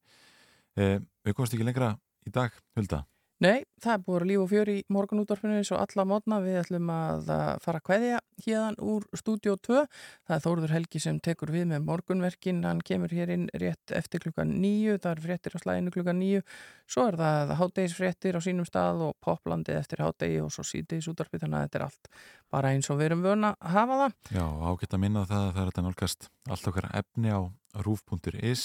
eh, 0.76 0.98
Við 1.24 1.32
komumst 1.36 1.56
ekki 1.56 1.64
lengra 1.68 1.94
í 2.28 2.32
dag, 2.36 2.52
Hulda 2.76 3.04
Nei, 3.44 3.66
það 3.84 3.90
er 3.92 4.04
búið 4.06 4.16
að 4.16 4.28
líf 4.30 4.40
og 4.40 4.46
fjör 4.48 4.68
í 4.72 4.74
morgunútvarfinu 4.96 5.56
eins 5.58 5.70
og 5.74 5.80
alla 5.82 6.04
mótna. 6.08 6.38
Við 6.40 6.54
ætlum 6.62 6.88
að 6.88 7.26
fara 7.60 7.80
að 7.82 7.84
kveðja 7.84 8.20
hérðan 8.46 8.76
úr 8.80 9.04
stúdíó 9.20 9.56
2. 9.60 9.82
Það 10.24 10.36
er 10.36 10.44
Þóruður 10.46 10.72
Helgi 10.72 11.02
sem 11.04 11.18
tekur 11.20 11.50
við 11.52 11.66
með 11.68 11.82
morgunverkin. 11.84 12.62
Hann 12.64 12.80
kemur 12.80 13.12
hér 13.12 13.34
inn 13.34 13.44
rétt 13.60 13.92
eftir 13.92 14.22
klukkan 14.24 14.54
nýju. 14.62 14.94
Það 15.04 15.10
er 15.10 15.20
fréttir 15.26 15.52
á 15.52 15.58
slæðinu 15.60 15.92
klukkan 15.92 16.16
nýju. 16.22 16.46
Svo 16.88 17.04
er 17.10 17.18
það 17.20 17.52
hátdegisfréttir 17.60 18.38
á 18.38 18.46
sínum 18.46 18.68
stað 18.68 19.02
og 19.10 19.12
poplandið 19.20 19.82
eftir 19.82 20.00
hátdegi 20.00 20.38
og 20.40 20.48
svo 20.54 20.64
síðdegis 20.64 21.10
útvarfi. 21.12 21.42
Þannig 21.42 21.58
að 21.58 21.66
þetta 21.66 21.78
er 21.82 21.84
allt 21.90 22.08
bara 22.56 22.70
eins 22.72 22.88
og 22.88 23.02
við 23.02 23.10
erum 23.10 23.26
vöna 23.26 23.50
að 23.60 23.76
hafa 23.76 24.00
það. 24.00 24.16
Já, 24.38 24.46
ágætt 24.64 24.96
að 24.96 25.04
minna 25.04 25.26
það 25.28 25.42
að 25.42 25.52
það 25.52 25.60
er 25.60 25.68
þetta 25.74 25.84
nálgast 25.90 26.30
allt 26.48 26.72
okkar 26.72 26.88
efni 27.02 27.36
á 27.36 27.40
rúf.is 27.84 28.64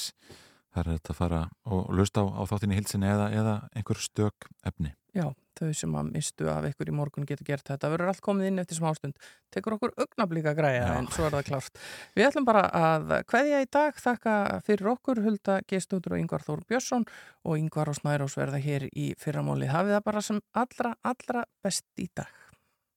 Það 0.72 0.82
er 0.82 0.90
þetta 0.96 1.14
að 1.14 1.20
fara 1.20 1.44
og 1.76 1.94
lusta 2.00 2.24
á, 2.24 2.26
á 2.32 2.42
þáttinni 2.48 2.80
hilsinni 2.80 3.12
eða, 3.12 3.30
eða 3.36 3.56
einhver 3.76 4.00
stök 4.00 4.48
efni. 4.68 4.94
Já, 5.12 5.26
þau 5.60 5.72
sem 5.76 5.96
að 6.00 6.12
mistu 6.14 6.48
af 6.48 6.66
ykkur 6.70 6.88
í 6.88 6.94
morgun 6.96 7.26
getur 7.28 7.44
gert 7.50 7.66
þetta. 7.68 7.82
Það 7.84 7.94
verður 7.98 8.12
allt 8.14 8.24
komið 8.24 8.48
inn 8.48 8.62
eftir 8.64 8.78
smástund. 8.80 9.26
Tekur 9.52 9.76
okkur 9.76 9.92
augnablíka 10.00 10.54
græja 10.56 10.86
Já. 10.86 10.94
en 10.96 11.10
svo 11.12 11.28
er 11.28 11.36
það 11.36 11.50
klárt. 11.50 11.82
Við 12.16 12.28
ætlum 12.30 12.48
bara 12.48 12.64
að 12.80 13.12
kveðja 13.28 13.60
í 13.66 13.68
dag, 13.76 14.00
þakka 14.00 14.36
fyrir 14.68 14.94
okkur 14.94 15.24
Hulda 15.26 15.58
Gestóttur 15.68 16.16
og 16.16 16.24
Yngvar 16.24 16.48
Þór 16.48 16.64
Björnsson 16.72 17.08
og 17.44 17.60
Yngvar 17.60 17.92
og 17.92 18.00
Snærós 18.00 18.38
verða 18.40 18.64
hér 18.64 18.88
í 18.88 19.12
fyrramóli. 19.20 19.68
Hafið 19.68 19.98
það 19.98 20.08
bara 20.08 20.24
sem 20.30 20.40
allra, 20.64 20.96
allra 21.04 21.44
best 21.60 21.90
í 22.00 22.08
dag. 22.16 22.41